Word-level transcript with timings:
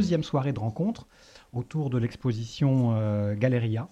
deuxième 0.00 0.22
soirée 0.24 0.52
de 0.52 0.58
rencontre 0.58 1.06
autour 1.52 1.90
de 1.90 1.98
l'exposition 1.98 3.34
Galeria 3.34 3.88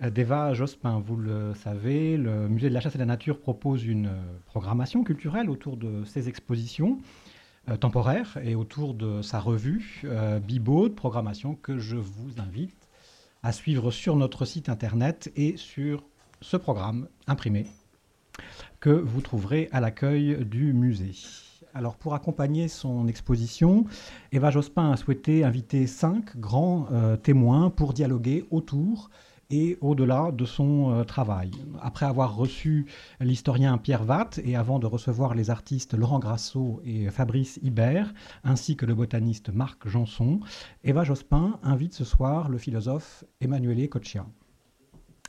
d'Eva 0.00 0.54
Jospin. 0.54 1.00
Vous 1.00 1.16
le 1.16 1.54
savez, 1.54 2.16
le 2.16 2.48
Musée 2.48 2.68
de 2.70 2.74
la 2.74 2.80
chasse 2.80 2.94
et 2.94 2.98
de 2.98 3.02
la 3.02 3.06
nature 3.06 3.38
propose 3.38 3.84
une 3.84 4.10
programmation 4.46 5.04
culturelle 5.04 5.50
autour 5.50 5.76
de 5.76 6.04
ces 6.04 6.28
expositions. 6.28 6.98
Euh, 7.68 7.76
temporaire 7.76 8.38
et 8.42 8.54
autour 8.54 8.94
de 8.94 9.20
sa 9.20 9.38
revue 9.38 10.00
euh, 10.04 10.40
Bibo 10.40 10.88
de 10.88 10.94
programmation 10.94 11.54
que 11.54 11.78
je 11.78 11.96
vous 11.96 12.40
invite 12.40 12.88
à 13.42 13.52
suivre 13.52 13.90
sur 13.90 14.16
notre 14.16 14.46
site 14.46 14.70
internet 14.70 15.30
et 15.36 15.58
sur 15.58 16.02
ce 16.40 16.56
programme 16.56 17.08
imprimé 17.26 17.66
que 18.80 18.90
vous 18.90 19.20
trouverez 19.20 19.68
à 19.72 19.80
l'accueil 19.80 20.42
du 20.46 20.72
musée. 20.72 21.12
Alors 21.72 21.96
pour 21.96 22.14
accompagner 22.14 22.66
son 22.66 23.06
exposition, 23.06 23.84
Eva 24.32 24.50
Jospin 24.50 24.90
a 24.90 24.96
souhaité 24.96 25.44
inviter 25.44 25.86
cinq 25.86 26.36
grands 26.36 26.88
euh, 26.90 27.16
témoins 27.16 27.70
pour 27.70 27.92
dialoguer 27.92 28.44
autour 28.50 29.08
et 29.50 29.78
au-delà 29.80 30.32
de 30.32 30.44
son 30.44 30.92
euh, 30.92 31.04
travail. 31.04 31.52
Après 31.80 32.06
avoir 32.06 32.34
reçu 32.34 32.86
l'historien 33.20 33.78
Pierre 33.78 34.04
Vatte 34.04 34.40
et 34.44 34.56
avant 34.56 34.80
de 34.80 34.86
recevoir 34.86 35.34
les 35.34 35.50
artistes 35.50 35.94
Laurent 35.94 36.18
Grasso 36.18 36.80
et 36.84 37.08
Fabrice 37.10 37.60
Hibert, 37.62 38.12
ainsi 38.42 38.76
que 38.76 38.86
le 38.86 38.94
botaniste 38.94 39.50
Marc 39.50 39.88
Janson, 39.88 40.40
Eva 40.82 41.04
Jospin 41.04 41.58
invite 41.62 41.94
ce 41.94 42.04
soir 42.04 42.48
le 42.48 42.58
philosophe 42.58 43.24
Emmanuel 43.40 43.88
Coccia. 43.88 44.26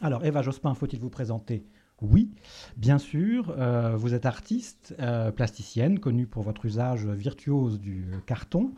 Alors, 0.01 0.25
Eva 0.25 0.41
Jospin, 0.41 0.73
faut-il 0.73 0.99
vous 0.99 1.11
présenter? 1.11 1.63
Oui, 2.01 2.31
bien 2.77 2.97
sûr, 2.97 3.53
euh, 3.57 3.95
vous 3.95 4.15
êtes 4.15 4.25
artiste, 4.25 4.95
euh, 4.99 5.31
plasticienne, 5.31 5.99
connue 5.99 6.25
pour 6.25 6.41
votre 6.41 6.65
usage 6.65 7.05
virtuose 7.05 7.79
du 7.79 8.05
carton. 8.25 8.73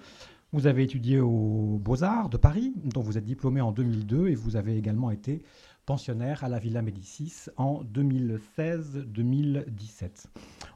Vous 0.51 0.67
avez 0.67 0.83
étudié 0.83 1.19
aux 1.19 1.79
Beaux-Arts 1.81 2.29
de 2.29 2.37
Paris, 2.37 2.73
dont 2.83 3.01
vous 3.01 3.17
êtes 3.17 3.23
diplômé 3.23 3.61
en 3.61 3.71
2002, 3.71 4.27
et 4.27 4.35
vous 4.35 4.55
avez 4.55 4.77
également 4.77 5.09
été 5.09 5.41
pensionnaire 5.85 6.43
à 6.43 6.49
la 6.49 6.59
Villa 6.59 6.81
Médicis 6.81 7.47
en 7.57 7.83
2016-2017. 7.83 10.25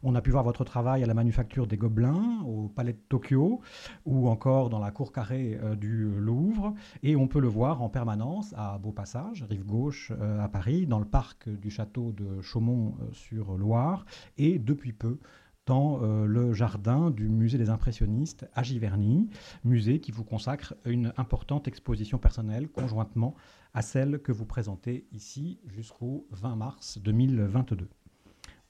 On 0.03 0.15
a 0.15 0.21
pu 0.21 0.31
voir 0.31 0.43
votre 0.43 0.63
travail 0.63 1.03
à 1.03 1.05
la 1.05 1.13
Manufacture 1.13 1.67
des 1.67 1.77
Gobelins, 1.77 2.41
au 2.45 2.67
Palais 2.67 2.93
de 2.93 3.01
Tokyo, 3.09 3.61
ou 4.05 4.27
encore 4.27 4.69
dans 4.69 4.79
la 4.79 4.91
cour 4.91 5.11
carrée 5.11 5.59
euh, 5.63 5.75
du 5.75 6.09
Louvre, 6.19 6.73
et 7.03 7.15
on 7.15 7.27
peut 7.27 7.39
le 7.39 7.47
voir 7.47 7.81
en 7.81 7.89
permanence 7.89 8.53
à 8.57 8.77
Beaupassage, 8.77 9.45
rive 9.49 9.65
gauche 9.65 10.11
euh, 10.19 10.43
à 10.43 10.49
Paris, 10.49 10.85
dans 10.85 10.99
le 10.99 11.05
parc 11.05 11.49
du 11.49 11.69
château 11.69 12.11
de 12.11 12.41
Chaumont-sur-Loire, 12.41 14.05
euh, 14.07 14.31
et 14.37 14.59
depuis 14.59 14.93
peu 14.93 15.19
dans 15.65 15.99
le 15.99 16.53
jardin 16.53 17.11
du 17.11 17.27
musée 17.27 17.57
des 17.57 17.69
impressionnistes 17.69 18.47
à 18.55 18.63
Giverny, 18.63 19.29
musée 19.65 19.99
qui 19.99 20.13
vous 20.13 20.23
consacre 20.23 20.75
une 20.85 21.11
importante 21.17 21.67
exposition 21.67 22.17
personnelle 22.17 22.69
conjointement 22.69 23.35
à 23.73 23.81
celle 23.81 24.19
que 24.19 24.31
vous 24.31 24.45
présentez 24.45 25.07
ici 25.11 25.59
jusqu'au 25.67 26.27
20 26.31 26.55
mars 26.55 26.97
2022. 26.99 27.89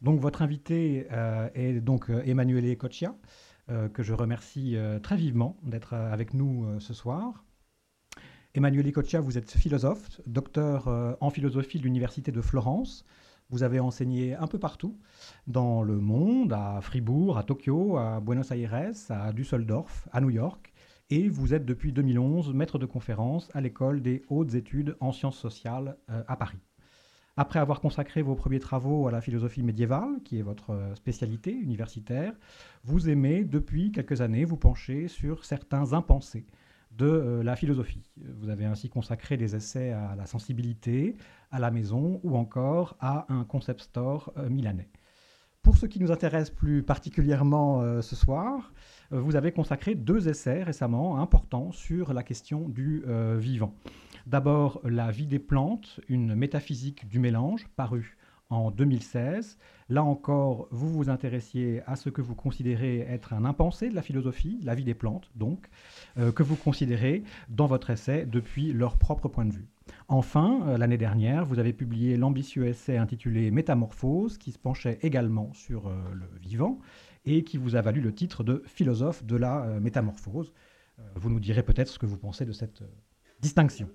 Donc 0.02 0.20
votre 0.20 0.42
invité 0.42 1.08
euh, 1.12 1.50
est 1.56 1.80
donc 1.82 2.10
euh, 2.10 2.22
Emmanuel 2.26 2.78
Coccia, 2.78 3.16
que 3.94 4.02
je 4.02 4.14
remercie 4.14 4.78
très 5.04 5.18
vivement 5.18 5.58
d'être 5.62 5.94
avec 5.94 6.34
nous 6.34 6.80
ce 6.80 6.94
soir. 6.94 7.44
Emmanuel 8.54 8.90
Coccia, 8.94 9.20
vous 9.20 9.38
êtes 9.38 9.52
philosophe, 9.52 10.22
docteur 10.26 10.88
en 11.20 11.30
philosophie 11.30 11.78
de 11.78 11.84
l'Université 11.84 12.32
de 12.32 12.40
Florence. 12.40 13.04
Vous 13.50 13.64
avez 13.64 13.80
enseigné 13.80 14.36
un 14.36 14.48
peu 14.48 14.60
partout 14.60 14.98
dans 15.48 15.82
le 15.82 16.00
monde, 16.00 16.52
à 16.52 16.82
Fribourg, 16.82 17.38
à 17.38 17.44
Tokyo, 17.44 17.98
à 17.98 18.20
Buenos 18.20 18.52
Aires, 18.52 18.94
à 19.10 19.32
Düsseldorf, 19.32 20.08
à 20.12 20.20
New 20.20 20.30
York. 20.30 20.74
Et 21.10 21.30
vous 21.30 21.54
êtes 21.54 21.66
depuis 21.66 21.94
2011 21.94 22.54
maître 22.54 22.78
de 22.78 22.86
conférence 22.86 23.50
à 23.54 23.62
l'école 23.62 24.02
des 24.02 24.24
hautes 24.28 24.56
études 24.56 24.98
en 25.00 25.14
sciences 25.14 25.38
sociales 25.38 25.96
euh, 26.10 26.22
à 26.28 26.36
Paris. 26.36 26.60
Après 27.38 27.60
avoir 27.60 27.80
consacré 27.80 28.22
vos 28.22 28.36
premiers 28.36 28.60
travaux 28.60 29.08
à 29.08 29.12
la 29.12 29.22
philosophie 29.22 29.64
médiévale, 29.64 30.22
qui 30.26 30.38
est 30.38 30.42
votre 30.42 30.72
euh, 30.72 30.96
spécialité 30.96 31.54
universitaire, 31.54 32.34
vous 32.84 33.08
aimez 33.08 33.46
depuis 33.46 33.94
quelques 33.94 34.20
années 34.20 34.44
vous 34.44 34.58
pencher 34.58 35.08
sur 35.08 35.46
certains 35.46 35.94
impensés 35.94 36.46
de 36.92 37.06
euh, 37.06 37.42
la 37.42 37.56
philosophie. 37.56 38.04
Vous 38.18 38.50
avez 38.50 38.66
ainsi 38.66 38.90
consacré 38.90 39.38
des 39.38 39.56
essais 39.56 39.94
à 39.94 40.14
la 40.18 40.26
sensibilité, 40.26 41.16
à 41.52 41.60
la 41.60 41.72
maison 41.72 42.20
ou 42.24 42.36
encore 42.36 42.98
à 43.00 43.32
un 43.34 43.46
concept 43.46 43.80
store 43.80 44.34
milanais. 44.50 44.90
Pour 45.62 45.78
ce 45.78 45.86
qui 45.86 46.02
nous 46.02 46.12
intéresse 46.12 46.50
plus 46.50 46.84
particulièrement 46.84 48.02
ce 48.02 48.16
soir, 48.16 48.72
vous 49.12 49.36
avez 49.36 49.52
consacré 49.52 49.96
deux 49.96 50.28
essais 50.28 50.64
récemment 50.64 51.20
importants 51.20 51.72
sur 51.72 52.14
la 52.14 52.24
question 52.24 52.68
du 52.68 53.04
vivant. 53.38 53.74
D'abord, 54.26 54.82
La 54.84 55.12
vie 55.12 55.28
des 55.28 55.40
plantes, 55.40 56.00
une 56.10 56.36
métaphysique 56.36 57.08
du 57.08 57.20
mélange, 57.20 57.68
paru 57.76 58.18
en 58.50 58.72
2016. 58.72 59.58
Là 59.90 60.04
encore, 60.04 60.68
vous 60.72 60.90
vous 60.90 61.10
intéressiez 61.10 61.82
à 61.86 61.96
ce 61.96 62.10
que 62.10 62.22
vous 62.22 62.36
considérez 62.36 63.00
être 63.00 63.34
un 63.34 63.46
impensé 63.46 63.90
de 63.90 63.96
la 63.96 64.02
philosophie, 64.02 64.60
la 64.64 64.76
vie 64.76 64.84
des 64.84 64.94
plantes, 64.94 65.30
donc, 65.36 65.70
euh, 66.18 66.32
que 66.32 66.44
vous 66.44 66.56
considérez 66.56 67.24
dans 67.50 67.68
votre 67.68 67.90
essai 67.90 68.26
depuis 68.26 68.74
leur 68.74 68.98
propre 68.98 69.28
point 69.28 69.46
de 69.46 69.54
vue. 69.54 69.68
Enfin, 70.10 70.62
euh, 70.68 70.78
l'année 70.78 70.98
dernière, 70.98 71.46
vous 71.46 71.60
avez 71.60 71.72
publié 71.72 72.18
l'ambitieux 72.18 72.68
essai 72.68 72.98
intitulé 72.98 73.52
Métamorphose, 73.52 74.38
qui 74.38 74.52
se 74.52 74.60
penchait 74.60 75.00
également 75.02 75.54
sur 75.54 75.88
euh, 75.88 75.94
le 76.14 76.28
vivant 76.40 76.80
et 77.28 77.44
qui 77.44 77.58
vous 77.58 77.76
a 77.76 77.82
valu 77.82 78.02
le 78.02 78.14
titre 78.14 78.44
de 78.44 78.64
philosophe 78.66 79.24
de 79.24 79.36
la 79.36 79.66
métamorphose. 79.80 80.54
vous 81.16 81.30
nous 81.30 81.40
direz 81.40 81.64
peut-être 81.64 81.90
ce 81.90 82.00
que 82.00 82.06
vous 82.06 82.18
pensez 82.18 82.46
de 82.46 82.54
cette 82.54 82.82
distinction. 83.42 83.90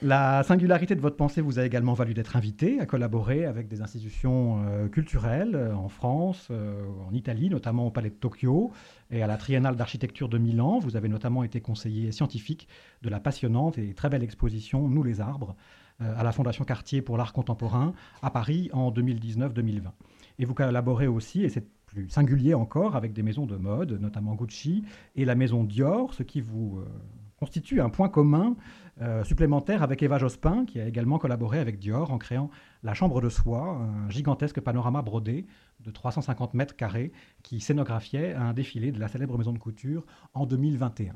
La 0.00 0.44
singularité 0.44 0.94
de 0.94 1.00
votre 1.00 1.16
pensée 1.16 1.40
vous 1.40 1.58
a 1.58 1.66
également 1.66 1.92
valu 1.92 2.14
d'être 2.14 2.36
invité 2.36 2.78
à 2.78 2.86
collaborer 2.86 3.46
avec 3.46 3.66
des 3.66 3.82
institutions 3.82 4.62
euh, 4.64 4.86
culturelles 4.86 5.56
euh, 5.56 5.74
en 5.74 5.88
France, 5.88 6.46
euh, 6.52 6.84
en 7.08 7.12
Italie, 7.12 7.50
notamment 7.50 7.88
au 7.88 7.90
Palais 7.90 8.10
de 8.10 8.14
Tokyo 8.14 8.70
et 9.10 9.24
à 9.24 9.26
la 9.26 9.36
Triennale 9.36 9.74
d'architecture 9.74 10.28
de 10.28 10.38
Milan. 10.38 10.78
Vous 10.78 10.94
avez 10.94 11.08
notamment 11.08 11.42
été 11.42 11.60
conseiller 11.60 12.12
scientifique 12.12 12.68
de 13.02 13.08
la 13.08 13.18
passionnante 13.18 13.76
et 13.76 13.92
très 13.92 14.08
belle 14.08 14.22
exposition 14.22 14.88
Nous 14.88 15.02
les 15.02 15.20
arbres 15.20 15.56
à 15.98 16.22
la 16.22 16.30
Fondation 16.30 16.64
Cartier 16.64 17.02
pour 17.02 17.16
l'art 17.16 17.32
contemporain 17.32 17.92
à 18.22 18.30
Paris 18.30 18.70
en 18.72 18.92
2019-2020. 18.92 19.82
Et 20.38 20.44
vous 20.44 20.54
collaborez 20.54 21.06
aussi, 21.06 21.42
et 21.44 21.48
c'est 21.48 21.66
plus 21.86 22.08
singulier 22.08 22.54
encore, 22.54 22.96
avec 22.96 23.12
des 23.12 23.22
maisons 23.22 23.46
de 23.46 23.56
mode, 23.56 23.92
notamment 24.00 24.34
Gucci 24.34 24.84
et 25.16 25.24
la 25.24 25.34
maison 25.34 25.64
Dior, 25.64 26.14
ce 26.14 26.22
qui 26.22 26.40
vous 26.40 26.82
constitue 27.38 27.80
un 27.80 27.88
point 27.88 28.08
commun 28.08 28.56
euh, 29.00 29.22
supplémentaire 29.22 29.82
avec 29.82 30.02
Eva 30.02 30.18
Jospin, 30.18 30.64
qui 30.66 30.80
a 30.80 30.86
également 30.86 31.18
collaboré 31.18 31.60
avec 31.60 31.78
Dior 31.78 32.10
en 32.10 32.18
créant 32.18 32.50
la 32.82 32.94
Chambre 32.94 33.20
de 33.20 33.28
Soie, 33.28 33.78
un 33.78 34.10
gigantesque 34.10 34.60
panorama 34.60 35.02
brodé 35.02 35.46
de 35.80 35.90
350 35.90 36.54
mètres 36.54 36.74
carrés 36.74 37.12
qui 37.42 37.60
scénographiait 37.60 38.34
un 38.34 38.52
défilé 38.52 38.90
de 38.90 38.98
la 38.98 39.06
célèbre 39.06 39.38
maison 39.38 39.52
de 39.52 39.58
couture 39.58 40.04
en 40.34 40.46
2021. 40.46 41.14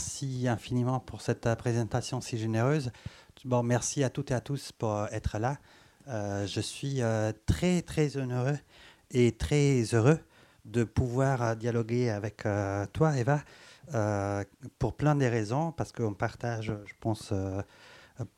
Merci 0.00 0.48
infiniment 0.48 0.98
pour 0.98 1.20
cette 1.20 1.46
présentation 1.56 2.22
si 2.22 2.38
généreuse. 2.38 2.90
Bon, 3.44 3.62
merci 3.62 4.02
à 4.02 4.08
toutes 4.08 4.30
et 4.30 4.34
à 4.34 4.40
tous 4.40 4.72
pour 4.72 5.06
être 5.12 5.38
là. 5.38 5.58
Euh, 6.08 6.46
je 6.46 6.62
suis 6.62 7.02
euh, 7.02 7.32
très, 7.44 7.82
très 7.82 8.08
heureux 8.16 8.56
et 9.10 9.32
très 9.32 9.82
heureux 9.92 10.18
de 10.64 10.84
pouvoir 10.84 11.42
euh, 11.42 11.54
dialoguer 11.54 12.08
avec 12.08 12.46
toi, 12.94 13.14
Eva, 13.18 13.42
pour 14.78 14.94
plein 14.94 15.14
de 15.14 15.26
raisons, 15.26 15.70
parce 15.70 15.92
qu'on 15.92 16.14
partage, 16.14 16.72
je 16.86 16.94
pense, 16.98 17.34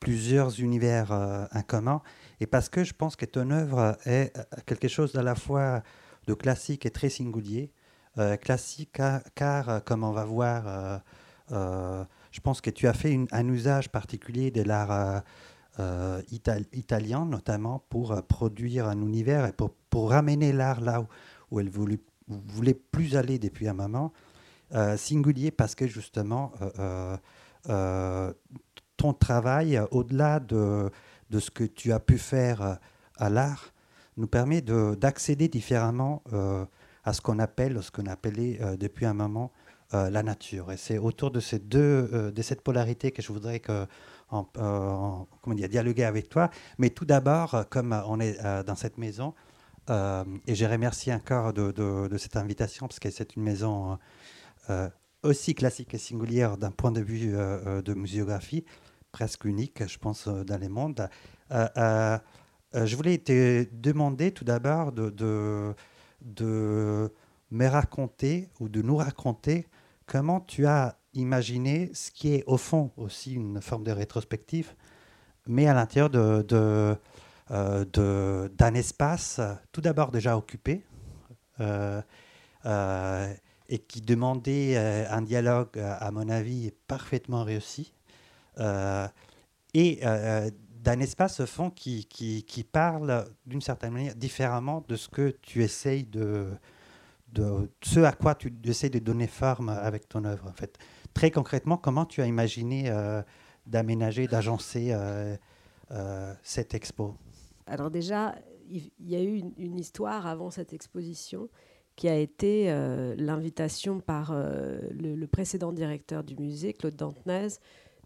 plusieurs 0.01 0.59
univers 0.59 1.13
en 1.13 1.63
commun, 1.63 2.03
et 2.41 2.47
parce 2.47 2.69
que 2.69 2.83
je 2.83 2.93
pense 2.93 3.15
que 3.15 3.25
ton 3.25 3.53
œuvre 3.53 3.97
est 4.05 4.33
quelque 4.67 4.89
chose 4.89 5.15
à 5.15 5.23
la 5.23 5.37
fois 5.37 5.85
de 6.27 6.35
classique 6.35 6.87
et 6.87 6.91
très 6.91 7.09
singulier. 7.09 7.71
classique 8.41 9.01
car, 9.37 9.85
comme 9.85 10.03
on 10.03 10.11
va 10.11 10.25
voir, 10.25 11.03
je 11.53 12.41
pense 12.43 12.61
que 12.61 12.71
tu 12.71 12.89
as 12.89 12.95
fait 12.95 13.19
un 13.31 13.49
usage 13.49 13.91
particulier 13.91 14.51
de 14.51 14.63
l'art 14.63 15.23
euh, 15.81 16.21
italien, 16.75 17.25
notamment 17.25 17.83
pour 17.89 18.13
euh, 18.13 18.21
produire 18.21 18.89
un 18.89 19.01
univers 19.01 19.47
et 19.47 19.53
pour, 19.53 20.11
ramener 20.11 20.53
l'art 20.53 20.83
là 20.83 21.03
où, 21.51 21.61
elle 21.61 21.71
voulait, 21.71 21.99
voulait, 22.29 22.75
plus 22.75 23.17
aller 23.17 23.39
depuis 23.39 23.69
un 23.69 23.73
moment. 23.73 24.13
Euh, 24.75 24.99
singulier 24.99 25.51
parce 25.51 25.75
que 25.75 25.87
justement, 25.87 26.53
ton 28.99 29.15
travail, 29.15 29.81
au-delà 29.93 30.41
de, 30.41 30.91
de, 31.31 31.41
ce 31.41 31.51
que 31.51 31.65
tu 31.65 31.91
as 31.91 32.01
pu 32.01 32.19
faire 32.19 32.79
à 33.17 33.31
l'art, 33.31 33.73
nous 34.19 34.27
permet 34.27 34.61
d'accéder 34.61 35.49
différemment 35.49 36.23
à 37.03 37.15
ce 37.15 37.23
qu'on 37.23 37.39
appelle, 37.39 37.83
ce 37.83 37.91
qu'on 37.91 38.07
appelait 38.07 38.61
depuis 38.79 39.07
un 39.07 39.15
moment, 39.15 39.53
la 39.93 40.23
nature. 40.23 40.73
Et 40.73 40.77
c'est 40.77 40.99
autour 40.99 41.31
de, 41.31 41.41
ces 41.41 41.59
deux, 41.59 42.33
de 42.35 42.43
cette 42.43 42.63
polarité 42.63 43.13
que 43.13 43.23
je 43.23 43.33
voudrais 43.33 43.61
en, 44.31 45.27
comment 45.43 45.55
dire, 45.57 45.69
dialoguer 45.69 46.05
avec 46.05 46.29
toi. 46.29 46.51
Mais 46.79 46.91
tout 46.91 47.05
d'abord, 47.05 47.65
comme 47.71 47.93
on 48.07 48.19
est 48.21 48.41
dans 48.65 48.75
cette 48.75 48.99
maison, 48.99 49.35
et 49.91 50.55
je 50.55 50.65
remercie 50.65 51.13
encore 51.13 51.53
de, 51.53 51.73
de, 51.73 52.17
cette 52.17 52.37
invitation 52.37 52.89
parce 52.89 53.01
que 53.01 53.11
c'est 53.11 53.37
une 53.37 53.43
maison 53.43 53.99
aussi 55.23 55.55
classique 55.55 55.93
et 55.95 55.99
singulière 55.99 56.57
d'un 56.57 56.71
point 56.71 56.93
de 56.93 57.03
vue 57.03 57.33
de 57.33 57.95
muséographie, 57.95 58.65
presque 59.11 59.45
unique, 59.45 59.87
je 59.87 59.99
pense, 59.99 60.27
dans 60.29 60.59
les 60.59 60.71
mondes. 60.71 61.09
Euh, 62.75 62.87
je 62.87 62.97
voulais 62.97 63.19
te 63.19 63.67
demander 63.73 64.33
tout 64.33 64.45
d'abord 64.45 64.93
de, 64.93 65.75
me 67.51 67.67
raconter 67.67 68.49
ou 68.61 68.69
de 68.71 68.81
nous 68.81 68.97
raconter 68.97 69.67
comment 70.07 70.41
tu 70.41 70.67
as 70.67 70.99
imaginé 71.15 71.91
ce 71.95 72.11
qui 72.11 72.35
est 72.35 72.45
au 72.47 72.57
fond 72.57 72.91
aussi 72.97 73.35
une 73.35 73.61
forme 73.61 73.85
de 73.85 73.93
rétrospective, 73.93 74.75
mais 75.47 75.67
à 75.67 75.75
l'intérieur 75.75 76.11
de, 76.11 76.97
euh, 77.51 78.49
d'un 78.49 78.75
espace 78.75 79.41
tout 79.73 79.81
d'abord 79.81 80.11
déjà 80.11 80.37
occupé 80.37 80.85
euh, 81.61 82.01
et 83.69 83.79
qui 83.79 84.01
demandait 84.01 84.77
un 84.77 85.23
dialogue, 85.23 85.79
à 85.79 86.11
mon 86.11 86.29
avis, 86.29 86.73
parfaitement 86.87 87.45
réussi. 87.45 87.93
et 89.75 90.01
d'un 90.83 90.99
espace 90.99 91.41
au 91.41 91.47
fond 91.47 91.71
qui, 91.71 92.05
qui, 92.07 92.43
qui 92.43 92.65
parle 92.65 93.27
d'une 93.47 93.61
certaine 93.61 93.93
manière 93.93 94.17
différemment 94.17 94.85
de 94.89 94.97
ce 94.97 95.09
que 95.09 95.37
tu 95.43 95.63
essayes 95.63 96.05
de, 96.05 96.49
de 97.33 97.69
ce 97.83 98.01
à 98.01 98.13
quoi 98.13 98.35
tu 98.35 98.53
essayes 98.65 98.91
de 98.91 98.99
donner 98.99 99.27
forme 99.27 99.69
avec 99.69 100.09
ton 100.09 100.25
œuvre. 100.25 100.47
En 100.49 100.53
fait, 100.53 100.79
très 101.15 101.31
concrètement, 101.31 101.77
comment 101.77 102.05
tu 102.05 102.21
as 102.21 102.27
imaginé 102.27 102.85
euh, 102.87 103.23
d'aménager, 103.67 104.27
d'agencer 104.27 104.89
euh, 104.91 105.37
euh, 105.91 106.35
cette 106.43 106.75
expo? 106.75 107.17
Alors 107.67 107.91
déjà, 107.91 108.35
il 108.69 108.91
y 109.01 109.17
a 109.17 109.23
eu 109.23 109.43
une, 109.57 109.79
histoire 109.79 110.27
avant 110.27 110.51
cette 110.51 110.73
exposition 110.73 111.49
qui 111.97 112.09
a 112.09 112.17
été 112.17 112.73
l'invitation 113.19 114.01
par 114.01 114.35
le, 114.35 115.27
précédent 115.27 115.73
directeur 115.73 116.25
du 116.25 116.37
musée, 116.37 116.73
Claude 116.73 116.97
Dantenez, 116.97 117.49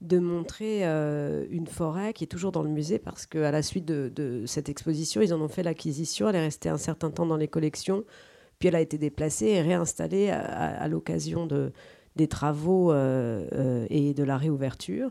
de 0.03 0.19
montrer 0.19 0.87
euh, 0.87 1.47
une 1.51 1.67
forêt 1.67 2.13
qui 2.13 2.25
est 2.25 2.27
toujours 2.27 2.53
dans 2.53 2.63
le 2.63 2.69
musée 2.69 2.99
parce 2.99 3.27
qu'à 3.27 3.51
la 3.51 3.63
suite 3.63 3.87
de, 3.87 4.45
cette 4.47 4.69
exposition, 4.69 5.23
ils 5.23 5.33
en 5.33 5.41
ont 5.41 5.49
fait 5.49 5.63
l'acquisition. 5.63 6.29
Elle 6.29 6.37
est 6.37 6.41
restée 6.41 6.69
un 6.69 6.79
certain 6.79 7.11
temps 7.11 7.27
dans 7.27 7.37
les 7.37 7.49
collections, 7.49 8.05
puis 8.59 8.69
elle 8.69 8.77
a 8.77 8.81
été 8.81 8.99
déplacée 8.99 9.47
et 9.47 9.61
réinstallée 9.61 10.31
à, 10.31 10.87
l'occasion 10.89 11.47
de, 11.47 11.73
des 12.17 12.29
travaux 12.29 12.93
euh, 12.93 13.47
euh, 13.53 13.87
et 13.91 14.15
de 14.15 14.25
la 14.25 14.37
réouverture. 14.37 15.11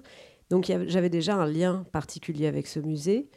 Donc 0.50 0.72
j'avais 0.88 1.10
déjà 1.10 1.36
un 1.36 1.48
lien 1.48 1.86
particulier 1.92 2.48
avec 2.48 2.68
ce 2.68 2.80
musée 2.80 3.30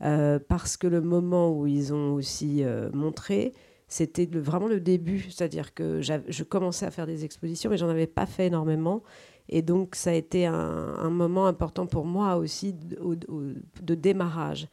parce 0.00 0.76
que 0.76 0.86
le 0.86 1.00
moment 1.00 1.56
où 1.56 1.66
ils 1.66 1.94
ont 1.94 2.12
aussi 2.14 2.64
montré, 2.92 3.52
c'était 3.88 4.26
vraiment 4.26 4.66
le 4.66 4.80
début, 4.80 5.20
c'est-à-dire 5.30 5.72
que 5.74 6.00
je 6.02 6.42
commençais 6.42 6.84
à 6.84 6.90
faire 6.90 7.06
des 7.06 7.24
expositions, 7.24 7.70
mais 7.70 7.76
j'en 7.76 7.88
avais 7.88 8.08
pas 8.08 8.26
fait 8.26 8.48
énormément. 8.48 9.02
Et 9.48 9.62
donc, 9.62 9.94
ça 9.94 10.10
a 10.10 10.14
été 10.14 10.46
un, 10.46 11.10
moment 11.10 11.46
important 11.46 11.86
pour 11.86 12.04
moi 12.04 12.36
aussi 12.36 12.74
de, 12.74 13.94
démarrage. 13.94 14.68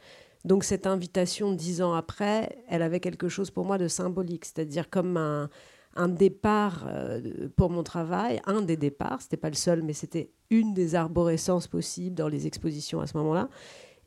Donc, 0.45 0.65
cette 0.65 0.87
invitation 0.87 1.53
dix 1.53 1.81
ans 1.81 1.93
après, 1.93 2.57
elle 2.67 2.81
avait 2.81 2.99
quelque 2.99 3.29
chose 3.29 3.49
pour 3.49 3.65
moi 3.65 3.77
de 3.77 3.87
symbolique, 3.87 4.45
c'est-à-dire 4.45 4.89
comme 4.89 5.15
un, 5.15 6.07
départ 6.09 6.85
euh, 6.87 7.47
pour 7.55 7.69
mon 7.69 7.83
travail, 7.83 8.41
un 8.45 8.61
des 8.61 8.75
départs, 8.75 9.21
c'était 9.21 9.37
pas 9.37 9.49
le 9.49 9.55
seul, 9.55 9.83
mais 9.83 9.93
c'était 9.93 10.31
une 10.49 10.73
des 10.73 10.95
arborescences 10.95 11.67
possibles 11.67 12.15
dans 12.15 12.27
les 12.27 12.45
expositions 12.45 12.99
à 12.99 13.07
ce 13.07 13.15
moment-là. 13.17 13.47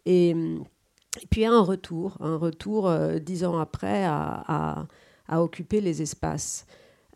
Et, 0.04 0.36
puis 1.30 1.46
un 1.46 1.60
retour, 1.60 2.18
un 2.20 2.36
retour 2.36 2.86
euh, 2.88 3.18
dix 3.18 3.44
ans 3.44 3.58
après 3.58 4.04
à, 4.04 4.86
occuper 5.30 5.80
les 5.80 6.02
espaces. 6.02 6.66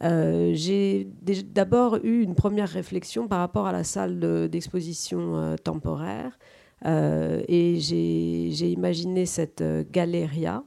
Euh, 0.03 0.53
j'ai 0.55 1.07
d'abord 1.45 1.97
eu 2.03 2.23
une 2.23 2.35
première 2.35 2.71
réflexion 2.71 3.29
par 3.29 3.41
rapport 3.41 3.67
à 3.67 3.73
la 3.73 3.85
salle 3.85 4.49
d'exposition 4.49 5.57
temporaire 5.63 6.39
et 6.85 7.77
j'ai 7.79 8.71
imaginé 8.71 9.27
cette 9.27 9.63
galeria. 9.91 10.65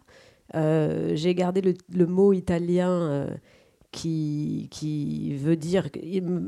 j'ai 0.54 1.36
gardé 1.36 1.76
le, 1.90 2.06
mot 2.06 2.34
italien 2.34 3.28
qui, 3.92 5.36
veut 5.38 5.56
dire. 5.56 5.90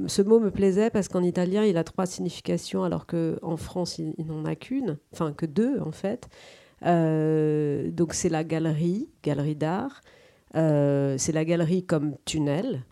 Ce 0.07 0.21
mot 0.21 0.39
me 0.39 0.51
plaisait 0.51 0.89
parce 0.89 1.07
qu'en 1.07 1.23
italien, 1.23 1.63
il 1.63 1.77
a 1.77 1.83
trois 1.83 2.05
significations, 2.05 2.83
alors 2.83 3.07
qu'en 3.07 3.57
France, 3.57 3.99
il, 3.99 4.25
n'en 4.25 4.45
a 4.45 4.55
qu'une, 4.55 4.97
enfin 5.13 5.33
que 5.33 5.45
deux 5.45 5.79
en 5.79 5.91
fait. 5.91 6.27
donc 6.81 8.13
c'est 8.13 8.29
la 8.29 8.43
galerie, 8.43 9.09
galerie 9.23 9.55
d'art. 9.55 10.01
Euh, 10.55 11.15
c'est 11.17 11.31
la 11.31 11.45
galerie 11.45 11.85
comme 11.85 12.15
tunnel, 12.25 12.83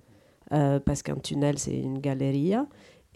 euh, 0.52 0.80
parce 0.80 1.02
qu'un 1.02 1.16
tunnel, 1.16 1.58
c'est 1.58 1.78
une 1.78 2.00
galerie. 2.00 2.54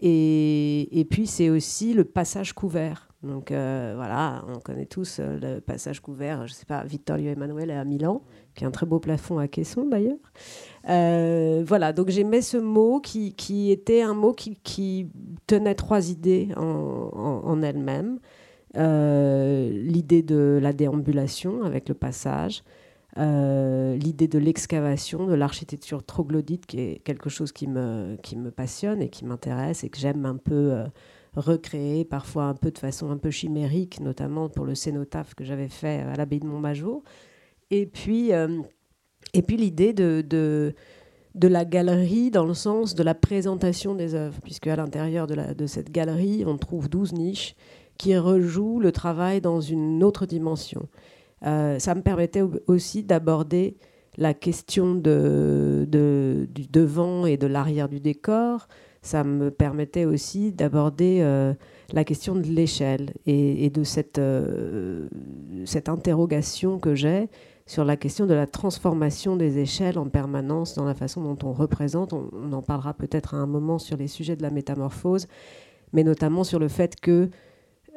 Et, 0.00 1.00
et 1.00 1.04
puis, 1.04 1.26
c'est 1.26 1.50
aussi 1.50 1.92
le 1.92 2.04
passage 2.04 2.52
couvert. 2.52 3.07
Donc 3.22 3.50
euh, 3.50 3.94
voilà, 3.96 4.44
on 4.48 4.60
connaît 4.60 4.86
tous 4.86 5.18
le 5.20 5.58
passage 5.58 6.00
couvert, 6.00 6.46
je 6.46 6.52
ne 6.52 6.56
sais 6.56 6.66
pas, 6.66 6.84
Vittorio 6.84 7.32
Emanuele 7.32 7.72
à 7.72 7.84
Milan, 7.84 8.22
qui 8.54 8.64
a 8.64 8.68
un 8.68 8.70
très 8.70 8.86
beau 8.86 9.00
plafond 9.00 9.38
à 9.38 9.48
caisson 9.48 9.86
d'ailleurs. 9.86 10.16
voilà, 11.66 11.92
donc 11.92 12.10
j'aimais 12.10 12.42
ce 12.42 12.56
mot 12.56 13.00
qui, 13.00 13.34
qui, 13.34 13.72
était 13.72 14.02
un 14.02 14.14
mot 14.14 14.32
qui, 14.32 14.56
qui 14.62 15.08
tenait 15.48 15.74
trois 15.74 16.10
idées 16.10 16.50
en, 16.56 16.62
en, 16.62 17.42
en 17.44 17.62
elle-même. 17.62 18.20
L'idée 18.74 20.22
de 20.22 20.60
la 20.62 20.72
déambulation 20.72 21.64
avec 21.64 21.88
le 21.88 21.96
passage, 21.96 22.62
euh, 23.16 23.96
l'idée 23.96 24.28
de 24.28 24.38
l'excavation, 24.38 25.26
de 25.26 25.34
l'architecture 25.34 26.04
troglodyte, 26.04 26.66
qui 26.66 26.80
est 26.80 26.98
quelque 27.02 27.30
chose 27.30 27.52
qui 27.52 27.66
me, 27.66 28.16
qui 28.22 28.36
me 28.36 28.50
passionne 28.50 29.02
et 29.02 29.08
qui 29.08 29.24
m'intéresse 29.24 29.82
et 29.82 29.88
que 29.88 29.98
j'aime 29.98 30.24
un 30.24 30.36
peu 30.36 30.84
recréer, 31.38 32.04
parfois 32.04 32.44
un 32.44 32.54
peu 32.54 32.70
de 32.70 32.78
façon 32.78 33.10
un 33.10 33.16
peu 33.16 33.30
chimérique, 33.30 34.00
notamment 34.00 34.48
pour 34.48 34.64
le 34.64 34.74
cénotaphe 34.74 35.34
que 35.34 35.44
j'avais 35.44 35.68
fait 35.68 36.00
à 36.00 36.14
l'abbaye 36.14 36.40
de 36.40 36.46
Montmajour. 36.46 37.02
Et 37.70 37.86
puis, 37.86 38.32
euh, 38.32 38.60
puis 39.46 39.56
l'idée 39.56 39.92
de, 39.92 40.24
de, 40.26 40.74
de, 41.34 41.48
la 41.48 41.64
galerie 41.64 42.30
dans 42.30 42.44
le 42.44 42.54
sens 42.54 42.94
de 42.94 43.02
la 43.02 43.14
présentation 43.14 43.94
des 43.94 44.14
œuvres, 44.14 44.40
puisque 44.42 44.66
à 44.66 44.76
l'intérieur 44.76 45.26
de, 45.26 45.54
de 45.54 45.66
cette 45.66 45.90
galerie, 45.90 46.44
on 46.46 46.56
trouve 46.56 46.88
12 46.88 47.12
niches 47.12 47.54
qui 47.98 48.16
rejouent 48.16 48.80
le 48.80 48.92
travail 48.92 49.40
dans 49.40 49.60
une 49.60 50.02
autre 50.02 50.24
dimension. 50.24 50.88
Euh, 51.46 51.78
ça 51.78 51.94
me 51.94 52.02
permettait 52.02 52.42
aussi 52.66 53.04
d'aborder 53.04 53.76
la 54.16 54.34
question 54.34 54.94
de, 54.94 55.86
du 55.88 56.66
devant 56.66 57.26
et 57.26 57.36
de 57.36 57.46
l'arrière 57.46 57.88
du 57.88 58.00
décor. 58.00 58.66
Ça 59.02 59.24
me 59.24 59.50
permettait 59.50 60.04
aussi 60.04 60.52
d'aborder 60.52 61.18
euh, 61.20 61.54
la 61.92 62.04
question 62.04 62.34
de 62.34 62.42
l'échelle 62.42 63.12
et, 63.26 63.70
de 63.70 63.84
cette, 63.84 64.18
euh, 64.18 65.08
cette 65.64 65.88
interrogation 65.88 66.78
que 66.78 66.94
j'ai 66.94 67.28
sur 67.66 67.84
la 67.84 67.96
question 67.96 68.26
de 68.26 68.34
la 68.34 68.46
transformation 68.46 69.36
des 69.36 69.58
échelles 69.58 69.98
en 69.98 70.08
permanence 70.08 70.74
dans 70.74 70.84
la 70.84 70.94
façon 70.94 71.22
dont 71.22 71.38
on 71.46 71.52
représente. 71.52 72.12
On, 72.12 72.52
en 72.52 72.62
parlera 72.62 72.94
peut-être 72.94 73.34
à 73.34 73.36
un 73.36 73.46
moment 73.46 73.78
sur 73.78 73.96
les 73.96 74.08
sujets 74.08 74.36
de 74.36 74.42
la 74.42 74.50
métamorphose, 74.50 75.28
mais 75.92 76.02
notamment 76.02 76.44
sur 76.44 76.58
le 76.58 76.68
fait 76.68 76.98
que 76.98 77.28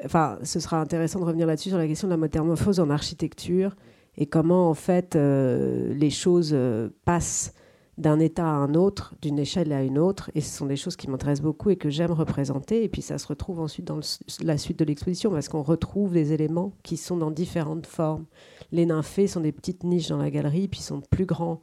enfin, 0.03 0.37
ce 0.43 0.59
sera 0.59 0.79
intéressant 0.81 1.19
de 1.19 1.25
revenir 1.25 1.47
là-dessus 1.47 1.69
sur 1.69 1.77
la 1.77 1.87
question 1.87 2.07
de 2.07 2.13
la 2.13 2.17
métamorphose 2.17 2.79
en 2.79 2.89
architecture 2.89 3.75
et 4.17 4.25
comment 4.25 4.69
en 4.69 4.73
fait 4.73 5.15
euh, 5.15 5.93
les 5.93 6.09
choses 6.09 6.55
passent 7.05 7.53
d'un 8.01 8.19
état 8.19 8.47
à 8.47 8.53
un 8.53 8.73
autre, 8.73 9.13
d'une 9.21 9.37
échelle 9.37 9.71
à 9.71 9.83
une 9.83 9.99
autre, 9.99 10.31
et 10.33 10.41
ce 10.41 10.57
sont 10.57 10.65
des 10.65 10.75
choses 10.75 10.95
qui 10.95 11.07
m'intéressent 11.07 11.43
beaucoup 11.43 11.69
et 11.69 11.75
que 11.75 11.91
j'aime 11.91 12.11
représenter. 12.11 12.83
Et 12.83 12.89
puis 12.89 13.03
ça 13.03 13.19
se 13.19 13.27
retrouve 13.27 13.59
ensuite 13.59 13.85
dans 13.85 13.99
la 14.43 14.57
suite 14.57 14.79
de 14.79 14.85
l'exposition 14.85 15.29
parce 15.29 15.47
qu'on 15.47 15.61
retrouve 15.61 16.11
des 16.11 16.33
éléments 16.33 16.73
qui 16.81 16.97
sont 16.97 17.15
dans 17.15 17.29
différentes 17.29 17.85
formes. 17.85 18.25
Les 18.71 18.87
nymphées 18.87 19.27
sont 19.27 19.41
des 19.41 19.51
petites 19.51 19.83
niches 19.83 20.07
dans 20.07 20.17
la 20.17 20.31
galerie, 20.31 20.67
puis 20.67 20.79
sont 20.79 21.01
plus 21.01 21.25
grands 21.25 21.61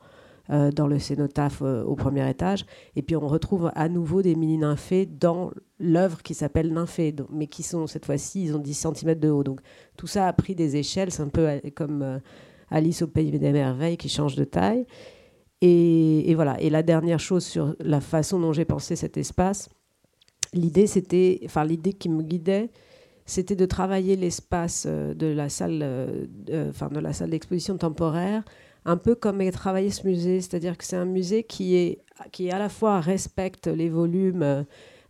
euh, 0.51 0.71
dans 0.71 0.87
le 0.87 1.01
cénotaphe 1.01 1.61
euh, 1.63 1.83
au 1.83 1.97
premier 1.97 2.31
étage. 2.31 2.67
Et 2.95 3.03
puis 3.03 3.17
on 3.17 3.27
retrouve 3.27 3.73
à 3.75 3.89
nouveau 3.89 4.23
des 4.23 4.37
mini 4.37 4.59
nymphées 4.59 5.07
dans 5.07 5.51
l'œuvre 5.81 6.23
qui 6.23 6.35
s'appelle 6.35 6.73
Nymphée, 6.73 7.17
mais 7.31 7.49
qui 7.49 7.65
sont 7.65 7.89
cette 7.89 8.07
fois-ci, 8.07 8.45
ils 8.45 8.55
ont 8.55 8.61
10 8.61 8.87
cm 8.95 9.15
de 9.17 9.29
haut. 9.29 9.43
Donc 9.43 9.61
tout 9.97 10.07
ça 10.07 10.29
a 10.29 10.33
pris 10.33 10.55
des 10.55 10.77
échelles, 10.77 11.11
c'est 11.11 11.23
un 11.23 11.29
peu 11.29 11.49
euh, 11.49 11.59
comme 11.75 12.21
Alice 12.71 13.03
au 13.03 13.09
Pays 13.09 13.33
des 13.33 13.53
Merveilles 13.53 13.97
qui 13.97 14.09
change 14.09 14.37
de 14.37 14.45
taille. 14.45 14.87
Et, 15.61 16.33
voilà. 16.35 16.61
Et 16.61 16.71
la 16.71 16.83
dernière 16.83 17.21
chose 17.21 17.45
sur 17.45 17.75
la 17.81 18.01
façon 18.01 18.39
dont 18.39 18.53
j'ai 18.53 18.65
pensé 18.65 18.97
cet 18.97 19.17
espace, 19.17 19.69
l'idée 20.53 20.87
c'était, 20.87 21.41
enfin 21.45 21.65
l'idée 21.65 21.93
qui 21.93 22.09
me 22.09 22.23
guidait, 22.23 22.71
c'était 23.27 23.57
de 23.57 23.67
travailler 23.67 24.17
l'espace 24.17 24.87
de 24.87 25.27
la 25.27 25.49
salle, 25.49 25.85
enfin 26.71 26.89
de 26.89 27.01
la 27.01 27.13
salle 27.13 27.31
d'exposition 27.31 27.77
temporaire 27.77 28.45
un 28.85 28.97
peu 28.97 29.15
comme 29.15 29.43
est 29.43 29.53
travaillé 29.53 29.91
ce 29.91 30.07
musée, 30.07 30.41
c'est-à-dire 30.41 30.79
que 30.79 30.85
c'est 30.85 30.97
un 30.97 31.05
musée 31.05 31.45
qui 31.45 31.77
est 31.77 31.99
qui 32.33 32.51
à 32.51 32.59
la 32.59 32.69
fois 32.69 33.01
respecte 33.01 33.67
les 33.67 33.91
volumes 33.91 34.65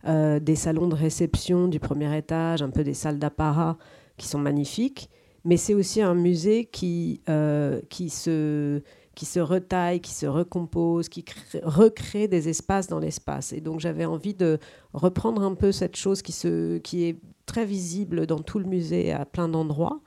euh, 0.05 0.39
des 0.39 0.55
salons 0.55 0.87
de 0.87 0.95
réception 0.95 1.67
du 1.67 1.79
premier 1.79 2.15
étage, 2.17 2.61
un 2.61 2.69
peu 2.69 2.83
des 2.83 2.93
salles 2.93 3.19
d'apparat 3.19 3.77
qui 4.17 4.27
sont 4.27 4.37
magnifiques, 4.37 5.09
mais 5.45 5.57
c'est 5.57 5.73
aussi 5.73 6.01
un 6.01 6.13
musée 6.13 6.65
qui, 6.65 7.21
euh, 7.29 7.81
qui, 7.89 8.09
se, 8.09 8.81
qui 9.19 9.25
se 9.25 9.41
retaille, 9.41 9.99
qui 9.99 10.13
se 10.13 10.25
recompose, 10.25 11.09
qui 11.09 11.25
recrée 11.61 12.29
des 12.29 12.47
espaces 12.47 12.87
dans 12.87 12.99
l'espace. 12.99 13.51
Et 13.51 13.59
donc 13.59 13.81
j'avais 13.81 14.05
envie 14.05 14.33
de 14.33 14.59
reprendre 14.93 15.41
un 15.41 15.55
peu 15.55 15.73
cette 15.73 15.97
chose 15.97 16.21
qui, 16.21 16.31
se, 16.31 16.77
qui 16.77 17.03
est 17.03 17.19
très 17.45 17.65
visible 17.65 18.25
dans 18.27 18.39
tout 18.39 18.59
le 18.59 18.65
musée 18.65 19.11
à 19.11 19.25
plein 19.25 19.49
d'endroits, 19.49 19.99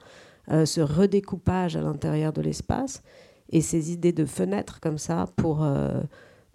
euh, 0.51 0.65
ce 0.65 0.81
redécoupage 0.81 1.77
à 1.77 1.83
l'intérieur 1.83 2.33
de 2.33 2.41
l'espace 2.41 3.03
et 3.51 3.61
ces 3.61 3.93
idées 3.93 4.15
de 4.15 4.25
fenêtres 4.25 4.81
comme 4.81 4.97
ça 4.97 5.27
pour, 5.37 5.63
euh, 5.63 6.01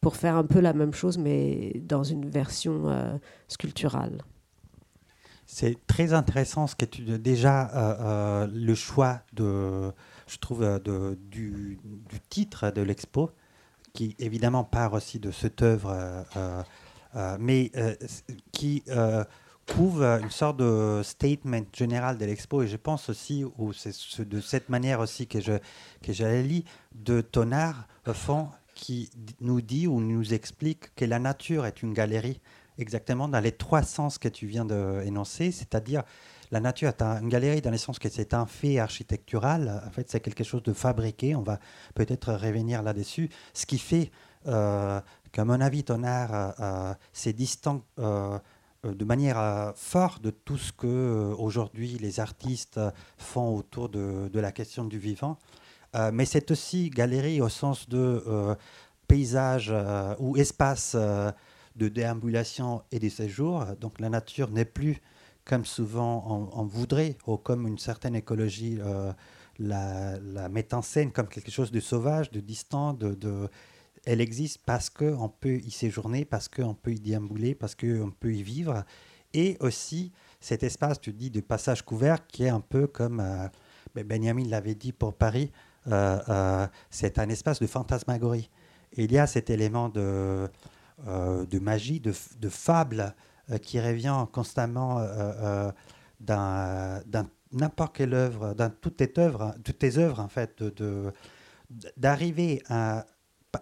pour 0.02 0.16
faire 0.16 0.36
un 0.36 0.46
peu 0.46 0.60
la 0.60 0.74
même 0.74 0.96
chose 0.96 1.20
mais 1.20 1.80
dans 1.86 2.02
une 2.02 2.28
version 2.28 3.20
sculpturale. 3.48 4.24
C'est 5.50 5.78
très 5.88 6.12
intéressant 6.12 6.68
ce 6.68 6.76
que 6.76 6.84
tu 6.84 7.04
déjà 7.04 7.70
euh, 7.70 7.96
euh, 8.02 8.48
le 8.54 8.76
choix 8.76 9.22
de, 9.32 9.94
je 10.28 10.38
trouve, 10.38 10.64
euh, 10.64 11.16
du, 11.30 11.80
titre 12.30 12.72
de 12.72 12.82
l'expo, 12.82 13.32
qui 13.94 14.16
évidemment 14.20 14.64
part 14.64 14.94
aussi 14.94 15.20
de 15.20 15.32
cette 15.32 15.62
œuvre, 15.62 16.26
mais 17.40 17.72
qui 18.52 18.84
couvre 19.68 20.04
une 20.22 20.30
sorte 20.30 20.58
de 20.58 21.02
statement 21.04 21.66
général 21.74 22.18
de 22.18 22.26
l'expo. 22.26 22.62
Et 22.62 22.68
je 22.68 22.78
pense 22.78 23.10
aussi, 23.10 23.44
ou 23.58 23.74
c'est 23.74 24.28
de 24.28 24.40
cette 24.40 24.70
manière 24.70 25.00
aussi 25.00 25.26
que 25.26 25.40
je 25.40 25.54
que 26.04 26.14
j'allais 26.14 26.44
lire, 26.44 26.64
de 26.94 27.22
Tonard, 27.22 27.88
fond, 28.14 28.50
qui 28.76 29.10
nous 29.42 29.62
dit 29.62 29.88
ou 29.88 30.00
nous 30.00 30.34
explique 30.34 30.94
que 30.96 31.06
la 31.06 31.18
nature 31.18 31.66
est 31.66 31.82
une 31.82 31.94
galerie 31.94 32.40
exactement 32.78 33.28
dans 33.28 33.40
les 33.40 33.52
trois 33.52 33.82
sens 33.82 34.18
que 34.18 34.28
tu 34.28 34.46
viens 34.46 34.66
d'énoncer, 34.66 35.52
c'est-à-dire 35.52 36.04
la 36.52 36.60
nature 36.60 36.90
est 36.90 37.02
une 37.02 37.30
galerie 37.30 37.62
dans 37.62 37.72
le 37.72 37.78
sens 37.78 38.00
que 38.00 38.10
c'est 38.10 38.34
un 38.34 38.46
fait 38.46 38.80
architectural, 38.80 39.84
en 39.86 39.92
fait 39.92 40.10
c'est 40.10 40.20
quelque 40.20 40.44
chose 40.44 40.64
de 40.64 40.74
fabriqué, 40.74 41.36
on 41.36 41.42
va 41.42 41.60
peut-être 41.96 42.34
revenir 42.34 42.84
là-dessus, 42.84 43.30
ce 43.54 43.66
qui 43.66 43.78
fait 43.78 44.12
euh, 44.48 45.02
qu'à 45.32 45.46
mon 45.46 45.60
avis 45.60 45.84
ton 45.84 46.04
art 46.04 46.34
euh, 46.34 46.52
euh, 46.60 46.94
c'est 47.12 47.34
distinct 47.34 47.82
de 47.98 49.06
manière 49.06 49.74
forte 49.76 50.22
de 50.22 50.30
tout 50.30 50.58
ce 50.58 50.72
que 50.72 51.34
aujourd'hui 51.38 51.98
les 52.00 52.20
artistes 52.20 52.80
font 53.18 53.56
autour 53.56 53.90
de, 53.90 54.30
de, 54.32 54.40
la 54.40 54.52
question 54.52 54.86
du 54.86 55.00
vivant. 55.00 55.38
mais 56.14 56.26
c'est 56.26 56.52
aussi 56.52 56.90
galerie 56.90 57.42
au 57.42 57.50
sens 57.50 57.90
de 57.90 58.24
paysage 59.08 59.74
ou 60.20 60.38
espace 60.38 60.96
de 60.96 61.88
déambulation 61.90 62.84
et 62.92 63.00
de 63.00 63.10
séjour. 63.10 63.66
Donc 63.82 64.00
la 64.00 64.10
nature 64.10 64.52
n'est 64.52 64.64
plus 64.64 65.02
comme 65.48 65.66
souvent 65.66 66.52
on, 66.54 66.66
voudrait, 66.66 67.18
ou 67.26 67.38
comme 67.38 67.68
une 67.68 67.78
certaine 67.78 68.16
écologie 68.16 68.78
euh, 68.80 69.14
la, 69.60 70.20
met 70.50 70.74
en 70.74 70.82
scène 70.82 71.12
comme 71.12 71.28
quelque 71.28 71.52
chose 71.52 71.72
de 71.72 71.80
sauvage, 71.80 72.30
de 72.32 72.42
distant, 72.42 72.94
de, 72.94 73.50
elle 74.06 74.22
existe 74.22 74.60
parce 74.66 74.90
qu'on 74.90 75.30
peut 75.30 75.56
y 75.56 75.72
séjourner, 75.72 76.26
parce 76.26 76.50
qu'on 76.50 76.74
peut 76.74 76.92
y 76.92 77.00
déambuler, 77.00 77.56
parce 77.56 77.76
qu'on 77.76 78.12
peut 78.12 78.34
y 78.34 78.44
vivre. 78.44 78.84
Et 79.34 79.58
aussi 79.62 80.12
cet 80.40 80.64
espace, 80.64 81.00
tu 81.00 81.14
dis, 81.14 81.30
de 81.30 81.42
passage 81.42 81.82
couvert 81.84 82.28
qui 82.28 82.44
est 82.44 82.50
un 82.50 82.60
peu 82.60 82.88
comme 82.88 83.20
euh, 83.22 83.48
ben, 83.96 84.06
Benjamin 84.06 84.46
l'avait 84.48 84.76
dit 84.76 84.92
pour 84.92 85.14
Paris, 85.14 85.52
euh, 85.88 86.68
c'est 86.90 87.20
un 87.20 87.30
espace 87.30 87.60
de 87.60 87.68
fantasmagorie. 87.68 88.50
Il 88.96 89.12
y 89.12 89.18
a 89.18 89.28
cet 89.28 89.50
élément 89.50 89.90
de, 89.90 90.50
euh, 91.08 91.46
magie, 91.62 92.00
de, 92.00 92.12
fable 92.50 93.02
euh, 93.02 93.12
qui 93.62 93.80
revient 93.80 94.26
constamment 94.32 95.00
euh, 95.00 95.72
dans, 96.20 97.02
n'importe 97.52 97.96
quelle 97.96 98.14
œuvre, 98.14 98.54
dans 98.54 98.70
toutes 98.70 98.98
tes 98.98 99.14
œuvres, 99.18 99.56
toutes 99.64 99.80
tes 99.80 99.98
œuvres 99.98 100.20
en 100.20 100.28
fait, 100.28 100.64
d'arriver 101.96 102.64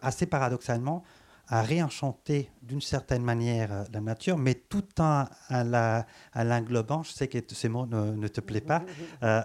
assez 0.01 0.25
paradoxalement 0.25 1.03
à 1.47 1.61
réenchanter 1.61 2.49
d'une 2.63 2.81
certaine 2.81 3.21
manière 3.21 3.85
la 3.93 4.01
nature, 4.01 4.37
mais 4.39 4.55
tout 4.55 4.85
en 4.99 5.25
l'englobant, 6.33 7.03
je 7.03 7.11
sais 7.11 7.27
que 7.27 7.37
ces 7.53 7.69
mots 7.69 7.85
ne, 7.85 8.27
te 8.27 8.41
plaisent 8.41 8.61
pas, 8.61 8.83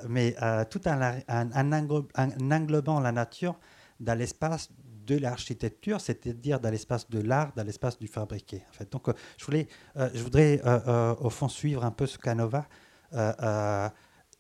mais 0.09 0.35
tout 0.71 0.89
en, 0.89 1.21
en, 1.29 2.51
englobant 2.53 3.01
la 3.01 3.13
nature 3.13 3.59
dans 4.01 4.19
l'espace 4.19 4.71
de 5.11 5.19
l'architecture, 5.19 6.01
c'est-à-dire 6.01 6.61
dans 6.61 6.71
l'espace 6.71 7.11
de 7.11 7.21
l'art, 7.21 7.53
dans 7.57 7.65
l'espace 7.65 7.99
du 7.99 8.07
fabriqué. 8.07 8.63
En 8.71 8.73
fait. 8.73 8.93
Donc, 8.93 9.09
euh, 9.09 9.13
je, 9.37 9.45
voulais, 9.45 9.67
euh, 9.97 10.09
je 10.15 10.23
voudrais, 10.23 10.61
euh, 10.65 11.15
au 11.21 11.31
fond, 11.31 11.49
suivre 11.49 11.85
un 11.85 11.91
peu 11.91 12.07
ce 12.07 12.17
Canova 12.17 12.67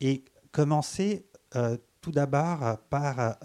et 0.00 0.24
commencer 0.52 1.26
tout 2.00 2.12
d'abord 2.12 2.78
par 2.88 3.36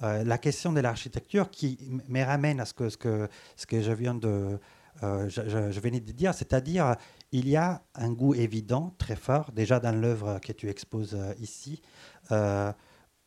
la 0.00 0.38
question 0.38 0.72
de 0.72 0.80
l'architecture 0.80 1.50
qui 1.50 1.78
me 2.08 2.24
ramène 2.24 2.58
à 2.58 2.64
ce 2.64 2.72
que, 2.72 2.88
ce 2.88 2.96
que, 2.96 3.28
ce 3.56 3.66
que 3.66 3.82
je 3.82 3.92
viens 3.92 4.14
de... 4.14 4.58
Je, 5.02 5.70
je, 5.70 5.80
venais 5.80 6.00
de 6.00 6.12
dire, 6.12 6.32
c'est-à-dire 6.34 6.96
il 7.32 7.48
y 7.48 7.56
a 7.56 7.82
un 7.94 8.10
goût 8.10 8.34
évident, 8.34 8.94
très 8.96 9.16
fort, 9.16 9.52
déjà 9.52 9.78
dans 9.78 9.92
l'œuvre 9.92 10.38
que 10.40 10.52
tu 10.52 10.70
exposes 10.70 11.18
ici, 11.38 11.82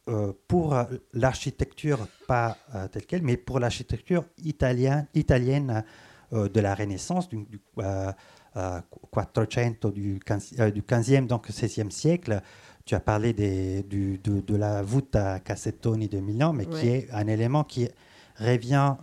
euh, 0.09 0.33
pour 0.49 0.75
l'architecture, 1.13 1.97
pas 2.27 2.57
euh, 2.75 2.89
telle 2.89 3.05
qu'elle, 3.05 3.21
mais 3.21 3.37
pour 3.37 3.61
l'architecture 3.61 4.25
italienne, 4.43 5.07
italienne 5.13 5.85
euh, 6.33 6.49
de 6.49 6.59
la 6.59 6.75
Renaissance, 6.75 7.29
du, 7.29 7.45
du 7.45 7.61
400 7.73 9.91
du, 9.93 10.19
15, 10.25 10.55
du 10.73 10.81
15e, 10.81 11.27
donc 11.27 11.49
16e 11.49 11.89
siècle. 11.89 12.41
Tu 12.83 12.95
as 12.95 12.99
parlé 12.99 13.31
des, 13.31 13.83
du, 13.83 14.17
de, 14.17 14.55
la 14.57 14.81
voûte 14.81 15.15
à 15.15 15.39
Cassettoni 15.39 16.09
de 16.09 16.19
Milan, 16.19 16.51
mais 16.51 16.65
qui 16.65 16.89
est 16.89 17.07
un 17.13 17.27
élément 17.27 17.63
qui 17.63 17.87
revient, 18.37 18.95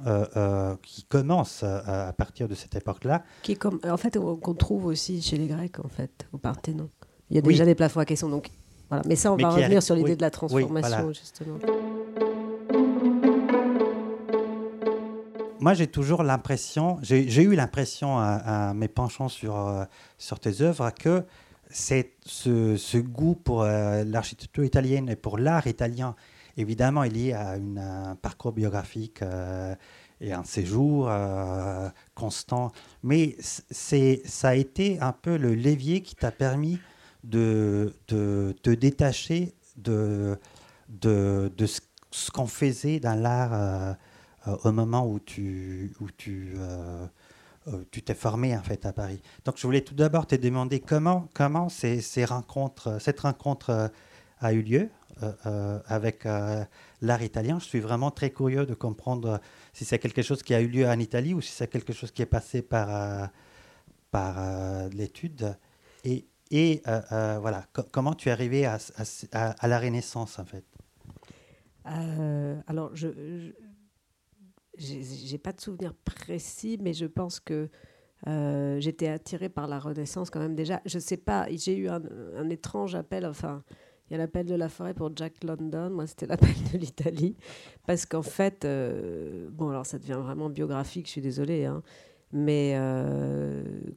qui 0.83 1.05
commence 1.05 1.63
à 1.63 2.13
partir 2.13 2.47
de 2.47 2.55
cette 2.55 2.77
époque-là. 2.77 3.25
Qui 3.43 3.57
comme, 3.57 3.81
en 3.85 3.97
fait, 3.97 4.19
qu'on 4.19 4.55
trouve 4.55 4.85
aussi 4.85 5.23
chez 5.23 5.39
les 5.39 5.47
Grecs, 5.47 5.81
en 5.83 5.89
fait, 5.89 6.27
au 6.35 6.37
Parthénon. 6.37 6.91
Il 7.31 7.37
y 7.37 7.39
a 7.39 7.43
déjà 7.43 7.65
des 7.65 7.75
plafonds 7.75 8.01
à 8.01 8.05
caisson, 8.05 8.29
donc 8.29 8.51
mais 9.07 9.17
ça, 9.17 9.33
on 9.33 9.37
va 9.37 9.51
revenir 9.51 9.83
sur 9.83 9.95
l'idée 9.95 10.17
de 10.17 10.23
la 10.23 10.31
transformation, 10.31 11.13
justement. 11.13 11.59
Moi, 15.61 15.75
j'ai 15.75 15.87
toujours 15.87 16.23
l'impression, 16.23 16.99
j'ai 17.03 17.43
eu 17.43 17.55
l'impression 17.55 18.19
à, 18.19 18.73
mes 18.75 18.89
penchants 18.89 19.29
sur, 19.29 19.57
euh, 19.57 19.85
sur 20.17 20.41
tes 20.41 20.63
œuvres 20.63 20.91
que 20.91 21.23
c'est 21.69 22.13
ce, 22.25 22.77
ce, 22.77 22.97
goût 22.97 23.35
pour 23.35 23.63
euh, 23.63 24.03
l'architecture 24.05 24.65
italienne 24.65 25.11
et 25.11 25.17
pour 25.17 25.37
l'art 25.37 25.67
italien, 25.67 26.17
évidemment, 26.57 27.05
il 27.05 27.19
y 27.19 27.33
a 27.35 27.57
une, 27.57 27.79
un 27.79 28.17
parcours 28.17 28.53
biographique 28.53 29.21
euh, 29.21 29.75
et 30.23 30.33
un 30.33 30.45
séjour 30.45 31.11
constant, 32.15 32.73
mais 33.03 33.37
c'est 33.41 34.21
ça 34.27 34.51
a 34.51 34.55
été 34.55 34.99
un 35.01 35.13
peu 35.13 35.39
le 35.39 35.55
levier 35.55 36.03
qui 36.03 36.15
t'a 36.15 36.31
permis 36.31 36.79
de, 37.25 37.95
te 38.07 38.71
détacher 38.71 39.55
de, 39.77 40.39
de, 40.89 41.67
ce, 41.67 42.31
qu'on 42.31 42.47
faisait 42.47 43.01
dans 43.01 43.21
l'art 43.21 43.53
euh, 43.53 43.93
euh, 44.49 44.57
au 44.65 44.73
moment 44.73 45.07
où 45.07 45.19
tu, 45.21 45.93
où 46.01 46.11
tu, 46.11 46.55
euh, 46.57 47.07
tu 47.91 48.03
t'es 48.03 48.15
formé 48.15 48.57
en 48.57 48.63
fait 48.63 48.85
à 48.87 48.93
Paris. 48.93 49.21
Donc 49.45 49.57
je 49.59 49.67
voulais 49.67 49.83
tout 49.83 49.95
d'abord 49.95 50.27
te 50.27 50.35
demander 50.35 50.81
comment, 50.81 51.29
comment 51.35 51.69
ces, 51.69 52.01
ces 52.01 52.25
rencontres, 52.25 53.01
cette 53.01 53.21
rencontre 53.21 53.91
a 54.41 54.53
eu 54.53 54.63
lieu 54.63 54.89
avec 55.87 56.25
l'art 56.25 57.23
italien. 57.23 57.59
Je 57.59 57.67
suis 57.67 57.81
vraiment 57.81 58.11
très 58.11 58.31
curieux 58.31 58.65
de 58.65 58.73
comprendre 58.73 59.39
si 59.75 59.85
c'est 59.85 59.99
quelque 59.99 60.23
chose 60.23 60.43
qui 60.43 60.55
a 60.55 60.63
eu 60.63 60.69
lieu 60.69 60.89
en 60.89 60.99
Italie 60.99 61.35
ou 61.35 61.43
si 61.43 61.53
c'est 61.53 61.69
quelque 61.69 61.93
chose 61.93 62.11
qui 62.11 62.23
est 62.23 62.27
passé 62.27 62.63
par, 62.63 63.29
par 64.11 64.89
l'étude. 64.89 65.55
Et, 66.05 66.25
et 66.51 66.83
euh, 66.89 67.01
euh, 67.13 67.39
voilà, 67.41 67.65
comment 67.93 68.15
tu 68.15 68.29
es 68.29 68.33
arrivé 68.33 68.67
à, 68.67 68.79
la 69.69 69.79
Renaissance 69.79 70.39
en 70.39 70.45
fait? 70.45 70.65
Euh, 71.87 72.61
Alors, 72.67 72.95
je 72.95 73.09
n'ai 74.79 75.39
pas 75.39 75.53
de 75.53 75.61
souvenir 75.61 75.95
précis, 76.05 76.79
mais 76.81 76.93
je 76.93 77.07
pense 77.07 77.39
que 77.39 77.69
j'étais 78.79 79.09
attirée 79.09 79.49
par 79.49 79.69
la 79.69 79.79
Renaissance 79.79 80.31
quand 80.31 80.41
même 80.41 80.57
déjà. 80.57 80.81
Je 80.87 80.99
ne 80.99 81.03
sais 81.03 81.17
pas, 81.17 81.47
j'ai 81.51 81.77
eu 81.77 81.89
un, 81.89 82.51
étrange 82.51 82.97
appel, 82.97 83.25
enfin, 83.27 83.63
il 84.09 84.15
y 84.15 84.17
a 84.17 84.19
l'appel 84.19 84.47
de 84.47 84.57
la 84.57 84.69
forêt 84.69 84.93
pour 84.93 85.13
Jack 85.15 85.45
London, 85.45 85.91
moi 85.91 86.09
c'était 86.09 86.27
l'appel 86.27 86.51
de 86.73 86.79
l'Italie, 86.79 87.37
parce 87.87 88.07
qu'en 88.07 88.23
fait, 88.23 88.67
bon 89.53 89.69
alors 89.69 89.87
ça 89.87 90.01
devient 90.01 90.19
vraiment 90.21 90.51
biographique, 90.51 91.07
je 91.07 91.13
suis 91.13 91.23
désolée, 91.23 91.65
hein, 91.65 91.85
mais 92.33 92.77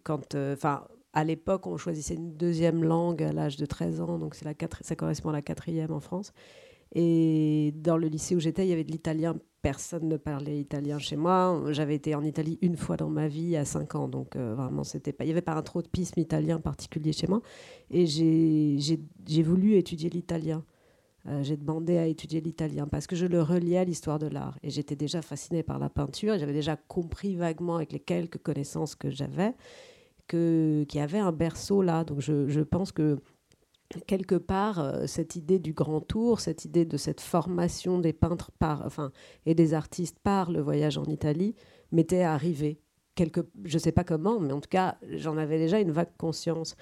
quand, 0.04 0.36
enfin 0.36 0.86
à 1.14 1.24
l'époque, 1.24 1.68
on 1.68 1.78
choisissait 1.78 2.16
une 2.16 2.36
deuxième 2.36 2.84
langue 2.84 3.22
à 3.22 3.32
l'âge 3.32 3.58
de 3.58 3.66
13 3.66 4.02
ans, 4.02 4.18
donc 4.18 4.36
la 4.42 4.54
ça 4.82 4.96
correspond 4.96 5.30
à 5.30 5.34
la 5.34 5.42
quatrième 5.42 5.92
en 5.92 6.00
France. 6.00 6.34
Et 6.96 7.74
dans 7.76 7.98
le 7.98 8.08
lycée 8.08 8.36
où 8.36 8.40
j'étais, 8.40 8.66
il 8.66 8.70
y 8.70 8.74
avait 8.74 8.84
de 8.84 8.92
l'italien. 8.92 9.36
Personne 9.62 10.08
ne 10.08 10.18
parlait 10.18 10.60
italien 10.60 11.00
chez 11.00 11.16
moi. 11.16 11.64
J'avais 11.72 11.96
été 11.96 12.14
en 12.14 12.24
Italie 12.24 12.60
une 12.62 12.76
fois 12.76 12.98
dans 12.98 13.10
ma 13.10 13.28
vie 13.28 13.56
à 13.56 13.66
5 13.66 13.96
ans. 13.96 14.08
Donc 14.08 14.36
euh, 14.36 14.54
vraiment, 14.56 14.84
c'était 14.84 15.14
pas... 15.14 15.24
il 15.24 15.28
n'y 15.28 15.32
avait 15.32 15.42
pas 15.42 15.56
un 15.56 15.62
tropisme 15.64 16.20
italien 16.20 16.60
particulier 16.60 17.14
chez 17.14 17.28
moi. 17.28 17.42
Et 17.90 18.06
j'ai 18.06 19.44
voulu 19.44 19.76
étudier 19.76 20.10
l'italien. 20.10 20.64
Euh, 21.26 21.42
j'ai 21.42 21.56
demandé 21.56 21.98
à 21.98 22.06
étudier 22.06 22.42
l'italien 22.42 22.86
parce 22.86 23.08
que 23.08 23.16
je 23.16 23.26
le 23.26 23.42
reliais 23.42 23.78
à 23.78 23.86
l'histoire 23.86 24.20
de 24.20 24.28
l'art. 24.28 24.60
Et 24.62 24.70
j'étais 24.70 24.96
déjà 24.96 25.22
fascinée 25.22 25.64
par 25.64 25.80
la 25.80 25.90
peinture. 25.90 26.38
J'avais 26.38 26.54
déjà 26.54 26.76
compris 26.76 27.36
vaguement 27.36 27.78
avec 27.78 27.92
les 27.92 28.02
quelques 28.02 28.40
connaissances 28.40 28.96
que 28.96 29.10
j'avais 29.10 29.54
qu'il 30.28 30.88
y 30.94 31.00
avait 31.00 31.20
un 31.20 31.32
berceau 31.32 31.82
là. 31.82 32.04
Donc 32.04 32.20
je, 32.20 32.62
pense 32.62 32.92
que 32.92 33.20
quelque 34.08 34.36
part, 34.36 34.80
euh, 34.80 35.06
cette 35.08 35.36
idée 35.36 35.60
du 35.60 35.74
grand 35.74 36.02
tour, 36.02 36.40
cette 36.40 36.66
idée 36.66 36.86
de 36.86 36.98
cette 36.98 37.22
formation 37.22 38.00
des 38.00 38.14
peintres 38.14 38.52
par, 38.52 38.86
enfin, 38.86 39.12
et 39.46 39.56
des 39.56 39.74
artistes 39.74 40.20
par 40.20 40.52
le 40.52 40.62
voyage 40.62 40.98
en 40.98 41.06
Italie 41.06 41.56
m'était 41.92 42.24
arrivée. 42.24 42.80
Quelque, 43.16 43.42
je 43.64 43.76
ne 43.76 43.80
sais 43.80 43.92
pas 43.92 44.04
comment, 44.04 44.40
mais 44.40 44.54
en 44.54 44.60
tout 44.60 44.70
cas, 44.70 44.98
j'en 45.12 45.38
avais 45.38 45.60
déjà 45.60 45.80
une 45.80 45.92
vague 45.92 46.16
conscience. 46.18 46.76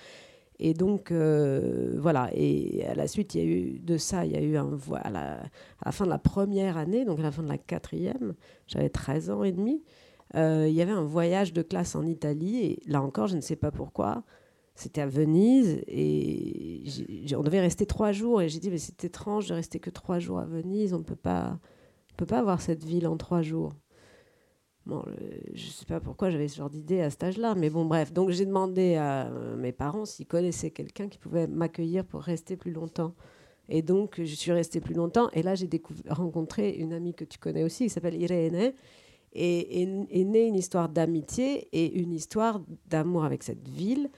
Et 0.64 0.76
donc, 0.76 1.12
euh, 1.12 1.98
voilà. 2.00 2.30
Et 2.34 2.86
à 2.86 2.94
la 2.94 3.08
suite, 3.08 3.34
il 3.34 3.38
y 3.40 3.44
a 3.44 3.48
eu 3.48 3.80
de 3.80 3.98
ça, 3.98 4.26
il 4.26 4.32
y 4.32 4.36
a 4.36 4.42
eu 4.42 4.56
un 4.58 4.78
à 5.04 5.10
la, 5.10 5.42
à 5.42 5.86
la 5.86 5.92
fin 5.92 6.06
de 6.06 6.10
la 6.12 6.20
première 6.20 6.78
année, 6.78 7.04
donc 7.04 7.20
à 7.20 7.24
la 7.24 7.32
fin 7.32 7.42
de 7.42 7.48
la 7.48 7.58
quatrième, 7.58 8.36
j'avais 8.68 8.90
13 8.90 9.32
ans 9.32 9.44
et 9.44 9.52
demi, 9.52 9.84
euh, 10.36 10.68
il 10.68 10.74
y 10.74 10.82
avait 10.82 10.92
un 10.92 11.04
voyage 11.04 11.54
de 11.54 11.62
classe 11.62 11.96
en 11.96 12.06
Italie. 12.06 12.58
Et 12.64 12.80
là 12.88 13.02
encore, 13.02 13.28
je 13.28 13.36
ne 13.36 13.42
sais 13.42 13.56
pas 13.56 13.72
pourquoi, 13.72 14.24
c'était 14.76 15.02
à 15.02 15.08
Venise 15.08 15.82
et 15.88 16.84
on 17.38 17.44
devait 17.44 17.60
rester 17.60 17.86
trois 17.86 18.12
jours. 18.12 18.42
Et 18.42 18.50
j'ai 18.50 18.60
dit, 18.60 18.70
mais 18.70 18.78
c'est 18.78 19.04
étrange 19.04 19.48
de 19.48 19.54
rester 19.54 19.80
que 19.80 19.90
trois 19.90 20.20
jours 20.20 20.40
à 20.40 20.46
Venise. 20.46 20.94
On 20.94 21.00
ne 21.00 21.04
peut 21.04 21.16
pas 21.16 21.60
avoir 22.32 22.62
cette 22.62 22.84
ville 22.84 23.08
en 23.08 23.18
trois 23.18 23.42
jours. 23.42 23.74
Bon, 24.88 25.04
je 25.54 25.68
ne 25.68 25.72
sais 25.72 25.86
pas 25.86 26.00
pourquoi 26.00 26.32
j'avais 26.32 26.48
ce 26.48 26.58
genre 26.58 26.70
d'idée 26.70 27.02
à 27.02 27.12
cet 27.12 27.24
âge-là, 27.24 27.54
mais 27.54 27.70
bon, 27.70 27.86
bref. 27.86 28.12
Donc 28.14 28.32
j'ai 28.32 28.46
demandé 28.46 28.96
à 28.96 29.30
mes 29.56 29.72
parents 29.72 30.06
s'ils 30.06 30.26
connaissaient 30.26 30.72
quelqu'un 30.72 31.08
qui 31.08 31.20
pouvait 31.20 31.46
m'accueillir 31.46 32.04
pour 32.04 32.22
rester 32.22 32.58
plus 32.58 32.72
longtemps. 32.72 33.14
Et 33.70 33.84
donc 33.84 34.16
je 34.18 34.36
suis 34.36 34.52
restée 34.52 34.82
plus 34.82 34.96
longtemps. 34.96 35.30
Et 35.34 35.44
là, 35.44 35.54
j'ai 35.54 35.70
rencontré 36.10 36.72
une 36.72 36.94
amie 36.94 37.14
que 37.14 37.26
tu 37.26 37.38
connais 37.38 37.64
aussi, 37.64 37.84
qui 37.84 37.90
s'appelle 37.90 38.20
Irene. 38.20 38.74
Et 39.34 39.82
est 39.84 40.26
née 40.26 40.46
une 40.46 40.56
histoire 40.56 40.90
d'amitié 40.90 41.70
et 41.72 42.00
une 42.02 42.12
histoire 42.12 42.62
d'amour 42.88 43.24
avec 43.24 43.44
cette 43.44 43.68
ville 43.68 44.10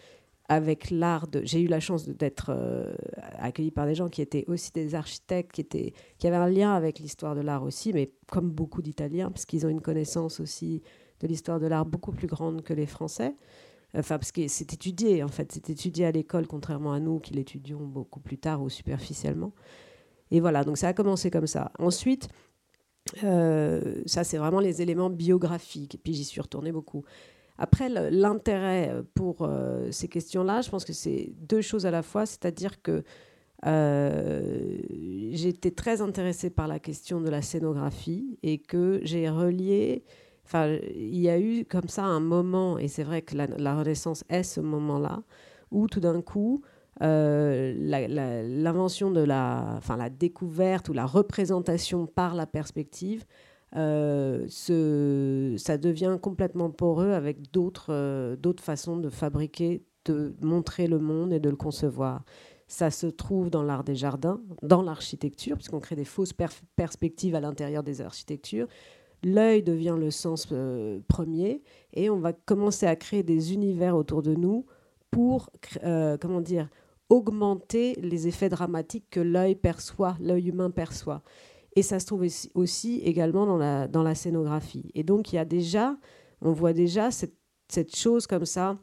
avec 0.49 0.89
l'art. 0.89 1.27
J'ai 1.43 1.61
eu 1.61 1.67
la 1.67 1.79
chance 1.79 2.07
d'être 2.07 2.47
euh, 2.49 2.93
accueillie 3.39 3.71
par 3.71 3.85
des 3.85 3.95
gens 3.95 4.09
qui 4.09 4.21
étaient 4.21 4.45
aussi 4.47 4.71
des 4.71 4.95
architectes, 4.95 5.51
qui, 5.51 5.93
qui 6.17 6.27
avaient 6.27 6.35
un 6.35 6.49
lien 6.49 6.73
avec 6.73 6.99
l'histoire 6.99 7.35
de 7.35 7.41
l'art 7.41 7.63
aussi, 7.63 7.93
mais 7.93 8.11
comme 8.27 8.49
beaucoup 8.49 8.81
d'Italiens, 8.81 9.31
parce 9.31 9.45
qu'ils 9.45 9.65
ont 9.65 9.69
une 9.69 9.81
connaissance 9.81 10.39
aussi 10.39 10.81
de 11.21 11.27
l'histoire 11.27 11.59
de 11.59 11.67
l'art 11.67 11.85
beaucoup 11.85 12.11
plus 12.11 12.27
grande 12.27 12.61
que 12.61 12.73
les 12.73 12.85
Français. 12.85 13.35
Enfin, 13.95 14.17
parce 14.17 14.31
que 14.31 14.47
c'est 14.47 14.73
étudié, 14.73 15.23
en 15.23 15.27
fait, 15.27 15.51
c'est 15.51 15.69
étudié 15.69 16.05
à 16.05 16.11
l'école, 16.11 16.47
contrairement 16.47 16.93
à 16.93 16.99
nous 16.99 17.19
qui 17.19 17.33
l'étudions 17.33 17.85
beaucoup 17.85 18.19
plus 18.19 18.37
tard 18.37 18.61
ou 18.61 18.69
superficiellement. 18.69 19.53
Et 20.31 20.39
voilà, 20.39 20.63
donc 20.63 20.77
ça 20.77 20.87
a 20.87 20.93
commencé 20.93 21.29
comme 21.29 21.45
ça. 21.45 21.71
Ensuite, 21.77 22.27
ça, 23.21 24.23
c'est 24.23 24.37
vraiment 24.37 24.59
les 24.59 24.81
éléments 24.81 25.09
biographiques. 25.09 25.95
Et 25.95 25.97
puis 25.97 26.13
j'y 26.13 26.23
suis 26.23 26.41
retournée 26.41 26.71
beaucoup. 26.71 27.03
Après, 27.57 27.89
l'intérêt 27.89 28.89
euh, 28.89 29.03
pour 29.13 29.41
euh, 29.41 29.91
ces 29.91 30.07
questions-là, 30.07 30.61
je 30.61 30.69
pense 30.69 30.85
que 30.85 30.93
c'est 30.93 31.31
deux 31.37 31.61
choses 31.61 31.85
à 31.85 31.91
la 31.91 32.01
fois, 32.01 32.25
c'est-à-dire 32.25 32.81
que 32.81 33.03
euh, 33.65 34.77
été 35.31 35.71
très 35.71 36.01
intéressée 36.01 36.49
par 36.49 36.67
la 36.67 36.79
question 36.79 37.21
de 37.21 37.29
la 37.29 37.41
scénographie 37.41 38.37
et 38.43 38.57
que 38.57 38.99
j'ai 39.03 39.29
relié. 39.29 40.03
Enfin, 40.45 40.77
il 40.95 41.19
y 41.19 41.29
a 41.29 41.39
eu 41.39 41.63
comme 41.63 41.87
ça 41.87 42.03
un 42.03 42.19
moment, 42.19 42.77
et 42.77 42.87
c'est 42.87 43.03
vrai 43.03 43.21
que 43.21 43.35
la, 43.35 43.75
Renaissance 43.75 44.25
est 44.29 44.43
ce 44.43 44.59
moment-là, 44.59 45.23
où 45.71 45.87
tout 45.87 46.01
d'un 46.01 46.21
coup, 46.21 46.61
l'invention 47.03 49.11
de 49.11 49.21
la, 49.21 49.75
enfin, 49.77 49.97
la 49.97 50.09
découverte 50.09 50.89
ou 50.89 50.93
la 50.93 51.05
représentation 51.05 52.07
par 52.07 52.33
la 52.33 52.47
perspective 52.47 53.23
euh, 53.75 54.47
ça 55.57 55.77
devient 55.77 56.17
complètement 56.21 56.69
poreux 56.69 57.11
avec 57.11 57.51
d'autres 57.51 57.91
euh, 57.91 58.35
façons 58.59 58.97
de 58.97 59.09
fabriquer, 59.09 59.83
de 60.05 60.35
montrer 60.41 60.87
le 60.87 60.99
monde 60.99 61.33
et 61.33 61.39
de 61.39 61.49
le 61.49 61.55
concevoir. 61.55 62.23
Ça 62.67 62.91
se 62.91 63.07
trouve 63.07 63.49
dans 63.49 63.63
l'art 63.63 63.83
des 63.83 63.95
jardins, 63.95 64.41
dans 64.61 64.81
l'architecture, 64.81 65.55
puisqu'on 65.55 65.79
crée 65.79 65.95
des 65.95 66.05
fausses 66.05 66.33
perspectives 66.75 67.35
à 67.35 67.39
l'intérieur 67.39 67.83
des 67.83 68.01
architectures. 68.01 68.67
L'œil 69.23 69.63
devient 69.63 69.95
le 69.97 70.11
sens 70.11 70.47
euh, 70.51 70.99
premier 71.07 71.61
et 71.93 72.09
on 72.09 72.19
va 72.19 72.33
commencer 72.33 72.85
à 72.85 72.95
créer 72.95 73.23
des 73.23 73.53
univers 73.53 73.95
autour 73.95 74.21
de 74.21 74.35
nous 74.35 74.65
pour, 75.11 75.51
comment 76.19 76.41
dire, 76.41 76.67
augmenter 77.13 77.93
les 78.01 78.27
effets 78.27 78.49
dramatiques 78.49 79.05
que 79.11 79.19
l'œil 79.19 79.53
perçoit, 79.53 80.17
l'œil 80.19 80.49
humain 80.49 80.71
perçoit. 80.71 81.21
Et 81.75 81.83
ça 81.83 81.99
se 81.99 82.07
trouve 82.07 82.25
aussi 82.55 83.01
également 83.03 83.45
dans 83.45 83.57
la, 83.57 83.87
dans 83.87 84.01
la 84.01 84.15
scénographie. 84.15 84.89
Et 84.95 85.03
donc, 85.03 85.31
il 85.31 85.35
y 85.35 85.39
a 85.39 85.45
déjà, 85.45 85.95
on 86.41 86.51
voit 86.51 86.73
déjà 86.73 87.11
cette, 87.11 87.35
cette 87.67 87.95
chose 87.95 88.25
comme 88.25 88.45
ça, 88.45 88.79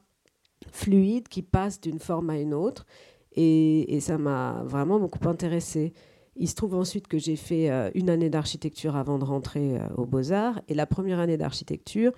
fluide, 0.71 1.27
qui 1.27 1.43
passe 1.43 1.81
d'une 1.81 1.99
forme 1.99 2.31
à 2.31 2.39
une 2.39 2.55
autre. 2.55 2.87
Et, 3.33 3.99
ça 4.01 4.17
m'a 4.17 4.63
vraiment 4.65 5.01
beaucoup 5.01 5.29
intéressée. 5.29 5.93
Il 6.37 6.49
se 6.49 6.55
trouve 6.55 6.75
ensuite 6.75 7.09
que 7.09 7.19
j'ai 7.19 7.37
fait 7.37 7.69
euh, 7.71 7.91
une 7.95 8.11
année 8.11 8.31
d'architecture 8.31 8.95
avant 8.95 9.19
de 9.19 9.25
rentrer 9.25 9.77
euh, 9.77 9.87
aux 9.97 10.07
Beaux-Arts. 10.07 10.61
Et 10.69 10.75
la 10.75 10.87
première 10.87 11.19
année 11.19 11.37
d'architecture, 11.37 12.13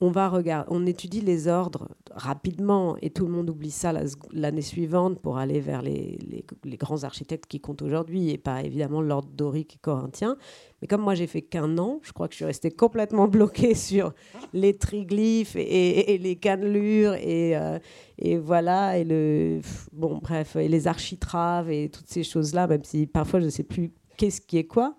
on 0.00 0.10
va 0.10 0.28
regarder, 0.28 0.68
on 0.70 0.84
étudie 0.84 1.22
les 1.22 1.48
ordres 1.48 1.88
rapidement 2.10 2.96
et 3.00 3.10
tout 3.10 3.26
le 3.26 3.32
monde 3.32 3.48
oublie 3.48 3.70
ça 3.70 3.94
l'année 4.32 4.62
suivante 4.62 5.18
pour 5.20 5.38
aller 5.38 5.60
vers 5.60 5.80
les, 5.80 6.44
grands 6.64 7.04
architectes 7.04 7.46
qui 7.46 7.60
comptent 7.60 7.80
aujourd'hui 7.80 8.30
et 8.30 8.36
pas 8.36 8.62
évidemment 8.62 9.00
l'ordre 9.00 9.30
dorique 9.34 9.76
et 9.76 9.78
corinthien. 9.78 10.36
Mais 10.80 10.88
comme 10.88 11.00
moi 11.00 11.14
j'ai 11.14 11.26
fait 11.26 11.40
qu'un 11.40 11.78
an, 11.78 12.00
je 12.02 12.12
crois 12.12 12.28
que 12.28 12.34
je 12.34 12.36
suis 12.36 12.44
restée 12.44 12.70
complètement 12.70 13.26
bloquée 13.26 13.74
sur 13.74 14.12
les 14.52 14.76
triglyphes 14.76 15.56
et, 15.56 16.18
les 16.18 16.36
cannelures 16.36 17.14
et, 17.14 17.56
euh, 17.56 17.78
et, 18.18 18.36
voilà 18.36 18.98
et 18.98 19.04
le 19.04 19.60
bon 19.92 20.18
bref 20.18 20.56
et 20.56 20.68
les 20.68 20.88
architraves 20.88 21.70
et 21.70 21.88
toutes 21.88 22.08
ces 22.08 22.22
choses 22.22 22.52
là, 22.52 22.66
même 22.66 22.84
si 22.84 23.06
parfois 23.06 23.40
je 23.40 23.46
ne 23.46 23.50
sais 23.50 23.62
plus 23.62 23.92
qu'est-ce 24.18 24.42
qui 24.42 24.58
est 24.58 24.66
quoi. 24.66 24.96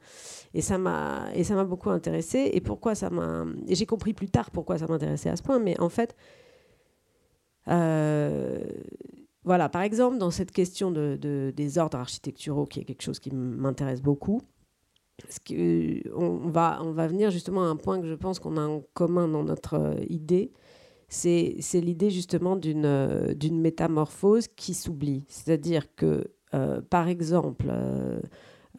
Et 0.54 0.62
ça 0.62 0.78
m'a 0.78 1.28
et 1.36 1.44
ça 1.44 1.56
m'a 1.56 1.66
beaucoup 1.66 1.90
intéressé. 1.90 2.50
Et 2.54 2.62
pourquoi 2.62 2.96
ça 2.96 3.10
m'a 3.10 3.46
j'ai 3.68 3.86
compris 3.86 4.14
plus 4.14 4.30
tard 4.30 4.52
pourquoi 4.52 4.78
ça 4.78 4.88
m'intéressait 4.88 5.30
à 5.30 5.36
ce 5.36 5.44
point. 5.44 5.60
Mais 5.60 5.80
en 5.80 5.90
fait, 5.90 6.16
euh, 7.68 8.60
voilà, 9.44 9.70
par 9.70 9.82
exemple, 9.82 10.18
dans 10.18 10.32
cette 10.32 10.52
question 10.52 10.92
de, 10.92 11.54
des 11.56 11.78
ordres 11.78 11.98
architecturaux, 11.98 12.66
qui 12.66 12.82
est 12.82 12.84
quelque 12.84 13.02
chose 13.02 13.20
qui 13.20 13.32
m'intéresse 13.34 14.02
beaucoup, 14.02 14.42
on, 16.16 16.50
va, 16.50 16.80
on 16.84 16.92
va 16.92 17.08
venir 17.08 17.32
justement 17.32 17.64
à 17.64 17.68
un 17.68 17.76
point 17.76 18.00
que 18.00 18.08
je 18.08 18.14
pense 18.14 18.40
qu'on 18.40 18.58
a 18.58 18.66
en 18.66 18.84
commun 18.94 19.28
dans 19.28 19.44
notre 19.44 19.76
euh, 19.76 19.96
idée. 20.10 20.52
C'est 21.10 21.56
l'idée 21.76 22.10
justement 22.10 22.58
d'une 22.58 23.62
métamorphose 23.62 24.50
qui 24.50 24.74
s'oublie. 24.74 25.24
C'est-à-dire 25.30 25.96
que, 25.96 26.26
euh, 26.54 26.82
par 26.82 27.08
exemple, 27.08 27.68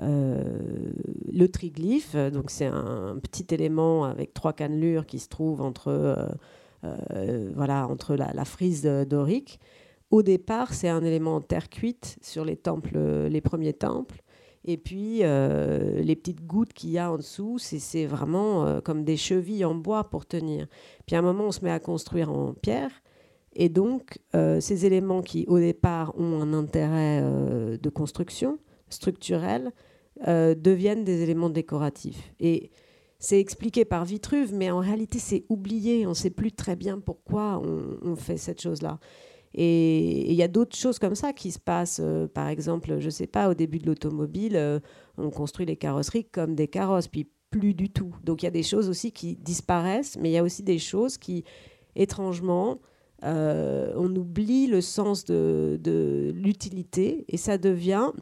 le 0.01 1.47
triglyphe, 1.49 2.15
donc 2.17 2.51
c'est 2.51 2.67
un 2.67 3.19
petit 3.21 3.47
élément 3.55 4.05
avec 4.05 4.35
trois 4.35 4.53
cannelures 4.53 5.07
qui 5.07 5.19
se 5.19 5.29
trouve 5.29 5.61
entre, 5.61 5.89
euh, 5.89 6.27
euh, 6.85 7.51
voilà, 7.55 7.89
entre 7.89 8.15
la, 8.15 8.45
frise 8.45 8.83
dorique. 8.83 9.61
Au 10.11 10.23
départ, 10.23 10.73
c'est 10.73 10.89
un 10.89 11.05
élément 11.05 11.37
en 11.37 11.41
terre 11.41 11.69
cuite 11.69 12.17
sur 12.23 12.45
les, 12.45 12.57
temples, 12.57 12.99
les 13.29 13.41
premiers 13.41 13.75
temples. 13.75 14.23
Et 14.65 14.77
puis, 14.77 15.19
les 15.19 16.17
petites 16.17 16.47
gouttes 16.47 16.73
qu'il 16.73 16.91
y 16.91 16.99
a 16.99 17.11
en 17.11 17.17
dessous, 17.17 17.59
c'est 17.59 18.07
vraiment 18.07 18.81
comme 18.83 19.05
des 19.05 19.17
chevilles 19.17 19.65
en 19.65 19.75
bois 19.75 20.05
pour 20.05 20.27
tenir. 20.27 20.67
Puis 21.07 21.17
à 21.17 21.21
un 21.21 21.23
moment, 21.23 21.45
on 21.45 21.53
se 21.53 21.65
met 21.65 21.71
à 21.71 21.79
construire 21.79 22.31
en 22.31 22.55
pierre. 22.55 22.91
Et 23.55 23.69
donc, 23.69 24.19
ces 24.33 24.87
éléments 24.87 25.23
qui, 25.23 25.45
au 25.47 25.59
départ, 25.59 26.19
ont 26.19 26.41
un 26.41 26.55
intérêt 26.55 27.23
de 27.23 27.91
construction 27.91 28.59
structurel, 28.89 29.73
euh, 30.27 30.57
deviennent 30.57 31.05
des 31.05 31.23
éléments 31.23 31.49
décoratifs. 31.49 32.35
Et 32.41 32.71
c'est 33.21 33.39
expliqué 33.39 33.85
par 33.85 34.05
Vitruve, 34.05 34.53
mais 34.53 34.69
en 34.69 34.81
réalité, 34.81 35.21
c'est 35.21 35.45
oublié. 35.49 36.07
On 36.07 36.11
ne 36.11 36.15
sait 36.15 36.31
plus 36.31 36.51
très 36.51 36.75
bien 36.75 36.99
pourquoi 36.99 37.63
on, 38.03 38.17
fait 38.17 38.37
cette 38.37 38.61
chose-là. 38.61 38.99
Et 39.55 40.29
il 40.29 40.35
y 40.35 40.43
a 40.43 40.49
d'autres 40.49 40.77
choses 40.77 40.99
comme 40.99 41.15
ça 41.15 41.33
qui 41.33 41.53
se 41.53 41.61
passent. 41.61 42.01
Euh, 42.03 42.27
par 42.27 42.49
exemple, 42.49 42.99
je 42.99 43.07
ne 43.07 43.11
sais 43.11 43.29
pas, 43.29 43.49
au 43.49 43.55
début 43.55 43.79
de 43.79 43.87
l'automobile, 43.87 44.57
euh, 44.57 44.81
on 45.19 45.31
construit 45.31 45.67
les 45.67 45.77
carrosseries 45.77 46.25
comme 46.25 46.57
des 46.57 46.67
carrosses, 46.67 47.07
puis 47.07 47.31
plus 47.51 47.75
du 47.75 47.89
tout. 47.89 48.13
Donc 48.25 48.43
il 48.43 48.47
y 48.47 48.49
a 48.49 48.53
des 48.53 48.65
choses 48.65 48.89
aussi 48.89 49.13
qui 49.13 49.37
disparaissent, 49.37 50.19
mais 50.21 50.31
il 50.31 50.33
y 50.33 50.39
a 50.39 50.43
aussi 50.43 50.65
des 50.65 50.79
choses 50.79 51.17
qui, 51.17 51.45
étrangement, 51.95 52.81
on 53.23 54.15
oublie 54.17 54.67
le 54.67 54.81
sens 54.81 55.25
de, 55.25 55.79
de 55.81 56.33
l'utilité 56.35 57.25
et 57.29 57.37
ça 57.37 57.57
devient 57.57 58.13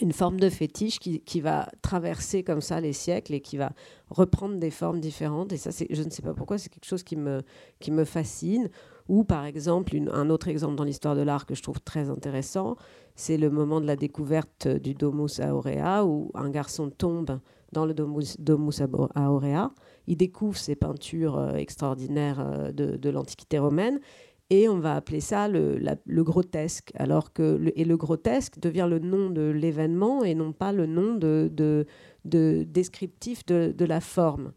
une 0.00 0.12
forme 0.12 0.38
de 0.40 0.48
fétiche 0.48 0.98
qui, 0.98 1.20
qui, 1.20 1.40
va 1.40 1.68
traverser 1.82 2.42
comme 2.42 2.60
ça 2.60 2.80
les 2.80 2.92
siècles 2.92 3.34
et 3.34 3.40
qui 3.40 3.56
va 3.56 3.72
reprendre 4.10 4.56
des 4.56 4.70
formes 4.70 5.00
différentes. 5.00 5.52
Et 5.52 5.56
ça, 5.56 5.70
je 5.70 6.02
ne 6.02 6.10
sais 6.10 6.22
pas 6.22 6.34
pourquoi, 6.34 6.58
c'est 6.58 6.68
quelque 6.68 6.86
chose 6.86 7.02
qui 7.02 7.16
me, 7.16 7.42
qui 7.80 7.90
me 7.90 8.04
fascine. 8.04 8.68
Ou 9.08 9.24
par 9.24 9.44
exemple, 9.44 9.96
un 10.12 10.30
autre 10.30 10.48
exemple 10.48 10.74
dans 10.74 10.84
l'histoire 10.84 11.14
de 11.14 11.22
l'art 11.22 11.46
que 11.46 11.54
je 11.54 11.62
trouve 11.62 11.80
très 11.80 12.10
intéressant, 12.10 12.76
c'est 13.14 13.36
le 13.36 13.50
moment 13.50 13.80
de 13.80 13.86
la 13.86 13.96
découverte 13.96 14.66
du 14.66 14.94
Domus 14.94 15.40
Aurea, 15.40 16.04
où 16.04 16.30
un 16.34 16.50
garçon 16.50 16.90
tombe 16.90 17.38
dans 17.72 17.86
le 17.86 17.94
Domus, 17.94 18.36
Domus 18.38 18.80
Aurea. 19.14 19.70
Il 20.06 20.16
découvre 20.16 20.56
ces 20.56 20.76
peintures 20.76 21.36
euh, 21.36 21.54
extraordinaires 21.54 22.40
euh, 22.40 22.72
de 22.72 23.10
l'Antiquité 23.10 23.58
romaine 23.58 24.00
et 24.48 24.68
on 24.68 24.78
va 24.78 24.94
appeler 24.94 25.20
ça 25.20 25.48
le, 25.48 26.22
grotesque, 26.22 26.92
alors 26.94 27.32
que 27.32 27.72
et 27.74 27.84
le 27.84 27.96
grotesque 27.96 28.60
devient 28.60 28.86
le 28.88 29.00
nom 29.00 29.30
de 29.30 29.42
l'événement 29.42 30.22
et 30.22 30.34
non 30.34 30.52
pas 30.52 30.72
le 30.72 30.86
nom 30.86 31.14
de, 31.14 31.50
de, 31.52 31.86
de 32.24 32.64
descriptif 32.68 33.44
de, 33.46 33.84
la 33.84 34.00
forme. 34.00 34.52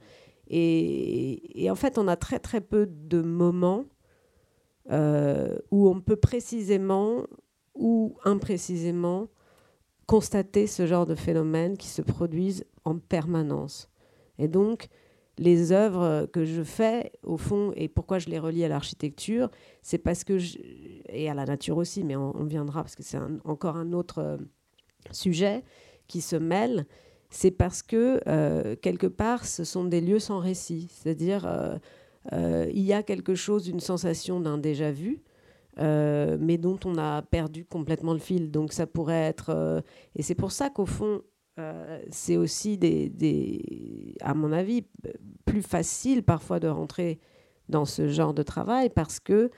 Et, 0.47 1.63
et, 1.63 1.71
en 1.71 1.75
fait, 1.75 1.97
on 1.97 2.07
a 2.07 2.15
très 2.15 2.39
très 2.39 2.61
peu 2.61 2.87
de 2.87 3.21
moments 3.21 3.85
euh, 4.91 5.57
où 5.71 5.89
on 5.89 6.01
peut 6.01 6.15
précisément 6.15 7.23
ou 7.73 8.15
imprécisément 8.25 9.27
constater 10.05 10.67
ce 10.67 10.85
genre 10.85 11.05
de 11.05 11.15
phénomènes 11.15 11.77
qui 11.77 11.87
se 11.87 12.01
produisent 12.01 12.65
en 12.85 12.97
permanence. 12.97 13.89
Et 14.37 14.47
donc, 14.47 14.87
les 15.39 15.71
œuvres 15.71 16.25
que 16.33 16.43
je 16.43 16.63
fais, 16.63 17.13
au 17.23 17.37
fond, 17.37 17.71
et 17.77 17.87
pourquoi 17.87 18.19
je 18.19 18.27
les 18.27 18.39
relie 18.39 18.65
à 18.65 18.67
l'architecture, 18.67 19.49
c'est 19.81 19.97
parce 19.97 20.25
que, 20.25 20.37
et 21.07 21.29
à 21.29 21.33
la 21.33 21.45
nature 21.45 21.77
aussi, 21.77 22.03
mais 22.03 22.17
on, 22.17 22.43
viendra 22.43 22.83
parce 22.83 22.95
que 22.95 23.03
c'est 23.03 23.19
encore 23.45 23.77
un 23.77 23.93
autre 23.93 24.19
euh, 24.19 24.37
sujet 25.11 25.63
qui 26.07 26.19
se 26.19 26.35
mêle, 26.35 26.85
c'est 27.29 27.51
parce 27.51 27.81
que, 27.81 28.19
euh, 28.27 28.75
quelque 28.75 29.07
part, 29.07 29.45
ce 29.45 29.63
sont 29.63 29.85
des 29.85 30.01
lieux 30.01 30.19
sans 30.19 30.39
récit. 30.39 30.89
C'est-à-dire, 30.91 31.45
euh, 32.33 32.69
il 32.73 32.83
y 32.83 32.91
a 32.91 33.01
quelque 33.01 33.33
chose, 33.33 33.69
une 33.69 33.79
sensation 33.79 34.41
d'un 34.41 34.57
déjà 34.57 34.91
vu, 34.91 35.23
mais 35.77 36.57
dont 36.57 36.79
on 36.83 36.97
a 36.97 37.21
perdu 37.21 37.63
complètement 37.63 38.11
le 38.11 38.19
fil. 38.19 38.51
Donc 38.51 38.73
ça 38.73 38.85
pourrait 38.85 39.27
être... 39.27 39.81
et 40.17 40.23
c'est 40.23 40.35
pour 40.35 40.51
ça 40.51 40.69
qu'au 40.69 40.85
fond, 40.85 41.21
euh, 41.59 41.99
c'est 42.09 42.37
aussi, 42.37 42.77
des, 42.77 44.15
à 44.21 44.33
mon 44.33 44.51
avis, 44.51 44.85
plus 45.45 45.61
facile 45.61 46.23
parfois 46.23 46.59
de 46.59 46.67
rentrer 46.67 47.19
dans 47.67 47.85
ce 47.85 48.07
genre 48.07 48.33
de 48.33 48.43
travail 48.43 48.89
parce 48.89 49.19
que 49.19 49.49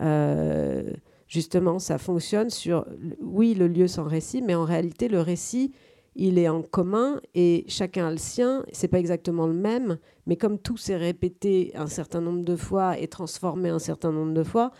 euh, 0.00 0.92
justement, 1.28 1.78
ça 1.78 1.98
fonctionne 1.98 2.50
sur, 2.50 2.86
oui, 3.20 3.54
le 3.54 3.68
lieu 3.68 3.88
sans 3.88 4.04
récit, 4.04 4.42
mais 4.42 4.54
en 4.54 4.64
réalité, 4.64 5.08
le 5.08 5.20
récit, 5.20 5.72
il 6.16 6.38
est 6.38 6.48
en 6.48 6.62
commun 6.62 7.20
et 7.34 7.64
chacun 7.68 8.08
a 8.08 8.10
le 8.10 8.16
sien. 8.16 8.64
C'est 8.72 8.88
pas 8.88 8.98
exactement 8.98 9.46
le 9.46 9.54
même, 9.54 9.98
mais 10.26 10.36
comme 10.36 10.58
tout 10.58 10.76
s'est 10.76 10.96
répété 10.96 11.72
un 11.74 11.86
certain 11.86 12.20
nombre 12.20 12.44
de 12.44 12.56
fois 12.56 12.98
et 12.98 13.06
transformé 13.06 13.68
un 13.68 13.78
certain 13.78 14.12
nombre 14.12 14.32
de 14.32 14.42
fois, 14.42 14.72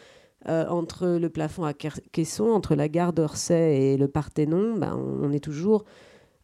euh, 0.48 0.66
entre 0.68 1.06
le 1.06 1.28
plafond 1.28 1.64
à 1.64 1.74
caisson, 1.74 2.46
entre 2.46 2.74
la 2.74 2.88
gare 2.88 3.12
d'Orsay 3.12 3.92
et 3.92 3.96
le 3.98 4.08
Parthénon, 4.08 4.74
ben, 4.78 4.96
on 4.96 5.30
est 5.32 5.44
toujours 5.44 5.84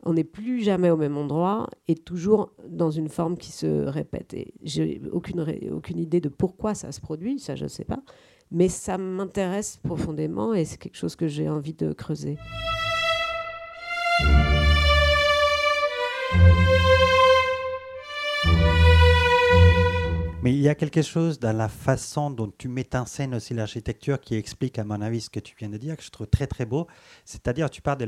on 0.03 0.15
n'est 0.15 0.25
plus 0.25 0.61
jamais 0.61 0.91
au 0.91 0.97
même 0.97 1.17
endroit 1.17 1.69
et 1.89 1.95
toujours 1.95 2.53
dans 2.69 2.91
une 2.91 3.09
forme 3.09 3.37
qui 3.37 3.53
se 3.53 3.87
répète. 3.87 4.35
Et 4.35 4.55
j'ai 4.63 5.01
aucune, 5.13 5.45
aucune 5.73 5.99
idée 5.99 6.21
de 6.21 6.29
pourquoi 6.29 6.75
ça 6.75 6.93
se 6.93 7.01
produit, 7.01 7.39
ça 7.39 7.57
je 7.57 7.65
ne 7.65 7.69
sais 7.69 7.85
pas, 7.85 8.03
mais 8.51 8.69
ça 8.69 8.99
m'intéresse 8.99 9.79
profondément 9.83 10.55
et 10.55 10.65
c'est 10.65 10.79
quelque 10.79 10.97
chose 10.97 11.17
que 11.17 11.29
j'ai 11.29 11.49
envie 11.49 11.75
de 11.75 11.93
creuser. 11.93 12.39
Mais 20.47 20.53
il 20.53 20.61
y 20.61 20.69
a 20.69 20.77
quelque 20.77 21.03
chose 21.03 21.41
dans 21.41 21.57
la 21.57 21.69
façon 21.69 22.31
dont 22.31 22.53
tu 22.57 22.69
mets 22.69 22.95
en 22.95 23.05
scène 23.05 23.35
aussi 23.35 23.53
l'architecture 23.53 24.21
qui 24.21 24.37
explique, 24.37 24.79
à 24.79 24.85
mon 24.85 25.01
avis, 25.01 25.23
ce 25.23 25.29
que 25.29 25.41
tu 25.41 25.57
viens 25.59 25.69
de 25.69 25.77
dire, 25.77 25.97
que 25.97 26.05
je 26.05 26.11
trouve 26.11 26.29
très 26.29 26.47
très 26.47 26.65
beau. 26.65 26.87
C'est-à-dire, 27.25 27.69
tu 27.69 27.83
parles 27.83 27.99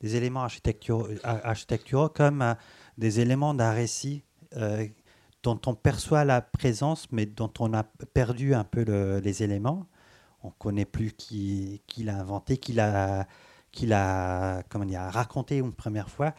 des 0.00 0.14
éléments 0.14 0.42
architecturaux, 0.44 2.08
comme 2.10 2.42
euh, 2.42 2.54
des 2.96 3.18
éléments 3.18 3.54
d'un 3.54 3.72
récit 3.72 4.22
euh, 4.56 4.86
dont 5.42 5.60
on 5.66 5.74
perçoit 5.74 6.24
la 6.24 6.42
présence, 6.42 7.10
mais 7.10 7.26
dont 7.26 7.52
on 7.58 7.74
a 7.74 7.82
perdu 7.82 8.54
un 8.54 8.62
peu 8.62 8.82
les 9.18 9.42
éléments. 9.42 9.88
On 10.44 10.50
ne 10.50 10.54
connaît 10.60 10.84
plus 10.84 11.10
qui, 11.10 11.82
qui 11.88 12.04
l'a 12.04 12.20
inventé, 12.20 12.58
qui 12.58 12.72
l'a 12.72 13.26
l'a 13.82 14.62
comment 14.68 14.84
dire, 14.84 15.00
raconté 15.00 15.56
une 15.56 15.72
première 15.74 16.08
fois. 16.08 16.36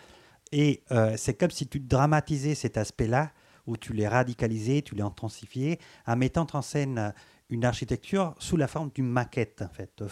Et 0.53 0.81
euh, 0.91 1.15
c'est 1.17 1.33
comme 1.33 1.51
si 1.51 1.67
tu 1.67 1.81
dramatisais 1.81 2.55
cet 2.55 2.77
aspect-là 2.77 3.33
où 3.71 3.77
tu 3.77 3.93
l'es 3.93 4.07
radicalisé, 4.07 4.81
tu 4.81 4.95
l'es 4.95 5.01
intensifié, 5.01 5.79
en 6.05 6.17
mettant 6.17 6.47
en 6.53 6.62
scène 6.62 7.13
une 7.49 7.63
architecture 7.63 8.36
sous 8.38 8.57
la 8.57 8.67
forme 8.67 8.91
d'une 8.93 9.07
maquette, 9.07 9.62
en 9.62 9.73
fait, 9.73 10.03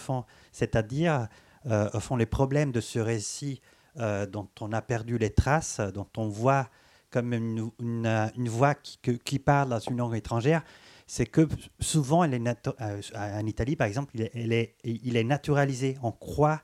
c'est-à-dire, 0.52 1.28
euh, 1.66 1.90
au 1.94 2.00
fond, 2.00 2.16
les 2.16 2.26
problèmes 2.26 2.72
de 2.72 2.80
ce 2.80 3.00
récit 3.00 3.62
euh, 3.98 4.26
dont 4.26 4.48
on 4.62 4.72
a 4.72 4.82
perdu 4.82 5.18
les 5.18 5.30
traces, 5.30 5.82
dont 5.94 6.08
on 6.16 6.28
voit 6.28 6.70
comme 7.12 7.34
une, 7.34 7.70
une, 7.80 8.50
voix 8.50 8.76
qui, 8.76 9.40
parle 9.40 9.70
dans 9.70 9.80
une 9.80 9.98
langue 9.98 10.16
étrangère, 10.16 10.64
c'est 11.08 11.26
que 11.26 11.48
souvent, 11.80 12.24
euh, 12.24 13.02
en 13.16 13.46
Italie, 13.46 13.76
par 13.76 13.88
exemple, 13.88 14.14
il 14.16 14.54
est, 14.54 15.24
naturalisé. 15.24 15.98
On 16.02 16.12
croit, 16.12 16.62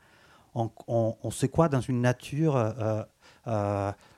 on, 0.54 0.72
on, 0.88 1.32
se 1.32 1.46
croit 1.46 1.68
dans 1.68 1.82
une 1.82 2.00
nature 2.00 2.56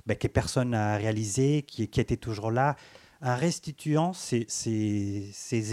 ben, 0.07 0.17
que 0.17 0.27
personne 0.27 0.71
n'a 0.71 0.97
réalisé, 0.97 1.63
qui, 1.63 1.83
était 1.83 2.17
toujours 2.17 2.49
là, 2.49 2.75
en 3.21 3.35
restituant 3.35 4.13
ces, 4.13 4.45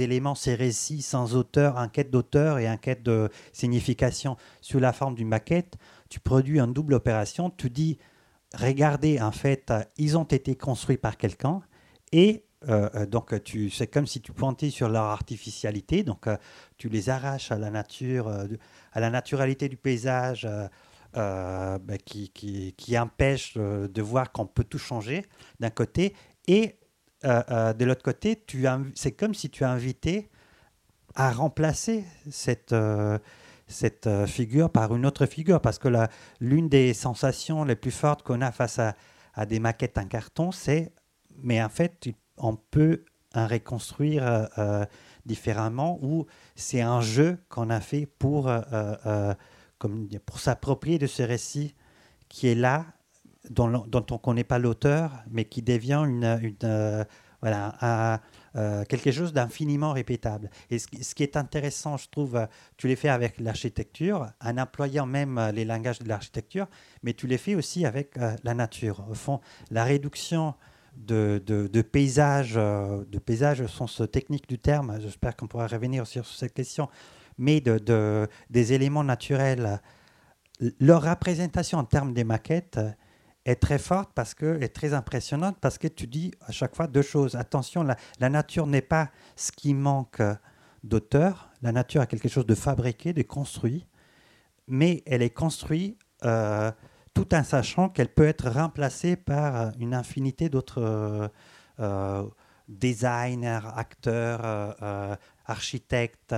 éléments, 0.03 0.35
ces 0.35 0.55
récits 0.55 1.03
sans 1.03 1.37
auteur, 1.37 1.77
en 1.77 1.89
quête 1.89 2.11
d'auteur 2.11 2.59
et 2.59 2.69
en 2.69 2.77
quête 2.77 3.03
de 3.03 3.29
signification 3.53 4.37
sous 4.61 4.79
la 4.79 4.93
forme 4.93 5.15
d'une 5.15 5.29
maquette, 5.29 5.77
tu 6.09 6.21
produis 6.21 6.59
une 6.59 6.73
double 6.73 6.95
opération. 6.95 7.51
Tu 7.51 7.71
dis, 7.71 7.99
regardez, 8.55 9.21
en 9.21 9.33
fait, 9.33 9.73
ils 9.97 10.17
ont 10.19 10.25
été 10.25 10.57
construits 10.57 10.97
par 10.97 11.17
quelqu'un 11.17 11.61
et 12.13 12.45
euh, 12.69 12.89
euh, 12.95 13.07
donc, 13.07 13.35
c'est 13.71 13.87
comme 13.87 14.07
si 14.07 14.21
tu 14.21 14.33
pointais 14.33 14.71
sur 14.71 14.89
leur 14.89 15.05
artificialité. 15.05 16.03
Donc, 16.03 16.27
euh, 16.27 16.37
tu 16.79 16.89
les 16.89 17.11
arraches 17.11 17.53
à 17.53 17.59
la 17.59 17.71
nature, 17.71 18.29
à 18.93 19.01
la 19.01 19.11
naturalité 19.11 19.69
du 19.69 19.77
paysage, 19.77 20.49
euh, 21.17 21.79
bah, 21.79 21.97
qui, 21.99 22.31
qui, 22.31 22.75
qui, 22.77 22.99
empêche 22.99 23.55
euh, 23.57 23.87
de 23.87 24.03
voir 24.03 24.33
qu'on 24.33 24.47
peut 24.47 24.65
tout 24.65 24.79
changer 24.79 25.25
d'un 25.61 25.71
côté. 25.71 26.13
Et 26.49 26.77
euh, 27.25 27.73
de 27.73 27.85
l'autre 27.85 28.03
côté, 28.03 28.45
c'est 28.97 29.13
comme 29.13 29.33
si 29.33 29.49
tu 29.49 29.63
as 29.63 29.71
invité 29.71 30.29
à 31.15 31.31
remplacer 31.31 32.05
cette, 32.29 32.75
cette 33.69 34.27
figure 34.27 34.71
par 34.71 34.95
une 34.97 35.07
autre 35.07 35.27
figure. 35.27 35.61
Parce 35.61 35.79
que 35.79 35.89
l'une 36.41 36.69
des 36.69 36.95
sensations 36.95 37.63
les 37.63 37.77
plus 37.77 37.93
fortes 37.93 38.25
qu'on 38.25 38.41
a 38.41 38.51
face 38.51 38.81
à, 38.81 38.97
à, 39.35 39.47
des 39.47 39.61
maquettes 39.61 39.97
en 39.99 40.07
carton, 40.07 40.51
c'est, 40.51 40.93
mais 41.39 41.63
en 41.63 41.69
fait, 41.69 42.09
on 42.39 42.57
peut 42.57 43.05
en 43.37 43.47
reconstruire 43.47 44.49
différemment 45.25 46.01
ou 46.03 46.27
c'est 46.57 46.81
un 46.81 47.01
jeu 47.01 47.39
qu'on 47.49 47.71
a 47.71 47.81
fait 47.81 48.07
pour 48.07 48.51
pour 50.27 50.41
s'approprier 50.41 50.99
de 50.99 51.07
ce 51.07 51.23
récit 51.23 51.75
qui 52.29 52.49
est 52.49 52.55
là, 52.55 52.87
dont, 53.51 53.69
on 53.93 54.15
ne 54.15 54.19
connaît 54.19 54.45
pas 54.45 54.59
l'auteur, 54.59 55.23
mais 55.31 55.45
qui 55.45 55.63
devient 55.63 56.05
euh, 56.65 57.05
euh, 58.57 58.85
quelque 58.85 59.11
chose 59.11 59.33
d'infiniment 59.33 59.93
répétable. 59.93 60.51
Et 60.71 60.79
ce, 60.79 61.15
qui 61.15 61.23
est 61.23 61.37
intéressant, 61.37 61.97
je 61.97 62.09
trouve, 62.09 62.47
tu 62.77 62.89
l'as 62.89 62.97
fait 62.97 63.09
avec 63.09 63.39
l'architecture, 63.41 64.29
en 64.41 64.59
employant 64.59 65.07
même 65.07 65.51
les 65.55 65.65
langages 65.65 65.99
de 65.99 66.09
l'architecture, 66.09 66.67
mais 67.03 67.13
tu 67.13 67.27
l'as 67.27 67.39
fait 67.39 67.55
aussi 67.55 67.85
avec 67.85 68.17
euh, 68.17 68.35
la 68.45 68.55
nature. 68.55 69.05
Au 69.11 69.15
fond, 69.15 69.41
la 69.71 69.85
réduction 69.85 70.55
de, 70.97 71.43
de, 71.45 71.67
de 71.67 71.83
paysages, 71.83 72.55
de 72.55 73.19
paysages 73.19 73.61
au 73.61 73.69
sens 73.69 74.01
technique 74.13 74.49
du 74.49 74.61
terme, 74.61 74.99
j'espère 75.01 75.37
qu'on 75.37 75.49
pourra 75.49 75.67
revenir 75.67 76.07
sur 76.07 76.25
cette 76.25 76.55
question, 76.55 76.89
mais 77.39 77.61
de, 77.61 78.29
des 78.51 78.73
éléments 78.73 79.05
naturels. 79.05 79.81
Leur 80.81 81.03
représentation 81.03 81.79
en 81.79 81.85
termes 81.85 82.13
des 82.13 82.25
maquettes 82.25 82.79
est 83.45 83.57
très 83.57 83.79
forte 83.79 84.11
parce 84.15 84.35
que 84.35 84.61
est 84.63 84.69
très 84.69 84.95
impressionnante 84.95 85.57
parce 85.61 85.79
que 85.79 85.89
tu 85.89 86.07
dis 86.07 86.33
à 86.47 86.53
chaque 86.53 86.75
fois 86.75 86.87
deux 86.87 87.03
choses. 87.03 87.37
Attention, 87.37 87.83
la, 87.83 88.31
nature 88.31 88.67
n'est 88.67 88.83
pas 88.83 89.11
ce 89.37 89.53
qui 89.53 89.75
manque 89.75 90.23
d'auteur. 90.83 91.51
La 91.63 91.73
nature 91.73 92.01
a 92.01 92.07
quelque 92.07 92.29
chose 92.29 92.47
de 92.47 92.55
fabriqué, 92.55 93.13
de 93.13 93.23
construit, 93.23 93.87
mais 94.67 95.03
elle 95.07 95.23
est 95.23 95.31
construite 95.31 95.99
euh, 96.25 96.71
tout 97.13 97.35
en 97.35 97.45
sachant 97.45 97.89
qu'elle 97.89 98.09
peut 98.09 98.27
être 98.27 98.51
remplacée 98.51 99.17
par 99.17 99.73
une 99.79 99.95
infinité 99.95 100.49
d'autres 100.49 101.31
euh, 101.81 102.29
designers, 102.69 103.61
acteurs, 103.77 104.41
euh, 104.83 105.17
architectes, 105.47 106.35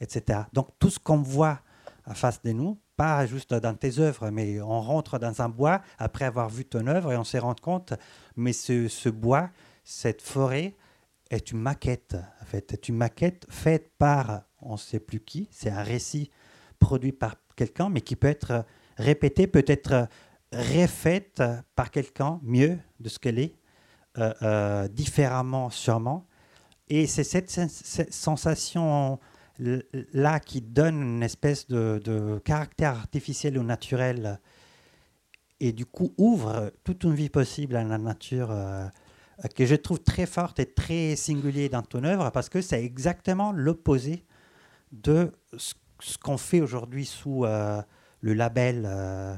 etc. 0.00 0.40
Donc 0.52 0.68
tout 0.78 0.90
ce 0.90 0.98
qu'on 0.98 1.18
voit 1.22 1.60
en 2.06 2.14
face 2.14 2.40
de 2.42 2.52
nous, 2.52 2.78
pas 2.96 3.26
juste 3.26 3.52
dans 3.52 3.74
tes 3.74 3.98
œuvres, 3.98 4.30
mais 4.30 4.60
on 4.60 4.80
rentre 4.80 5.18
dans 5.18 5.42
un 5.42 5.48
bois 5.48 5.82
après 5.98 6.24
avoir 6.24 6.48
vu 6.48 6.64
ton 6.64 6.86
œuvre 6.86 7.12
et 7.12 7.16
on 7.16 7.24
se 7.24 7.36
rend 7.36 7.54
compte, 7.54 7.92
mais 8.36 8.52
ce, 8.52 9.08
bois, 9.08 9.50
cette 9.84 10.22
forêt 10.22 10.74
est 11.30 11.50
une 11.50 11.60
maquette, 11.60 12.16
en 12.40 12.44
fait, 12.44 12.72
est 12.72 12.88
une 12.88 12.96
maquette 12.96 13.46
faite 13.50 13.90
par 13.98 14.42
on 14.62 14.72
ne 14.72 14.78
sait 14.78 15.00
plus 15.00 15.20
qui, 15.20 15.48
c'est 15.50 15.70
un 15.70 15.82
récit 15.82 16.30
produit 16.78 17.12
par 17.12 17.36
quelqu'un, 17.54 17.88
mais 17.88 18.00
qui 18.00 18.16
peut 18.16 18.28
être 18.28 18.64
répété, 18.96 19.46
peut 19.46 19.64
être 19.66 20.08
refaite 20.52 21.42
par 21.74 21.90
quelqu'un 21.90 22.40
mieux 22.42 22.78
de 23.00 23.08
ce 23.08 23.18
qu'elle 23.18 23.38
est, 23.38 23.54
euh, 24.18 24.32
euh, 24.42 24.88
différemment 24.88 25.70
sûrement. 25.70 26.26
Et 26.88 27.06
c'est 27.06 27.24
cette, 27.24 27.50
sensation 28.12 29.18
là 29.58 30.40
qui 30.40 30.60
donne 30.60 31.02
une 31.02 31.22
espèce 31.22 31.66
de, 31.68 32.40
caractère 32.44 32.90
artificiel 32.90 33.58
ou 33.58 33.62
naturel 33.62 34.40
et 35.58 35.72
du 35.72 35.86
coup 35.86 36.12
ouvre 36.18 36.70
toute 36.84 37.04
une 37.04 37.14
vie 37.14 37.30
possible 37.30 37.76
à 37.76 37.82
la 37.82 37.96
nature 37.96 38.50
euh, 38.50 38.86
que 39.54 39.64
je 39.64 39.74
trouve 39.74 40.00
très 40.00 40.26
forte 40.26 40.60
et 40.60 40.66
très 40.66 41.16
singulier 41.16 41.70
dans 41.70 41.80
ton 41.80 42.04
œuvre 42.04 42.30
parce 42.30 42.50
que 42.50 42.60
c'est 42.60 42.84
exactement 42.84 43.52
l'opposé 43.52 44.26
de 44.92 45.32
ce, 45.56 45.72
qu'on 46.18 46.36
fait 46.36 46.60
aujourd'hui 46.60 47.06
sous 47.06 47.46
euh, 47.46 47.80
le 48.20 48.34
label 48.34 48.84
euh, 48.86 49.34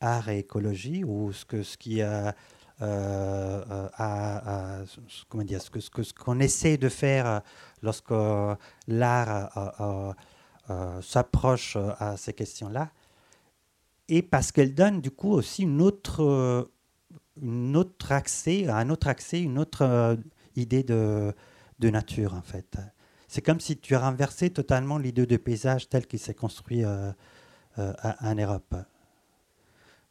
art 0.00 0.28
et 0.28 0.40
écologie 0.40 1.04
ou 1.04 1.32
ce, 1.32 1.46
que, 1.46 1.62
ce 1.62 1.78
qui 1.78 2.02
a, 2.82 4.80
comment 5.28 5.44
dire, 5.44 5.62
ce 5.62 5.70
que 5.70 6.02
ce 6.02 6.12
qu'on 6.12 6.40
essaie 6.40 6.76
de 6.76 6.88
faire 6.88 7.42
lorsque 7.82 8.12
l'art 8.88 10.14
s'approche 11.00 11.76
à 11.98 12.16
ces 12.16 12.32
questions-là, 12.32 12.90
et 14.08 14.22
parce 14.22 14.52
qu'elle 14.52 14.74
donne 14.74 15.00
du 15.00 15.10
coup 15.10 15.30
aussi 15.30 15.62
une 15.62 15.80
autre, 15.80 16.68
une 17.40 17.76
autre 17.76 18.12
accès, 18.12 18.68
un 18.68 18.90
autre 18.90 19.08
accès, 19.08 19.40
une 19.40 19.58
autre 19.58 20.18
idée 20.56 20.82
de, 20.82 21.32
de 21.78 21.90
nature 21.90 22.34
en 22.34 22.42
fait. 22.42 22.78
C'est 23.28 23.40
comme 23.40 23.60
si 23.60 23.78
tu 23.78 23.94
as 23.94 24.00
renversé 24.00 24.50
totalement 24.50 24.98
l'idée 24.98 25.24
de 25.24 25.36
paysage 25.38 25.88
tel 25.88 26.06
qu'il 26.06 26.18
s'est 26.18 26.34
construit 26.34 26.84
euh, 26.84 27.10
euh, 27.78 27.92
en 28.20 28.34
Europe. 28.34 28.74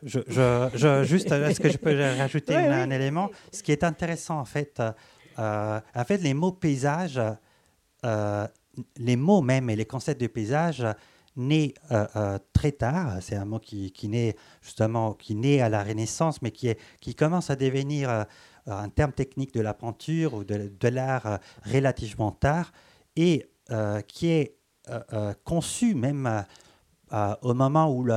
Je, 0.03 0.19
je, 0.27 1.03
juste, 1.03 1.31
est-ce 1.31 1.59
que 1.59 1.69
je 1.69 1.77
peux 1.77 1.95
rajouter 2.17 2.55
un, 2.55 2.89
élément? 2.89 3.29
Ce 3.51 3.61
qui 3.61 3.71
est 3.71 3.83
intéressant 3.83 4.39
en 4.39 4.45
fait, 4.45 4.81
euh, 5.39 5.79
en 5.95 6.03
fait, 6.03 6.17
les 6.17 6.33
mots 6.33 6.51
paysage 6.51 7.21
euh, 8.05 8.47
les 8.97 9.15
mots 9.15 9.41
même 9.41 9.69
et 9.69 9.75
les 9.75 9.85
concepts 9.85 10.21
de 10.21 10.27
paysage 10.27 10.85
naît 11.35 11.73
euh, 11.91 12.39
très 12.53 12.71
tard. 12.71 13.17
C'est 13.21 13.35
un 13.35 13.45
mot 13.45 13.59
qui, 13.59 13.91
qui, 13.91 14.07
naît 14.07 14.35
justement, 14.61 15.13
qui 15.13 15.35
naît 15.35 15.61
à 15.61 15.69
la 15.69 15.83
Renaissance, 15.83 16.41
mais 16.41 16.51
qui, 16.51 16.69
est, 16.69 16.79
qui 16.99 17.13
commence 17.13 17.49
à 17.49 17.55
devenir 17.55 18.25
un 18.65 18.89
terme 18.89 19.11
technique 19.11 19.53
de 19.53 19.61
la 19.61 19.73
peinture 19.73 20.33
ou 20.33 20.43
de, 20.43 20.71
de 20.79 20.87
l'art 20.87 21.39
relativement 21.65 22.31
tard 22.31 22.71
et 23.15 23.49
qui 24.07 24.27
est 24.27 24.57
conçu 25.43 25.93
même 25.93 26.45
au 27.41 27.53
moment 27.53 27.93
où, 27.93 28.07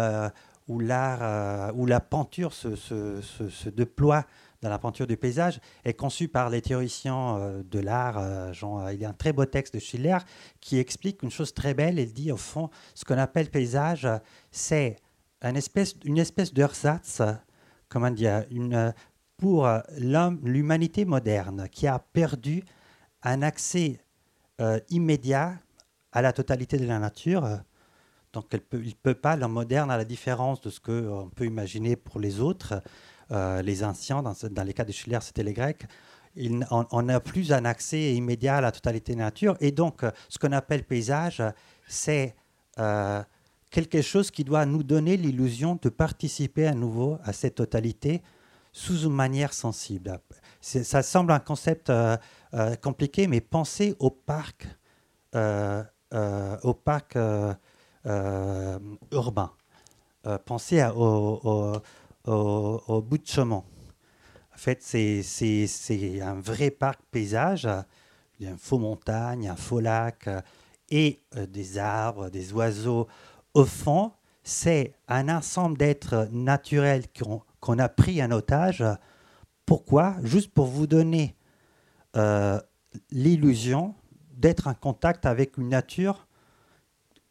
où 0.69 0.81
l'art, 0.81 1.75
où 1.77 1.87
la 1.87 2.01
peinture 2.01 2.53
se, 2.53 2.75
se, 2.75 3.21
se 3.21 3.69
déploie 3.69 4.25
dans 4.65 4.71
la 4.71 4.79
peinture 4.79 5.07
du 5.07 5.19
paysage 5.19 5.61
est 5.85 5.93
conçu 5.93 6.27
par 6.27 6.49
les 6.49 6.63
théoriciens 6.63 7.37
euh, 7.37 7.63
de 7.63 7.79
l'art. 7.79 8.17
Euh, 8.19 8.53
il 8.93 8.99
y 8.99 9.05
a 9.05 9.11
un 9.11 9.13
très 9.13 9.33
beau 9.33 9.45
texte 9.45 9.75
de 9.75 9.79
Schiller 9.79 10.17
qui 10.59 10.79
explique 10.79 11.23
une 11.23 11.31
chose 11.31 11.53
très 11.53 11.75
belle. 11.75 11.99
Il 11.99 12.13
dit 12.13 12.33
au 12.33 12.39
fond, 12.39 12.71
ce 12.95 13.05
qu'on 13.05 13.19
appelle 13.19 13.51
paysage, 13.51 14.09
c'est 14.51 14.97
une 15.43 15.57
espèce, 15.57 15.95
une 16.05 16.19
espèce 16.19 16.55
d'ersatz, 16.55 17.21
comment 17.91 18.11
dire, 18.11 18.45
pour 19.37 19.69
l'humanité 19.99 21.05
moderne 21.05 21.69
qui 21.71 21.87
a 21.87 21.99
perdu 21.99 22.65
un 23.23 23.43
accès 23.43 24.01
euh, 24.63 24.81
immédiat 24.89 25.59
à 26.13 26.23
la 26.23 26.33
totalité 26.33 26.79
de 26.79 26.87
la 26.87 26.99
nature. 26.99 27.47
Donc, 28.35 28.47
il 28.73 28.79
ne 28.79 28.93
peut 29.03 29.15
pas, 29.15 29.37
l'homme 29.37 29.53
moderne, 29.53 29.91
à 29.93 29.97
la 29.97 30.05
différence 30.05 30.61
de 30.61 30.69
ce 30.69 30.81
qu'on 30.81 31.31
peut 31.35 31.47
imaginer 31.47 31.95
pour 31.95 32.19
les 32.19 32.41
autres, 32.41 32.83
euh, 33.31 33.63
les 33.63 33.85
anciens, 33.85 34.23
dans, 34.23 34.65
les 34.65 34.75
cas 34.75 34.85
de 34.85 34.91
Schiller, 34.91 35.21
c'était 35.23 35.45
les 35.45 35.53
Grecs, 35.53 35.87
on 36.71 37.03
n'a 37.03 37.21
plus 37.21 37.53
un 37.53 37.65
accès 37.65 38.13
immédiat 38.15 38.57
à 38.57 38.61
la 38.61 38.73
totalité 38.73 39.13
de 39.13 39.19
nature. 39.19 39.57
Et 39.61 39.71
donc, 39.71 40.03
euh, 40.03 40.11
ce 40.29 40.37
qu'on 40.37 40.51
appelle 40.51 40.83
paysage, 40.83 41.41
c'est 41.87 42.35
euh, 42.81 43.23
quelque 43.71 44.03
chose 44.03 44.33
qui 44.33 44.43
doit 44.43 44.67
nous 44.67 44.83
donner 44.83 45.17
l'illusion 45.17 45.79
de 45.81 45.89
participer 45.89 46.67
à 46.67 46.75
nouveau 46.75 47.19
à 47.23 47.33
cette 47.33 47.55
totalité 47.55 48.21
sous 48.73 49.03
une 49.03 49.13
manière 49.13 49.53
sensible. 49.53 50.19
Ça 50.61 51.05
semble 51.05 51.31
un 51.31 51.39
concept 51.39 51.93
compliqué, 52.83 53.29
mais 53.29 53.41
pensez 53.41 53.95
au 54.01 54.11
parc, 54.11 54.67
au 55.33 56.75
parc 56.75 57.17
urbain. 58.05 59.51
pensez 60.45 60.81
à, 60.81 60.95
au 60.95 61.81
au, 62.27 63.03
bout 63.03 63.19
de 63.19 63.27
chemin. 63.27 63.63
En 64.53 64.57
fait, 64.57 64.83
c'est 64.83 66.21
un 66.21 66.35
vrai 66.35 66.71
parc 66.71 67.01
paysage. 67.11 67.69
Il 68.39 68.47
y 68.47 68.49
a 68.49 68.53
un 68.53 68.57
faux 68.57 68.79
montagne, 68.79 69.49
un 69.49 69.57
faux 69.57 69.81
lac 69.81 70.29
et 70.91 71.23
euh, 71.37 71.47
des 71.47 71.79
arbres, 71.79 72.31
des 72.31 72.53
oiseaux. 72.53 73.09
Au 73.55 73.65
fond, 73.65 74.13
c'est 74.43 74.95
un 75.09 75.29
ensemble 75.29 75.79
d'êtres 75.79 76.29
naturels 76.33 77.05
qu'on 77.61 77.79
a 77.79 77.89
pris 77.89 78.23
en 78.23 78.31
otage. 78.31 78.85
Pourquoi? 79.67 80.17
Juste 80.23 80.53
pour 80.53 80.67
vous 80.67 80.87
donner 80.87 81.37
euh, 82.17 82.61
l'illusion 83.11 83.95
d'être 84.33 84.67
en 84.67 84.75
contact 84.75 85.27
avec 85.27 85.57
une 85.57 85.69
nature 85.69 86.27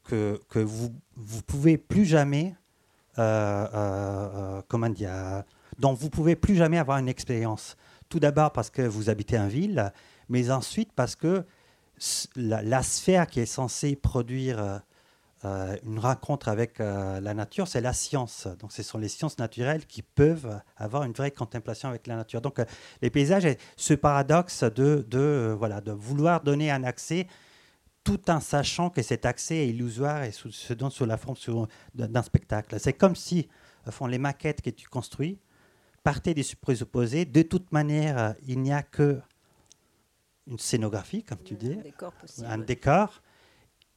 que, 0.04 0.40
que 0.50 0.60
vous 0.60 0.94
ne 1.18 1.42
pouvez 1.42 1.78
plus 1.78 2.06
jamais 2.06 2.56
euh, 3.20 3.22
euh, 3.22 4.30
euh, 4.34 4.62
comment 4.68 4.90
dire, 4.90 5.44
dont 5.78 5.94
vous 5.94 6.10
pouvez 6.10 6.36
plus 6.36 6.56
jamais 6.56 6.80
avoir 6.80 6.98
une 6.98 7.08
expérience. 7.08 7.78
Tout 8.10 8.20
d'abord 8.20 8.52
parce 8.52 8.72
que 8.72 8.82
vous 8.82 9.10
habitez 9.10 9.38
en 9.38 9.48
ville, 9.48 9.94
mais 10.30 10.50
ensuite 10.50 10.92
parce 10.94 11.16
que 11.16 11.46
la, 12.36 12.82
sphère 12.82 13.28
qui 13.28 13.40
est 13.40 13.46
censée 13.46 13.96
produire 13.96 14.82
une 15.44 16.00
rencontre 16.00 16.48
avec 16.48 16.80
la 16.80 17.34
nature, 17.34 17.68
c'est 17.68 17.82
la 17.82 17.94
science. 17.94 18.48
Donc, 18.60 18.72
ce 18.72 18.82
sont 18.82 18.98
les 18.98 19.08
sciences 19.08 19.38
naturelles 19.38 19.86
qui 19.86 20.02
peuvent 20.02 20.60
avoir 20.76 21.04
une 21.04 21.14
vraie 21.14 21.32
contemplation 21.32 21.90
avec 21.90 22.08
la 22.08 22.16
nature. 22.16 22.42
Donc, 22.42 22.60
les 23.02 23.10
paysages, 23.10 23.48
ce 23.78 23.94
paradoxe 23.94 24.64
de, 24.64 25.06
de, 25.08 25.56
voilà, 25.58 25.82
de 25.82 25.92
vouloir 25.92 26.42
donner 26.42 26.72
un 26.72 26.84
accès 26.84 27.28
tout 28.04 28.30
en 28.30 28.40
sachant 28.40 28.90
que 28.90 29.02
cet 29.02 29.26
accès 29.26 29.58
est 29.58 29.70
illusoire 29.70 30.24
et 30.24 30.32
se 30.32 30.74
donne 30.74 30.92
sous 30.92 31.06
la 31.06 31.18
forme 31.18 31.68
d'un 31.94 32.22
spectacle. 32.22 32.80
C'est 32.80 32.94
comme 32.94 33.16
si 33.16 33.48
font 33.90 34.08
les 34.08 34.18
maquettes 34.18 34.62
que 34.62 34.70
tu 34.70 34.88
construis 34.88 35.40
partaient 36.04 36.34
des 36.34 36.46
présupposés. 36.60 37.26
De 37.26 37.42
toute 37.42 37.72
manière, 37.72 38.36
il 38.46 38.60
n'y 38.60 38.74
a 38.74 38.84
que 38.84 39.22
une 40.48 40.60
scénographie, 40.60 41.24
comme 41.24 41.42
tu 41.42 41.56
dis, 41.56 41.78
un 42.46 42.58
décor, 42.58 43.22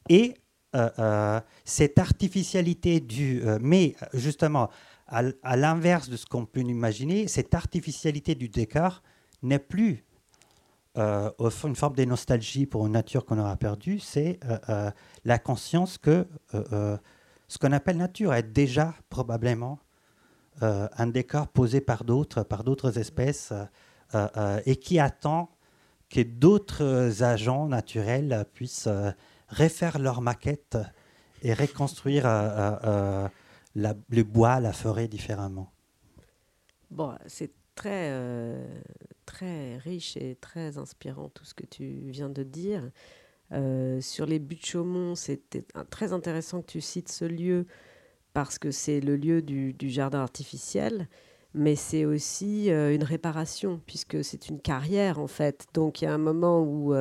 et 0.09 0.35
euh, 0.75 0.91
euh, 0.99 1.41
cette 1.65 1.99
artificialité 1.99 3.01
du... 3.01 3.43
Euh, 3.43 3.59
mais 3.61 3.97
justement, 4.15 4.71
à, 5.09 5.23
à 5.43 5.57
l'inverse 5.57 6.09
de 6.09 6.17
ce 6.17 6.27
qu'on 6.27 6.47
peut 6.47 6.61
imaginer, 6.61 7.29
cette 7.29 7.55
artificialité 7.55 8.35
du 8.35 8.49
décor 8.49 9.03
n'est 9.43 9.59
plus 9.59 10.05
euh, 10.97 11.31
une 11.65 11.77
forme 11.77 11.95
de 11.95 12.05
nostalgie 12.05 12.67
pour 12.67 12.87
une 12.87 12.93
nature 12.93 13.25
qu'on 13.25 13.39
aura 13.39 13.57
perdue, 13.57 13.99
c'est 13.99 14.39
euh, 14.45 14.59
euh, 14.69 14.91
la 15.25 15.39
conscience 15.39 15.99
que 15.99 16.27
ce 16.53 17.59
qu'on 17.59 17.73
appelle 17.73 17.97
nature 17.97 18.35
est 18.35 18.43
déjà 18.43 18.95
probablement 19.09 19.79
un 20.63 21.07
décor 21.07 21.49
posé 21.49 21.83
par 21.83 22.05
d'autres, 22.05 22.43
par 22.43 22.65
d'autres 22.65 22.99
espèces, 22.99 23.53
et 24.65 24.77
qui 24.77 24.99
attend 24.99 25.51
que 26.09 26.23
d'autres 26.23 27.23
agents 27.23 27.67
naturels 27.67 28.47
puissent 28.55 28.89
refaire 29.49 29.99
leur 29.99 30.23
maquette 30.23 30.79
et 31.43 31.53
reconstruire 31.53 32.25
le 33.75 34.23
bois, 34.23 34.61
la 34.61 34.73
forêt 34.73 35.09
différemment. 35.09 35.71
Bon, 36.91 37.15
c'est 37.27 37.53
très, 37.77 38.11
euh, 38.11 38.67
très 39.27 39.77
riche 39.77 40.17
et 40.17 40.35
très 40.41 40.79
inspirant 40.79 41.29
tout 41.29 41.45
ce 41.45 41.55
que 41.55 41.67
tu 41.67 41.85
viens 42.09 42.31
de 42.31 42.43
dire. 42.43 42.91
Euh, 43.53 44.01
sur 44.01 44.27
les 44.27 44.41
buts 44.41 44.57
de 44.57 44.65
Chaumont, 44.65 45.15
c'était 45.15 45.65
très 45.91 46.13
intéressant 46.13 46.63
que 46.63 46.67
tu 46.73 46.81
cites 46.81 47.11
ce 47.13 47.25
lieu 47.25 47.67
parce 48.33 48.59
que 48.59 48.73
c'est 48.73 49.01
le 49.01 49.17
lieu 49.17 49.41
du, 49.41 49.75
jardin 49.89 50.19
artificiel, 50.21 51.09
mais 51.55 51.77
c'est 51.77 52.05
aussi 52.05 52.73
euh, 52.73 52.93
une 52.93 53.05
réparation 53.05 53.81
puisque 53.87 54.25
c'est 54.25 54.49
une 54.49 54.61
carrière 54.61 55.21
en 55.21 55.29
fait. 55.29 55.67
Donc 55.75 56.03
il 56.03 56.07
y 56.07 56.09
a 56.09 56.15
un 56.15 56.19
moment 56.19 56.63
où 56.63 56.93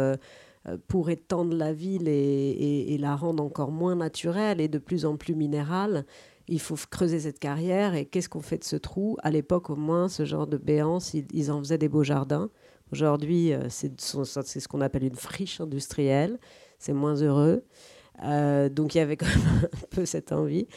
pour 0.87 1.09
étendre 1.09 1.55
la 1.55 1.73
ville 1.73 2.07
et, 2.07 2.97
la 2.99 3.15
rendre 3.15 3.43
encore 3.43 3.71
moins 3.71 3.95
naturelle 3.95 4.61
et 4.61 4.67
de 4.67 4.79
plus 4.79 5.05
en 5.05 5.15
plus 5.15 5.35
minérale, 5.35 6.05
il 6.47 6.59
faut 6.59 6.75
creuser 6.89 7.19
cette 7.19 7.39
carrière. 7.39 7.95
Et 7.95 8.05
qu'est-ce 8.05 8.29
qu'on 8.29 8.41
fait 8.41 8.57
de 8.57 8.63
ce 8.63 8.75
trou? 8.75 9.17
À 9.23 9.31
l'époque, 9.31 9.69
au 9.69 9.75
moins, 9.75 10.09
ce 10.09 10.25
genre 10.25 10.47
de 10.47 10.57
béance, 10.57 11.13
ils, 11.13 11.51
en 11.51 11.59
faisaient 11.59 11.77
des 11.77 11.89
beaux 11.89 12.03
jardins. 12.03 12.49
Aujourd'hui, 12.91 13.51
c'est 13.69 13.99
ce 13.99 14.67
qu'on 14.67 14.81
appelle 14.81 15.03
une 15.03 15.15
friche 15.15 15.59
industrielle. 15.59 16.39
C'est 16.79 16.93
moins 16.93 17.15
heureux. 17.15 17.63
donc 18.21 18.95
il 18.95 18.97
y 18.97 19.01
avait 19.01 19.17
quand 19.17 19.27
même 19.27 19.69
un 19.71 19.87
peu 19.89 20.05
cette 20.05 20.31
envie 20.31 20.67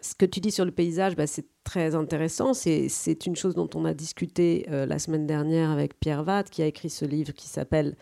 ce 0.00 0.14
que 0.14 0.26
tu 0.26 0.40
dis 0.40 0.50
sur 0.50 0.64
le 0.64 0.70
paysage, 0.70 1.16
bah, 1.16 1.26
c'est 1.26 1.46
très 1.64 1.94
intéressant. 1.94 2.54
C'est 2.54 3.26
une 3.26 3.36
chose 3.36 3.54
dont 3.54 3.68
on 3.74 3.84
a 3.84 3.94
discuté 3.94 4.66
euh, 4.70 4.86
la 4.86 4.98
semaine 4.98 5.26
dernière 5.26 5.70
avec 5.70 5.98
Pierre 5.98 6.22
Vatt, 6.22 6.48
qui 6.48 6.62
a 6.62 6.66
écrit 6.66 6.90
ce 6.90 7.04
livre 7.04 7.32
qui 7.32 7.48
s'appelle 7.48 7.96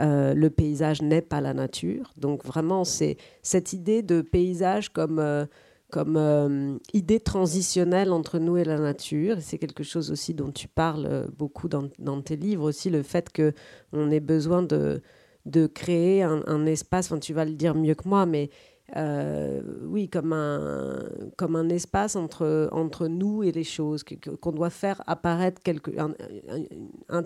euh, 0.00 0.34
Le 0.34 0.50
paysage 0.50 1.02
n'est 1.02 1.22
pas 1.22 1.40
la 1.40 1.54
nature. 1.54 2.12
Donc 2.16 2.44
vraiment, 2.44 2.84
c'est 2.84 3.16
cette 3.42 3.72
idée 3.72 4.02
de 4.02 4.20
paysage 4.20 4.90
comme, 4.90 5.18
euh, 5.18 5.46
comme 5.90 6.78
idée 6.92 7.20
transitionnelle 7.20 8.12
entre 8.12 8.38
nous 8.38 8.56
et 8.56 8.64
la 8.64 8.78
nature. 8.78 9.36
C'est 9.40 9.58
quelque 9.58 9.84
chose 9.84 10.10
aussi 10.10 10.34
dont 10.34 10.52
tu 10.52 10.68
parles 10.68 11.28
beaucoup 11.36 11.68
dans, 11.68 12.22
tes 12.22 12.36
livres 12.36 12.68
aussi, 12.68 12.90
le 12.90 13.02
fait 13.02 13.30
qu'on 13.34 14.10
ait 14.10 14.20
besoin 14.20 14.62
de, 14.62 15.02
de 15.46 15.66
créer 15.66 16.22
un, 16.22 16.66
espace, 16.66 17.06
enfin, 17.06 17.18
tu 17.18 17.32
vas 17.32 17.44
le 17.44 17.54
dire 17.54 17.74
mieux 17.74 17.94
que 17.94 18.08
moi, 18.08 18.26
mais 18.26 18.50
euh, 18.96 19.60
oui, 19.86 20.08
comme 20.08 20.32
un, 20.32 21.04
comme 21.36 21.56
un 21.56 21.68
espace 21.68 22.16
entre, 22.16 22.68
entre 22.72 23.06
nous 23.06 23.42
et 23.42 23.52
les 23.52 23.64
choses, 23.64 24.04
qu'on 24.40 24.52
doit 24.52 24.70
faire 24.70 25.02
apparaître 25.06 25.62
quelque, 25.62 25.90
un, 25.98 27.24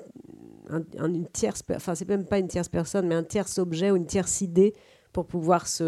une 0.71 1.27
tierce, 1.33 1.63
enfin 1.75 1.95
c'est 1.95 2.09
même 2.09 2.27
pas 2.27 2.39
une 2.39 2.49
tierce 2.49 2.69
personne, 2.69 3.07
mais 3.07 3.15
un 3.15 3.25
tierce 3.25 3.59
objet 3.59 3.91
ou 3.91 3.97
une 3.97 4.07
tierce 4.07 4.41
idée 4.41 4.75
pour 5.13 5.27
pouvoir 5.27 5.67
se, 5.67 5.85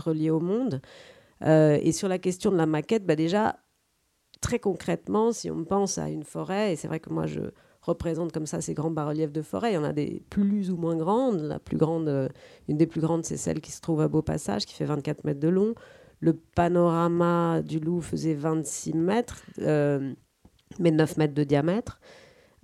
relier 0.00 0.30
au 0.30 0.40
monde. 0.40 0.80
Euh, 1.44 1.78
et 1.80 1.92
sur 1.92 2.08
la 2.08 2.18
question 2.18 2.50
de 2.50 2.56
la 2.56 2.66
maquette, 2.66 3.06
bah 3.06 3.16
déjà, 3.16 3.56
très 4.40 4.58
concrètement, 4.58 5.32
si 5.32 5.50
on 5.50 5.64
pense 5.64 5.98
à 5.98 6.08
une 6.08 6.24
forêt, 6.24 6.72
et 6.72 6.76
c'est 6.76 6.88
vrai 6.88 7.00
que 7.00 7.10
moi 7.10 7.26
je, 7.26 7.40
représente 7.88 8.32
comme 8.32 8.46
ça 8.46 8.60
ces 8.60 8.74
grands 8.74 8.90
bas-reliefs 8.90 9.32
de 9.32 9.42
forêt. 9.42 9.72
Il 9.72 9.74
y 9.74 9.78
en 9.78 9.84
a 9.84 9.92
des 9.92 10.22
plus 10.30 10.70
ou 10.70 10.76
moins 10.76 10.96
grandes. 10.96 11.40
La 11.40 11.58
plus 11.58 11.76
grande, 11.76 12.08
euh, 12.08 12.28
une 12.68 12.76
des 12.76 12.86
plus 12.86 13.00
grandes, 13.00 13.24
c'est 13.24 13.36
celle 13.36 13.60
qui 13.60 13.72
se 13.72 13.80
trouve 13.80 14.00
à 14.00 14.08
Beaupassage, 14.08 14.66
qui 14.66 14.74
fait 14.74 14.84
24 14.84 15.24
mètres 15.24 15.40
de 15.40 15.48
long. 15.48 15.74
Le 16.20 16.34
panorama 16.34 17.62
du 17.62 17.78
loup 17.78 18.00
faisait 18.00 18.34
26 18.34 18.94
mètres, 18.94 19.42
euh, 19.60 20.12
mais 20.78 20.90
9 20.90 21.16
mètres 21.16 21.34
de 21.34 21.44
diamètre, 21.44 22.00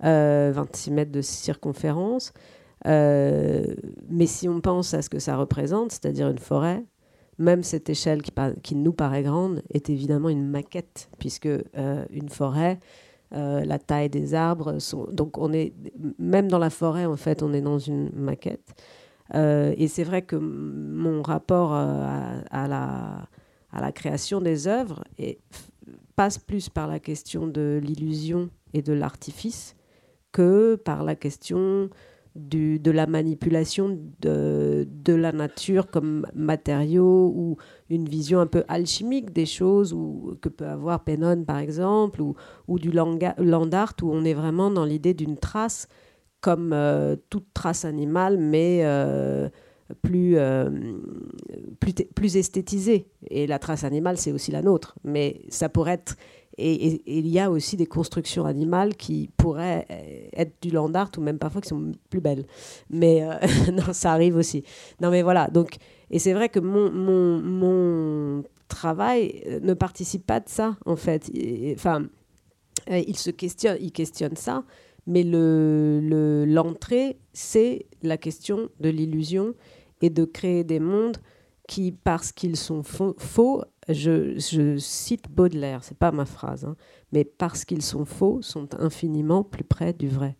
26 0.01 0.05
euh, 0.07 0.93
mètres 0.93 1.11
de 1.11 1.21
circonférence. 1.21 2.33
mais 2.85 4.25
si 4.25 4.49
on 4.49 4.61
pense 4.61 4.93
à 4.93 5.01
ce 5.01 5.09
que 5.09 5.19
ça 5.19 5.37
représente, 5.37 5.91
c'est-à-dire 5.91 6.29
une 6.29 6.39
forêt, 6.39 6.83
même 7.37 7.63
cette 7.63 7.89
échelle 7.89 8.21
qui, 8.21 8.75
nous 8.75 8.93
paraît 8.93 9.23
grande 9.23 9.61
est 9.69 9.89
évidemment 9.89 10.29
une 10.29 10.47
maquette, 10.47 11.09
puisque 11.19 11.49
une 12.11 12.29
forêt, 12.29 12.79
euh, 13.33 13.65
la 13.65 13.79
taille 13.79 14.09
des 14.09 14.35
arbres. 14.35 14.77
Donc 15.11 15.39
on 15.39 15.51
est 15.51 15.73
même 16.19 16.47
dans 16.47 16.59
la 16.59 16.69
forêt 16.69 17.05
en 17.05 17.17
fait, 17.17 17.41
on 17.41 17.53
est 17.53 17.61
dans 17.61 17.79
une 17.79 18.11
maquette. 18.13 18.75
Euh, 19.33 19.73
et 19.77 19.87
c'est 19.87 20.03
vrai 20.03 20.21
que 20.21 20.35
mon 20.35 21.23
rapport 21.23 21.73
euh, 21.73 22.41
à 22.51 22.67
la 22.67 23.91
création 23.91 24.41
des 24.41 24.67
œuvres 24.67 25.03
passe 26.15 26.37
plus 26.37 26.69
par 26.69 26.87
la 26.87 26.99
question 26.99 27.47
de 27.47 27.81
l'illusion 27.83 28.49
et 28.73 28.83
de 28.83 28.93
l'artifice 28.93 29.75
que 30.35 30.75
par 30.75 31.05
la 31.05 31.15
question 31.15 31.89
de 32.35 32.91
la 32.91 33.07
manipulation 33.07 33.97
de, 34.19 34.85
la 35.07 35.31
nature 35.31 35.89
comme 35.89 36.27
matériau 36.35 37.31
ou 37.33 37.55
une 37.89 38.09
vision 38.09 38.41
un 38.41 38.45
peu 38.45 38.65
alchimique 38.67 39.31
des 39.31 39.45
choses 39.45 39.93
ou, 39.93 40.37
que 40.41 40.49
peut 40.49 40.67
avoir 40.67 41.05
Pennon 41.05 41.45
par 41.45 41.59
exemple 41.59 42.21
ou, 42.21 42.35
du 42.79 42.91
land 42.91 43.17
art 43.71 43.93
où 44.01 44.11
on 44.11 44.25
est 44.25 44.33
vraiment 44.33 44.69
dans 44.69 44.83
l'idée 44.83 45.13
d'une 45.13 45.37
trace 45.37 45.87
comme 46.41 46.73
euh, 46.73 47.15
toute 47.29 47.47
trace 47.53 47.85
animale 47.85 48.37
mais 48.37 48.81
euh, 48.83 49.47
plus, 50.01 50.37
euh, 50.37 50.69
plus, 51.79 51.93
plus 51.93 52.37
esthétisée. 52.37 53.07
Et 53.29 53.45
la 53.45 53.59
trace 53.59 53.83
animale, 53.83 54.17
c'est 54.17 54.31
aussi 54.31 54.51
la 54.51 54.61
nôtre. 54.61 54.95
Mais 55.03 55.41
ça 55.49 55.69
pourrait 55.69 55.93
être 55.93 56.17
et, 56.57 57.01
il 57.05 57.27
y 57.27 57.39
a 57.39 57.51
aussi 57.51 57.77
des 57.77 57.85
constructions 57.85 58.45
animales 58.45 58.95
qui 58.95 59.29
pourraient 59.37 59.85
euh, 59.89 60.27
être 60.33 60.53
du 60.61 60.69
land 60.69 60.93
art 60.93 61.11
ou 61.17 61.21
même 61.21 61.37
parfois 61.37 61.61
qui 61.61 61.69
sont 61.69 61.91
plus 62.09 62.21
belles. 62.21 62.45
Mais 62.89 63.23
euh, 63.23 63.35
non, 63.71 63.93
ça 63.93 64.11
arrive 64.11 64.35
aussi. 64.35 64.63
Non, 65.01 65.09
mais 65.09 65.21
voilà. 65.21 65.47
Donc, 65.47 65.75
et 66.09 66.19
c'est 66.19 66.33
vrai 66.33 66.49
que 66.49 66.59
mon, 66.59 66.91
mon, 66.91 67.41
mon, 67.41 68.43
travail 68.67 69.43
euh, 69.45 69.59
ne 69.59 69.73
participe 69.73 70.25
pas 70.25 70.39
de 70.39 70.49
ça, 70.49 70.75
en 70.85 70.95
fait. 70.95 71.31
Enfin, 71.75 72.07
il 72.89 73.15
se 73.15 73.29
questionne, 73.29 73.77
il 73.79 73.91
questionne 73.91 74.35
ça, 74.35 74.63
mais 75.07 75.23
l'entrée, 75.23 76.09
le, 76.09 76.45
l'entrée 76.47 77.17
c'est 77.31 77.85
la 78.01 78.17
question 78.17 78.69
de 78.79 78.89
l'illusion 78.89 79.53
et 80.01 80.09
de 80.09 80.25
créer 80.25 80.63
des 80.63 80.79
mondes 80.79 81.17
qui, 81.67 81.91
parce 81.91 82.31
qu'ils 82.31 82.57
sont 82.57 82.83
faux, 82.83 83.63
je, 83.89 84.77
cite 84.77 85.29
Baudelaire, 85.29 85.83
c'est 85.83 85.97
pas 85.97 86.11
ma 86.11 86.25
phrase, 86.25 86.65
hein, 86.65 86.75
mais 87.11 87.23
parce 87.23 87.65
qu'ils 87.65 87.81
sont 87.81 88.05
faux, 88.05 88.41
sont 88.41 88.69
infiniment 88.79 89.43
plus 89.43 89.63
près 89.63 89.93
du 89.93 90.07
vrai. 90.07 90.35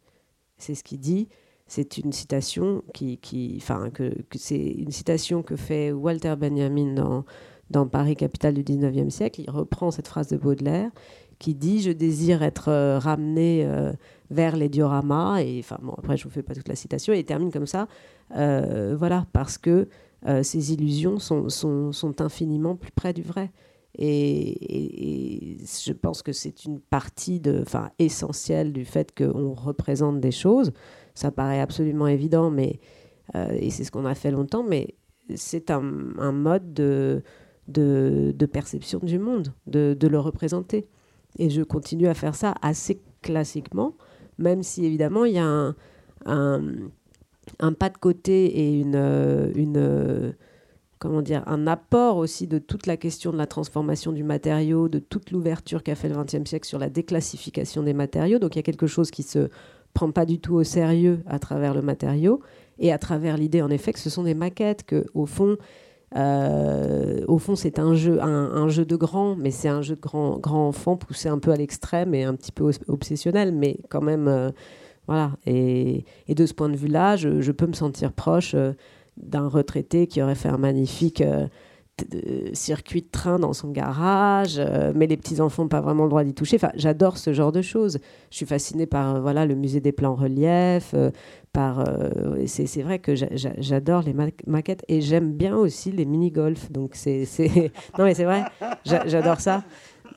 C'est 0.57 0.75
ce 0.75 0.83
qu'il 0.83 0.99
dit. 0.99 1.27
C'est 1.67 1.97
une 1.97 2.11
citation 2.11 2.83
qui, 2.93 3.19
enfin, 3.57 3.89
que, 3.89 4.13
c'est 4.35 4.55
une 4.59 4.91
citation 4.91 5.41
que 5.41 5.55
fait 5.55 5.91
Walter 5.91 6.35
Benjamin 6.37 6.93
dans, 6.93 7.25
dans 7.71 7.87
Paris, 7.87 8.15
capitale 8.15 8.53
du 8.53 8.63
19e 8.63 9.09
siècle. 9.09 9.41
Il 9.41 9.49
reprend 9.49 9.89
cette 9.89 10.07
phrase 10.07 10.27
de 10.27 10.37
Baudelaire 10.37 10.91
qui 11.39 11.55
dit 11.55 11.81
Je 11.81 11.91
désire 11.91 12.43
être 12.43 12.69
euh, 12.69 12.99
ramené 12.99 13.65
euh, 13.65 13.93
vers 14.29 14.55
les 14.55 14.69
dioramas. 14.69 15.41
Et 15.41 15.59
enfin, 15.59 15.77
bon, 15.81 15.93
après, 15.97 16.17
je 16.17 16.23
vous 16.23 16.29
fais 16.29 16.43
pas 16.43 16.53
toute 16.53 16.67
la 16.67 16.75
citation. 16.75 17.13
Il 17.13 17.25
termine 17.25 17.51
comme 17.51 17.67
ça. 17.67 17.87
Euh, 18.35 18.95
voilà, 18.97 19.25
parce 19.33 19.57
que 19.57 19.87
euh, 20.27 20.43
ces 20.43 20.73
illusions 20.73 21.19
sont, 21.19 21.49
sont, 21.49 22.21
infiniment 22.21 22.75
plus 22.75 22.91
près 22.91 23.13
du 23.13 23.21
vrai. 23.21 23.51
Et, 23.97 25.57
je 25.85 25.93
pense 25.93 26.21
que 26.21 26.33
c'est 26.33 26.65
une 26.65 26.79
partie 26.79 27.39
de, 27.39 27.63
essentielle 27.99 28.73
du 28.73 28.85
fait 28.85 29.13
qu'on 29.15 29.53
représente 29.53 30.19
des 30.19 30.31
choses. 30.31 30.73
Ça 31.13 31.31
paraît 31.31 31.61
absolument 31.61 32.07
évident, 32.07 32.49
mais, 32.49 32.79
euh, 33.35 33.47
et 33.51 33.69
c'est 33.69 33.83
ce 33.83 33.91
qu'on 33.91 34.05
a 34.05 34.15
fait 34.15 34.31
longtemps, 34.31 34.63
mais 34.63 34.95
c'est 35.35 35.71
un, 35.71 35.81
mode 35.81 36.73
de, 36.73 37.23
de, 37.67 38.45
perception 38.45 38.99
du 39.01 39.19
monde, 39.19 39.53
de, 39.67 40.07
le 40.07 40.19
représenter. 40.19 40.87
Et 41.37 41.49
je 41.49 41.61
continue 41.61 42.07
à 42.07 42.13
faire 42.13 42.35
ça 42.35 42.55
assez 42.61 43.01
classiquement, 43.21 43.95
même 44.37 44.63
si 44.63 44.85
évidemment 44.85 45.25
il 45.25 45.33
y 45.33 45.39
a 45.39 45.45
un 45.45 45.75
un 46.25 46.61
pas 47.77 47.89
de 47.89 47.97
côté 47.97 48.45
et 48.45 48.79
une, 48.79 48.95
euh, 48.95 49.51
une 49.55 49.77
euh, 49.77 50.31
comment 50.99 51.21
dire, 51.21 51.43
un 51.47 51.67
apport 51.67 52.17
aussi 52.17 52.47
de 52.47 52.57
toute 52.57 52.87
la 52.87 52.97
question 52.97 53.31
de 53.31 53.37
la 53.37 53.47
transformation 53.47 54.11
du 54.11 54.23
matériau, 54.23 54.89
de 54.89 54.99
toute 54.99 55.31
l'ouverture 55.31 55.83
qu'a 55.83 55.95
fait 55.95 56.09
le 56.09 56.15
XXe 56.15 56.49
siècle 56.49 56.67
sur 56.67 56.79
la 56.79 56.89
déclassification 56.89 57.83
des 57.83 57.93
matériaux. 57.93 58.39
Donc 58.39 58.55
il 58.55 58.59
y 58.59 58.59
a 58.59 58.63
quelque 58.63 58.87
chose 58.87 59.11
qui 59.11 59.23
se 59.23 59.49
prend 59.93 60.11
pas 60.11 60.25
du 60.25 60.39
tout 60.39 60.55
au 60.55 60.63
sérieux 60.63 61.21
à 61.25 61.39
travers 61.39 61.73
le 61.73 61.81
matériau 61.81 62.41
et 62.79 62.91
à 62.91 62.97
travers 62.97 63.37
l'idée 63.37 63.61
en 63.61 63.69
effet 63.69 63.93
que 63.93 63.99
ce 63.99 64.09
sont 64.09 64.23
des 64.23 64.33
maquettes, 64.33 64.83
que 64.83 65.05
au 65.13 65.25
fond, 65.25 65.57
euh, 66.17 67.23
au 67.27 67.37
fond 67.37 67.55
c'est 67.55 67.79
un 67.79 67.93
jeu, 67.93 68.21
un, 68.21 68.67
jeu 68.67 68.85
de 68.85 68.95
grand, 68.95 69.35
mais 69.35 69.51
c'est 69.51 69.69
un 69.69 69.81
jeu 69.81 69.95
de 69.95 70.01
grand, 70.01 70.37
grand 70.39 70.67
enfant 70.67 70.97
poussé 70.97 71.29
un 71.29 71.39
peu 71.39 71.51
à 71.51 71.55
l'extrême 71.55 72.13
et 72.13 72.23
un 72.23 72.35
petit 72.35 72.51
peu 72.51 72.71
obsessionnel, 72.87 73.53
mais 73.53 73.77
quand 73.89 74.01
même. 74.01 74.51
Voilà. 75.07 75.31
Et, 75.45 76.05
de 76.27 76.45
ce 76.45 76.53
point 76.53 76.69
de 76.69 76.75
vue-là, 76.75 77.15
je, 77.15 77.51
peux 77.51 77.67
me 77.67 77.73
sentir 77.73 78.11
proche 78.11 78.53
euh, 78.55 78.73
d'un 79.17 79.47
retraité 79.47 80.07
qui 80.07 80.21
aurait 80.21 80.35
fait 80.35 80.49
un 80.49 80.57
magnifique 80.57 81.21
euh, 81.21 81.47
circuit 82.53 83.01
de 83.01 83.07
train 83.09 83.39
dans 83.39 83.53
son 83.53 83.71
garage, 83.71 84.57
euh, 84.59 84.91
mais 84.93 85.07
les 85.07 85.15
petits-enfants 85.15 85.63
n'ont 85.63 85.69
pas 85.69 85.79
vraiment 85.79 86.03
le 86.03 86.09
droit 86.09 86.23
d'y 86.23 86.33
toucher. 86.33 86.57
Enfin, 86.57 86.71
j'adore 86.75 87.17
ce 87.17 87.31
genre 87.31 87.51
de 87.51 87.61
choses. 87.61 87.99
Je 88.31 88.37
suis 88.37 88.45
fascinée 88.45 88.85
par 88.85 89.21
voilà, 89.21 89.45
le 89.45 89.55
musée 89.55 89.79
des 89.79 89.93
plans 89.93 90.15
relief. 90.15 90.93
par, 91.53 91.85
c'est, 92.47 92.81
vrai 92.81 92.99
que 92.99 93.13
j'adore 93.15 94.01
les 94.01 94.13
maquettes 94.45 94.83
et 94.89 94.99
j'aime 94.99 95.31
bien 95.31 95.55
aussi 95.55 95.91
les 95.91 96.05
mini-golf. 96.05 96.69
Donc, 96.71 96.95
c'est, 96.95 97.25
non, 97.97 98.03
mais 98.03 98.13
c'est 98.13 98.25
vrai, 98.25 98.43
j'adore 98.83 99.39
ça. 99.39 99.63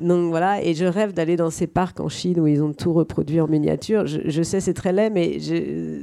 Donc 0.00 0.30
voilà, 0.30 0.62
et 0.62 0.74
je 0.74 0.84
rêve 0.84 1.12
d'aller 1.12 1.36
dans 1.36 1.50
ces 1.50 1.66
parcs 1.66 1.98
en 2.00 2.08
Chine 2.08 2.38
où 2.40 2.46
ils 2.46 2.62
ont 2.62 2.72
tout 2.72 2.92
reproduit 2.92 3.40
en 3.40 3.48
miniature. 3.48 4.06
Je, 4.06 4.42
sais, 4.42 4.60
c'est 4.60 4.74
très 4.74 4.92
laid, 4.92 5.10
mais 5.10 5.38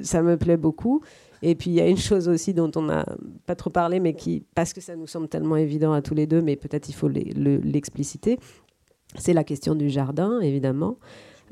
ça 0.03 0.21
me 0.21 0.37
plaît 0.37 0.57
beaucoup. 0.57 1.01
Et 1.41 1.55
puis 1.55 1.69
il 1.69 1.73
y 1.73 1.81
a 1.81 1.87
une 1.87 1.97
chose 1.97 2.27
aussi 2.27 2.53
dont 2.53 2.71
on 2.75 2.83
n'a 2.83 3.05
pas 3.45 3.55
trop 3.55 3.69
parlé, 3.69 3.99
mais 3.99 4.13
qui, 4.13 4.45
parce 4.55 4.73
que 4.73 4.81
ça 4.81 4.95
nous 4.95 5.07
semble 5.07 5.27
tellement 5.27 5.55
évident 5.55 5.93
à 5.93 6.01
tous 6.01 6.13
les 6.13 6.27
deux, 6.27 6.41
mais 6.41 6.55
peut-être 6.55 6.89
il 6.89 6.93
faut 6.93 7.07
l'expliciter, 7.07 8.39
c'est 9.15 9.33
la 9.33 9.43
question 9.43 9.75
du 9.75 9.89
jardin, 9.89 10.39
évidemment. 10.41 10.97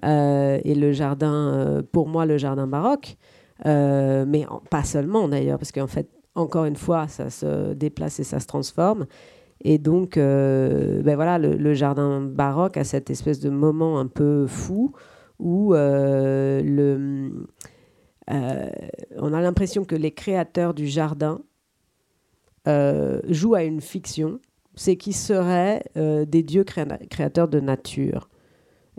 Euh, 0.04 0.60
et 0.64 0.74
le 0.74 0.92
jardin, 0.92 1.54
euh, 1.54 1.82
pour 1.84 2.08
moi, 2.08 2.26
le 2.26 2.38
jardin 2.38 2.68
baroque. 2.68 3.18
mais 3.64 4.46
pas 4.70 4.84
seulement 4.84 5.30
d'ailleurs, 5.30 5.60
parce 5.60 5.72
qu'en 5.72 5.88
fait, 5.88 6.10
encore 6.36 6.66
une 6.66 6.76
fois, 6.76 7.08
ça 7.08 7.30
se 7.30 7.74
déplace 7.74 8.20
et 8.20 8.24
ça 8.24 8.40
se 8.40 8.48
transforme. 8.48 9.06
Et 9.64 9.78
donc, 9.78 10.16
ben 10.16 11.16
voilà, 11.16 11.40
le, 11.40 11.74
jardin 11.74 12.22
baroque 12.22 12.76
a 12.78 12.84
cette 12.84 13.10
espèce 13.10 13.40
de 13.40 13.50
moment 13.50 13.98
un 13.98 14.08
peu 14.08 14.46
fou 14.46 14.94
où 15.40 15.74
le, 15.74 17.48
on 18.28 19.34
a 19.34 19.42
l'impression 19.42 19.86
que 19.86 19.96
les 19.96 20.12
créateurs 20.12 20.74
du 20.74 20.88
jardin 20.88 21.42
jouent 22.66 23.56
à 23.56 23.64
une 23.64 23.80
fiction 23.80 24.40
c'est 24.76 24.96
qu'ils 24.96 25.16
seraient 25.16 25.84
euh, 25.98 26.26
des 26.26 26.44
dieux 26.44 26.64
créateurs 26.64 27.48
de 27.48 27.60
nature. 27.60 28.30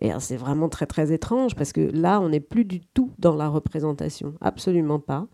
Et 0.01 0.11
c'est 0.19 0.37
vraiment 0.37 0.69
très 0.69 0.87
très 0.87 1.12
étrange 1.12 1.55
parce 1.55 1.73
que 1.73 1.81
là, 1.81 2.21
on 2.21 2.29
n'est 2.29 2.41
plus 2.41 2.65
du 2.65 2.81
tout 2.81 3.12
dans 3.19 3.37
la 3.37 3.49
représentation, 3.49 4.35
absolument 4.41 4.99
pas, 4.99 5.29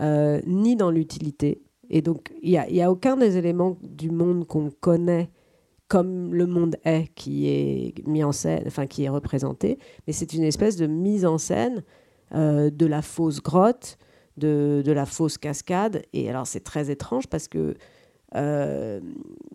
euh, 0.00 0.40
ni 0.46 0.74
dans 0.74 0.90
l'utilité. 0.90 1.62
Et 1.92 2.00
donc, 2.00 2.32
il 2.42 2.50
n'y 2.50 2.82
a, 2.82 2.90
aucun 2.90 3.18
des 3.18 3.36
éléments 3.36 3.76
du 3.82 4.10
monde 4.10 4.46
qu'on 4.46 4.70
connaît 4.70 5.30
comme 5.88 6.34
le 6.34 6.46
monde 6.46 6.76
est 6.84 7.12
qui 7.14 7.48
est 7.48 8.08
mis 8.08 8.24
en 8.24 8.32
scène, 8.32 8.64
enfin 8.66 8.86
qui 8.86 9.04
est 9.04 9.10
représenté, 9.10 9.78
mais 10.06 10.14
c'est 10.14 10.32
une 10.32 10.42
espèce 10.42 10.76
de 10.76 10.86
mise 10.86 11.26
en 11.26 11.36
scène 11.36 11.84
euh, 12.34 12.70
de 12.70 12.86
la 12.86 13.02
fausse 13.02 13.42
grotte, 13.42 13.98
de, 14.38 14.82
la 14.86 15.04
fausse 15.04 15.36
cascade. 15.36 16.02
Et 16.14 16.30
alors, 16.30 16.46
c'est 16.46 16.64
très 16.64 16.90
étrange 16.90 17.26
parce 17.26 17.46
que 17.46 17.74
euh, 18.36 19.00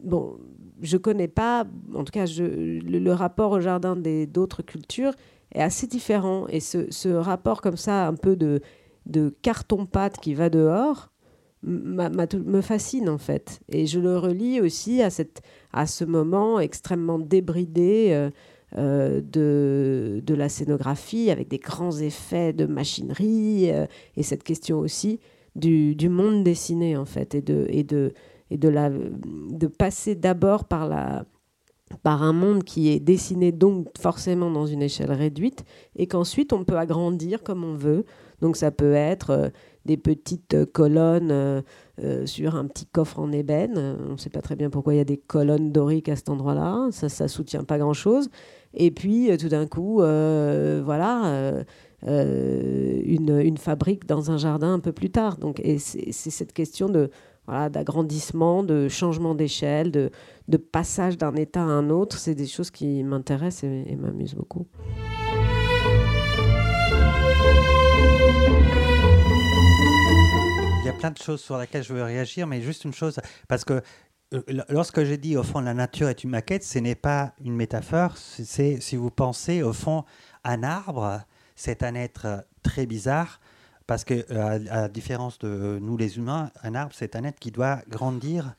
bon, 0.03 0.37
je 0.79 0.97
connais 0.97 1.27
pas, 1.27 1.65
en 1.95 2.03
tout 2.03 2.11
cas, 2.11 2.25
le, 2.37 3.11
rapport 3.13 3.53
au 3.53 3.59
jardin 3.59 3.95
d'autres 3.95 4.61
cultures 4.61 5.13
est 5.55 5.63
assez 5.63 5.87
différent. 5.87 6.45
Et 6.49 6.59
ce, 6.59 7.09
rapport 7.15 7.61
comme 7.61 7.77
ça, 7.77 8.05
un 8.05 8.13
peu 8.13 8.35
de 8.35 9.29
carton-pâte 9.41 10.19
qui 10.19 10.35
va 10.35 10.51
dehors, 10.51 11.09
me 11.63 12.61
fascine 12.61 13.09
en 13.09 13.17
fait. 13.17 13.59
Et 13.69 13.85
je 13.85 13.99
le 13.99 14.17
relie 14.17 14.61
aussi 14.61 15.01
à, 15.01 15.09
cette, 15.09 15.41
à 15.73 15.85
ce 15.87 16.05
moment 16.05 16.59
extrêmement 16.59 17.19
débridé 17.19 18.09
euh, 18.11 18.29
euh, 18.77 19.21
de, 19.21 20.21
de 20.25 20.33
la 20.33 20.49
scénographie, 20.49 21.31
avec 21.31 21.47
des 21.47 21.57
grands 21.57 21.97
effets 21.97 22.53
de 22.53 22.65
machinerie, 22.65 23.69
et 24.15 24.23
cette 24.23 24.43
question 24.43 24.79
aussi 24.79 25.19
du, 25.55 25.95
du, 25.95 26.09
monde 26.09 26.43
dessiné 26.43 26.97
en 26.97 27.05
fait, 27.05 27.33
et 27.33 27.41
de, 27.41 27.65
et 27.69 27.83
de, 27.83 28.13
et 28.51 28.57
de, 28.57 28.69
la, 28.69 28.89
de 28.89 29.67
passer 29.67 30.15
d'abord 30.15 30.65
par, 30.65 30.87
la, 30.87 31.25
par 32.03 32.23
un 32.23 32.33
monde 32.33 32.63
qui 32.63 32.89
est 32.89 32.99
dessiné 32.99 33.51
donc 33.51 33.87
forcément 33.99 34.51
dans 34.51 34.65
une 34.65 34.81
échelle 34.81 35.11
réduite 35.11 35.63
et 35.95 36.07
qu'ensuite 36.07 36.53
on 36.53 36.63
peut 36.63 36.77
agrandir 36.77 37.43
comme 37.43 37.63
on 37.63 37.75
veut. 37.75 38.05
Donc 38.41 38.55
ça 38.55 38.71
peut 38.71 38.93
être 38.93 39.29
euh, 39.31 39.49
des 39.87 39.97
petites 39.97 40.71
colonnes 40.71 41.31
euh, 41.31 41.61
euh, 42.03 42.25
sur 42.27 42.55
un 42.55 42.67
petit 42.67 42.85
coffre 42.85 43.19
en 43.19 43.31
ébène. 43.31 43.97
On 44.07 44.11
ne 44.11 44.17
sait 44.17 44.29
pas 44.29 44.41
très 44.41 44.55
bien 44.55 44.69
pourquoi 44.69 44.93
il 44.93 44.97
y 44.97 44.99
a 45.01 45.05
des 45.05 45.17
colonnes 45.17 45.71
doriques 45.71 46.09
à 46.09 46.15
cet 46.15 46.29
endroit-là. 46.29 46.89
Ça 46.91 47.23
ne 47.23 47.27
soutient 47.27 47.63
pas 47.63 47.79
grand-chose. 47.79 48.29
Et 48.75 48.91
puis 48.91 49.35
tout 49.39 49.49
d'un 49.49 49.65
coup, 49.65 49.95
voilà. 49.95 51.63
une, 52.03 53.39
une, 53.39 53.57
fabrique 53.57 54.05
dans 54.05 54.29
un 54.29 54.37
jardin 54.37 54.73
un 54.73 54.79
peu 54.79 54.91
plus 54.91 55.09
tard. 55.09 55.37
Donc, 55.37 55.59
et 55.61 55.79
c'est 55.79 56.11
cette 56.11 56.53
question 56.53 56.89
de 56.89 57.09
voilà, 57.47 57.69
d'agrandissement, 57.69 58.61
de 58.61 58.89
changement 58.89 59.33
d'échelle, 59.33 59.91
de, 59.91 60.11
de, 60.49 60.57
passage 60.57 61.17
d'un 61.17 61.33
état 61.35 61.61
à 61.61 61.65
un 61.65 61.89
autre. 61.89 62.17
C'est 62.17 62.35
des 62.35 62.45
choses 62.45 62.69
qui 62.71 63.03
m'intéressent 63.03 63.63
et, 63.63 63.95
m'amusent 63.95 64.35
beaucoup. 64.35 64.67
Plein 70.97 71.11
de 71.11 71.17
choses 71.17 71.41
sur 71.41 71.57
lesquelles 71.57 71.83
je 71.83 71.93
veux 71.93 72.03
réagir, 72.03 72.47
mais 72.47 72.61
juste 72.61 72.83
une 72.83 72.93
chose, 72.93 73.19
parce 73.47 73.63
que 73.63 73.81
euh, 74.33 74.41
lorsque 74.69 75.03
j'ai 75.03 75.17
dit 75.17 75.37
au 75.37 75.43
fond 75.43 75.61
la 75.61 75.73
nature 75.73 76.09
est 76.09 76.23
une 76.23 76.31
maquette, 76.31 76.63
ce 76.63 76.79
n'est 76.79 76.95
pas 76.95 77.33
une 77.43 77.55
métaphore, 77.55 78.17
c'est 78.17 78.81
si 78.81 78.95
vous 78.95 79.11
pensez 79.11 79.63
au 79.63 79.73
fond 79.73 80.03
un 80.43 80.63
arbre, 80.63 81.21
c'est 81.55 81.83
un 81.83 81.95
être 81.95 82.45
très 82.63 82.85
bizarre 82.85 83.39
parce 83.87 84.03
que, 84.03 84.25
euh, 84.31 84.59
à, 84.69 84.81
la 84.81 84.87
différence 84.89 85.39
de 85.39 85.79
nous 85.81 85.95
les 85.95 86.17
humains, 86.17 86.51
un 86.61 86.75
arbre, 86.75 86.93
c'est 86.95 87.15
un 87.15 87.23
être 87.23 87.39
qui 87.39 87.51
doit 87.51 87.79
grandir 87.87 88.53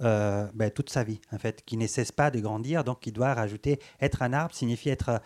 euh, 0.00 0.46
ben, 0.54 0.70
toute 0.70 0.90
sa 0.90 1.02
vie, 1.02 1.20
en 1.32 1.38
fait, 1.38 1.64
qui 1.66 1.76
ne 1.76 1.88
cesse 1.88 2.12
pas 2.12 2.30
de 2.30 2.38
grandir, 2.38 2.84
donc 2.84 3.00
qui 3.00 3.10
doit 3.10 3.34
rajouter. 3.34 3.80
Être 4.00 4.22
un 4.22 4.32
arbre 4.32 4.54
signifie 4.54 4.90
être 4.90 5.20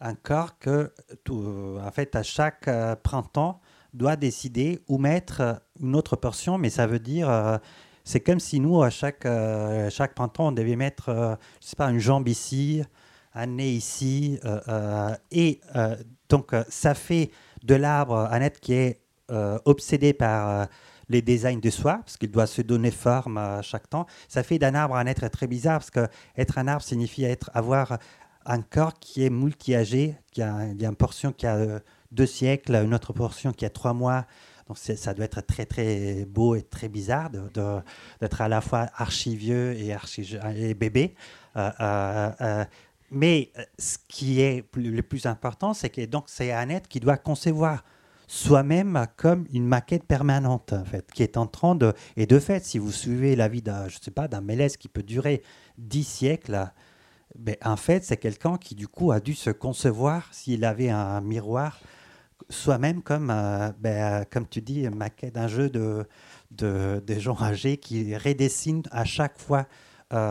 un 0.00 0.14
corps 0.14 0.58
que, 0.58 0.90
en 1.28 1.90
fait, 1.90 2.16
à 2.16 2.22
chaque 2.22 2.66
euh, 2.66 2.96
printemps, 2.96 3.60
doit 3.94 4.16
décider 4.16 4.82
où 4.88 4.98
mettre 4.98 5.62
une 5.80 5.96
autre 5.96 6.16
portion, 6.16 6.58
mais 6.58 6.70
ça 6.70 6.86
veut 6.86 6.98
dire. 6.98 7.60
c'est 8.04 8.20
comme 8.20 8.40
si 8.40 8.60
nous, 8.60 8.82
à 8.82 8.90
chaque, 8.90 9.26
chaque 9.90 10.14
printemps, 10.14 10.48
on 10.48 10.52
devait 10.52 10.76
mettre, 10.76 11.38
je 11.60 11.66
sais 11.66 11.76
pas, 11.76 11.90
une 11.90 11.98
jambe 11.98 12.28
ici, 12.28 12.82
un 13.34 13.46
nez 13.46 13.70
ici. 13.70 14.38
et 15.30 15.60
donc, 16.28 16.52
ça 16.68 16.94
fait 16.94 17.30
de 17.64 17.74
l'arbre, 17.74 18.28
un 18.30 18.40
être 18.40 18.60
qui 18.60 18.74
est 18.74 19.00
euh, 19.30 19.58
obsédé 19.64 20.12
par 20.12 20.48
euh, 20.48 20.64
les 21.08 21.22
designs 21.22 21.58
de 21.58 21.70
soi, 21.70 21.94
parce 22.04 22.18
qu'il 22.18 22.30
doit 22.30 22.46
se 22.46 22.60
donner 22.60 22.90
forme 22.90 23.38
à 23.38 23.62
chaque 23.62 23.88
temps. 23.88 24.04
Ça 24.28 24.42
fait 24.42 24.58
d'un 24.58 24.74
arbre 24.74 24.96
un 24.96 25.06
être 25.06 25.26
très 25.28 25.46
bizarre, 25.46 25.78
parce 25.78 25.90
que 25.90 26.06
être 26.36 26.58
un 26.58 26.68
arbre 26.68 26.82
signifie 26.82 27.24
être, 27.24 27.50
avoir 27.54 27.98
un 28.44 28.60
corps 28.60 28.92
qui 28.98 29.24
est 29.24 29.30
multi-âgé, 29.30 30.16
qui 30.30 30.42
a, 30.42 30.64
une 30.66 30.96
portion 30.96 31.32
qui 31.32 31.46
a 31.46 31.56
euh, 31.56 31.80
deux 32.14 32.26
siècles, 32.26 32.74
une 32.74 32.94
autre 32.94 33.12
portion 33.12 33.52
qui 33.52 33.64
a 33.64 33.70
trois 33.70 33.92
mois. 33.92 34.26
Donc 34.68 34.78
ça 34.78 35.12
doit 35.12 35.26
être 35.26 35.42
très 35.42 35.66
très 35.66 36.24
beau 36.24 36.54
et 36.54 36.62
très 36.62 36.88
bizarre 36.88 37.28
d'être 37.30 38.40
à 38.40 38.48
la 38.48 38.62
fois 38.62 38.88
archivieux 38.96 39.74
et, 39.74 39.92
archi 39.92 40.36
et 40.56 40.72
bébé. 40.72 41.14
Mais 43.14 43.52
euh, 43.58 43.62
ce 43.78 43.96
qui 44.08 44.40
est 44.40 44.64
le 44.74 45.02
plus 45.02 45.26
important, 45.26 45.72
c'est 45.72 45.90
que 45.90 46.04
donc 46.04 46.24
c'est 46.26 46.48
être 46.48 46.88
qui 46.88 46.98
doit 47.00 47.16
concevoir 47.16 47.84
soi-même 48.26 49.06
comme 49.16 49.46
une 49.52 49.66
maquette 49.66 50.04
permanente, 50.04 50.72
en 50.72 50.84
fait, 50.84 51.10
qui 51.12 51.22
est 51.22 51.36
en 51.36 51.46
train 51.46 51.74
de... 51.74 51.92
Et 52.16 52.26
de 52.26 52.38
fait, 52.38 52.64
si 52.64 52.78
vous 52.78 52.90
suivez 52.90 53.36
la 53.36 53.48
vie 53.48 53.62
d'un, 53.62 53.86
je 53.88 53.98
sais 54.00 54.10
pas, 54.10 54.28
d'un 54.28 54.40
Mélèze 54.40 54.76
qui 54.76 54.88
peut 54.88 55.02
durer 55.02 55.42
dix 55.78 56.04
siècles, 56.04 56.70
ben, 57.38 57.56
en 57.64 57.76
fait, 57.76 58.02
c'est 58.04 58.16
quelqu'un 58.16 58.56
qui, 58.56 58.74
du 58.74 58.88
coup, 58.88 59.12
a 59.12 59.20
dû 59.20 59.34
se 59.34 59.50
concevoir, 59.50 60.28
s'il 60.32 60.64
avait 60.64 60.88
un 60.88 61.20
miroir, 61.20 61.78
soi-même 62.48 63.02
comme, 63.02 63.30
euh, 63.30 63.72
ben, 63.78 64.24
comme 64.30 64.46
tu 64.46 64.60
dis, 64.60 64.88
maquette, 64.88 65.36
un 65.36 65.48
jeu 65.48 65.70
de, 65.70 66.06
de, 66.50 67.02
de 67.06 67.18
gens 67.18 67.40
âgés 67.40 67.76
qui 67.76 68.16
redessinent 68.16 68.82
à 68.90 69.04
chaque 69.04 69.38
fois 69.38 69.66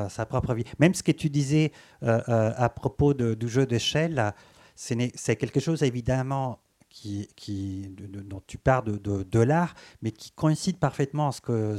sa 0.09 0.25
propre 0.25 0.53
vie. 0.53 0.63
Même 0.79 0.93
ce 0.93 1.03
que 1.03 1.11
tu 1.11 1.29
disais 1.29 1.73
euh, 2.03 2.21
euh, 2.29 2.53
à 2.55 2.69
propos 2.69 3.13
du 3.13 3.49
jeu 3.49 3.65
d'échelle, 3.65 4.33
c'est 4.75 5.35
quelque 5.35 5.59
chose 5.59 5.83
évidemment 5.83 6.59
qui, 6.87 7.27
qui 7.35 7.93
dont 7.97 8.41
tu 8.47 8.57
parles 8.57 8.99
de, 9.01 9.23
de, 9.23 9.39
l'art, 9.39 9.73
mais 10.01 10.11
qui 10.11 10.31
coïncide 10.31 10.77
parfaitement 10.77 11.29
à 11.29 11.31
ce 11.33 11.41
que 11.41 11.77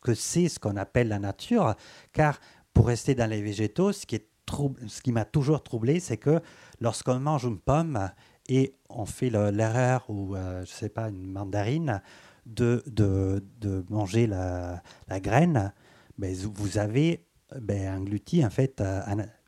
que 0.00 0.14
c'est 0.14 0.48
ce 0.48 0.60
qu'on 0.60 0.76
appelle 0.76 1.08
la 1.08 1.18
nature, 1.18 1.74
car 2.12 2.38
pour 2.72 2.86
rester 2.86 3.14
dans 3.14 3.28
les 3.28 3.42
végétaux, 3.42 3.90
ce 3.92 4.06
qui 4.06 4.20
ce 4.86 5.00
qui 5.00 5.10
m'a 5.12 5.24
toujours 5.24 5.62
troublé, 5.62 6.00
c'est 6.00 6.18
que 6.18 6.40
lorsqu'on 6.80 7.18
mange 7.18 7.44
une 7.44 7.58
pomme 7.58 8.10
et 8.48 8.74
on 8.88 9.06
fait 9.06 9.30
l'erreur 9.30 10.04
ou 10.08 10.34
euh, 10.34 10.64
je 10.64 10.70
sais 10.70 10.88
pas 10.88 11.08
une 11.08 11.30
mandarine 11.30 12.02
de, 12.46 12.82
de, 12.86 13.84
manger 13.88 14.26
la, 14.26 14.82
la 15.08 15.20
graine, 15.20 15.72
ben, 16.18 16.34
vous 16.34 16.78
avez 16.78 17.24
ben, 17.58 17.96
englouti 17.96 18.44
en 18.44 18.50
fait 18.50 18.82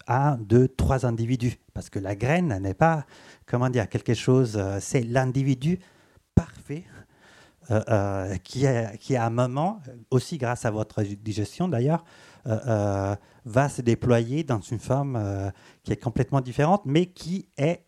un, 0.07 0.37
deux, 0.37 0.69
trois 0.69 1.07
individus. 1.07 1.59
Parce 1.75 1.91
que 1.91 1.99
la 1.99 2.15
graine 2.15 2.59
n'est 2.61 2.75
pas, 2.75 3.05
comment 3.47 3.69
dire, 3.69 3.89
quelque 3.89 4.15
chose, 4.15 4.57
euh, 4.57 4.79
c'est 4.81 5.03
l'individu 5.03 5.79
parfait 6.35 6.85
euh, 7.71 7.83
euh, 7.89 8.37
qui, 8.37 8.65
qui, 9.01 9.17
à 9.17 9.27
un 9.27 9.31
moment, 9.31 9.81
aussi 10.11 10.39
grâce 10.39 10.65
à 10.65 10.71
votre 10.71 11.03
digestion 11.03 11.69
d'ailleurs, 11.69 12.05
va 13.45 13.69
se 13.69 13.83
déployer 13.83 14.45
dans 14.45 14.61
une 14.61 14.79
forme 14.79 15.21
qui 15.83 15.91
est 15.93 15.97
complètement 15.97 16.41
différente, 16.41 16.83
mais 16.85 17.07
qui 17.07 17.49
est 17.59 17.86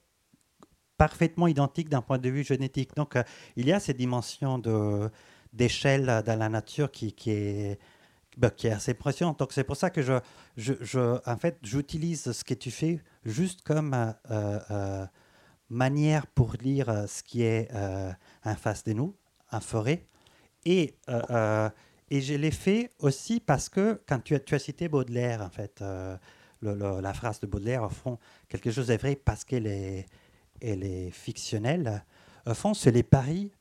parfaitement 0.98 1.46
identique 1.46 1.88
d'un 1.88 2.02
point 2.02 2.18
de 2.18 2.28
vue 2.28 2.44
génétique. 2.44 2.94
Donc, 2.94 3.16
il 3.56 3.66
y 3.66 3.72
a 3.72 3.80
cette 3.80 3.96
dimension 3.96 4.60
d'échelle 5.52 6.22
dans 6.26 6.38
la 6.38 6.48
nature 6.50 6.90
qui, 6.90 7.12
qui 7.14 7.30
est 7.30 7.78
bah, 8.38 8.50
qui 8.50 8.68
est 8.68 8.70
assez 8.70 8.92
impressionnant. 8.92 9.34
Donc 9.36 9.52
c'est 9.52 9.64
pour 9.64 9.76
ça 9.76 9.90
que 9.90 10.00
je, 10.00 10.12
je, 10.56 10.74
je 10.80 11.18
en 11.28 11.36
fait, 11.36 11.58
j'utilise 11.62 12.30
ce 12.30 12.44
que 12.44 12.54
tu 12.54 12.70
fais 12.70 13.00
juste 13.24 13.62
comme 13.62 13.94
euh, 13.94 14.12
euh, 14.70 15.06
manière 15.70 16.24
pour 16.28 16.52
lire 16.60 17.06
ce 17.08 17.24
qui 17.24 17.42
est 17.42 17.68
euh, 17.74 18.12
en 18.44 18.54
face 18.54 18.84
de 18.84 18.92
nous, 18.92 19.16
en 19.50 19.60
forêt. 19.60 20.06
Et, 20.64 20.94
et 22.10 22.20
je 22.20 22.34
l'ai 22.34 22.50
fait 22.52 22.92
aussi 23.00 23.40
parce 23.40 23.68
que 23.68 24.00
quand 24.06 24.20
tu 24.22 24.36
as, 24.36 24.40
tu 24.40 24.54
as 24.54 24.60
cité 24.60 24.88
Baudelaire, 24.88 25.42
en 25.42 25.50
fait, 25.50 25.82
la 26.62 27.14
phrase 27.14 27.40
de 27.40 27.46
Baudelaire, 27.46 27.82
au 27.82 27.88
fond, 27.88 28.18
quelque 28.48 28.70
chose 28.70 28.90
est 28.90 28.98
vrai 28.98 29.16
parce 29.16 29.44
qu'elle 29.44 29.66
est, 29.66 30.06
elle 30.60 30.84
est 30.84 31.10
fictionnelle. 31.10 32.04
Au 32.46 32.54
fond, 32.54 32.74
c'est 32.74 32.90
les 32.90 33.02
paris 33.02 33.52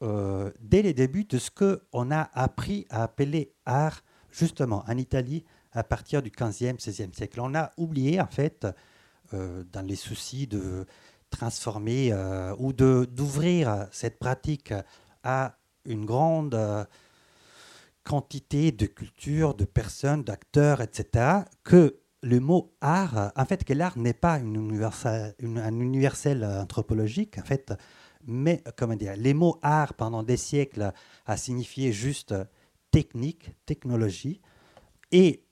dès 0.00 0.82
les 0.82 0.94
débuts 0.94 1.24
de 1.24 1.38
ce 1.38 1.50
qu'on 1.50 2.10
a 2.10 2.30
appris 2.32 2.86
à 2.90 3.02
appeler 3.02 3.52
art, 3.66 4.02
justement, 4.30 4.84
en 4.86 4.96
Italie, 4.96 5.44
à 5.72 5.84
partir 5.84 6.22
du 6.22 6.30
15e, 6.30 6.78
16e 6.80 7.14
siècle. 7.14 7.40
On 7.40 7.54
a 7.54 7.70
oublié, 7.76 8.20
en 8.20 8.26
fait, 8.26 8.66
dans 9.32 9.86
les 9.86 9.96
soucis 9.96 10.46
de 10.46 10.86
transformer 11.28 12.14
ou 12.58 12.72
d'ouvrir 12.72 13.88
cette 13.92 14.18
pratique 14.18 14.72
à 15.22 15.58
une 15.84 16.04
grande 16.06 16.86
quantité 18.02 18.72
de 18.72 18.86
cultures, 18.86 19.54
de 19.54 19.64
personnes, 19.64 20.24
d'acteurs, 20.24 20.80
etc., 20.80 21.42
que 21.62 21.99
le 22.22 22.40
mot 22.40 22.74
art, 22.80 23.32
en 23.36 23.44
fait, 23.44 23.64
que 23.64 23.72
l'art 23.72 23.96
n'est 23.96 24.12
pas 24.12 24.34
un 24.34 25.80
universel 25.80 26.44
anthropologique, 26.44 27.38
en 27.38 27.44
fait, 27.44 27.72
mais 28.26 28.62
comment 28.76 28.96
dire, 28.96 29.14
les 29.16 29.34
mots 29.34 29.58
art 29.62 29.94
pendant 29.94 30.22
des 30.22 30.36
siècles 30.36 30.92
a 31.26 31.36
signifié 31.36 31.92
juste 31.92 32.34
technique, 32.90 33.52
technologie, 33.66 34.40
et 35.12 35.44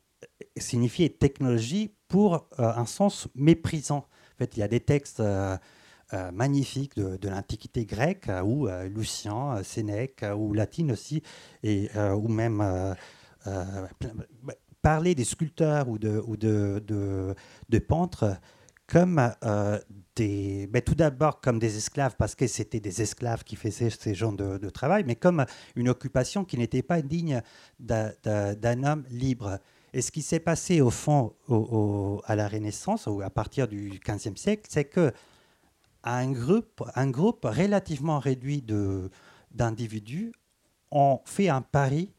signifié 0.57 1.11
technologie 1.11 1.95
pour 2.09 2.49
euh, 2.59 2.73
un 2.75 2.87
sens 2.87 3.29
méprisant. 3.35 4.07
En 4.35 4.39
fait, 4.39 4.57
il 4.57 4.61
y 4.61 4.63
a 4.63 4.69
des 4.69 4.81
textes 4.81 5.21
euh, 5.21 5.57
euh, 6.13 6.31
magnifiques 6.31 6.97
de, 6.97 7.29
l'Antiquité 7.29 7.85
grecque, 7.85 8.31
ou 8.45 8.69
Lucien, 8.87 9.63
Sénèque, 9.63 10.25
ou 10.37 10.55
latine 10.55 10.93
aussi, 10.93 11.23
et, 11.63 11.91
ou 11.97 12.29
même 12.29 12.95
parler 14.83 15.15
des 15.15 15.25
sculpteurs 15.25 15.89
ou 15.89 15.99
de, 15.99 16.23
ou 16.27 16.37
de, 16.37 16.83
de, 16.87 17.79
peintres 17.79 18.39
comme 18.87 19.33
euh, 19.45 19.79
des, 20.17 20.69
tout 20.85 20.95
d'abord 20.95 21.41
comme 21.41 21.59
des 21.59 21.77
esclaves, 21.77 22.17
parce 22.17 22.35
que 22.35 22.47
c'était 22.47 22.81
des 22.81 23.03
esclaves 23.03 23.45
qui 23.45 23.57
faisaient 23.57 23.91
ces 23.91 24.15
genres 24.15 24.33
de, 24.33 24.71
travail, 24.71 25.05
mais 25.07 25.15
comme 25.15 25.45
une 25.77 25.89
occupation 25.89 26.45
qui 26.45 26.57
n'était 26.57 26.83
pas 26.83 27.03
digne 27.03 27.43
d'un 27.79 28.85
homme 28.85 29.05
libre. 29.11 29.59
Et 29.93 30.03
ce 30.03 30.11
qui 30.11 30.23
s'est 30.23 30.41
passé 30.41 30.81
au 30.81 30.91
fond 30.91 31.35
au, 31.49 32.23
à 32.25 32.35
la 32.37 32.49
Renaissance, 32.49 33.07
ou 33.07 33.21
à 33.23 33.31
partir 33.31 33.69
du 33.69 34.01
XVe 34.07 34.37
siècle, 34.37 34.67
c'est 34.69 34.85
que 34.85 35.13
un 36.05 36.31
groupe, 36.31 36.83
un 36.95 37.11
groupe 37.11 37.45
relativement 37.45 38.19
réduit 38.19 38.65
d'individus 39.51 40.33
ont 40.91 41.21
fait 41.25 41.49
un 41.49 41.61
pari 41.61 42.13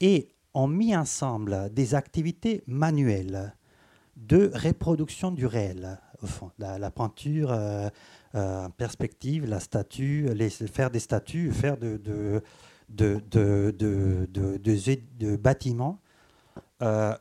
et 0.00 0.28
ont 0.54 0.68
mis 0.68 0.96
ensemble 0.96 1.72
des 1.72 1.94
activités 1.94 2.62
manuelles 2.66 3.54
de 4.16 4.50
reproduction 4.54 5.30
du 5.30 5.46
réel. 5.46 5.98
La, 6.58 6.90
peinture 6.90 7.50
euh, 7.50 7.88
euh, 8.36 8.68
perspective, 8.76 9.44
la 9.46 9.58
statue, 9.58 10.28
faire 10.72 10.90
des 10.90 11.00
statues, 11.00 11.50
faire 11.50 11.76
de 11.76 12.42
bâtiments, 15.36 15.98
euh, 16.82 17.16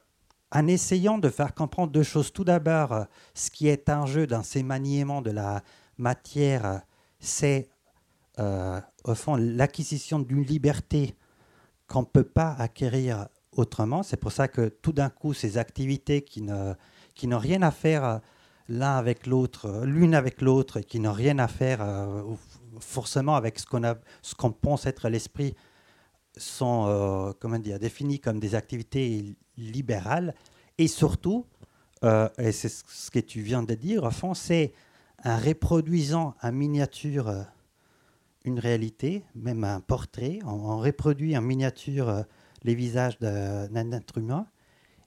en 0.51 0.67
essayant 0.67 1.17
de 1.17 1.29
faire 1.29 1.55
comprendre 1.55 1.91
deux 1.91 2.03
choses. 2.03 2.31
Tout 2.31 2.43
d'abord, 2.43 3.05
ce 3.33 3.49
qui 3.49 3.67
est 3.67 3.89
en 3.89 4.05
jeu 4.05 4.27
dans 4.27 4.43
ces 4.43 4.61
maniements 4.61 5.23
de 5.23 5.31
la 5.31 5.63
matière, 5.97 6.81
c'est 7.19 7.69
au 8.37 9.15
fond 9.15 9.35
l'acquisition 9.35 10.19
d'une 10.19 10.43
liberté 10.43 11.15
qu'on 11.91 12.01
ne 12.01 12.05
peut 12.05 12.23
pas 12.23 12.55
acquérir 12.57 13.27
autrement. 13.51 14.01
C'est 14.01 14.15
pour 14.15 14.31
ça 14.31 14.47
que 14.47 14.69
tout 14.69 14.93
d'un 14.93 15.09
coup, 15.09 15.33
ces 15.33 15.57
activités 15.57 16.21
qui, 16.21 16.41
ne, 16.41 16.73
qui 17.15 17.27
n'ont 17.27 17.37
rien 17.37 17.61
à 17.63 17.71
faire 17.71 18.05
euh, 18.05 18.17
l'un 18.69 18.95
avec 18.95 19.27
l'autre, 19.27 19.83
l'une 19.83 20.15
avec 20.15 20.41
l'autre, 20.41 20.77
et 20.77 20.83
qui 20.85 21.01
n'ont 21.01 21.11
rien 21.11 21.37
à 21.39 21.49
faire 21.49 21.81
euh, 21.81 22.23
forcément 22.79 23.35
avec 23.35 23.59
ce 23.59 23.65
qu'on, 23.65 23.83
a, 23.83 23.95
ce 24.21 24.35
qu'on 24.35 24.51
pense 24.51 24.85
être 24.85 25.09
l'esprit, 25.09 25.53
sont 26.37 26.85
euh, 26.87 27.33
comment 27.41 27.59
dire, 27.59 27.77
définies 27.77 28.21
comme 28.21 28.39
des 28.39 28.55
activités 28.55 29.35
libérales. 29.57 30.33
Et 30.77 30.87
surtout, 30.87 31.45
et 32.39 32.51
c'est 32.51 32.69
ce 32.69 33.11
que 33.11 33.19
tu 33.19 33.41
viens 33.41 33.61
de 33.61 33.75
dire, 33.75 34.11
fond, 34.11 34.33
c'est 34.33 34.73
un 35.23 35.37
reproduisant 35.37 36.33
en 36.41 36.51
miniature 36.51 37.45
une 38.43 38.59
réalité, 38.59 39.23
même 39.35 39.63
un 39.63 39.79
portrait. 39.79 40.39
On, 40.45 40.79
reproduit 40.79 41.37
en 41.37 41.41
miniature 41.41 42.09
euh, 42.09 42.23
les 42.63 42.75
visages 42.75 43.19
d'un 43.19 43.91
être 43.91 44.17
humain 44.17 44.47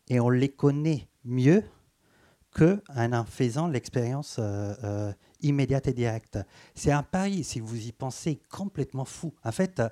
et 0.09 0.21
on 0.21 0.31
les 0.31 0.49
connaît 0.49 1.09
mieux 1.25 1.63
qu'en 2.55 3.13
en 3.13 3.25
faisant 3.25 3.67
l'expérience 3.67 4.37
euh, 4.39 4.75
euh, 4.85 5.13
immédiate 5.41 5.89
et 5.89 5.93
directe. 5.93 6.39
C'est 6.75 6.93
un 6.93 7.03
pari, 7.03 7.43
si 7.43 7.59
vous 7.59 7.87
y 7.87 7.93
pensez, 7.93 8.41
complètement 8.51 9.05
fou. 9.05 9.35
En 9.43 9.53
fait, 9.53 9.83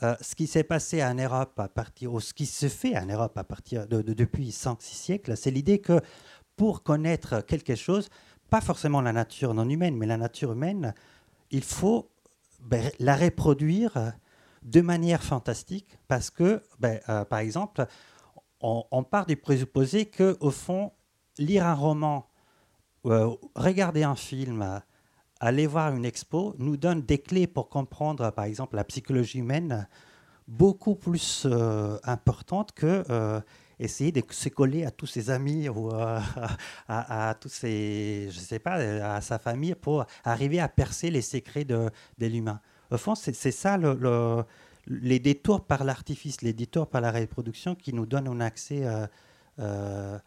ce 0.00 0.34
qui 0.34 0.48
s'est 0.48 0.64
passé 0.64 1.04
en 1.04 1.14
Europe 1.14 1.60
à 1.60 1.68
partir, 1.68 2.12
ou 2.12 2.18
ce 2.18 2.34
qui 2.34 2.46
se 2.46 2.68
fait 2.68 2.98
en 2.98 3.06
Europe 3.06 3.38
à 3.38 3.44
partir 3.44 3.86
de, 3.86 4.02
depuis 4.02 4.50
5-6 4.50 4.80
siècles, 4.80 5.36
c'est 5.36 5.52
l'idée 5.52 5.78
que 5.80 6.00
pour 6.56 6.82
connaître 6.82 7.40
quelque 7.40 7.76
chose, 7.76 8.08
pas 8.50 8.60
forcément 8.60 9.00
la 9.00 9.12
nature 9.12 9.54
non 9.54 9.68
humaine, 9.68 9.96
mais 9.96 10.06
la 10.06 10.16
nature 10.16 10.52
humaine, 10.52 10.92
il 11.52 11.62
faut 11.62 12.11
ben, 12.62 12.90
la 12.98 13.16
reproduire 13.16 14.14
de 14.62 14.80
manière 14.80 15.22
fantastique 15.22 15.98
parce 16.08 16.30
que, 16.30 16.62
ben, 16.78 17.00
euh, 17.08 17.24
par 17.24 17.40
exemple, 17.40 17.86
on, 18.60 19.02
part 19.02 19.26
du 19.26 19.36
présupposé 19.36 20.06
que, 20.06 20.36
au 20.40 20.50
fond, 20.50 20.92
lire 21.36 21.66
un 21.66 21.74
roman, 21.74 22.28
euh, 23.06 23.28
regarder 23.56 24.04
un 24.04 24.14
film, 24.14 24.80
aller 25.40 25.66
voir 25.66 25.96
une 25.96 26.04
expo 26.04 26.54
nous 26.58 26.76
donne 26.76 27.02
des 27.02 27.18
clés 27.18 27.48
pour 27.48 27.68
comprendre, 27.68 28.30
par 28.30 28.44
exemple, 28.44 28.76
la 28.76 28.84
psychologie 28.84 29.38
humaine 29.38 29.88
beaucoup 30.46 30.94
plus 30.94 31.44
euh, 31.44 31.98
importante 32.04 32.72
que 32.72 33.42
essayer 33.82 34.12
de 34.12 34.22
se 34.30 34.48
coller 34.48 34.84
à 34.84 34.90
tous 34.90 35.06
ses 35.06 35.30
amis 35.30 35.68
ou 35.68 35.90
à, 36.88 37.34
tous 37.40 37.48
ses, 37.48 38.28
je 38.30 38.38
sais 38.38 38.58
pas, 38.58 38.74
à 38.74 39.20
sa 39.20 39.38
famille 39.38 39.74
pour 39.74 40.04
arriver 40.24 40.60
à 40.60 40.68
percer 40.68 41.10
les 41.10 41.22
secrets 41.22 41.64
de, 41.64 41.90
l'humain. 42.18 42.60
Au 42.90 42.98
fond, 42.98 43.14
c'est 43.14 43.52
ça 43.52 43.76
le, 43.78 44.44
les 44.86 45.18
détours 45.18 45.64
par 45.64 45.84
l'artifice, 45.84 46.42
les 46.42 46.52
détours 46.52 46.88
par 46.88 47.00
la 47.00 47.12
reproduction 47.12 47.74
qui 47.74 47.92
nous 47.92 48.06
donnent 48.06 48.28
un 48.28 48.40
accès 48.40 48.84
euh, 48.84 49.06
euh, 49.58 50.18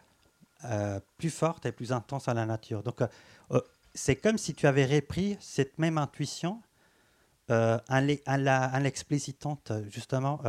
euh, 0.65 0.99
plus 1.17 1.29
fort 1.29 1.59
et 1.65 1.71
plus 1.71 1.91
intense 1.91 2.27
à 2.27 2.33
la 2.33 2.45
nature. 2.45 2.83
Donc, 2.83 3.01
c'est 3.93 4.15
comme 4.17 4.37
si 4.37 4.53
tu 4.53 4.67
avais 4.67 4.85
repris 4.85 5.37
cette 5.39 5.77
même 5.79 5.97
intuition 5.97 6.61
en 7.49 8.79
l'explicitant 8.79 9.57
justement 9.89 10.41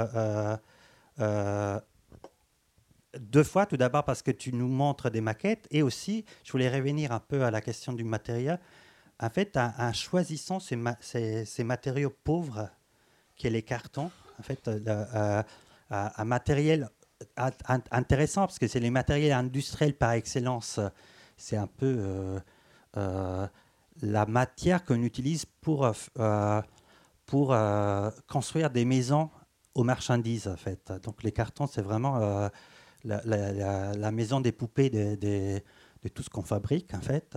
deux 3.19 3.45
fois. 3.45 3.67
Tout 3.67 3.77
d'abord 3.77 4.05
parce 4.05 4.23
que 4.23 4.31
tu 4.31 4.53
nous 4.53 4.69
montres 4.69 5.11
des 5.11 5.21
maquettes 5.21 5.67
et 5.71 5.83
aussi, 5.83 6.25
je 6.45 6.53
voulais 6.53 6.69
revenir 6.69 7.13
un 7.13 7.21
peu 7.21 7.45
à 7.45 7.51
la 7.51 7.61
question 7.61 7.93
du 7.93 8.05
matériel. 8.05 8.59
En 9.19 9.31
fait, 9.31 9.57
en, 9.57 9.93
choisissant 9.93 10.61
ces, 10.61 11.65
matériaux 11.65 12.15
pauvres, 12.25 12.69
qui 13.35 13.47
est 13.47 13.51
les 13.51 13.63
cartons, 13.63 14.11
en 14.39 14.43
fait, 14.43 14.69
euh, 14.69 14.81
euh, 15.15 15.43
un 15.91 16.25
matériel 16.25 16.91
intéressant 17.91 18.43
parce 18.43 18.59
que 18.59 18.69
c'est 18.69 18.81
les 18.81 18.91
matériels 18.91 19.33
industriels 19.33 19.97
par 19.97 20.13
excellence. 20.13 20.81
C'est 21.39 21.57
un 21.57 21.67
peu 21.67 22.41
euh, 22.97 23.47
la 24.03 24.27
matière 24.27 24.85
qu'on 24.85 25.03
utilise 25.03 25.47
pour, 25.47 25.91
pour 27.25 27.57
construire 28.27 28.71
des 28.71 28.85
maisons 28.85 29.31
aux 29.75 29.85
marchandises, 29.85 30.49
en 30.49 30.57
fait. 30.57 30.93
Donc 31.03 31.23
les 31.23 31.33
cartons, 31.33 31.67
c'est 31.67 31.83
vraiment 31.83 32.51
la, 33.07 34.11
maison 34.11 34.41
des 34.41 34.53
poupées 34.53 34.91
de, 34.91 35.61
tout 36.15 36.23
ce 36.23 36.31
qu'on 36.31 36.43
fabrique, 36.43 36.93
en 36.95 37.01
fait. 37.01 37.37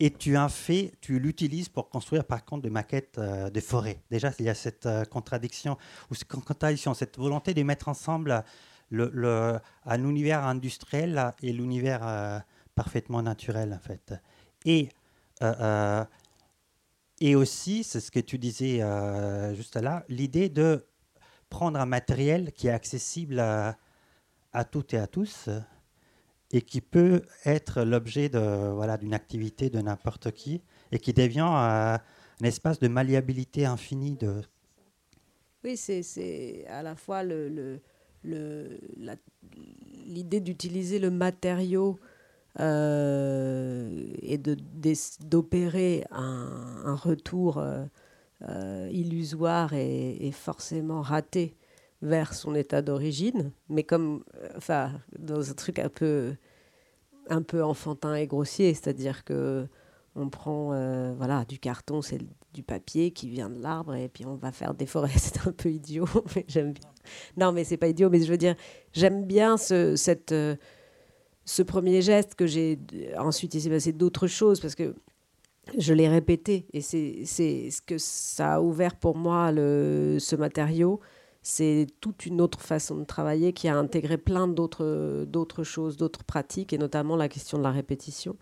Et 0.00 0.10
tu 0.10 0.36
en 0.36 0.48
fais, 0.48 0.92
tu 1.00 1.20
l'utilises 1.20 1.68
pour 1.68 1.88
construire 1.88 2.24
par 2.24 2.44
contre 2.44 2.62
des 2.62 2.70
maquettes 2.70 3.18
euh, 3.18 3.48
de 3.48 3.60
forêts. 3.60 4.02
Déjà, 4.10 4.32
il 4.40 4.44
y 4.44 4.48
a 4.48 4.54
cette 4.54 4.86
euh, 4.86 5.04
contradiction, 5.04 5.76
ou 6.10 6.14
cette 6.14 6.26
contradiction, 6.26 6.94
cette 6.94 7.16
volonté 7.16 7.54
de 7.54 7.62
mettre 7.62 7.86
ensemble 7.86 8.42
le, 8.90 9.60
un 9.86 10.04
univers 10.04 10.44
industriel 10.44 11.32
et 11.42 11.52
l'univers 11.52 12.00
euh, 12.02 12.40
parfaitement 12.74 13.22
naturel, 13.22 13.72
en 13.72 13.78
fait. 13.78 14.14
Et, 14.64 14.88
et 17.20 17.34
aussi, 17.34 17.84
c'est 17.84 18.00
ce 18.00 18.10
que 18.10 18.20
tu 18.20 18.38
disais 18.38 18.80
juste 19.54 19.76
là, 19.76 20.04
l'idée 20.08 20.48
de 20.48 20.86
prendre 21.50 21.78
un 21.78 21.86
matériel 21.86 22.52
qui 22.52 22.68
est 22.68 22.72
accessible 22.72 23.38
à, 23.40 23.76
à 24.54 24.64
toutes 24.64 24.94
et 24.94 24.98
à 24.98 25.06
tous 25.06 25.50
et 26.52 26.62
qui 26.62 26.80
peut 26.80 27.22
être 27.44 27.82
l'objet 27.82 28.28
de 28.28 28.72
voilà 28.72 28.96
d'une 28.96 29.14
activité 29.14 29.68
de 29.70 29.80
n'importe 29.80 30.30
qui 30.30 30.62
et 30.92 30.98
qui 30.98 31.12
devient 31.12 31.40
un 31.40 32.00
espace 32.42 32.78
de 32.78 32.88
malléabilité 32.88 33.66
infinie 33.66 34.16
de 34.16 34.42
oui 35.64 35.76
c'est 35.76 36.64
à 36.68 36.82
la 36.82 36.94
fois 36.94 37.22
le, 37.22 37.80
l'idée 40.06 40.40
d'utiliser 40.40 40.98
le 40.98 41.10
matériau 41.10 41.98
euh, 42.60 44.06
et 44.22 44.38
d'opérer 44.38 46.04
un, 46.10 46.94
retour 46.94 47.58
euh, 47.58 48.88
illusoire 48.92 49.74
et, 49.74 50.30
forcément 50.32 51.02
raté 51.02 51.56
vers 52.04 52.34
son 52.34 52.54
état 52.54 52.82
d'origine, 52.82 53.50
mais 53.68 53.82
comme, 53.82 54.24
enfin, 54.56 54.92
dans 55.18 55.50
un 55.50 55.54
truc 55.54 55.78
un 55.78 55.88
peu, 55.88 56.34
un 57.28 57.42
peu 57.42 57.64
enfantin 57.64 58.14
et 58.14 58.26
grossier, 58.26 58.74
c'est-à-dire 58.74 59.24
que 59.24 59.66
on 60.16 60.28
prend 60.28 60.68
voilà 61.16 61.44
du 61.44 61.58
carton, 61.58 62.00
c'est 62.00 62.20
du 62.54 62.62
papier 62.62 63.10
qui 63.10 63.28
vient 63.28 63.50
de 63.50 63.60
l'arbre 63.60 63.94
et 63.96 64.08
puis 64.08 64.24
on 64.24 64.36
va 64.36 64.52
faire 64.52 64.72
des 64.72 64.86
forêts. 64.86 65.10
C'est 65.16 65.46
un 65.46 65.52
peu 65.52 65.70
idiot, 65.70 66.06
mais 66.36 66.44
j'aime 66.48 66.72
bien. 66.72 66.88
Non, 67.36 67.52
mais 67.52 67.64
c'est 67.64 67.76
pas 67.76 67.88
idiot, 67.88 68.08
mais 68.08 68.20
je 68.20 68.30
veux 68.30 68.38
dire, 68.38 68.54
j'aime 68.92 69.26
bien 69.26 69.58
ce, 69.58 69.94
cette, 69.96 70.32
euh, 70.32 70.56
ce 71.44 71.62
premier 71.62 72.00
geste 72.00 72.34
que 72.34 72.46
j'ai. 72.46 72.78
Ensuite, 73.18 73.52
il 73.54 73.60
s'est 73.60 73.68
passé 73.68 73.92
d'autres 73.92 74.26
choses 74.26 74.60
parce 74.60 74.74
que 74.74 74.94
je 75.76 75.92
l'ai 75.92 76.08
répété 76.08 76.66
et 76.72 76.80
c'est 76.80 77.24
ce 77.26 77.82
que 77.82 77.98
ça 77.98 78.54
a 78.54 78.60
ouvert 78.60 78.96
pour 78.96 79.16
moi 79.16 79.52
le, 79.52 80.16
ce 80.18 80.36
matériau. 80.36 81.00
C'est 81.44 81.86
toute 82.00 82.26
une 82.26 82.40
autre 82.40 82.60
façon 82.60 82.96
de 82.96 83.04
travailler 83.04 83.52
qui 83.52 83.68
a 83.68 83.76
intégré 83.76 84.16
plein 84.16 84.48
d'autres 84.48 85.62
choses, 85.62 85.96
d'autres 85.96 86.24
pratiques 86.24 86.72
et 86.72 86.78
notamment 86.78 87.14
la 87.14 87.28
question 87.28 87.58
de 87.58 87.62
la 87.62 87.70
répétition. 87.70 88.36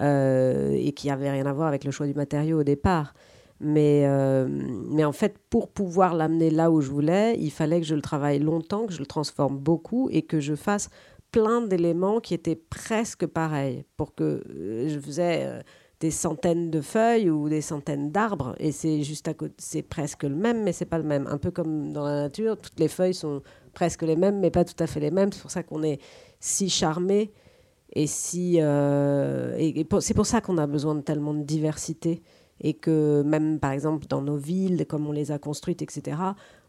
Euh, 0.00 0.70
et 0.72 0.92
qui 0.92 1.08
n'avait 1.08 1.30
rien 1.30 1.44
à 1.44 1.52
voir 1.52 1.68
avec 1.68 1.84
le 1.84 1.90
choix 1.90 2.06
du 2.06 2.14
matériau 2.14 2.60
au 2.60 2.62
départ. 2.62 3.12
Mais, 3.60 4.04
euh, 4.06 4.48
mais 4.48 5.04
en 5.04 5.12
fait, 5.12 5.36
pour 5.50 5.68
pouvoir 5.68 6.14
l'amener 6.14 6.48
là 6.48 6.70
où 6.70 6.80
je 6.80 6.90
voulais, 6.90 7.36
il 7.38 7.50
fallait 7.50 7.80
que 7.80 7.86
je 7.86 7.94
le 7.94 8.00
travaille 8.00 8.38
longtemps, 8.38 8.86
que 8.86 8.94
je 8.94 9.00
le 9.00 9.06
transforme 9.06 9.58
beaucoup 9.58 10.08
et 10.10 10.22
que 10.22 10.40
je 10.40 10.54
fasse 10.54 10.88
plein 11.32 11.60
d'éléments 11.60 12.20
qui 12.20 12.32
étaient 12.32 12.56
presque 12.56 13.26
pareils 13.26 13.84
pour 13.98 14.14
que 14.14 14.42
euh, 14.48 14.88
je 14.88 14.98
faisais 14.98 15.62
des 16.00 16.10
centaines 16.10 16.70
de 16.70 16.80
feuilles 16.80 17.30
ou 17.30 17.48
des 17.48 17.60
centaines 17.60 18.10
d'arbres 18.10 18.54
et 18.58 18.72
c'est 18.72 19.02
juste 19.02 19.28
à 19.28 19.34
côté 19.34 19.54
c'est 19.58 19.82
presque 19.82 20.24
le 20.24 20.34
même 20.34 20.62
mais 20.62 20.72
c'est 20.72 20.86
pas 20.86 20.98
le 20.98 21.04
même 21.04 21.26
un 21.26 21.38
peu 21.38 21.50
comme 21.50 21.92
dans 21.92 22.04
la 22.04 22.22
nature 22.22 22.56
toutes 22.56 22.80
les 22.80 22.88
feuilles 22.88 23.14
sont 23.14 23.42
presque 23.74 24.02
les 24.02 24.16
mêmes 24.16 24.40
mais 24.40 24.50
pas 24.50 24.64
tout 24.64 24.82
à 24.82 24.86
fait 24.86 25.00
les 25.00 25.10
mêmes 25.10 25.30
c'est 25.32 25.42
pour 25.42 25.50
ça 25.50 25.62
qu'on 25.62 25.82
est 25.82 26.00
si 26.40 26.70
charmé 26.70 27.32
et 27.92 28.06
si 28.06 28.56
et 28.56 29.86
c'est 30.00 30.14
pour 30.14 30.26
ça 30.26 30.40
qu'on 30.40 30.58
a 30.58 30.66
besoin 30.66 30.94
de 30.94 31.02
tellement 31.02 31.34
de 31.34 31.42
diversité 31.42 32.22
et 32.60 32.74
que 32.74 33.22
même 33.22 33.58
par 33.58 33.72
exemple 33.72 34.06
dans 34.06 34.22
nos 34.22 34.36
villes, 34.36 34.86
comme 34.86 35.06
on 35.06 35.12
les 35.12 35.32
a 35.32 35.38
construites, 35.38 35.82
etc., 35.82 36.16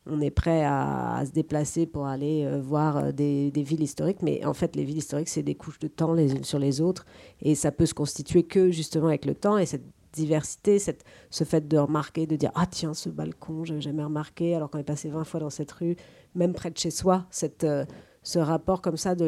on 0.06 0.20
est 0.22 0.32
prêt 0.32 0.64
à, 0.66 1.24
se 1.26 1.32
déplacer 1.32 1.86
pour 1.86 2.08
aller 2.08 2.44
euh, 2.46 2.60
voir 2.60 2.98
euh, 2.98 3.12
des, 3.12 3.52
villes 3.56 3.84
historiques, 3.84 4.22
mais 4.22 4.44
en 4.46 4.54
fait 4.54 4.76
les 4.76 4.84
villes 4.84 4.98
historiques 4.98 5.30
c'est 5.30 5.44
des 5.44 5.56
couches 5.56 5.80
de 5.80 5.88
temps 5.88 6.14
les 6.14 6.34
unes 6.34 6.44
sur 6.44 6.60
les 6.60 6.82
autres 6.82 7.06
et 7.42 7.56
ça 7.56 7.72
peut 7.72 7.86
se 7.86 7.94
constituer 7.94 8.44
que 8.44 8.72
justement 8.72 9.08
avec 9.08 9.26
le 9.26 9.36
temps 9.36 9.58
et 9.58 9.66
cette 9.66 9.86
diversité, 10.14 10.80
cette, 10.80 11.06
ce 11.30 11.44
fait 11.44 11.68
de 11.68 11.78
remarquer, 11.78 12.26
de 12.26 12.36
dire 12.36 12.52
ah 12.56 12.66
tiens 12.66 12.94
ce 12.94 13.10
balcon 13.10 13.64
je 13.64 13.74
n'avais 13.74 13.82
jamais 13.82 14.04
remarqué 14.04 14.56
alors 14.56 14.70
qu'on 14.70 14.80
est 14.80 14.84
passé 14.84 15.10
20 15.10 15.24
fois 15.24 15.40
dans 15.40 15.50
cette 15.50 15.72
rue, 15.72 15.96
même 16.36 16.54
près 16.54 16.72
de 16.72 16.78
chez 16.78 16.92
soi, 16.92 17.26
cette, 17.30 17.64
euh, 17.64 17.86
ce 18.24 18.40
rapport 18.40 18.82
comme 18.82 18.98
ça 18.98 19.16
de, 19.16 19.28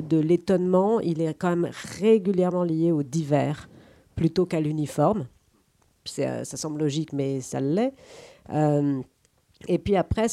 de, 0.00 0.18
l'étonnement, 0.18 1.00
il 1.00 1.20
est 1.20 1.34
quand 1.34 1.54
même 1.54 1.70
régulièrement 2.00 2.64
lié 2.64 2.90
au 2.90 3.02
divers 3.02 3.68
plutôt 4.16 4.46
qu'à 4.46 4.60
l'uniforme. 4.60 5.26
Ça 6.04 6.44
semble 6.44 6.80
logique, 6.80 7.12
mais 7.12 7.40
ça 7.40 7.60
l'est. 7.60 7.92
Et 9.68 9.78
puis 9.78 9.96
après, 9.96 10.26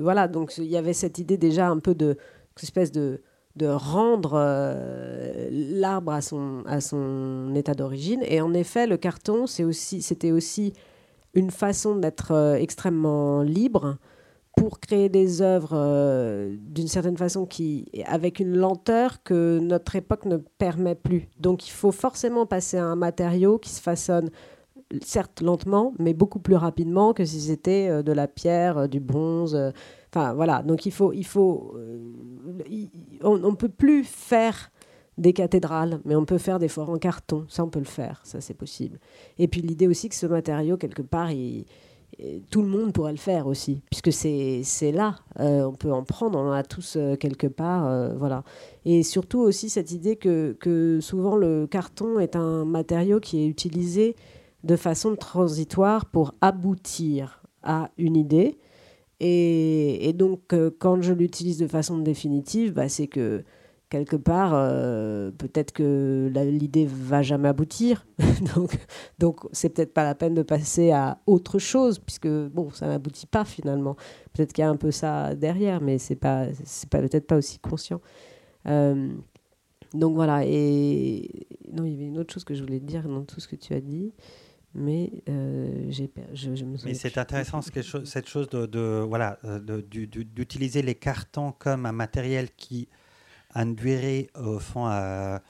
voilà, 0.00 0.28
donc 0.28 0.56
il 0.58 0.64
y 0.64 0.76
avait 0.76 0.92
cette 0.92 1.18
idée 1.18 1.36
déjà 1.36 1.68
un 1.68 1.78
peu 1.78 1.94
de 1.94 2.16
espèce 2.62 2.92
de, 2.92 3.22
de 3.56 3.66
rendre 3.66 4.32
euh, 4.34 5.48
l'arbre 5.50 6.12
à 6.12 6.20
son, 6.20 6.62
à 6.66 6.80
son 6.80 7.52
état 7.54 7.74
d'origine. 7.74 8.22
Et 8.24 8.40
en 8.40 8.52
effet, 8.54 8.86
le 8.86 8.96
carton, 8.96 9.46
c'est 9.46 9.64
aussi, 9.64 10.02
c'était 10.02 10.32
aussi 10.32 10.72
une 11.34 11.50
façon 11.50 11.96
d'être 11.96 12.56
extrêmement 12.58 13.42
libre 13.42 13.96
pour 14.56 14.80
créer 14.80 15.08
des 15.08 15.42
œuvres 15.42 16.50
d'une 16.58 16.88
certaine 16.88 17.16
façon 17.16 17.46
qui, 17.46 17.86
avec 18.04 18.40
une 18.40 18.56
lenteur 18.56 19.22
que 19.22 19.60
notre 19.60 19.94
époque 19.94 20.26
ne 20.26 20.36
permet 20.36 20.96
plus. 20.96 21.28
Donc 21.38 21.68
il 21.68 21.70
faut 21.70 21.92
forcément 21.92 22.46
passer 22.46 22.76
à 22.76 22.84
un 22.84 22.96
matériau 22.96 23.58
qui 23.58 23.70
se 23.70 23.80
façonne 23.80 24.28
certes 25.02 25.40
lentement, 25.40 25.94
mais 25.98 26.14
beaucoup 26.14 26.38
plus 26.38 26.56
rapidement 26.56 27.12
que 27.12 27.24
si 27.24 27.40
c'était 27.40 27.88
euh, 27.88 28.02
de 28.02 28.12
la 28.12 28.28
pierre, 28.28 28.78
euh, 28.78 28.86
du 28.86 29.00
bronze. 29.00 29.54
Euh, 29.54 29.70
enfin 30.12 30.34
voilà, 30.34 30.62
donc 30.62 30.86
il 30.86 30.92
faut, 30.92 31.12
il 31.12 31.26
faut, 31.26 31.76
on 33.22 33.38
ne 33.38 33.54
peut 33.54 33.68
plus 33.68 34.04
faire 34.04 34.70
des 35.18 35.32
cathédrales, 35.32 36.00
mais 36.04 36.16
on 36.16 36.24
peut 36.24 36.38
faire 36.38 36.58
des 36.58 36.68
forts 36.68 36.90
en 36.90 36.98
carton. 36.98 37.44
Ça, 37.48 37.64
on 37.64 37.68
peut 37.68 37.78
le 37.78 37.84
faire, 37.84 38.20
ça 38.24 38.40
c'est 38.40 38.54
possible. 38.54 38.98
Et 39.38 39.48
puis 39.48 39.60
l'idée 39.60 39.86
aussi 39.86 40.08
que 40.08 40.14
ce 40.14 40.26
matériau, 40.26 40.76
quelque 40.76 41.02
part, 41.02 41.28
tout 42.50 42.62
le 42.62 42.68
monde 42.68 42.92
pourrait 42.92 43.12
le 43.12 43.18
faire 43.18 43.46
aussi, 43.46 43.82
puisque 43.90 44.12
c'est 44.12 44.92
là, 44.92 45.16
on 45.36 45.74
peut 45.74 45.92
en 45.92 46.02
prendre, 46.02 46.38
on 46.38 46.48
en 46.48 46.52
a 46.52 46.64
tous 46.64 46.98
quelque 47.20 47.46
part, 47.46 48.16
voilà. 48.16 48.42
Et 48.84 49.02
surtout 49.02 49.40
aussi 49.40 49.68
cette 49.68 49.92
idée 49.92 50.16
que, 50.16 50.56
que, 50.58 50.98
souvent 51.00 51.36
le 51.36 51.66
carton 51.66 52.18
est 52.18 52.34
un 52.34 52.64
matériau 52.64 53.20
qui 53.20 53.42
est 53.42 53.46
utilisé 53.46 54.16
de 54.64 54.76
façon 54.76 55.16
transitoire 55.16 56.06
pour 56.06 56.34
aboutir 56.40 57.42
à 57.62 57.90
une 57.98 58.16
idée. 58.16 58.58
Et, 59.20 60.12
donc, 60.14 60.54
euh, 60.54 60.70
quand 60.78 61.02
je 61.02 61.12
l'utilise 61.12 61.58
de 61.58 61.66
façon 61.66 61.98
définitive, 61.98 62.72
bah, 62.72 62.88
c'est 62.88 63.06
que 63.06 63.44
quelque 63.90 64.16
part, 64.16 64.52
euh, 64.54 65.30
peut-être 65.32 65.72
que 65.72 66.30
l'idée 66.34 66.86
va 66.88 67.20
jamais 67.20 67.48
aboutir. 67.48 68.06
donc, 68.54 68.78
donc 69.18 69.40
c'est 69.52 69.68
peut-être 69.68 69.92
pas 69.92 70.04
la 70.04 70.14
peine 70.14 70.32
de 70.32 70.42
passer 70.42 70.90
à 70.92 71.18
autre 71.26 71.58
chose, 71.58 71.98
puisque 71.98 72.28
bon, 72.28 72.70
ça 72.70 72.86
n'aboutit 72.86 73.26
pas 73.26 73.44
finalement. 73.44 73.96
Peut-être 74.32 74.52
qu'il 74.54 74.62
y 74.62 74.64
a 74.64 74.70
un 74.70 74.76
peu 74.76 74.90
ça 74.90 75.34
derrière, 75.34 75.82
mais 75.82 75.98
c'est 75.98 76.16
pas, 76.16 76.46
c'est 76.64 76.88
pas 76.88 77.00
peut-être 77.00 77.26
pas 77.26 77.36
aussi 77.36 77.58
conscient. 77.58 78.00
Euh, 78.66 79.12
donc 79.92 80.14
voilà. 80.14 80.46
Et 80.46 81.46
non, 81.72 81.84
il 81.84 81.92
y 81.92 81.94
avait 81.96 82.06
une 82.06 82.18
autre 82.18 82.32
chose 82.32 82.44
que 82.44 82.54
je 82.54 82.62
voulais 82.62 82.80
dire 82.80 83.06
dans 83.06 83.24
tout 83.24 83.40
ce 83.40 83.48
que 83.48 83.56
tu 83.56 83.74
as 83.74 83.80
dit 83.80 84.14
mais 84.74 85.10
euh, 85.28 85.86
j'ai, 85.88 86.10
je, 86.32 86.54
je, 86.54 86.64
me 86.64 86.76
Mais 86.84 86.94
c'est 86.94 87.18
intéressant 87.18 87.60
cette 87.62 88.28
chose 88.28 88.48
de, 88.48 88.66
de 88.66 89.04
voilà 89.06 89.38
euh, 89.44 89.82
d'utiliser 89.82 90.82
les 90.82 90.94
cartons 90.94 91.52
comme 91.52 91.86
un 91.86 91.92
matériel 91.92 92.50
qui 92.56 92.88
induirait 93.54 94.28
au 94.36 94.60
fond 94.60 94.86
à, 94.86 95.40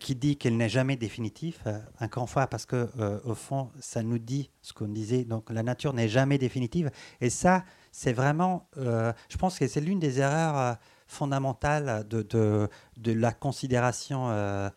qui 0.00 0.14
dit 0.14 0.36
qu'il 0.36 0.56
n'est 0.56 0.70
jamais 0.70 0.96
définitif 0.96 1.60
euh, 1.66 1.78
encore 2.00 2.22
une 2.22 2.28
fois 2.28 2.46
parce 2.46 2.64
que 2.64 2.88
au 3.24 3.34
fond 3.34 3.70
ça 3.78 4.02
nous 4.02 4.18
dit 4.18 4.50
ce 4.62 4.72
qu'on 4.72 4.88
disait. 4.88 5.24
Donc 5.24 5.50
la 5.50 5.62
nature 5.62 5.92
n'est 5.92 6.08
jamais 6.08 6.38
définitive. 6.38 6.90
Et 7.20 7.28
ça 7.28 7.64
c'est 7.92 8.14
vraiment 8.14 8.68
je 8.76 9.36
pense 9.38 9.58
que 9.58 9.66
c'est 9.66 9.80
l'une 9.82 10.00
des 10.00 10.18
erreurs 10.18 10.78
fondamentales 11.06 12.06
de, 12.08 12.68
la 13.06 13.32
considération 13.32 14.30
euh, 14.30 14.68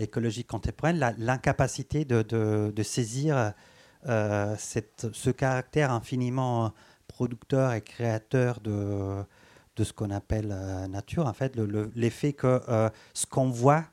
écologique 0.00 0.46
contemporaine, 0.46 1.14
l'incapacité 1.18 2.04
de, 2.04 2.22
de, 2.22 2.82
saisir 2.82 3.52
euh, 4.06 4.54
cette, 4.58 5.08
ce 5.12 5.30
caractère 5.30 5.90
infiniment 5.90 6.72
producteur 7.08 7.72
et 7.72 7.80
créateur 7.80 8.60
de, 8.60 9.22
de 9.76 9.84
ce 9.84 9.92
qu'on 9.92 10.10
appelle 10.10 10.50
euh, 10.52 10.86
nature. 10.86 11.26
En 11.26 11.32
fait, 11.32 11.56
l'effet 11.96 12.32
que 12.32 12.60
ce 13.14 13.26
qu'on 13.26 13.50
voit, 13.50 13.84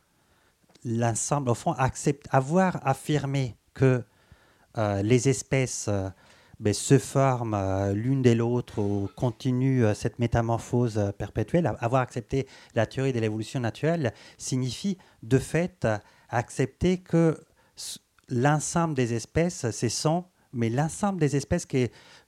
l'ensemble, 0.86 1.50
au 1.50 1.56
fond, 1.56 1.72
accepte, 1.74 2.28
avoir 2.32 2.86
affirmé 2.88 3.56
que 3.74 4.04
les 4.78 5.30
espèces 5.30 5.90
ben, 6.62 6.76
se 6.76 7.00
forment 7.00 7.56
euh, 7.56 7.92
l'une 7.94 8.22
de 8.22 8.30
l'autre 8.30 8.80
ou 8.80 9.10
continuent 9.16 9.84
euh, 9.84 9.94
cette 9.96 10.20
métamorphose 10.20 11.00
euh, 11.00 11.12
perpétuelle, 11.12 11.66
avoir 11.80 12.04
accepté 12.04 12.48
la 12.76 12.86
théorie 12.86 13.14
de 13.14 13.20
l'évolution 13.20 13.60
naturelle 13.60 14.14
signifie 14.38 15.00
de 15.24 15.40
fait 15.40 15.88
accepter 16.30 17.00
que 17.00 17.44
l'ensemble 18.30 18.94
des 18.94 19.16
espèces, 19.16 19.72
c'est 19.72 19.90
100, 19.90 20.30
mais 20.54 20.70
l'ensemble 20.70 21.20
des 21.20 21.36
espèces 21.36 21.66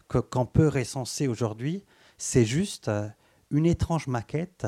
qu'on 0.08 0.46
peut 0.48 0.68
recenser 0.68 1.28
aujourd'hui, 1.28 1.86
c'est 2.18 2.44
juste 2.44 2.90
une 3.52 3.68
étrange 3.68 4.08
maquette 4.08 4.66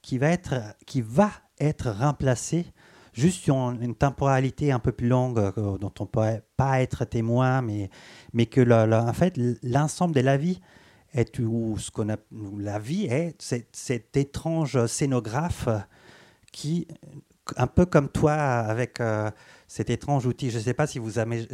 qui 0.00 0.16
va 0.16 0.30
être, 0.30 0.54
qui 0.86 1.02
va 1.02 1.30
être 1.60 1.90
remplacée 1.90 2.64
juste 3.12 3.42
sur 3.42 3.56
une 3.56 3.94
temporalité 3.94 4.72
un 4.72 4.78
peu 4.78 4.92
plus 4.92 5.08
longue 5.08 5.38
euh, 5.38 5.78
dont 5.78 5.92
on 6.00 6.06
pourrait 6.06 6.42
pas 6.56 6.82
être 6.82 7.04
témoin, 7.04 7.62
mais, 7.62 7.90
mais 8.32 8.46
que 8.46 8.60
en 8.92 9.12
fait, 9.12 9.38
l'ensemble 9.62 10.14
de 10.14 10.20
la 10.20 10.36
vie 10.36 10.60
est, 11.14 11.38
ou 11.38 11.76
ce 11.78 11.90
qu'on 11.90 12.08
a, 12.10 12.16
la 12.58 12.78
vie 12.78 13.04
est 13.04 13.36
cet, 13.70 14.16
étrange 14.16 14.86
scénographe 14.86 15.68
qui, 16.52 16.86
un 17.56 17.66
peu 17.66 17.86
comme 17.86 18.08
toi, 18.08 18.34
avec 18.34 19.00
euh, 19.00 19.30
cet 19.66 19.90
étrange 19.90 20.26
outil. 20.26 20.50
Je 20.50 20.58
ne 20.58 20.62
sais 20.62 20.74
pas 20.74 20.86
si 20.86 20.98
vous 20.98 21.18
avez, 21.18 21.46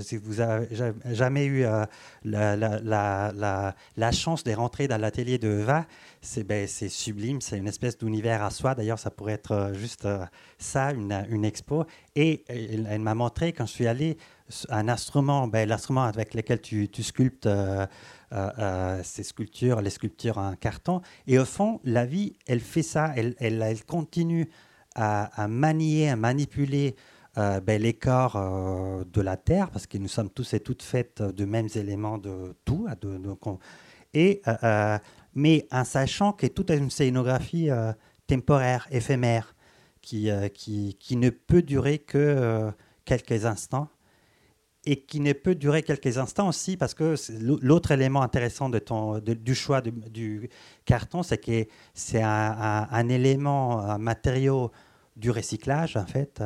jamais 1.06 1.46
eu 1.46 1.64
euh, 1.64 1.86
la, 2.24 4.12
chance 4.12 4.44
de 4.44 4.52
rentrer 4.52 4.88
dans 4.88 5.00
l'atelier 5.00 5.38
de 5.38 5.60
Eva. 5.60 5.86
C'est 6.20 6.44
ben, 6.44 6.66
sublime, 6.66 7.40
c'est 7.40 7.56
une 7.56 7.68
espèce 7.68 7.96
d'univers 7.96 8.42
à 8.42 8.50
soi. 8.50 8.74
D'ailleurs, 8.74 8.98
ça 8.98 9.10
pourrait 9.10 9.34
être 9.34 9.52
euh, 9.52 9.74
juste 9.74 10.06
ça, 10.58 10.92
une, 10.92 11.44
expo. 11.44 11.84
Et 12.16 12.44
elle, 12.48 13.00
m'a 13.00 13.14
montré, 13.14 13.52
quand 13.52 13.66
je 13.66 13.72
suis 13.72 13.86
allé 13.86 14.18
un 14.68 14.88
instrument, 14.88 15.46
ben, 15.46 15.68
l'instrument 15.68 16.04
avec 16.04 16.34
lequel 16.34 16.60
tu, 16.60 16.88
sculptes 17.02 17.48
ces 19.02 19.22
sculptures, 19.22 19.80
les 19.80 19.90
sculptures 19.90 20.38
en 20.38 20.54
carton. 20.54 21.00
Et 21.26 21.38
au 21.38 21.44
fond, 21.44 21.80
la 21.84 22.04
vie, 22.04 22.34
elle 22.46 22.60
fait 22.60 22.82
ça, 22.82 23.14
elle 23.16 23.84
continue 23.86 24.50
à, 24.98 25.48
manier, 25.48 26.10
à 26.10 26.16
manipuler 26.16 26.96
ben, 27.36 27.80
les 27.80 27.94
corps 27.94 29.04
de 29.06 29.20
la 29.20 29.36
Terre, 29.36 29.70
parce 29.70 29.86
que 29.86 29.96
nous 29.98 30.08
sommes 30.08 30.30
tous 30.30 30.54
et 30.54 30.60
toutes 30.60 30.82
faites 30.82 31.22
de 31.22 31.44
mêmes 31.44 31.68
éléments 31.74 32.18
de 32.18 32.54
tout. 32.64 32.86
Et, 34.14 34.42
mais 35.34 35.66
en 35.70 35.84
sachant 35.84 36.32
que 36.32 36.46
toute 36.48 36.70
une 36.70 36.90
scénographie 36.90 37.68
temporaire, 38.26 38.88
éphémère, 38.90 39.54
qui, 40.00 41.16
ne 41.16 41.30
peut 41.30 41.62
durer 41.62 41.98
que 41.98 42.70
quelques 43.04 43.44
instants 43.44 43.88
et 44.84 45.02
qui 45.02 45.20
ne 45.20 45.32
peut 45.32 45.54
durer 45.54 45.82
quelques 45.82 46.18
instants 46.18 46.48
aussi 46.48 46.76
parce 46.76 46.94
que 46.94 47.14
l'autre 47.62 47.90
élément 47.90 48.22
intéressant 48.22 48.70
du 48.70 49.54
choix 49.54 49.80
du 49.80 50.48
carton, 50.84 51.22
c'est 51.22 51.38
que 51.38 51.66
c'est 51.94 52.22
un, 52.22 53.08
élément, 53.08 53.80
un 53.80 53.98
matériau 53.98 54.70
du 55.18 55.30
recyclage 55.30 55.96
en 55.96 56.06
fait. 56.06 56.42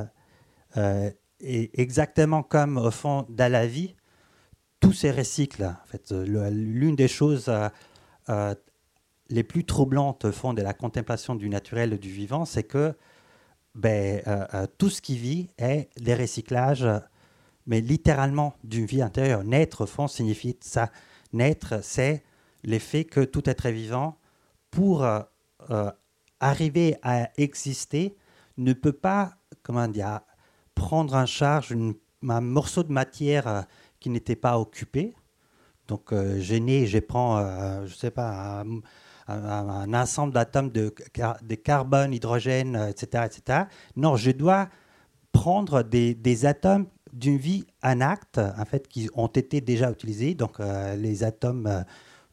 Euh, 0.77 1.11
et 1.41 1.81
exactement 1.81 2.43
comme 2.43 2.79
au 2.79 2.91
fond 2.91 3.27
dans 3.29 3.51
la 3.51 3.67
vie, 3.67 3.95
tout 4.81 4.93
se 4.93 5.07
recycle. 5.07 5.65
En 5.65 5.87
fait, 5.87 6.11
l'une 6.11 6.97
des 6.97 7.09
choses 7.09 7.49
euh, 7.49 7.69
euh, 8.29 8.55
les 9.29 9.43
plus 9.43 9.65
troublantes 9.65 10.25
au 10.25 10.33
fond 10.33 10.55
de 10.55 10.63
la 10.63 10.75
contemplation 10.75 11.35
du 11.35 11.49
naturel 11.49 11.93
et 11.93 11.99
du 11.99 12.11
vivant, 12.11 12.45
c'est 12.45 12.65
que 12.65 12.95
ben, 13.75 14.23
euh, 14.27 14.47
euh, 14.55 14.67
tout 14.79 14.91
ce 14.91 15.01
qui 15.01 15.17
vit 15.17 15.49
est 15.59 15.89
des 15.99 16.15
recyclages, 16.15 16.87
mais 17.67 17.81
littéralement 17.81 18.55
d'une 18.65 18.85
vie 18.85 19.03
intérieure. 19.03 19.45
Naître, 19.45 19.85
au 19.85 19.87
fond, 19.87 20.09
signifie 20.09 20.57
ça. 20.61 20.91
Naître, 21.33 21.83
c'est 21.83 22.23
l'effet 22.65 23.05
que 23.05 23.21
tout 23.21 23.49
être 23.49 23.69
vivant, 23.71 24.19
pour 24.71 25.05
euh, 25.05 25.91
arriver 26.41 26.97
à 27.03 27.31
exister, 27.37 28.17
ne 28.57 28.73
peut 28.73 28.93
pas, 28.93 29.35
comment 29.63 29.89
dire, 29.89 30.21
prendre 30.75 31.15
en 31.15 31.27
charge 31.27 31.73
un 32.29 32.41
morceau 32.41 32.83
de 32.83 32.93
matière 32.93 33.67
qui 34.01 34.11
n'était 34.11 34.37
pas 34.37 34.59
occupé. 34.59 35.15
Donc, 35.89 36.15
j'ai 36.39 36.61
né, 36.61 36.87
je 36.87 36.99
prends, 36.99 37.39
je 37.85 37.91
ne 37.93 37.97
sais 37.97 38.11
pas, 38.11 38.65
un, 39.29 39.95
ensemble 39.95 40.33
d'atomes 40.33 40.71
de, 40.71 40.95
carbone, 41.57 42.13
hydrogène, 42.13 42.77
etc., 42.91 43.09
euh, 43.15 43.27
etc. 43.27 43.59
Non, 43.97 44.17
je 44.17 44.31
dois 44.31 44.69
prendre 45.33 45.83
des, 45.83 46.47
atomes 46.47 46.87
d'une 47.13 47.37
vie 47.37 47.65
en 47.83 48.01
acte, 48.01 48.39
en 48.39 48.65
fait, 48.65 48.89
qui 48.89 49.09
ont 49.15 49.29
été 49.29 49.61
déjà 49.61 49.91
utilisés, 49.91 50.35
donc 50.35 50.61
euh, 50.61 50.97
les 50.97 51.25
atomes 51.25 51.67
euh, 51.67 51.83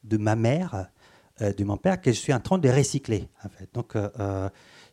de 0.04 0.18
ma 0.18 0.36
mère, 0.36 0.88
de 1.40 1.64
mon 1.64 1.78
père, 1.78 2.02
que 2.02 2.12
je 2.12 2.18
suis 2.18 2.34
en 2.34 2.40
train 2.42 2.58
de 2.58 2.70
recycler, 2.70 3.30
en 3.46 3.50
fait. 3.50 3.70
Donc, 3.74 3.96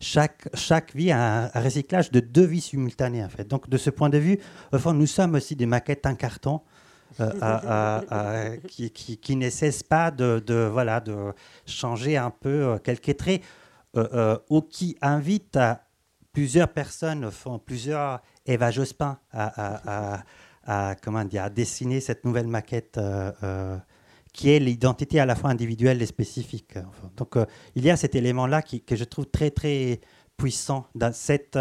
chaque, 0.00 0.48
chaque 0.54 0.94
vie 0.94 1.10
a 1.10 1.50
un, 1.54 1.60
recyclage 1.60 2.10
de 2.10 2.20
deux 2.20 2.44
vies 2.44 2.60
simultanées, 2.60 3.24
en 3.24 3.28
fait. 3.28 3.46
Donc, 3.46 3.68
de 3.68 3.76
ce 3.76 3.90
point 3.90 4.10
de 4.10 4.18
vue, 4.18 4.38
au 4.72 4.78
fond, 4.78 4.92
nous 4.92 5.06
sommes 5.06 5.34
aussi 5.34 5.56
des 5.56 5.66
maquettes 5.66 6.06
en 6.06 6.14
carton 6.14 6.60
euh, 7.20 8.56
qui, 8.68 8.90
qui, 8.90 9.36
ne 9.36 9.48
cesse 9.50 9.82
pas 9.82 10.10
de, 10.10 10.42
de, 10.46 10.68
voilà, 10.70 11.00
de 11.00 11.32
changer 11.66 12.16
un 12.16 12.30
peu 12.30 12.48
euh, 12.48 12.78
quelques 12.78 13.16
traits, 13.16 13.42
euh, 13.96 14.38
ou 14.50 14.60
qui 14.60 14.96
invite 15.00 15.58
plusieurs 16.32 16.68
personnes, 16.68 17.30
font 17.30 17.58
plusieurs 17.58 18.20
Eva 18.44 18.70
Jospin 18.70 19.18
à, 19.32 20.22
à, 20.66 20.94
comment 20.96 21.24
dire, 21.24 21.44
à 21.44 21.50
dessiner 21.50 22.00
cette 22.00 22.24
nouvelle 22.24 22.48
maquette 22.48 23.00
qui 24.36 24.50
est 24.50 24.58
l'identité 24.58 25.18
à 25.18 25.26
la 25.26 25.34
fois 25.34 25.50
individuelle 25.50 26.00
et 26.02 26.06
spécifique. 26.06 26.74
Donc 27.16 27.36
il 27.74 27.84
y 27.84 27.90
a 27.90 27.96
cet 27.96 28.14
élément-là 28.14 28.62
que 28.62 28.94
je 28.94 29.04
trouve 29.04 29.26
très 29.26 29.50
très 29.50 30.00
puissant 30.36 30.86
dans, 30.94 31.12
cette, 31.12 31.58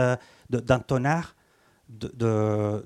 dans 0.49 0.79
ton 0.79 1.05
art 1.05 1.35
de, 1.87 2.11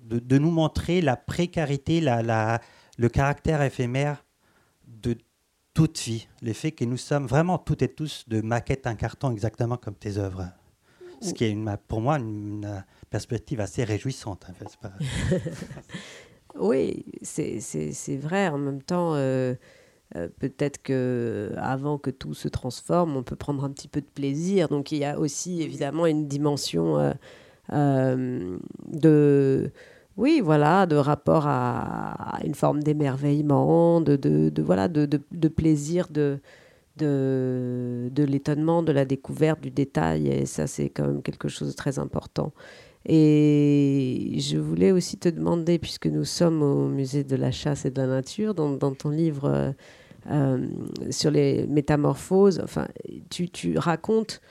de, 0.03 0.37
nous 0.37 0.51
montrer 0.51 1.01
la 1.01 1.15
précarité, 1.17 2.01
la, 2.01 2.21
la, 2.21 2.61
le 2.97 3.09
caractère 3.09 3.61
éphémère 3.61 4.23
de 4.85 5.17
toute 5.73 5.97
vie. 5.99 6.27
Le 6.41 6.53
fait 6.53 6.71
que 6.71 6.85
nous 6.85 6.97
sommes 6.97 7.25
vraiment 7.25 7.57
toutes 7.57 7.81
et 7.81 7.87
tous 7.87 8.25
de 8.27 8.41
maquettes 8.41 8.85
en 8.85 8.95
carton 8.95 9.31
exactement 9.31 9.77
comme 9.77 9.95
tes 9.95 10.17
œuvres. 10.17 10.49
Ce 11.21 11.33
qui 11.33 11.45
est 11.45 11.51
une, 11.51 11.77
pour 11.87 11.99
moi 11.99 12.17
une 12.17 12.83
perspective 13.09 13.59
assez 13.59 13.83
réjouissante. 13.83 14.45
En 14.49 14.53
fait. 14.53 14.77
oui, 16.59 17.05
c'est 17.21 18.17
vrai. 18.17 18.49
En 18.49 18.57
même 18.57 18.81
temps, 18.81 19.15
euh, 19.15 19.55
euh, 20.15 20.27
peut-être 20.39 20.81
que 20.81 21.51
avant 21.57 21.99
que 21.99 22.09
tout 22.09 22.33
se 22.33 22.47
transforme, 22.47 23.15
on 23.15 23.23
peut 23.23 23.35
prendre 23.35 23.63
un 23.63 23.69
petit 23.69 23.87
peu 23.87 24.01
de 24.01 24.07
plaisir. 24.07 24.67
Donc 24.67 24.91
il 24.91 24.97
y 24.99 25.05
a 25.05 25.19
aussi 25.19 25.61
évidemment 25.61 26.07
une 26.07 26.27
dimension 26.27 26.97
euh, 26.97 27.13
euh, 27.73 28.57
de 28.87 29.71
oui, 30.17 30.41
voilà, 30.43 30.85
de 30.85 30.95
rapport 30.97 31.45
à, 31.47 32.39
une 32.43 32.55
forme 32.55 32.83
d'émerveillement, 32.83 34.01
de, 34.01 34.51
voilà, 34.61 34.89
de, 34.89 35.47
plaisir, 35.47 36.07
de, 36.09 36.39
de, 36.97 38.23
l'étonnement, 38.25 38.83
de 38.83 38.91
la 38.91 39.05
découverte, 39.05 39.61
du 39.61 39.71
détail. 39.71 40.27
Et 40.27 40.45
ça, 40.45 40.67
c'est 40.67 40.89
quand 40.89 41.07
même 41.07 41.21
quelque 41.21 41.47
chose 41.47 41.69
de 41.69 41.73
très 41.73 41.99
important. 41.99 42.51
Et 43.05 44.35
je 44.39 44.57
voulais 44.57 44.91
aussi 44.91 45.17
te 45.17 45.29
demander, 45.29 45.79
puisque 45.79 46.07
nous 46.07 46.25
sommes 46.25 46.63
au 46.63 46.89
musée 46.89 47.23
de 47.23 47.37
la 47.37 47.51
chasse 47.51 47.85
et 47.85 47.91
de 47.91 48.01
la 48.01 48.07
nature, 48.07 48.53
dans 48.53 48.77
ton 48.77 49.09
livre 49.09 49.73
euh, 50.29 50.67
sur 51.09 51.31
les 51.31 51.65
métamorphoses, 51.67 52.61
enfin, 52.63 52.87
tu, 53.29 53.77
racontes 53.77 54.41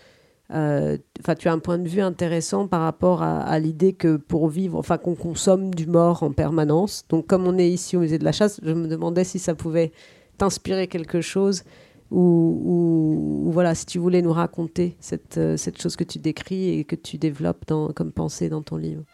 euh, 0.51 0.97
tu 1.39 1.49
as 1.49 1.53
un 1.53 1.59
point 1.59 1.79
de 1.79 1.89
vue 1.89 2.01
intéressant 2.01 2.67
par 2.69 2.81
rapport 2.81 3.23
à, 3.23 3.59
l'idée 3.59 3.93
que 3.93 4.17
pour 4.17 4.49
vivre, 4.49 4.79
enfin, 4.79 4.97
qu'on 4.97 5.15
consomme 5.15 5.75
du 5.75 5.87
mort 5.87 6.23
en 6.23 6.33
permanence. 6.33 7.05
Donc, 7.11 7.27
comme 7.27 7.47
on 7.47 7.59
est 7.59 7.69
ici 7.69 7.97
au 7.97 8.01
musée 8.01 8.19
de 8.19 8.25
la 8.25 8.33
chasse, 8.33 8.61
je 8.63 8.73
me 8.73 8.89
demandais 8.89 9.25
si 9.25 9.39
ça 9.39 9.55
pouvait 9.55 9.93
t'inspirer 10.39 10.87
quelque 10.87 11.21
chose 11.21 11.65
ou, 12.11 13.51
voilà, 13.53 13.75
si 13.75 13.85
tu 13.85 13.99
voulais 13.99 14.23
nous 14.23 14.33
raconter 14.33 14.97
cette, 15.01 15.37
euh, 15.37 15.59
cette 15.59 15.81
chose 15.81 15.97
que 15.97 16.05
tu 16.05 16.19
décris 16.19 16.79
et 16.79 16.85
que 16.85 16.97
tu 16.97 17.19
développes 17.19 17.67
comme 17.95 18.13
pensée 18.13 18.49
dans 18.49 18.63
ton 18.63 18.77
livre. 18.77 19.05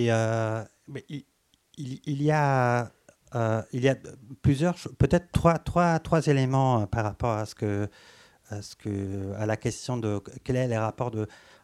Et 0.00 0.10
euh, 0.10 0.62
il, 1.08 1.24
il, 1.76 2.22
y 2.22 2.30
a 2.30 2.90
euh, 3.34 3.62
il 3.72 3.82
y 3.84 3.88
a 3.88 3.96
plusieurs, 4.40 4.76
peut-être 4.98 5.30
trois, 5.30 5.58
trois, 5.58 5.98
trois 5.98 6.26
éléments 6.26 6.82
euh, 6.82 6.86
par 6.86 7.04
rapport 7.04 7.32
à 7.32 7.44
ce 7.44 7.54
que, 7.54 7.88
à 8.48 8.62
ce 8.62 8.76
que, 8.76 9.34
à 9.34 9.44
la 9.44 9.56
question 9.58 9.98
de 9.98 10.22
quel 10.42 10.56
est 10.56 10.68
les 10.68 10.78
rapports 10.78 11.12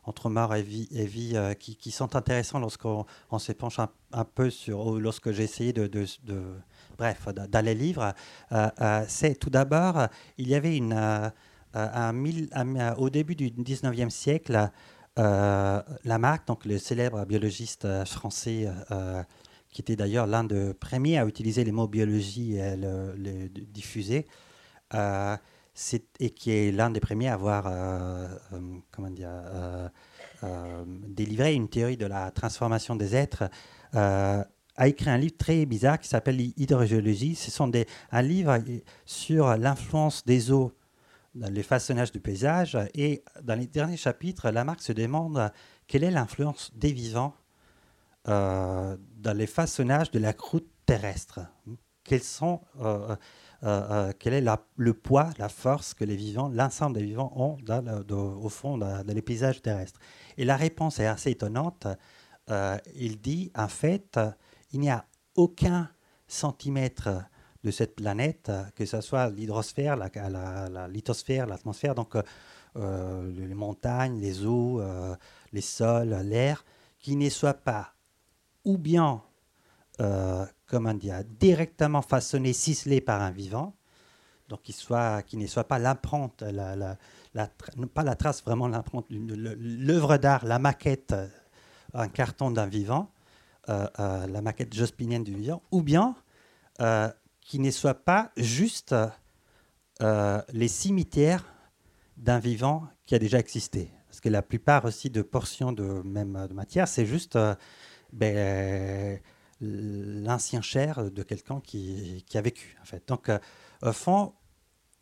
entre 0.04 0.28
mort 0.28 0.54
et 0.54 0.62
vie, 0.62 0.86
et 0.92 1.06
vie 1.06 1.34
qui, 1.58 1.90
sont 1.90 2.14
intéressants 2.14 2.60
lorsqu'on 2.60 3.06
on 3.30 3.38
s'épanche 3.38 3.78
un, 3.78 3.88
un, 4.12 4.24
peu 4.24 4.50
sur, 4.50 5.00
lorsque 5.00 5.32
j'ai 5.32 5.42
essayé 5.42 5.72
de, 5.72 5.86
de, 5.86 6.06
bref, 6.98 7.26
dans 7.34 9.06
c'est 9.08 9.34
tout 9.34 9.50
d'abord, 9.50 10.06
il 10.38 10.48
y 10.48 10.54
avait 10.54 10.76
une, 10.76 11.32
un 11.74 12.12
mille, 12.12 12.48
au 12.98 13.10
début 13.10 13.34
du 13.34 13.50
19e 13.50 14.10
siècle, 14.10 14.70
Lamarck, 15.16 16.46
donc 16.46 16.64
le 16.64 16.78
célèbre 16.78 17.24
biologiste 17.24 17.86
français 18.04 18.68
qui 19.76 19.82
était 19.82 19.96
d'ailleurs 19.96 20.26
l'un 20.26 20.42
des 20.42 20.72
premiers 20.72 21.18
à 21.18 21.26
utiliser 21.26 21.62
les 21.62 21.70
mots 21.70 21.86
biologie 21.86 22.56
et 22.56 22.76
le, 22.76 23.14
le 23.14 23.48
diffuser, 23.48 24.26
euh, 24.94 25.36
et 26.18 26.30
qui 26.30 26.50
est 26.50 26.72
l'un 26.72 26.88
des 26.88 27.00
premiers 27.00 27.28
à 27.28 27.34
avoir 27.34 27.66
euh, 27.66 28.26
euh, 28.54 28.58
comment 28.90 29.10
dire, 29.10 29.28
délivré 31.08 31.52
une 31.52 31.68
théorie 31.68 31.98
de 31.98 32.06
la 32.06 32.30
transformation 32.30 32.96
des 32.96 33.14
êtres, 33.14 33.50
a 33.92 34.88
écrit 34.88 35.10
un 35.10 35.18
livre 35.18 35.36
très 35.36 35.66
bizarre 35.66 35.98
qui 35.98 36.08
s'appelle 36.08 36.40
Hydrogéologie. 36.40 37.34
Ce 37.34 37.50
sont 37.50 37.68
des, 37.68 37.86
un 38.12 38.22
livre 38.22 38.58
sur 39.04 39.58
l'influence 39.58 40.24
des 40.24 40.52
eaux 40.52 40.72
dans 41.36 41.52
le 41.52 41.62
façonnage 41.62 42.12
du 42.12 42.20
paysage. 42.20 42.76
Et 42.94 43.22
dans 43.42 43.54
les 43.54 43.66
derniers 43.66 43.96
chapitres, 43.96 44.50
Lamarck 44.50 44.80
se 44.80 44.92
demande 44.92 45.52
quelle 45.86 46.04
est 46.04 46.10
l'influence 46.10 46.72
des 46.74 46.92
vivants 46.92 47.34
euh, 48.28 48.96
dans 49.18 49.36
les 49.36 49.46
façonnages 49.46 50.10
de 50.10 50.18
la 50.18 50.32
croûte 50.32 50.68
terrestre. 50.84 51.40
Quels 52.02 52.22
sont, 52.22 52.60
euh, 52.80 53.14
euh, 53.62 54.12
quel 54.18 54.32
est 54.32 54.44
le 54.76 54.94
poids, 54.94 55.30
la 55.38 55.48
force 55.48 55.94
que 55.94 56.04
les 56.04 56.16
vivants, 56.16 56.48
l'ensemble 56.48 56.96
des 56.96 57.04
vivants 57.04 57.32
ont 57.36 57.58
au 58.10 58.48
fond 58.48 58.78
dans, 58.78 59.06
les 59.06 59.22
paysages 59.22 59.62
terrestres 59.62 60.00
Et 60.38 60.44
la 60.44 60.56
réponse 60.56 60.98
est 60.98 61.06
assez 61.06 61.30
étonnante. 61.30 61.86
il 62.94 63.20
dit, 63.20 63.50
en 63.56 63.68
fait, 63.68 64.18
il 64.72 64.80
n'y 64.80 64.90
a 64.90 65.04
aucun 65.34 65.90
centimètre 66.26 67.10
de 67.64 67.70
cette 67.70 67.96
planète, 67.96 68.50
que 68.74 68.84
ce 68.86 69.00
soit 69.00 69.30
l'hydrosphère, 69.30 69.96
la, 69.96 70.88
lithosphère, 70.88 71.46
l'atmosphère, 71.46 71.94
donc 71.94 72.16
les 72.74 73.54
montagnes, 73.54 74.20
les 74.20 74.44
eaux, 74.44 74.82
les 75.52 75.60
sols, 75.60 76.16
l'air, 76.24 76.64
qui 76.98 77.16
ne 77.16 77.28
soit 77.28 77.54
pas 77.54 77.94
ou 78.64 78.76
bien, 78.78 79.22
comment 80.66 80.94
dire, 80.94 81.22
directement 81.24 82.02
façonné, 82.02 82.52
ciselé 82.52 83.00
par 83.00 83.22
un 83.22 83.30
vivant, 83.30 83.74
donc 84.48 84.62
qui, 84.62 84.72
soit, 84.72 85.22
qui 85.22 85.36
ne 85.36 85.46
soit 85.46 85.64
pas 85.64 85.78
l'empreinte, 85.78 86.44
pas 87.94 88.02
la 88.04 88.14
trace, 88.16 88.44
vraiment 88.44 88.68
l'empreinte, 88.68 89.06
l'œuvre 89.10 90.18
d'art, 90.18 90.44
la 90.44 90.58
maquette, 90.58 91.14
un 91.94 92.08
carton 92.08 92.50
d'un 92.50 92.66
vivant, 92.66 93.10
la 93.68 94.40
maquette 94.42 94.74
jospinienne 94.74 95.24
du 95.24 95.34
vivant, 95.34 95.62
ou 95.70 95.82
bien 95.82 96.14
qui 97.46 97.60
ne 97.60 97.70
soit 97.70 97.94
pas 97.94 98.32
juste 98.36 98.94
euh, 100.02 100.42
les 100.52 100.68
cimetières 100.68 101.44
d'un 102.16 102.40
vivant 102.40 102.88
qui 103.06 103.14
a 103.14 103.18
déjà 103.20 103.38
existé. 103.38 103.90
Parce 104.08 104.20
que 104.20 104.28
la 104.28 104.42
plupart 104.42 104.84
aussi 104.84 105.10
de 105.10 105.22
portions 105.22 105.72
de 105.72 106.02
même 106.04 106.48
matière, 106.52 106.88
c'est 106.88 107.06
juste 107.06 107.36
euh, 107.36 107.54
ben, 108.12 109.20
l'ancien 109.60 110.60
chair 110.60 111.10
de 111.10 111.22
quelqu'un 111.22 111.60
qui, 111.60 112.24
a 112.34 112.40
vécu. 112.40 112.76
En 112.82 112.84
fait. 112.84 113.06
Donc, 113.06 113.28
euh, 113.28 113.38
au 113.82 113.92
fond, 113.92 114.34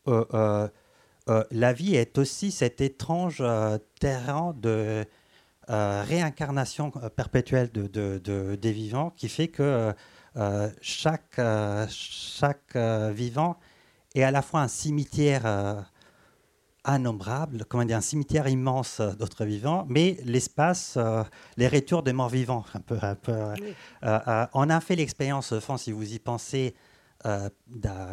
la 0.07 1.73
vie 1.73 1.97
est 1.97 2.19
aussi 2.19 2.51
cet 2.51 2.83
étrange 2.83 3.43
terrain 3.99 4.55
de 4.55 5.07
réincarnation 5.67 6.91
perpétuelle 7.17 7.73
de, 7.73 7.87
de, 8.19 8.55
des 8.57 8.73
vivants 8.73 9.11
qui 9.11 9.31
fait 9.31 9.49
que 9.49 9.95
chaque, 10.81 11.41
chaque 11.89 12.77
vivant 13.13 13.57
et 14.15 14.25
à 14.25 14.31
la 14.31 14.43
fois 14.43 14.61
un 14.61 14.69
cimetière 14.69 15.43
euh, 15.45 15.81
innombrable, 16.87 17.65
comment 17.69 17.85
dire, 17.85 17.97
un 17.97 18.03
cimetière 18.03 18.47
immense 18.49 19.01
d'autres 19.01 19.45
vivants, 19.45 19.87
mais 19.89 20.19
l'espace, 20.25 20.95
euh, 20.97 21.25
les 21.57 21.69
retours 21.69 22.03
des 22.03 22.13
morts 22.13 22.29
vivants. 22.29 22.65
Un 22.75 22.81
peu, 22.81 22.99
euh, 24.05 24.47
on 24.53 24.71
a 24.71 24.81
fait 24.81 24.97
l'expérience, 24.97 25.53
enfin, 25.53 25.77
si 25.77 25.93
vous 25.93 26.13
y 26.13 26.19
pensez, 26.19 26.75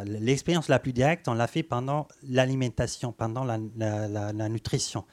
l'expérience 0.05 0.69
la 0.69 0.80
plus 0.80 0.93
directe, 0.93 1.28
on 1.28 1.34
l'a 1.34 1.47
fait 1.47 1.63
pendant 1.63 2.07
l'alimentation, 2.24 3.11
pendant 3.11 3.43
la, 3.43 3.57
nutrition. 4.47 5.05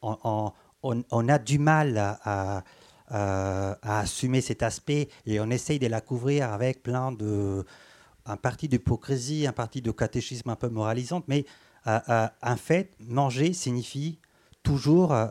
On, 0.00 1.28
a 1.28 1.38
du 1.40 1.58
mal 1.58 1.98
à, 1.98 2.20
à, 2.24 2.64
assumer 3.12 4.40
cet 4.40 4.62
aspect 4.62 5.08
et 5.26 5.38
on 5.38 5.50
essaye 5.50 5.78
de 5.78 5.86
la 5.86 6.00
couvrir 6.00 6.50
avec 6.50 6.82
plein 6.82 7.12
de 7.12 7.64
un 8.26 8.36
parti 8.36 8.68
d'hypocrisie, 8.68 9.46
un 9.46 9.52
parti 9.52 9.82
de 9.82 9.90
catéchisme 9.90 10.50
un 10.50 10.56
peu 10.56 10.68
moralisante, 10.68 11.24
mais 11.28 11.44
euh, 11.86 11.98
euh, 12.08 12.28
en 12.42 12.56
fait, 12.56 12.94
manger 13.00 13.52
signifie 13.52 14.18
toujours 14.62 15.12
euh, 15.12 15.26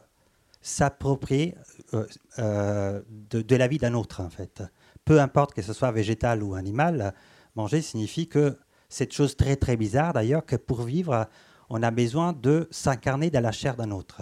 s'approprier 0.61 1.55
de, 1.91 3.55
la 3.55 3.67
vie 3.67 3.77
d'un 3.77 3.93
autre, 3.93 4.21
en 4.21 4.29
fait. 4.29 4.63
Peu 5.05 5.19
importe 5.19 5.53
que 5.53 5.61
ce 5.61 5.73
soit 5.73 5.91
végétal 5.91 6.43
ou 6.43 6.53
animal, 6.53 7.13
manger 7.55 7.81
signifie 7.81 8.27
que 8.27 8.57
cette 8.89 9.13
chose 9.13 9.35
très 9.35 9.55
très 9.55 9.75
bizarre 9.75 10.13
d'ailleurs, 10.13 10.45
que 10.45 10.55
pour 10.55 10.83
vivre, 10.83 11.27
on 11.69 11.81
a 11.81 11.89
besoin 11.89 12.33
de 12.33 12.67
s'incarner 12.69 13.31
dans 13.31 13.41
la 13.41 13.51
chair 13.51 13.75
d'un 13.75 13.91
autre. 13.91 14.21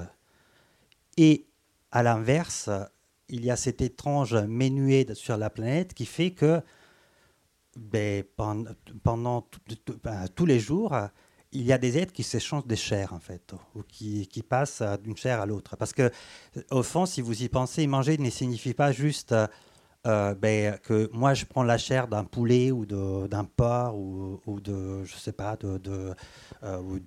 Et 1.17 1.47
à 1.91 2.03
l'inverse, 2.03 2.69
il 3.29 3.45
y 3.45 3.51
a 3.51 3.55
cet 3.55 3.81
étrange 3.81 4.35
menuet 4.35 5.07
sur 5.13 5.37
la 5.37 5.49
planète 5.49 5.93
qui 5.93 6.05
fait 6.05 6.31
que 6.31 6.61
ben, 7.77 8.23
pendant, 9.03 9.45
ben, 10.03 10.27
tous 10.35 10.45
les 10.45 10.59
jours, 10.59 10.95
il 11.51 11.63
y 11.63 11.73
a 11.73 11.77
des 11.77 11.97
êtres 11.97 12.13
qui 12.13 12.23
s'échangent 12.23 12.67
des 12.67 12.75
chairs, 12.75 13.13
en 13.13 13.19
fait, 13.19 13.53
ou 13.75 13.81
qui, 13.87 14.27
passent 14.47 14.83
d'une 15.03 15.17
chair 15.17 15.39
à 15.39 15.45
l'autre. 15.45 15.75
Parce 15.77 15.93
que, 15.93 16.11
au 16.71 16.83
fond, 16.83 17.05
si 17.05 17.21
vous 17.21 17.43
y 17.43 17.49
pensez, 17.49 17.87
manger 17.87 18.17
ne 18.17 18.29
signifie 18.29 18.73
pas 18.73 18.91
juste 18.91 19.33
euh, 20.07 20.33
ben, 20.33 20.77
que 20.77 21.09
moi, 21.13 21.33
je 21.33 21.45
prends 21.45 21.63
la 21.63 21.77
chair 21.77 22.07
d'un 22.07 22.23
poulet 22.23 22.71
ou 22.71 22.85
d'un 22.85 23.43
porc 23.43 23.97
ou, 23.97 24.39
ou, 24.45 24.59
de, 24.59 25.03
je 25.03 25.15
sais 25.15 25.33
pas, 25.33 25.57
euh, 25.63 26.13
euh, 26.63 26.99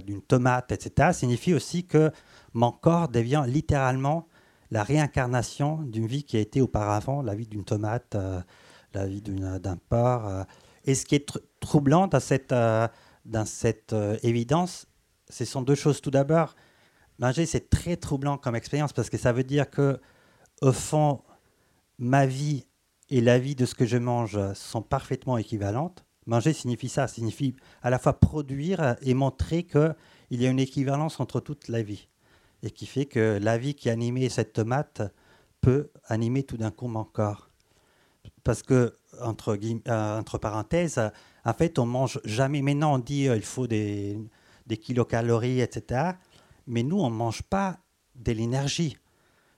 d'une 0.00 0.22
tomate, 0.22 0.72
etc. 0.72 1.10
Signifie 1.12 1.54
aussi 1.54 1.86
que 1.86 2.10
mon 2.52 2.72
corps 2.72 3.08
devient 3.08 3.44
littéralement 3.46 4.28
la 4.70 4.82
réincarnation 4.82 5.82
d'une 5.82 6.06
vie 6.06 6.24
qui 6.24 6.36
a 6.36 6.40
été 6.40 6.60
auparavant 6.60 7.22
la 7.22 7.34
vie 7.34 7.46
d'une 7.46 7.64
tomate 7.64 8.16
la 8.94 9.06
vie 9.06 9.22
d'un 9.22 9.76
porc. 9.88 10.26
Euh. 10.26 10.44
Et 10.84 10.94
ce 10.94 11.04
qui 11.04 11.14
est 11.14 11.38
troublant 11.60 12.06
dans 12.06 12.20
cette, 12.20 12.52
euh, 12.52 12.88
dans 13.24 13.44
cette 13.44 13.92
euh, 13.92 14.16
évidence, 14.22 14.86
ce 15.28 15.44
sont 15.44 15.62
deux 15.62 15.74
choses. 15.74 16.00
Tout 16.00 16.10
d'abord, 16.10 16.54
manger, 17.18 17.46
c'est 17.46 17.70
très 17.70 17.96
troublant 17.96 18.38
comme 18.38 18.56
expérience 18.56 18.92
parce 18.92 19.10
que 19.10 19.18
ça 19.18 19.32
veut 19.32 19.44
dire 19.44 19.70
que, 19.70 20.00
au 20.62 20.72
fond, 20.72 21.22
ma 21.98 22.26
vie 22.26 22.66
et 23.08 23.20
la 23.20 23.38
vie 23.38 23.54
de 23.54 23.66
ce 23.66 23.74
que 23.74 23.86
je 23.86 23.96
mange 23.96 24.38
sont 24.54 24.82
parfaitement 24.82 25.36
équivalentes. 25.36 26.04
Manger 26.26 26.52
signifie 26.52 26.88
ça, 26.88 27.08
signifie 27.08 27.56
à 27.82 27.90
la 27.90 27.98
fois 27.98 28.18
produire 28.18 28.96
et 29.02 29.14
montrer 29.14 29.64
qu'il 29.64 29.94
y 30.30 30.46
a 30.46 30.50
une 30.50 30.60
équivalence 30.60 31.18
entre 31.18 31.40
toute 31.40 31.68
la 31.68 31.82
vie. 31.82 32.08
Et 32.62 32.70
qui 32.70 32.86
fait 32.86 33.06
que 33.06 33.38
la 33.40 33.58
vie 33.58 33.74
qui 33.74 33.88
animait 33.90 34.28
cette 34.28 34.52
tomate 34.52 35.02
peut 35.60 35.90
animer 36.06 36.42
tout 36.42 36.56
d'un 36.56 36.70
coup 36.70 36.88
mon 36.88 37.04
corps 37.04 37.50
parce 38.44 38.62
que, 38.62 38.94
entre, 39.20 39.58
euh, 39.88 40.18
entre 40.18 40.38
parenthèses, 40.38 41.00
en 41.44 41.52
fait, 41.52 41.78
on 41.78 41.86
mange 41.86 42.20
jamais. 42.24 42.62
Maintenant, 42.62 42.94
on 42.94 42.98
dit 42.98 43.28
euh, 43.28 43.40
faut 43.40 43.66
des, 43.66 44.18
kilocalories, 44.82 45.60
etc. 45.60 46.12
Mais 46.66 46.82
nous, 46.82 46.98
on 46.98 47.10
ne 47.10 47.14
mange 47.14 47.42
pas 47.42 47.78
de 48.14 48.32
l'énergie. 48.32 48.96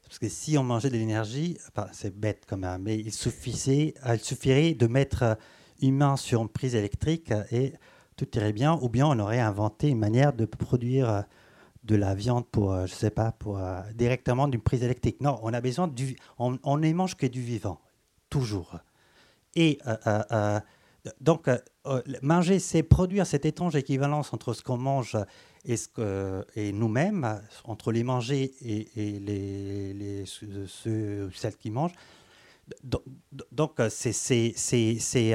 Parce 0.04 0.18
que 0.18 0.28
si 0.28 0.58
on 0.58 0.62
mangeait 0.62 0.90
de 0.90 0.96
l'énergie, 0.96 1.58
c'est 1.92 2.14
bête 2.14 2.44
quand 2.46 2.58
même, 2.58 2.82
mais 2.82 2.98
il, 2.98 3.12
suffisait, 3.12 3.94
il 4.06 4.20
suffirait 4.20 4.74
de 4.74 4.86
mettre 4.86 5.38
une 5.80 5.96
main 5.96 6.16
sur 6.16 6.42
une 6.42 6.50
prise 6.50 6.74
électrique 6.74 7.32
et 7.50 7.72
tout 8.16 8.28
irait 8.36 8.52
bien. 8.52 8.78
Ou 8.82 8.90
bien 8.90 9.06
on 9.06 9.18
aurait 9.18 9.40
inventé 9.40 9.88
une 9.88 9.98
manière 9.98 10.34
de 10.34 10.44
produire 10.44 11.24
de 11.84 11.96
la 11.96 12.14
viande 12.14 12.46
pour, 12.46 12.72
euh, 12.72 12.86
je 12.86 12.94
sais 12.94 13.10
pas, 13.10 13.32
pour 13.32 13.60
directement 13.94 14.48
d'une 14.48 14.60
prise 14.60 14.82
électrique. 14.82 15.20
Non, 15.20 15.38
on 15.42 15.52
a 15.52 15.60
besoin 15.60 15.88
du, 15.88 16.16
on, 16.38 16.76
ne 16.76 16.92
mange 16.92 17.16
que 17.16 17.26
du 17.26 17.40
vivant 17.40 17.80
toujours. 18.30 18.78
Et 19.54 19.78
euh, 19.86 19.96
euh, 20.06 20.22
euh, 20.32 20.60
donc, 21.20 21.48
manger, 22.22 22.58
c'est 22.60 22.82
produire 22.82 23.26
cette 23.26 23.44
étrange 23.44 23.74
équivalence 23.74 24.32
entre 24.32 24.52
ce 24.52 24.62
qu'on 24.62 24.78
mange 24.78 25.18
et, 25.64 25.76
ce 25.76 25.88
que, 25.88 26.46
et 26.54 26.72
nous-mêmes, 26.72 27.42
entre 27.64 27.90
les 27.90 28.04
manger 28.04 28.54
et, 28.62 28.88
les, 29.18 29.92
les, 29.92 30.24
ceux, 30.24 31.28
celles 31.34 31.56
qui 31.56 31.70
mangent. 31.70 31.94
Donc, 33.50 33.80
c'est 33.90 34.12
c'est 34.12 35.34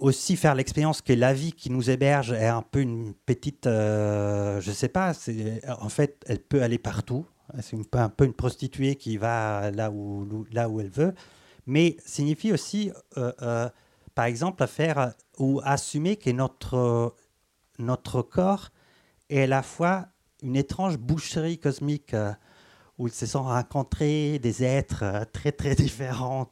aussi 0.00 0.36
faire 0.36 0.54
l'expérience 0.54 1.02
que 1.02 1.12
la 1.12 1.32
vie 1.34 1.52
qui 1.52 1.70
nous 1.70 1.90
héberge 1.90 2.32
est 2.32 2.46
un 2.46 2.62
peu 2.62 2.80
une 2.80 3.14
petite, 3.26 3.64
je 3.64 4.68
ne 4.68 4.74
sais 4.74 4.88
pas, 4.88 5.12
en 5.80 5.88
fait, 5.88 6.24
elle 6.26 6.38
peut 6.38 6.62
aller 6.62 6.78
partout. 6.78 7.26
C'est 7.60 7.76
un 7.96 8.08
peu 8.08 8.24
une 8.24 8.32
prostituée 8.32 8.94
qui 8.94 9.16
va 9.16 9.72
là 9.72 9.90
où, 9.90 10.46
là 10.52 10.68
où 10.68 10.80
elle 10.80 10.90
veut, 10.90 11.14
mais 11.66 11.96
signifie 12.04 12.52
aussi, 12.52 12.90
euh, 13.16 13.32
euh, 13.42 13.68
par 14.16 14.24
exemple, 14.24 14.66
faire 14.66 15.14
ou 15.38 15.60
assumer 15.64 16.16
que 16.16 16.30
notre, 16.30 17.14
notre 17.78 18.22
corps 18.22 18.70
est 19.28 19.42
à 19.42 19.46
la 19.46 19.62
fois 19.62 20.08
une 20.42 20.56
étrange 20.56 20.98
boucherie 20.98 21.58
cosmique 21.58 22.14
euh, 22.14 22.32
où 23.00 23.08
ils 23.08 23.14
se 23.14 23.24
sont 23.24 23.44
rencontrés 23.44 24.38
des 24.38 24.62
êtres 24.62 25.26
très 25.32 25.52
très 25.52 25.74
différents, 25.86 26.46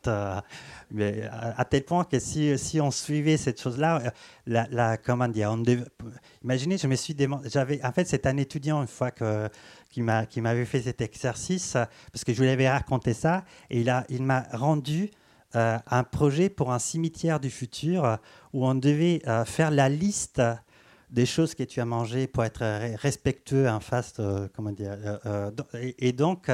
mais 0.90 1.28
à, 1.30 1.64
tel 1.66 1.84
point 1.84 2.04
que 2.04 2.18
si, 2.18 2.58
si 2.58 2.80
on 2.80 2.90
suivait 2.90 3.36
cette 3.36 3.60
chose-là, 3.60 4.14
la, 4.46 4.66
la, 4.70 4.96
comment 4.96 5.28
dire, 5.28 5.52
on 5.52 5.62
imaginez, 6.42 6.78
je 6.78 6.86
me 6.86 6.96
suis 6.96 7.14
demandé, 7.14 7.50
j'avais, 7.50 7.84
en 7.84 7.92
fait, 7.92 8.06
c'est 8.06 8.26
un 8.26 8.38
étudiant 8.38 8.80
une 8.80 8.88
fois 8.88 9.10
que 9.10 9.48
qui 9.90 10.02
m'avait 10.02 10.64
fait 10.64 10.82
cet 10.82 11.00
exercice, 11.00 11.76
parce 12.12 12.24
que 12.24 12.32
je 12.32 12.42
lui 12.42 12.50
avais 12.50 12.68
raconté 12.68 13.14
ça, 13.14 13.44
et 13.70 13.80
il 13.80 14.22
m'a 14.22 14.44
il 14.50 14.56
rendu 14.56 15.10
euh, 15.56 15.78
un 15.86 16.04
projet 16.04 16.48
pour 16.48 16.72
un 16.72 16.78
cimetière 16.78 17.40
du 17.40 17.50
futur 17.50 18.18
où 18.52 18.66
on 18.66 18.74
devait 18.74 19.22
euh, 19.26 19.44
faire 19.44 19.70
la 19.70 19.88
liste 19.88 20.42
des 21.10 21.26
choses 21.26 21.54
que 21.54 21.62
tu 21.62 21.80
as 21.80 21.84
mangées 21.84 22.26
pour 22.26 22.44
être 22.44 22.96
respectueux 22.96 23.68
en 23.68 23.80
face, 23.80 24.14
comment 24.54 24.72
dire, 24.72 24.96
euh, 25.26 25.50
et, 25.98 26.12
donc 26.12 26.50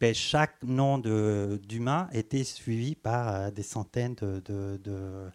ben, 0.00 0.14
chaque 0.14 0.62
nom 0.62 0.98
d'humain 0.98 2.08
était 2.12 2.44
suivi 2.44 2.94
par 2.94 3.50
des 3.52 3.62
centaines 3.62 4.14
de, 4.14 5.30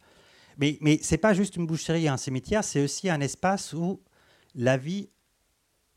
mais, 0.58 0.78
mais 0.82 1.00
ce 1.02 1.14
n'est 1.14 1.20
pas 1.20 1.34
juste 1.34 1.56
une 1.56 1.68
boucherie, 1.68 2.08
un 2.08 2.18
cimetière, 2.18 2.64
c'est 2.64 2.84
aussi 2.84 3.10
un 3.10 3.22
espace 3.22 3.74
où 3.74 4.02
la 4.56 4.78
vie 4.78 5.10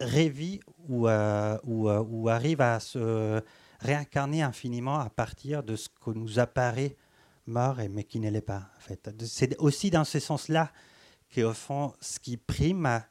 révit 0.00 0.60
ou, 0.88 1.08
euh, 1.08 1.56
euh, 1.68 2.04
ou, 2.08 2.28
arrive 2.28 2.60
à 2.60 2.80
se 2.80 3.42
réincarner 3.80 4.42
infiniment 4.42 4.98
à 4.98 5.10
partir 5.10 5.62
de 5.62 5.76
ce 5.76 5.88
que 5.88 6.10
nous 6.10 6.38
apparaît 6.38 6.96
mort, 7.46 7.80
et, 7.80 7.88
mais 7.88 8.04
qui 8.04 8.20
ne 8.20 8.30
l'est 8.30 8.40
pas. 8.40 8.68
En 8.76 8.80
fait. 8.80 9.10
C'est 9.24 9.56
aussi 9.58 9.90
dans 9.90 10.04
ce 10.04 10.18
sens-là 10.18 10.70
qu'au 11.34 11.52
fond, 11.52 11.92
ce 12.00 12.18
qui 12.18 12.36
prime, 12.36 13.02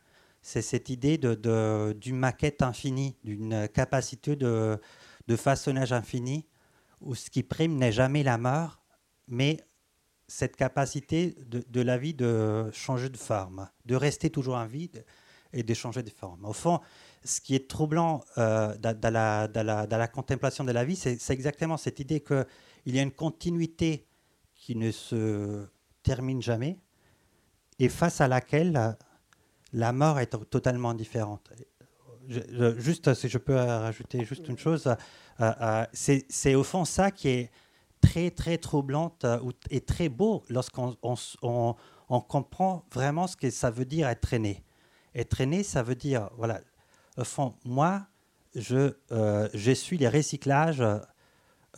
c'est 0.41 0.61
cette 0.61 0.89
idée 0.89 1.17
d'une 1.17 2.17
maquette 2.17 2.61
infinie, 2.61 3.17
d'une 3.23 3.67
capacité 3.69 4.35
de, 4.35 4.79
façonnage 5.35 5.93
infini, 5.93 6.47
où 7.01 7.15
ce 7.15 7.29
qui 7.29 7.43
prime 7.43 7.75
n'est 7.75 7.91
jamais 7.91 8.23
la 8.23 8.37
mort, 8.37 8.81
mais 9.27 9.57
cette 10.27 10.55
capacité 10.55 11.35
de, 11.47 11.81
la 11.81 11.97
vie 11.97 12.13
de 12.13 12.69
changer 12.71 13.09
de 13.09 13.17
forme, 13.17 13.69
de 13.85 13.95
rester 13.95 14.29
toujours 14.29 14.55
en 14.55 14.65
vie 14.65 14.91
et 15.53 15.63
de 15.63 15.73
changer 15.73 16.03
de 16.03 16.09
forme. 16.09 16.45
Au 16.45 16.53
fond, 16.53 16.79
ce 17.23 17.41
qui 17.41 17.55
est 17.55 17.67
troublant 17.67 18.23
euh, 18.37 18.77
dans, 18.77 19.13
la, 19.13 19.47
la, 19.53 20.07
contemplation 20.07 20.63
de 20.63 20.71
la 20.71 20.85
vie, 20.85 20.95
c'est 20.95 21.29
exactement 21.31 21.77
cette 21.77 21.99
idée 21.99 22.21
qu'il 22.21 22.45
y 22.85 22.99
a 22.99 23.01
une 23.01 23.11
continuité 23.11 24.07
qui 24.53 24.75
ne 24.75 24.91
se 24.91 25.67
termine 26.03 26.41
jamais 26.41 26.79
et 27.79 27.89
face 27.89 28.21
à 28.21 28.27
laquelle 28.27 28.97
la 29.73 29.93
mort 29.93 30.19
est 30.19 30.35
totalement 30.49 30.93
différente. 30.93 31.51
juste, 32.27 33.13
si 33.13 33.29
je 33.29 33.37
peux 33.37 33.55
rajouter 33.55 34.23
juste 34.25 34.47
une 34.47 34.57
chose, 34.57 34.87
euh, 34.87 34.95
euh, 35.39 35.85
c'est 35.93 36.55
au 36.55 36.63
fond 36.63 36.85
ça 36.85 37.11
qui 37.11 37.29
est 37.29 37.51
très, 38.01 38.31
très 38.31 38.57
troublante 38.57 39.25
euh, 39.25 39.39
et 39.69 39.81
très 39.81 40.09
beau 40.09 40.43
lorsqu'on 40.49 40.95
on, 41.41 41.75
comprend 42.21 42.85
vraiment 42.93 43.27
ce 43.27 43.35
que 43.35 43.49
ça 43.49 43.71
veut 43.71 43.85
dire 43.85 44.07
être 44.07 44.35
né. 44.35 44.63
Être 45.15 45.43
né, 45.43 45.63
ça 45.63 45.83
veut 45.83 45.95
dire, 45.95 46.29
voilà, 46.37 46.61
au 47.17 47.23
fond, 47.23 47.55
moi, 47.65 48.07
je, 48.55 48.93
je 49.53 49.71
suis 49.71 49.97
les 49.97 50.09
recyclages, 50.09 50.83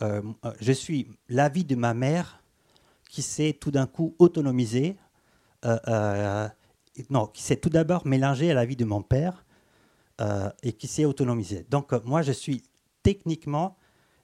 je 0.00 0.72
suis 0.72 1.08
la 1.28 1.48
vie 1.48 1.64
de 1.64 1.76
ma 1.76 1.94
mère 1.94 2.42
qui 3.08 3.22
s'est 3.22 3.56
tout 3.58 3.70
d'un 3.70 3.86
coup 3.86 4.14
autonomisée 4.18 4.96
non, 5.64 7.26
qui 7.26 7.42
s'est 7.42 7.56
tout 7.56 7.70
d'abord 7.70 8.06
mélangé 8.06 8.50
à 8.50 8.54
la 8.54 8.64
vie 8.64 8.76
de 8.76 8.84
mon 8.84 9.02
père 9.02 9.44
euh, 10.20 10.50
et 10.62 10.72
qui 10.72 10.86
s'est 10.86 11.04
autonomisé. 11.04 11.66
Donc 11.70 11.92
euh, 11.92 12.00
moi, 12.04 12.22
je 12.22 12.32
suis 12.32 12.62
techniquement 13.02 13.76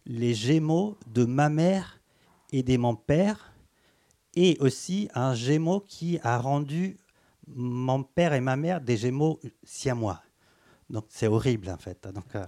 les 0.06 0.34
gémeaux 0.34 0.96
de 1.06 1.24
ma 1.24 1.48
mère 1.48 2.00
et 2.52 2.62
de 2.62 2.76
mon 2.76 2.94
père, 2.94 3.52
et 4.34 4.56
aussi 4.60 5.08
un 5.14 5.34
gémeau 5.34 5.80
qui 5.80 6.18
a 6.22 6.38
rendu 6.38 6.96
mon 7.46 8.02
père 8.02 8.34
et 8.34 8.40
ma 8.40 8.56
mère 8.56 8.80
des 8.80 8.96
gémeaux 8.96 9.40
siamois. 9.64 10.22
Donc 10.90 11.06
c'est 11.08 11.26
horrible 11.26 11.70
en 11.70 11.78
fait. 11.78 12.06
Donc 12.14 12.34
euh, 12.34 12.46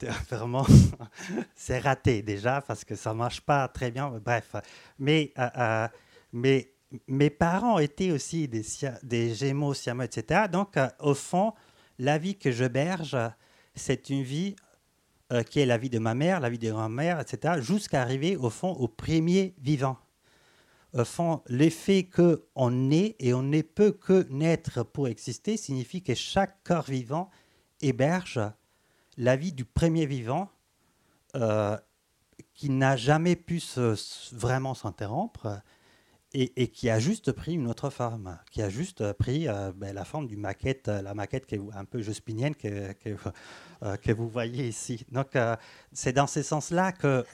vraiment, 0.30 0.66
c'est 1.54 1.78
raté 1.78 2.22
déjà 2.22 2.62
parce 2.62 2.84
que 2.84 2.96
ça 2.96 3.14
marche 3.14 3.42
pas 3.42 3.68
très 3.68 3.90
bien. 3.90 4.10
Bref, 4.24 4.56
mais 4.98 5.32
mais 6.32 6.72
mes 7.06 7.30
parents 7.30 7.78
étaient 7.78 8.10
aussi 8.10 8.48
des, 8.48 8.64
des 9.02 9.34
gémeaux 9.34 9.74
siamois, 9.74 10.06
etc. 10.06 10.42
Donc, 10.50 10.76
euh, 10.76 10.88
au 10.98 11.14
fond, 11.14 11.52
la 11.98 12.18
vie 12.18 12.36
que 12.36 12.50
je 12.50 12.64
berge, 12.64 13.16
c'est 13.74 14.10
une 14.10 14.22
vie 14.22 14.56
euh, 15.32 15.42
qui 15.42 15.60
est 15.60 15.66
la 15.66 15.78
vie 15.78 15.90
de 15.90 15.98
ma 15.98 16.14
mère, 16.14 16.40
la 16.40 16.50
vie 16.50 16.58
de 16.58 16.70
grand-mère, 16.70 17.20
etc., 17.20 17.60
jusqu'à 17.60 18.02
arriver, 18.02 18.36
au 18.36 18.50
fond, 18.50 18.72
au 18.72 18.88
premier 18.88 19.54
vivant. 19.60 19.96
Au 20.92 21.04
fond, 21.04 21.42
l'effet 21.46 22.08
qu'on 22.08 22.70
naît 22.70 23.14
et 23.20 23.32
on 23.32 23.42
ne 23.42 23.62
peut 23.62 23.92
que 23.92 24.26
naître 24.28 24.82
pour 24.82 25.06
exister 25.06 25.56
signifie 25.56 26.02
que 26.02 26.14
chaque 26.14 26.64
corps 26.64 26.90
vivant 26.90 27.30
héberge 27.80 28.40
la 29.16 29.36
vie 29.36 29.52
du 29.52 29.64
premier 29.64 30.04
vivant 30.06 30.50
euh, 31.36 31.76
qui 32.54 32.70
n'a 32.70 32.96
jamais 32.96 33.36
pu 33.36 33.62
vraiment 34.32 34.74
s'interrompre 34.74 35.62
et, 36.32 36.68
qui 36.68 36.88
a 36.88 36.98
juste 37.00 37.32
pris 37.32 37.54
une 37.54 37.68
autre 37.68 37.90
forme, 37.90 38.38
qui 38.50 38.62
a 38.62 38.68
juste 38.68 39.12
pris 39.14 39.48
euh, 39.48 39.72
ben, 39.74 39.94
la 39.94 40.04
forme 40.04 40.26
du 40.26 40.36
maquette, 40.36 40.88
euh, 40.88 41.02
la 41.02 41.14
maquette 41.14 41.46
qui 41.46 41.56
est 41.56 41.60
un 41.74 41.84
peu 41.84 42.02
jospinienne 42.02 42.54
que, 42.54 42.94
euh, 43.82 43.96
que 43.96 44.12
vous 44.12 44.28
voyez 44.28 44.68
ici. 44.68 45.04
Donc, 45.10 45.36
c'est 45.92 46.12
dans 46.12 46.26
ce 46.26 46.42
sens-là 46.42 46.92
que 46.92 47.24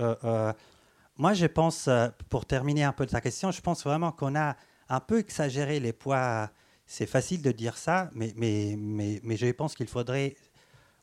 moi, 1.18 1.32
je 1.32 1.46
pense, 1.46 1.88
pour 2.28 2.44
terminer 2.44 2.84
un 2.84 2.92
peu 2.92 3.06
ta 3.06 3.20
question, 3.20 3.50
je 3.50 3.60
pense 3.60 3.84
vraiment 3.84 4.12
qu'on 4.12 4.34
a 4.36 4.56
un 4.88 5.00
peu 5.00 5.18
exagéré 5.18 5.80
les 5.80 5.92
poids. 5.94 6.50
C'est 6.86 7.06
facile 7.06 7.42
de 7.42 7.52
dire 7.52 7.76
ça, 7.76 8.10
mais, 8.14 8.32
mais, 8.36 8.76
mais, 8.78 9.20
mais 9.24 9.36
je 9.36 9.46
pense 9.46 9.74
qu'il 9.74 9.88
faudrait, 9.88 10.36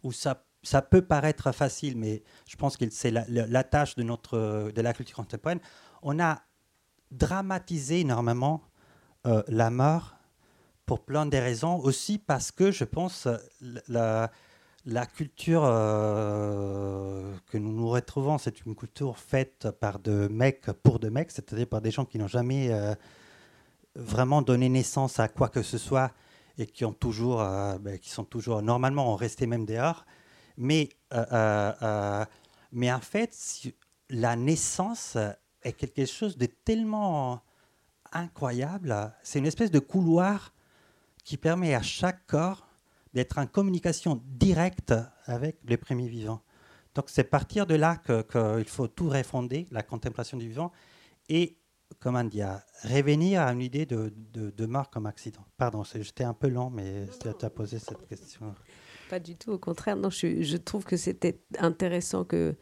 ou 0.03 0.11
ça, 0.11 0.45
ça 0.61 0.81
peut 0.81 1.01
paraître 1.01 1.51
facile, 1.51 1.97
mais 1.97 2.23
je 2.47 2.55
pense 2.55 2.77
que 2.77 2.89
c'est 2.89 3.11
la, 3.11 3.25
la, 3.27 3.63
tâche 3.63 3.95
de, 3.95 4.03
notre, 4.03 4.71
de 4.71 4.81
la 4.81 4.93
culture 4.93 5.17
contemporaine. 5.17 5.59
On 6.03 6.19
a 6.19 6.41
dramatiser 7.14 8.01
énormément 8.01 8.61
euh, 9.26 9.43
la 9.47 9.70
mort 9.70 10.16
pour 10.86 10.99
plein 10.99 11.26
de 11.26 11.38
raisons. 11.38 11.78
Aussi 11.78 12.18
parce 12.18 12.51
que 12.51 12.72
je 12.72 12.84
pense 12.84 13.28
la, 13.88 14.32
la 14.86 15.05
culture 15.05 15.64
euh, 15.64 17.34
que 17.49 17.57
nous 17.57 17.72
nous 17.72 17.89
retrouvons, 17.89 18.38
c'est 18.38 18.66
une 18.66 18.76
culture 18.76 19.18
faite 19.18 19.70
par 19.80 19.99
de 19.99 20.28
mecs 20.28 20.72
pour 20.84 20.99
de 20.99 21.09
mecs, 21.09 21.32
c'est-à-dire 21.32 21.68
par 21.68 21.82
des 21.82 21.91
gens 21.91 22.05
qui 22.05 22.18
n'ont 22.18 22.28
jamais 22.28 22.72
euh, 22.72 22.95
vraiment 23.95 24.41
donné 24.41 24.68
naissance 24.70 25.20
à 25.20 25.28
quoi 25.28 25.49
que 25.49 25.61
ce 25.61 25.78
soit 25.78 26.11
et 26.57 26.66
qui 26.68 26.86
ont 26.86 26.93
toujours, 26.93 27.38
ben, 27.80 27.97
qui 27.97 28.11
sont 28.11 28.26
toujours 28.26 28.61
normalement 28.61 29.11
ont 29.11 29.16
resté 29.16 29.47
même 29.47 29.66
dehors. 29.66 30.05
Mais, 30.55 30.89
mais 32.72 32.93
en 32.93 32.99
fait, 32.99 33.36
la 34.11 34.36
naissance 34.36 35.18
est 35.64 35.74
quelque 35.74 36.05
chose 36.05 36.38
de 36.38 36.45
tellement 36.45 37.41
incroyable. 38.11 39.14
C'est 39.24 39.39
une 39.39 39.45
espèce 39.45 39.72
de 39.72 39.80
couloir 39.80 40.53
qui 41.24 41.38
permet 41.38 41.74
à 41.74 41.82
chaque 41.82 42.26
corps 42.28 42.68
d'être 43.14 43.38
en 43.38 43.45
communication 43.45 44.22
directe 44.26 44.93
avec 45.26 45.57
les 45.66 45.78
premiers 45.78 46.07
vivants. 46.07 46.41
Donc 46.95 47.05
c'est 47.07 47.24
partir 47.24 47.66
de 47.66 47.76
là 47.76 47.97
qu'il 47.97 48.68
faut 48.68 48.88
tout 48.88 49.09
refonder, 49.09 49.68
la 49.72 49.84
contemplation 49.84 50.38
du 50.38 50.47
vivant, 50.47 50.72
et 51.30 51.57
comment 51.99 52.24
dire, 52.24 52.59
revenir 52.84 53.41
à 53.41 53.51
une 53.53 53.61
idée 53.61 53.86
de, 53.86 54.14
de, 54.34 54.66
mort 54.66 54.89
comme 54.89 55.05
accident. 55.05 55.45
Pardon, 55.57 55.84
j'étais 55.84 56.24
un 56.24 56.34
peu 56.34 56.49
lent, 56.49 56.70
mais 56.70 57.07
tu 57.20 57.28
as 57.28 57.49
posé 57.49 57.80
cette 57.80 58.05
question. 58.07 58.53
Pas 59.09 59.20
du 59.20 59.36
tout, 59.36 59.51
au 59.51 59.59
contraire. 59.59 59.95
Non, 59.95 60.09
je, 60.09 60.41
je 60.41 60.57
trouve 60.57 60.86
que 60.86 60.97
c'était 60.97 61.39
intéressant 61.57 62.26
que 62.26 62.55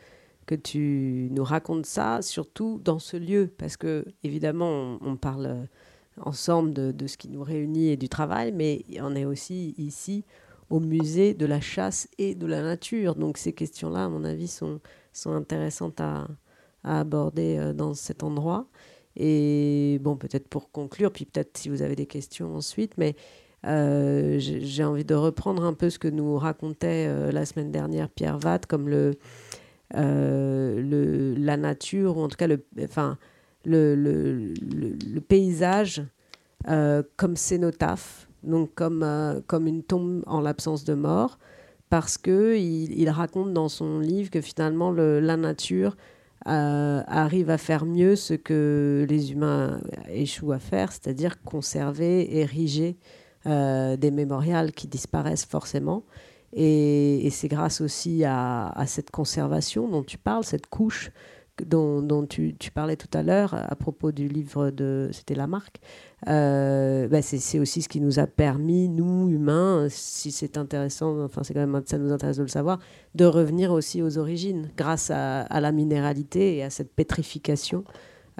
que 0.45 0.55
tu 0.55 1.29
nous 1.31 1.43
racontes 1.43 1.85
ça, 1.85 2.21
surtout 2.21 2.79
dans 2.83 2.99
ce 2.99 3.17
lieu, 3.17 3.51
parce 3.57 3.77
que 3.77 4.05
évidemment, 4.23 4.97
on, 5.01 5.15
parle 5.15 5.45
euh, 5.45 5.63
ensemble 6.21 6.73
de, 6.73 7.07
ce 7.07 7.17
qui 7.17 7.29
nous 7.29 7.43
réunit 7.43 7.89
et 7.89 7.97
du 7.97 8.09
travail, 8.09 8.51
mais 8.51 8.83
on 8.99 9.15
est 9.15 9.25
aussi 9.25 9.73
ici 9.77 10.25
au 10.69 10.79
musée 10.79 11.33
de 11.33 11.45
la 11.45 11.59
chasse 11.59 12.07
et 12.17 12.33
de 12.35 12.45
la 12.45 12.61
nature. 12.61 13.15
Donc 13.15 13.37
ces 13.37 13.53
questions-là, 13.53 14.05
à 14.05 14.09
mon 14.09 14.23
avis, 14.23 14.47
sont, 14.47 14.79
intéressantes 15.25 15.99
à, 16.01 16.27
aborder 16.83 17.57
euh, 17.57 17.73
dans 17.73 17.93
cet 17.93 18.23
endroit. 18.23 18.67
Et 19.15 19.99
bon, 20.01 20.15
peut-être 20.15 20.47
pour 20.47 20.71
conclure, 20.71 21.11
puis 21.11 21.25
peut-être 21.25 21.57
si 21.57 21.69
vous 21.69 21.81
avez 21.81 21.95
des 21.95 22.05
questions 22.05 22.55
ensuite, 22.55 22.93
mais 22.97 23.15
euh, 23.67 24.37
j'ai 24.39 24.83
envie 24.83 25.03
de 25.03 25.13
reprendre 25.13 25.65
un 25.65 25.73
peu 25.73 25.89
ce 25.89 25.99
que 25.99 26.07
nous 26.07 26.37
racontait 26.37 27.31
la 27.31 27.45
semaine 27.45 27.71
dernière 27.71 28.09
Pierre 28.09 28.39
Vatt, 28.39 28.65
comme 28.65 28.87
le, 28.87 29.17
le, 29.93 31.35
la 31.37 31.57
nature, 31.57 32.17
ou 32.17 32.21
en 32.21 32.27
tout 32.27 32.37
cas 32.37 32.47
le, 32.47 32.63
enfin, 32.83 33.17
le, 33.65 33.95
le, 33.95 34.53
le 35.13 35.21
paysage 35.21 36.03
euh, 36.67 37.01
comme 37.17 37.35
cénotaphe, 37.35 38.27
donc 38.43 38.73
comme, 38.75 39.01
euh, 39.03 39.39
comme 39.47 39.67
une 39.67 39.83
tombe 39.83 40.23
en 40.27 40.41
l'absence 40.41 40.83
de 40.83 40.93
mort, 40.93 41.39
parce 41.89 42.17
qu'il 42.17 42.99
il 42.99 43.09
raconte 43.09 43.53
dans 43.53 43.67
son 43.67 43.99
livre 43.99 44.29
que 44.29 44.41
finalement 44.41 44.91
la 44.91 45.37
nature 45.37 45.97
arrive 46.45 47.49
à 47.49 47.57
faire 47.57 47.85
mieux 47.85 48.15
ce 48.15 48.33
que 48.33 49.05
les 49.09 49.31
humains 49.31 49.81
échouent 50.09 50.53
à 50.53 50.59
faire, 50.59 50.91
c'est-à-dire 50.91 51.43
conserver, 51.43 52.37
ériger 52.37 52.97
des 53.45 54.11
mémorials 54.11 54.71
qui 54.71 54.87
disparaissent 54.87 55.45
forcément. 55.45 56.03
Et, 56.53 57.29
c'est 57.31 57.47
grâce 57.47 57.81
aussi 57.81 58.23
à, 58.25 58.73
cette 58.85 59.11
conservation 59.11 59.87
dont 59.87 60.03
tu 60.03 60.17
parles, 60.17 60.43
cette 60.43 60.67
couche 60.67 61.11
dont, 61.65 62.25
tu, 62.25 62.55
parlais 62.73 62.95
tout 62.95 63.09
à 63.13 63.23
l'heure 63.23 63.53
à 63.53 63.75
propos 63.75 64.11
du 64.11 64.27
livre 64.27 64.71
de 64.71 65.09
c'était 65.11 65.35
Lamarck. 65.35 65.79
Euh, 66.27 67.07
bah 67.07 67.21
c'est 67.21 67.59
aussi 67.59 67.81
ce 67.81 67.89
qui 67.89 67.99
nous 67.99 68.19
a 68.19 68.27
permis, 68.27 68.89
nous 68.89 69.29
humains, 69.29 69.87
si 69.89 70.31
c'est 70.31 70.57
intéressant, 70.57 71.23
enfin 71.23 71.43
c'est 71.43 71.53
quand 71.53 71.65
même 71.65 71.81
ça 71.85 71.97
nous 71.97 72.11
intéresse 72.11 72.37
de 72.37 72.43
le 72.43 72.47
savoir, 72.47 72.79
de 73.15 73.25
revenir 73.25 73.71
aussi 73.71 74.01
aux 74.01 74.17
origines 74.17 74.71
grâce 74.77 75.11
à, 75.11 75.59
la 75.59 75.71
minéralité 75.71 76.57
et 76.57 76.63
à 76.63 76.69
cette 76.69 76.93
pétrification 76.93 77.83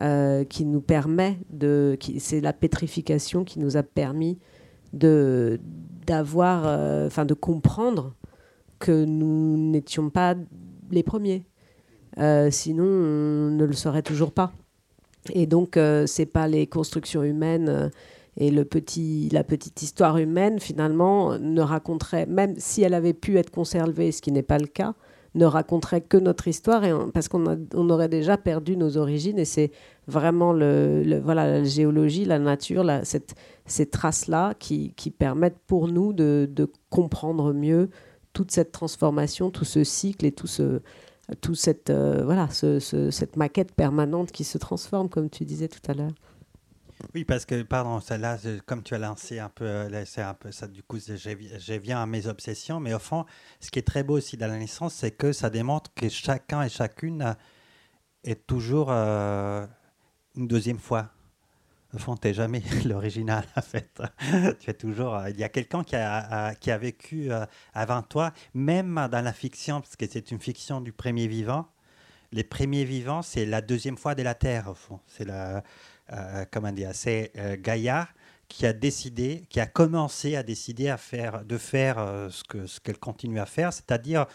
euh, 0.02 0.44
qui 0.44 0.66
nous 0.66 0.82
permet 0.82 1.38
de, 1.50 1.98
c'est 2.20 2.42
la 2.42 2.54
pétrification 2.54 3.44
qui 3.44 3.60
nous 3.60 3.78
a 3.78 3.84
permis 3.84 4.40
de 4.94 5.60
d'avoir, 6.06 6.64
euh, 6.66 7.08
enfin 7.08 7.26
de 7.26 7.34
comprendre 7.34 8.14
que 8.80 9.06
nous 9.06 9.58
n'étions 9.58 10.10
pas 10.10 10.36
les 10.90 11.04
premiers. 11.04 11.46
Euh, 12.18 12.50
sinon, 12.52 12.84
on 12.84 13.52
ne 13.52 13.64
le 13.64 13.74
saurait 13.74 14.02
toujours 14.02 14.32
pas. 14.32 14.52
Et 15.34 15.46
donc, 15.46 15.78
euh, 15.78 16.06
c'est 16.08 16.26
pas 16.26 16.48
les 16.48 16.68
constructions 16.68 17.24
humaines 17.24 17.92
Et 18.38 18.50
le 18.50 18.64
petit, 18.64 19.30
la 19.32 19.44
petite 19.44 19.82
histoire 19.82 20.18
humaine, 20.18 20.60
finalement, 20.60 21.38
ne 21.38 21.62
raconterait, 21.62 22.26
même 22.26 22.56
si 22.58 22.82
elle 22.82 22.94
avait 22.94 23.14
pu 23.14 23.38
être 23.38 23.52
conservée, 23.52 24.12
ce 24.14 24.22
qui 24.22 24.32
n'est 24.32 24.42
pas 24.42 24.58
le 24.58 24.68
cas, 24.68 24.96
ne 25.34 25.46
raconterait 25.46 26.02
que 26.02 26.18
notre 26.18 26.48
histoire 26.48 26.84
parce 27.14 27.30
qu'on 27.30 27.66
on 27.74 27.90
aurait 27.90 28.10
déjà 28.10 28.38
perdu 28.38 28.76
nos 28.76 28.98
origines 28.98 29.40
et 29.40 29.46
c'est 29.46 29.72
vraiment 30.08 30.52
le, 30.52 31.22
voilà, 31.24 31.48
la 31.48 31.64
géologie, 31.64 32.26
la 32.26 32.40
nature, 32.40 32.86
cette, 33.04 33.36
ces 33.66 33.86
traces-là 33.86 34.54
qui, 34.60 34.94
qui, 34.96 35.10
permettent 35.10 35.60
pour 35.68 35.88
nous 35.88 36.12
de, 36.12 36.50
de, 36.52 36.70
comprendre 36.90 37.54
mieux 37.54 37.90
toute 38.34 38.52
cette 38.52 38.72
transformation, 38.72 39.52
tout 39.52 39.66
ce 39.66 39.84
cycle 39.84 40.26
et 40.26 40.32
tout 40.34 40.48
ce, 40.48 40.82
tout 41.40 41.56
cette, 41.56 41.90
euh, 41.90 42.24
voilà, 42.26 42.50
ce, 42.50 42.80
cette 42.80 43.38
maquette 43.38 43.74
permanente 43.74 44.32
qui 44.32 44.44
se 44.44 44.58
transforme, 44.58 45.08
comme 45.08 45.30
tu 45.30 45.46
disais 45.46 45.70
tout 45.70 45.80
à 45.88 45.94
l'heure. 45.94 46.12
Oui, 47.14 47.26
parce 47.26 47.46
que, 47.46 47.62
pardon, 47.64 48.00
là, 48.18 48.38
comme 48.66 48.84
tu 48.84 48.94
as 48.94 48.98
lancé 48.98 49.40
un 49.40 49.50
peu, 49.50 49.66
euh, 49.66 50.06
c'est 50.06 50.22
un 50.22 50.34
peu 50.34 50.52
ça, 50.52 50.68
du 50.68 50.84
coup, 50.84 50.98
je 51.00 51.74
viens 51.74 52.02
à 52.02 52.06
mes 52.06 52.28
obsessions, 52.28 52.80
mais 52.80 52.94
au 52.94 53.00
fond, 53.00 53.26
ce 53.60 53.70
qui 53.72 53.80
est 53.80 53.84
très 53.88 54.04
beau 54.04 54.18
aussi 54.18 54.38
dans 54.38 54.48
la 54.48 54.58
naissance, 54.58 54.94
c'est 54.94 55.12
que 55.12 55.34
ça 55.34 55.50
démontre 55.50 55.94
que 55.94 56.10
chacun 56.10 56.64
et 56.64 56.70
chacune 56.70 57.36
est 58.24 58.48
toujours 58.48 58.88
euh, 58.90 59.66
une 60.36 60.48
deuxième 60.48 60.80
fois. 60.80 61.10
Au 61.94 61.98
fond, 61.98 62.16
tu 62.16 62.28
n'es 62.28 62.34
jamais 62.34 62.64
l'original, 62.86 63.44
en 63.58 63.62
fait. 63.62 64.02
tu 64.60 64.70
es 64.70 64.74
toujours. 64.74 65.16
Euh, 65.16 65.30
il 65.30 65.38
y 65.38 65.44
a 65.44 65.50
quelqu'un 65.50 65.84
qui 65.84 65.96
a, 65.96 66.56
qui 66.56 66.72
a 66.72 66.78
vécu 66.78 67.30
avant 67.74 68.02
toi, 68.04 68.32
même 68.54 69.08
dans 69.12 69.22
la 69.22 69.34
fiction, 69.34 69.82
parce 69.82 69.96
que 69.96 70.06
c'est 70.10 70.32
une 70.32 70.40
fiction 70.40 70.80
du 70.80 70.94
premier 70.94 71.28
vivant. 71.28 71.68
Les 72.34 72.46
premiers 72.46 72.86
vivants, 72.86 73.22
c'est 73.22 73.46
la 73.46 73.60
deuxième 73.60 73.98
fois 73.98 74.16
de 74.16 74.24
la 74.24 74.36
Terre, 74.36 74.70
au 74.70 74.74
fond. 74.74 75.02
C'est 75.06 75.26
la 75.26 75.58
euh, 75.58 75.62
comment 76.52 76.72
dire, 76.72 76.92
c'est 76.94 77.32
euh, 77.38 77.56
Gaïa 77.60 78.08
qui 78.48 78.66
a 78.66 78.74
décidé, 78.74 79.44
qui 79.50 79.60
a 79.60 79.66
commencé 79.66 80.36
à 80.36 80.44
décider 80.44 80.94
de 81.46 81.58
faire 81.58 82.00
euh, 82.00 82.30
ce 82.30 82.44
que 82.44 82.68
ce 82.68 82.80
qu'elle 82.80 82.98
continue 83.00 83.40
à 83.40 83.46
faire, 83.46 83.72
c'est-à-dire 83.72 84.26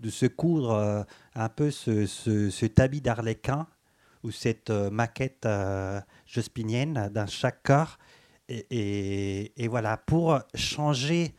de 0.00 0.10
se 0.10 0.26
coudre 0.26 1.04
un 1.34 1.48
peu 1.48 1.72
ce, 1.72 2.06
ce, 2.06 2.50
cet 2.50 2.78
habit 2.78 3.00
d'arlequin 3.00 3.66
ou 4.22 4.30
cette 4.30 4.70
maquette 4.70 5.46
jospinienne 6.24 7.10
dans 7.12 7.26
chaque 7.26 7.64
corps. 7.64 7.98
Et, 8.48 9.66
voilà, 9.68 9.96
pour 9.96 10.38
changer 10.54 11.34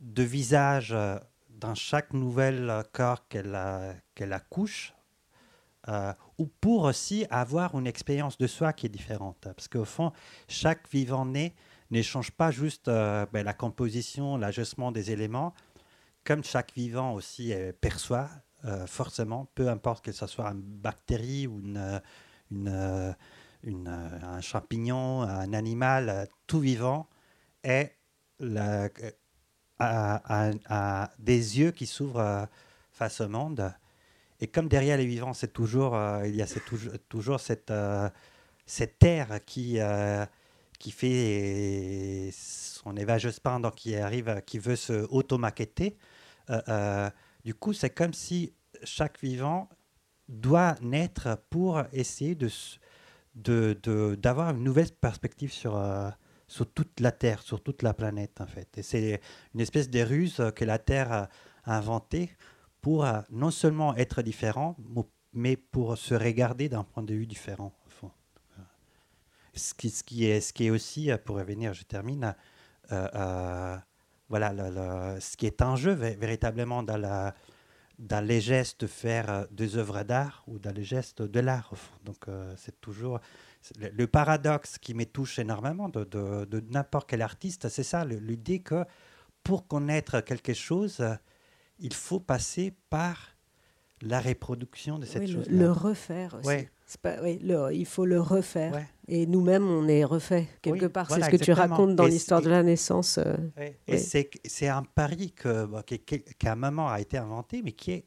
de 0.00 0.24
visage 0.24 0.96
dans 1.48 1.76
chaque 1.76 2.12
nouvel 2.12 2.82
corps 2.92 3.28
qu'elle 3.28 4.32
accouche, 4.32 4.96
euh, 5.88 6.12
ou 6.38 6.46
pour 6.60 6.84
aussi 6.84 7.26
avoir 7.30 7.78
une 7.78 7.86
expérience 7.86 8.38
de 8.38 8.46
soi 8.46 8.72
qui 8.72 8.86
est 8.86 8.90
différente. 8.90 9.36
Parce 9.40 9.68
qu'au 9.68 9.84
fond, 9.84 10.12
chaque 10.48 10.88
vivant 10.90 11.26
né 11.26 11.54
n'échange 11.90 12.30
pas 12.30 12.50
juste 12.50 12.88
euh, 12.88 13.26
ben, 13.32 13.44
la 13.44 13.54
composition, 13.54 14.36
l'ajustement 14.36 14.92
des 14.92 15.10
éléments, 15.12 15.54
comme 16.24 16.42
chaque 16.44 16.72
vivant 16.74 17.14
aussi 17.14 17.52
euh, 17.52 17.72
perçoit 17.80 18.28
forcément, 18.88 19.46
peu 19.54 19.68
importe 19.68 20.04
que 20.04 20.10
ce 20.10 20.26
soit 20.26 20.46
une 20.46 20.60
bactérie 20.60 21.46
ou 21.46 21.60
une, 21.60 22.02
une, 22.50 23.86
un 23.86 24.40
champignon, 24.40 25.22
un 25.22 25.52
animal, 25.52 26.26
tout 26.48 26.58
vivant 26.58 27.06
est 27.62 27.92
la, 28.40 28.88
a, 29.78 31.10
des 31.18 31.58
yeux 31.60 31.70
qui 31.70 31.86
s'ouvrent 31.86 32.48
face 32.90 33.20
au 33.20 33.28
monde 33.28 33.72
et 34.40 34.46
comme 34.46 34.68
derrière 34.68 34.98
les 34.98 35.06
vivants, 35.06 35.32
c'est 35.32 35.52
toujours, 35.52 35.94
euh, 35.94 36.26
il 36.26 36.36
y 36.36 36.42
a 36.42 36.46
toujours, 37.08 37.40
cette, 37.40 37.70
euh, 37.70 38.08
cette 38.66 38.98
terre 38.98 39.40
qui, 39.46 39.80
euh, 39.80 40.26
qui 40.78 40.90
fait 40.90 42.30
son 42.32 42.96
évageuse 42.96 43.40
donc 43.62 43.74
qui 43.76 43.96
arrive, 43.96 44.42
qui 44.46 44.58
veut 44.58 44.76
se 44.76 45.06
auto-maqueter. 45.10 45.96
du 47.44 47.54
coup, 47.54 47.72
c'est 47.72 47.90
comme 47.90 48.12
si 48.12 48.52
chaque 48.84 49.20
vivant 49.20 49.68
doit 50.28 50.74
naître 50.82 51.38
pour 51.48 51.82
essayer 51.92 52.34
de, 52.34 52.50
de, 53.34 54.16
d'avoir 54.16 54.50
une 54.50 54.62
nouvelle 54.62 54.90
perspective 54.90 55.52
sur, 55.52 55.80
sur 56.46 56.70
toute 56.70 57.00
la 57.00 57.12
Terre, 57.12 57.40
sur 57.40 57.62
toute 57.62 57.82
la 57.82 57.94
planète, 57.94 58.40
en 58.40 58.46
fait. 58.46 58.68
C'est 58.82 59.20
une 59.54 59.60
espèce 59.60 59.88
de 59.88 60.00
ruse 60.00 60.42
que 60.54 60.64
la 60.66 60.78
Terre 60.78 61.12
a 61.12 61.28
inventée 61.64 62.30
pour 62.86 63.04
euh, 63.04 63.20
non 63.30 63.50
seulement 63.50 63.96
être 63.96 64.22
différent, 64.22 64.76
mais 65.32 65.56
pour 65.56 65.98
se 65.98 66.14
regarder 66.14 66.68
d'un 66.68 66.84
point 66.84 67.02
de 67.02 67.14
vue 67.14 67.26
différent. 67.26 67.72
Euh, 68.04 68.06
Ce, 69.54 69.74
qui, 69.74 70.24
est, 70.24 70.70
aussi, 70.70 71.10
euh, 71.10 71.18
pour 71.18 71.34
revenir, 71.34 71.74
je 71.74 71.82
termine, 71.82 72.32
voilà, 72.88 73.82
ce 75.18 75.36
qui 75.36 75.46
est 75.46 75.62
en 75.62 75.74
jeu 75.74 75.94
véritablement 75.94 76.84
dans 76.84 78.24
les 78.24 78.40
gestes 78.40 78.82
de 78.82 78.86
faire 78.86 79.48
des 79.50 79.76
œuvres 79.76 80.04
d'art 80.04 80.44
ou 80.46 80.60
dans 80.60 80.72
les 80.72 80.84
gestes 80.84 81.22
de 81.22 81.40
l'art. 81.40 81.72
Donc 82.04 82.26
c'est 82.56 82.80
toujours 82.80 83.18
le, 83.80 84.06
paradoxe 84.06 84.78
qui 84.78 84.94
me 84.94 85.06
touche 85.06 85.40
énormément 85.40 85.88
de, 85.88 86.04
de, 86.04 86.64
n'importe 86.70 87.10
quel 87.10 87.22
artiste, 87.22 87.68
c'est 87.68 87.82
ça, 87.82 88.04
l'idée 88.04 88.60
que 88.60 88.84
pour 89.42 89.66
connaître 89.66 90.20
quelque 90.20 90.54
chose, 90.54 91.02
il 91.78 91.94
faut 91.94 92.20
passer 92.20 92.74
par 92.90 93.36
la 94.02 94.20
reproduction 94.20 94.98
de 94.98 95.06
cette 95.06 95.26
chose. 95.26 95.48
Le, 95.48 95.58
le, 95.58 95.72
refaire 95.72 96.34
aussi. 96.34 96.68
Pas, 97.02 97.16
oui, 97.22 97.40
il 97.72 97.86
faut 97.86 98.06
le 98.06 98.20
refaire. 98.20 98.86
Et 99.08 99.26
nous-mêmes, 99.26 99.66
on 99.66 99.88
est 99.88 100.04
refait 100.04 100.46
quelque 100.62 100.86
part. 100.86 101.10
c'est 101.10 101.22
ce 101.22 101.30
que 101.30 101.36
tu 101.36 101.52
racontes 101.52 101.96
dans 101.96 102.06
l'histoire 102.06 102.42
de 102.42 102.50
la 102.50 102.62
naissance. 102.62 103.18
Euh, 103.18 103.36
et 103.86 103.98
c'est 103.98 104.68
un 104.68 104.82
pari 104.82 105.32
que, 105.32 105.68
qu'à 106.38 106.52
un 106.52 106.56
moment 106.56 106.88
a 106.88 107.00
été 107.00 107.18
inventé, 107.18 107.62
mais 107.62 107.72
qui 107.72 107.92
est 107.92 108.06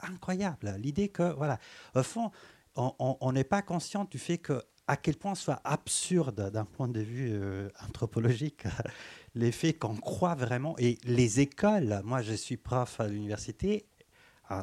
incroyable. 0.00 0.74
L'idée 0.78 1.08
que, 1.08 1.34
voilà, 1.34 1.58
au 1.94 2.02
fond, 2.02 2.30
on 2.76 3.32
n'est 3.32 3.44
pas 3.44 3.62
conscient 3.62 4.04
du 4.04 4.18
fait 4.18 4.38
que 4.38 4.62
à 4.86 4.96
quel 4.96 5.16
point 5.16 5.34
soit 5.34 5.60
absurde 5.64 6.50
d'un 6.50 6.64
point 6.64 6.88
de 6.88 7.00
vue 7.00 7.30
euh, 7.32 7.68
anthropologique 7.86 8.64
l'effet 9.34 9.72
qu'on 9.72 9.96
croit 9.96 10.34
vraiment. 10.34 10.76
Et 10.78 10.98
les 11.04 11.40
écoles, 11.40 12.00
moi 12.04 12.22
je 12.22 12.34
suis 12.34 12.56
prof 12.56 13.00
à 13.00 13.08
l'université, 13.08 13.86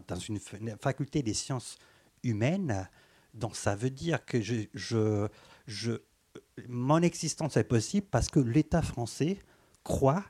dans 0.07 0.15
une 0.15 0.39
faculté 0.79 1.23
des 1.23 1.33
sciences 1.33 1.77
humaines, 2.23 2.87
donc 3.33 3.55
ça 3.55 3.75
veut 3.75 3.89
dire 3.89 4.23
que 4.25 4.37
mon 6.67 7.01
existence 7.01 7.57
est 7.57 7.63
possible 7.63 8.07
parce 8.09 8.27
que 8.27 8.39
l'État 8.39 8.81
français 8.81 9.39
croit 9.83 10.23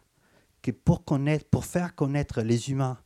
que 0.61 0.71
pour, 0.71 1.03
pour 1.03 1.65
faire 1.65 1.95
connaître 1.95 2.41
les 2.41 2.69
humains 2.69 2.97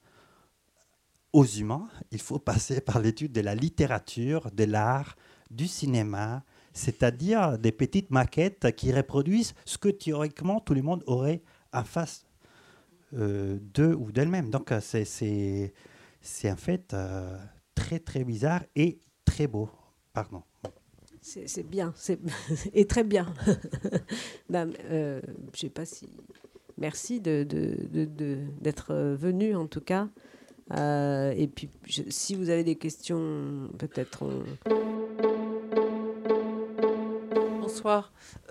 aux 1.34 1.46
humains, 1.46 1.90
il 2.12 2.22
faut 2.22 2.40
passer 2.40 2.80
par 2.80 3.00
l'étude 3.00 3.32
de 3.32 3.42
la 3.42 3.56
littérature, 3.56 4.52
de 4.52 4.64
l'art, 4.64 5.16
du 5.50 5.68
cinéma, 5.68 6.44
c'est-à-dire 6.76 7.58
des 7.58 7.72
petites 7.72 8.12
maquettes 8.12 8.76
qui 8.76 8.92
reproduisent 8.92 9.56
ce 9.64 9.78
que 9.80 9.90
théoriquement 9.90 10.60
tout 10.60 10.76
le 10.76 10.82
monde 10.84 11.04
aurait 11.08 11.42
en 11.74 11.84
face 11.84 12.26
euh, 13.14 13.58
d'eux 13.74 13.96
ou 13.96 14.12
d'elle-même. 14.12 14.50
Donc 14.50 14.72
euh, 14.72 14.82
c'est 14.82 15.72
en 16.52 16.56
fait 16.58 16.94
euh, 16.94 17.38
très 17.74 18.00
très 18.00 18.26
bizarre 18.26 18.64
et 18.76 19.00
très 19.24 19.48
beau. 19.48 19.70
Pardon. 20.14 20.44
C'est 21.22 21.68
bien, 21.68 21.92
et 22.74 22.86
très 22.86 23.04
bien. 23.04 23.34
ben, 24.50 24.72
je 24.90 25.22
sais 25.60 25.70
pas 25.70 25.86
si. 25.86 26.08
Merci 26.78 27.20
d'être 27.20 27.48
de, 28.94 29.16
venu 29.16 29.56
en 29.56 29.66
tout 29.66 29.82
cas. 29.82 30.10
et 30.72 31.48
puis, 31.48 31.70
si 32.10 32.36
vous 32.36 32.50
avez 32.50 32.64
des 32.64 32.76
questions, 32.76 33.70
peut-être. 33.80 34.30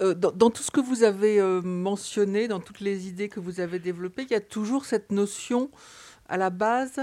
Euh, 0.01 0.15
dans, 0.15 0.51
tout 0.51 0.63
ce 0.63 0.71
que 0.71 0.81
vous 0.81 1.03
avez 1.03 1.41
euh, 1.41 1.61
mentionné, 1.63 2.49
dans 2.49 2.61
toutes 2.61 2.81
les 2.81 3.09
idées 3.09 3.29
que 3.29 3.41
vous 3.41 3.61
avez 3.61 3.79
développées, 3.79 4.23
il 4.23 4.31
y 4.31 4.37
a 4.37 4.41
toujours 4.41 4.85
cette 4.85 5.11
notion 5.11 5.71
à 6.29 6.37
la 6.37 6.51
base 6.51 7.01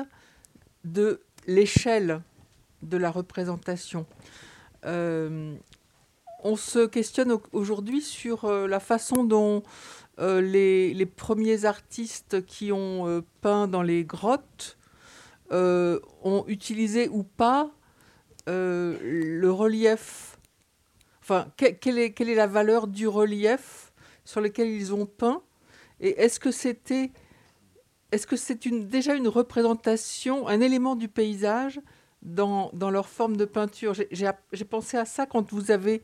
de 0.84 1.22
l'échelle 1.48 2.22
de 2.82 2.98
la 2.98 3.12
représentation. 3.12 4.06
Euh, 4.86 5.56
on 6.44 6.56
se 6.56 6.86
questionne 6.88 7.38
aujourd'hui 7.52 8.02
sur 8.02 8.52
la 8.52 8.80
façon 8.80 9.24
dont 9.24 9.62
les, 10.18 10.94
les, 10.94 11.06
premiers 11.06 11.66
artistes 11.66 12.44
qui 12.48 12.72
ont 12.72 13.24
peint 13.42 13.68
dans 13.68 13.84
les 13.84 14.04
grottes 14.04 14.80
ont 15.52 16.44
utilisé 16.48 17.10
ou 17.10 17.22
pas 17.22 17.70
le 18.48 19.50
relief 19.50 20.31
Enfin, 21.22 21.48
quelle 21.58 22.00
est, 22.00 22.12
quelle 22.12 22.30
est 22.30 22.36
la 22.36 22.48
valeur 22.48 22.88
du 22.88 23.08
relief 23.08 23.94
sur 24.26 24.42
lequel 24.42 24.70
ils 24.70 24.94
ont 24.94 25.06
peint 25.06 25.42
Et 26.00 26.22
est-ce 26.22 26.40
que 26.40 26.52
c'était, 26.52 27.12
est-ce 28.12 28.26
que 28.26 28.36
c'est 28.36 28.66
une, 28.66 28.88
déjà 28.88 29.16
une 29.16 29.28
représentation, 29.28 30.48
un 30.48 30.62
élément 30.62 30.96
du 30.96 31.08
paysage 31.08 31.80
dans, 32.24 32.72
dans 32.74 32.90
leur 32.90 33.08
forme 33.08 33.38
de 33.38 33.46
peinture? 33.46 33.94
J'ai 33.94 34.66
pensé 34.66 34.98
à 34.98 35.06
ça 35.06 35.26
quand 35.26 35.54
vous 35.54 35.70
avez, 35.72 36.02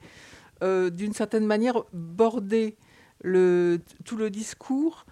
euh, 0.61 0.89
d'une 0.89 1.14
certaine 1.14 1.45
manière, 1.45 1.84
bordé 1.94 2.77
le, 3.22 3.80
tout 4.06 4.18
le 4.18 4.30
discours 4.30 5.06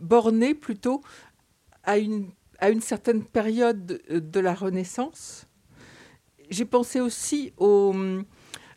borné 0.00 0.54
plutôt 0.54 1.02
à 1.84 1.98
une, 1.98 2.30
à 2.58 2.70
une 2.70 2.80
certaine 2.80 3.24
période 3.24 4.00
de 4.08 4.40
la 4.40 4.54
Renaissance. 4.54 5.46
J'ai 6.50 6.64
pensé 6.64 7.00
aussi 7.00 7.52
au, 7.58 7.94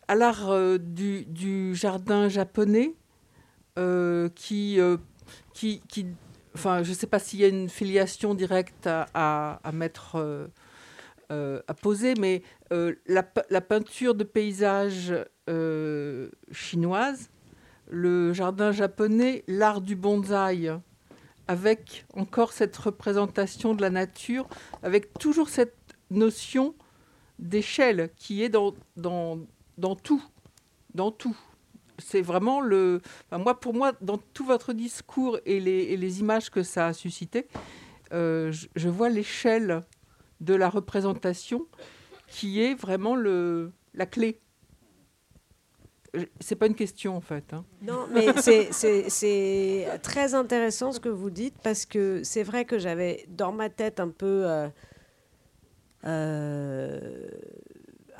à 0.08 0.16
l'art 0.16 0.80
du, 0.80 1.26
du, 1.26 1.76
jardin 1.76 2.30
japonais 2.30 2.94
qui, 4.36 4.80
qui, 5.54 5.82
qui 5.88 6.06
enfin, 6.56 6.84
je 6.84 6.90
ne 6.90 6.95
sais 6.95 7.08
pas 7.08 7.20
s'il 7.20 7.40
y 7.40 7.45
a 7.45 7.48
une 7.48 7.70
filiation 7.70 8.34
directe 8.34 8.88
à, 8.88 9.60
mettre, 9.74 10.16
euh, 10.16 10.48
euh, 11.32 11.62
à 11.68 11.74
poser, 11.74 12.14
mais 12.16 12.44
euh, 12.72 12.95
la, 13.08 13.24
peinture 13.62 14.16
de 14.16 14.24
paysage 14.24 15.14
chinoise, 16.52 17.30
le 17.90 18.34
jardin 18.34 18.72
japonais, 18.72 19.44
l'art 19.48 19.82
du 19.82 19.95
bonsaï, 19.95 20.72
avec 21.48 22.06
encore 22.14 22.54
cette 22.54 22.76
représentation 22.78 23.74
de 23.76 23.82
la 23.82 23.90
nature, 23.90 24.48
avec 24.82 25.14
toujours 25.20 25.50
cette 25.50 25.76
notion 26.10 26.76
d'échelle 27.39 28.10
qui 28.15 28.43
est 28.43 28.49
dans, 28.49 28.73
dans, 28.95 29.39
dans 29.77 29.95
tout, 29.95 30.23
dans 30.93 31.11
tout 31.11 31.38
c'est 31.99 32.22
vraiment 32.22 32.61
le. 32.61 33.01
moi, 33.31 33.60
pour 33.60 33.73
moi, 33.73 33.93
dans 34.01 34.18
tout 34.18 34.45
votre 34.45 34.73
discours 34.73 35.39
et 35.45 35.60
les, 35.60 36.19
images 36.19 36.49
que 36.49 36.64
ça 36.64 36.88
a 36.88 36.93
suscité, 36.93 37.47
euh, 38.14 38.51
je, 38.76 38.89
vois 38.89 39.10
l'échelle 39.10 39.81
de 40.41 40.53
la 40.53 40.69
représentation 40.69 41.65
qui 42.27 42.61
est 42.61 42.73
vraiment 42.76 43.15
le, 43.15 43.72
la 43.93 44.05
clé. 44.05 44.39
C'est 46.39 46.55
pas 46.55 46.68
une 46.68 46.76
question 46.76 47.15
en 47.15 47.22
fait. 47.22 47.53
Hein. 47.53 47.65
Non, 47.81 48.07
mais 48.11 48.27
c'est 49.10 49.88
très 50.03 50.35
intéressant 50.35 50.91
ce 50.91 50.99
que 50.99 51.10
vous 51.10 51.31
dites 51.31 51.55
parce 51.64 51.85
que 51.85 52.22
c'est 52.23 52.43
vrai 52.43 52.65
que 52.65 52.77
j'avais 52.77 53.26
dans 53.30 53.51
ma 53.51 53.69
tête 53.69 53.99
un 53.99 54.10
peu. 54.10 54.43
Euh, 54.47 54.68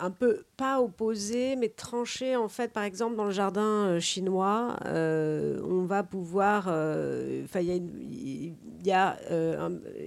un 0.04 0.12
peu 0.12 0.44
pas 0.58 0.82
opposé, 0.82 1.56
mais 1.56 1.70
tranché 1.70 2.36
en 2.36 2.48
fait. 2.48 2.72
Par 2.72 2.84
exemple, 2.84 3.16
dans 3.16 3.26
le 3.26 3.32
jardin 3.32 3.62
euh, 3.88 4.00
chinois, 4.00 4.76
euh, 4.86 5.62
on 5.64 5.86
va 5.86 6.04
pouvoir. 6.04 6.66
Euh, 6.68 7.46
il 7.56 8.56
y 8.86 8.92
a, 8.92 9.18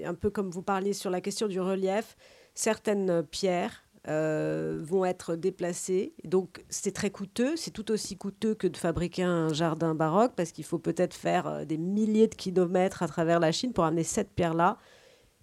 un, 0.04 0.14
peu 0.14 0.30
comme 0.30 0.50
vous 0.50 0.62
parliez 0.62 0.92
sur 0.92 1.10
la 1.10 1.20
question 1.20 1.48
du 1.48 1.60
relief, 1.60 2.16
certaines 2.54 3.22
pierres 3.22 3.82
vont 4.08 5.04
être 5.04 5.34
déplacées. 5.34 6.14
Donc, 6.22 6.64
c'est 6.68 6.92
très 6.92 7.10
coûteux. 7.10 7.56
C'est 7.56 7.72
tout 7.72 7.90
aussi 7.90 8.16
coûteux 8.16 8.54
que 8.54 8.68
de 8.68 8.76
fabriquer 8.76 9.24
un 9.24 9.52
jardin 9.52 9.96
baroque 9.96 10.34
parce 10.36 10.52
qu'il 10.52 10.64
faut 10.64 10.78
peut-être 10.78 11.14
faire 11.14 11.66
des 11.66 11.76
milliers 11.76 12.28
de 12.28 12.34
kilomètres 12.36 13.02
à 13.02 13.08
travers 13.08 13.40
la 13.40 13.50
Chine 13.50 13.72
pour 13.72 13.84
amener 13.84 14.04
cette 14.04 14.32
pierre-là, 14.32 14.78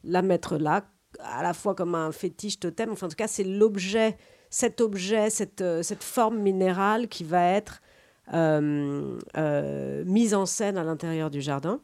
la 0.06 0.22
mettre 0.22 0.58
là, 0.58 0.86
à 1.20 1.44
la 1.44 1.54
fois 1.54 1.76
comme 1.76 1.96
un 1.96 2.12
fétiche 2.12 2.60
totem. 2.60 2.92
Enfin, 2.92 3.08
en 3.08 3.10
tout 3.10 3.16
cas, 3.16 3.28
c'est 3.28 3.44
l'objet 3.44 4.18
cet 4.54 4.82
objet, 4.82 5.32
cette, 5.32 5.62
euh, 5.62 5.82
cette 5.82 6.04
forme 6.04 6.38
minérale 6.38 7.08
qui 7.08 7.24
va 7.24 7.44
être 7.44 7.82
euh, 8.36 9.18
euh, 9.36 10.04
mise 10.06 10.36
en 10.36 10.46
scène 10.46 10.78
à 10.78 10.84
l'intérieur 10.84 11.32
du 11.32 11.42
jardin. 11.42 11.82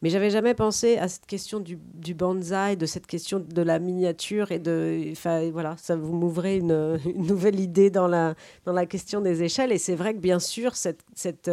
Mais 0.00 0.10
j'avais 0.10 0.30
jamais 0.30 0.54
pensé 0.54 0.96
à 0.96 1.08
cette 1.08 1.26
question 1.26 1.58
du, 1.58 1.76
du, 1.76 2.14
bonsaï, 2.14 2.76
de 2.76 2.86
cette 2.86 3.08
question 3.08 3.40
de 3.40 3.62
la 3.62 3.80
miniature 3.80 4.52
et 4.52 4.60
de, 4.60 5.08
enfin 5.10 5.50
voilà, 5.50 5.76
ça 5.76 5.96
vous 5.96 6.12
m'ouvrez 6.12 6.56
une, 6.56 7.00
une, 7.04 7.26
nouvelle 7.26 7.58
idée 7.58 7.90
dans 7.90 8.06
la 8.06 8.36
dans 8.64 8.72
la 8.72 8.86
question 8.86 9.20
des 9.20 9.42
échelles. 9.42 9.72
Et 9.72 9.78
c'est 9.78 9.96
vrai 9.96 10.14
que 10.14 10.20
bien 10.20 10.38
sûr 10.38 10.76
cette 10.76 11.00
cette 11.16 11.50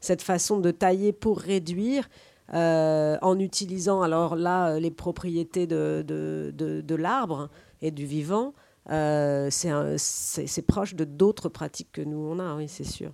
cette 0.00 0.22
façon 0.22 0.58
de 0.58 0.70
tailler 0.70 1.12
pour 1.12 1.38
réduire. 1.38 2.08
En 2.52 3.38
utilisant 3.38 4.02
alors 4.02 4.36
là 4.36 4.78
les 4.78 4.90
propriétés 4.90 5.66
de, 5.66 6.04
de, 6.06 6.52
de, 6.54 6.80
de 6.80 6.94
l'arbre 6.94 7.48
et 7.80 7.90
du 7.90 8.06
vivant, 8.06 8.54
euh, 8.90 9.48
c'est 9.50 10.66
proche 10.66 10.94
de 10.94 11.04
d'autres 11.04 11.48
pratiques 11.48 11.92
que 11.92 12.02
nous 12.02 12.18
on 12.18 12.38
a, 12.38 12.54
oui, 12.54 12.68
c'est 12.68 12.84
sûr. 12.84 13.12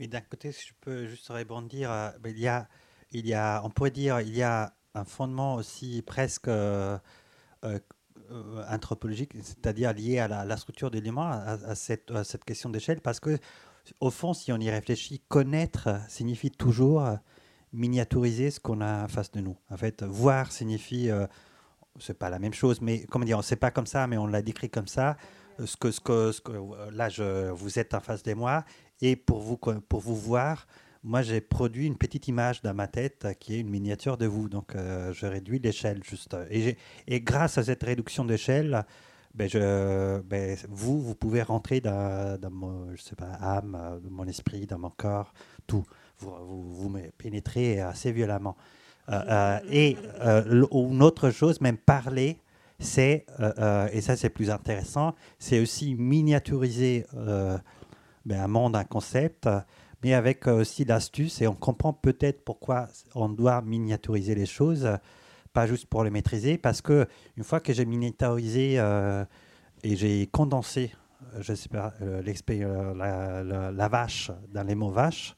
Mais 0.00 0.08
d'un 0.08 0.20
côté, 0.20 0.50
si 0.50 0.68
je 0.68 0.72
peux 0.80 1.06
juste 1.06 1.28
rebondir, 1.28 1.90
euh, 1.90 2.10
il 2.24 2.38
y 2.38 2.48
a, 2.48 2.68
il 3.12 3.26
y 3.26 3.34
a, 3.34 3.62
on 3.64 3.70
pourrait 3.70 3.90
dire, 3.90 4.20
il 4.20 4.34
y 4.34 4.42
a 4.42 4.74
un 4.94 5.04
fondement 5.04 5.54
aussi 5.54 6.02
presque 6.02 6.48
euh, 6.48 6.98
anthropologique, 8.68 9.32
c'est-à-dire 9.42 9.92
lié 9.92 10.18
à 10.18 10.28
la, 10.28 10.56
structure 10.56 10.90
d'éléments, 10.90 11.30
à, 11.30 11.58
à, 11.64 11.74
cette, 11.74 12.10
à 12.10 12.24
cette 12.24 12.44
question 12.44 12.68
d'échelle, 12.68 13.00
parce 13.00 13.20
que 13.20 13.38
au 14.00 14.10
fond, 14.10 14.32
si 14.32 14.52
on 14.52 14.58
y 14.58 14.70
réfléchit, 14.70 15.20
connaître 15.28 15.88
signifie 16.08 16.50
toujours 16.50 17.04
miniaturiser 17.72 18.50
ce 18.50 18.60
qu'on 18.60 18.80
a 18.80 19.04
en 19.04 19.08
face 19.08 19.30
de 19.32 19.40
nous. 19.40 19.56
En 19.70 19.76
fait, 19.76 20.02
voir 20.02 20.52
signifie 20.52 21.10
c'est 21.98 22.18
pas 22.18 22.30
la 22.30 22.38
même 22.38 22.54
chose, 22.54 22.80
mais 22.80 23.04
comment 23.10 23.24
dire, 23.24 23.42
sait 23.44 23.56
pas 23.56 23.70
comme 23.70 23.86
ça, 23.86 24.06
mais 24.06 24.16
on 24.16 24.26
l'a 24.26 24.42
décrit 24.42 24.70
comme 24.70 24.88
ça. 24.88 25.16
Euh, 25.60 25.66
ce 25.66 25.76
que, 25.76 25.90
ce 25.90 26.00
que, 26.00 26.32
ce 26.32 26.40
que 26.40 26.52
euh, 26.52 26.90
là, 26.92 27.08
je, 27.08 27.50
vous 27.50 27.78
êtes 27.78 27.94
en 27.94 28.00
face 28.00 28.22
de 28.22 28.34
moi, 28.34 28.64
et 29.00 29.16
pour 29.16 29.40
vous, 29.40 29.56
pour 29.56 30.00
vous 30.00 30.16
voir, 30.16 30.66
moi, 31.02 31.22
j'ai 31.22 31.40
produit 31.40 31.86
une 31.86 31.96
petite 31.96 32.28
image 32.28 32.62
dans 32.62 32.74
ma 32.74 32.86
tête 32.86 33.26
qui 33.40 33.56
est 33.56 33.60
une 33.60 33.70
miniature 33.70 34.16
de 34.16 34.26
vous. 34.26 34.48
Donc, 34.48 34.76
euh, 34.76 35.12
je 35.12 35.26
réduis 35.26 35.58
l'échelle 35.58 36.00
juste. 36.04 36.36
Et, 36.48 36.76
et, 37.08 37.20
grâce 37.20 37.58
à 37.58 37.64
cette 37.64 37.82
réduction 37.82 38.24
d'échelle, 38.24 38.84
ben, 39.34 39.48
je, 39.48 40.20
ben, 40.20 40.56
vous, 40.68 41.00
vous 41.00 41.16
pouvez 41.16 41.42
rentrer 41.42 41.80
dans, 41.80 42.38
mon, 42.52 42.94
je 42.94 43.02
sais 43.02 43.16
pas, 43.16 43.32
âme, 43.40 44.00
mon 44.08 44.28
esprit, 44.28 44.66
dans 44.66 44.78
mon 44.78 44.90
corps, 44.90 45.34
tout. 45.66 45.84
Vous, 46.22 46.62
vous, 46.62 46.98
pénétrez 47.18 47.80
assez 47.80 48.12
violemment. 48.12 48.56
Euh, 49.08 49.20
euh, 49.28 49.58
et 49.70 49.96
euh, 50.20 50.66
une 50.72 51.02
autre 51.02 51.30
chose, 51.30 51.60
même 51.60 51.76
parler, 51.76 52.38
c'est, 52.78 53.26
et 53.92 54.00
ça 54.00 54.16
c'est 54.16 54.30
plus 54.30 54.50
intéressant, 54.50 55.14
c'est 55.38 55.60
aussi 55.60 55.94
miniaturiser 55.94 57.06
ben, 57.14 57.60
un 58.40 58.48
monde, 58.48 58.74
un 58.74 58.82
concept, 58.82 59.48
mais 60.02 60.14
avec 60.14 60.48
aussi 60.48 60.84
l'astuce, 60.84 61.40
et 61.42 61.46
on 61.46 61.54
comprend 61.54 61.92
peut-être 61.92 62.44
pourquoi 62.44 62.88
on 63.14 63.28
doit 63.28 63.62
miniaturiser 63.62 64.34
les 64.34 64.46
choses, 64.46 64.88
pas 65.52 65.68
juste 65.68 65.86
pour 65.86 66.02
les 66.02 66.10
maîtriser, 66.10 66.58
parce 66.58 66.80
que 66.80 67.06
une 67.36 67.44
fois 67.44 67.60
que 67.60 67.72
j'ai 67.72 67.84
miniaturisé 67.84 68.82
et 69.84 69.96
j'ai 69.96 70.26
condensé, 70.26 70.92
je 71.38 71.54
sais 71.54 71.68
pas, 71.68 71.94
la, 72.00 73.88
vache 73.88 74.32
dans 74.52 74.64
les 74.64 74.74
mots 74.74 74.90
vache, 74.90 75.36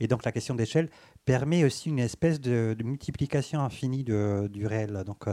et 0.00 0.06
donc 0.06 0.24
la 0.24 0.32
question 0.32 0.54
d'échelle 0.54 0.88
permet 1.24 1.64
aussi 1.64 1.90
une 1.90 1.98
espèce 1.98 2.40
de, 2.40 2.76
multiplication 2.82 3.60
infinie 3.60 4.04
du 4.04 4.66
réel. 4.66 5.02
Donc, 5.04 5.26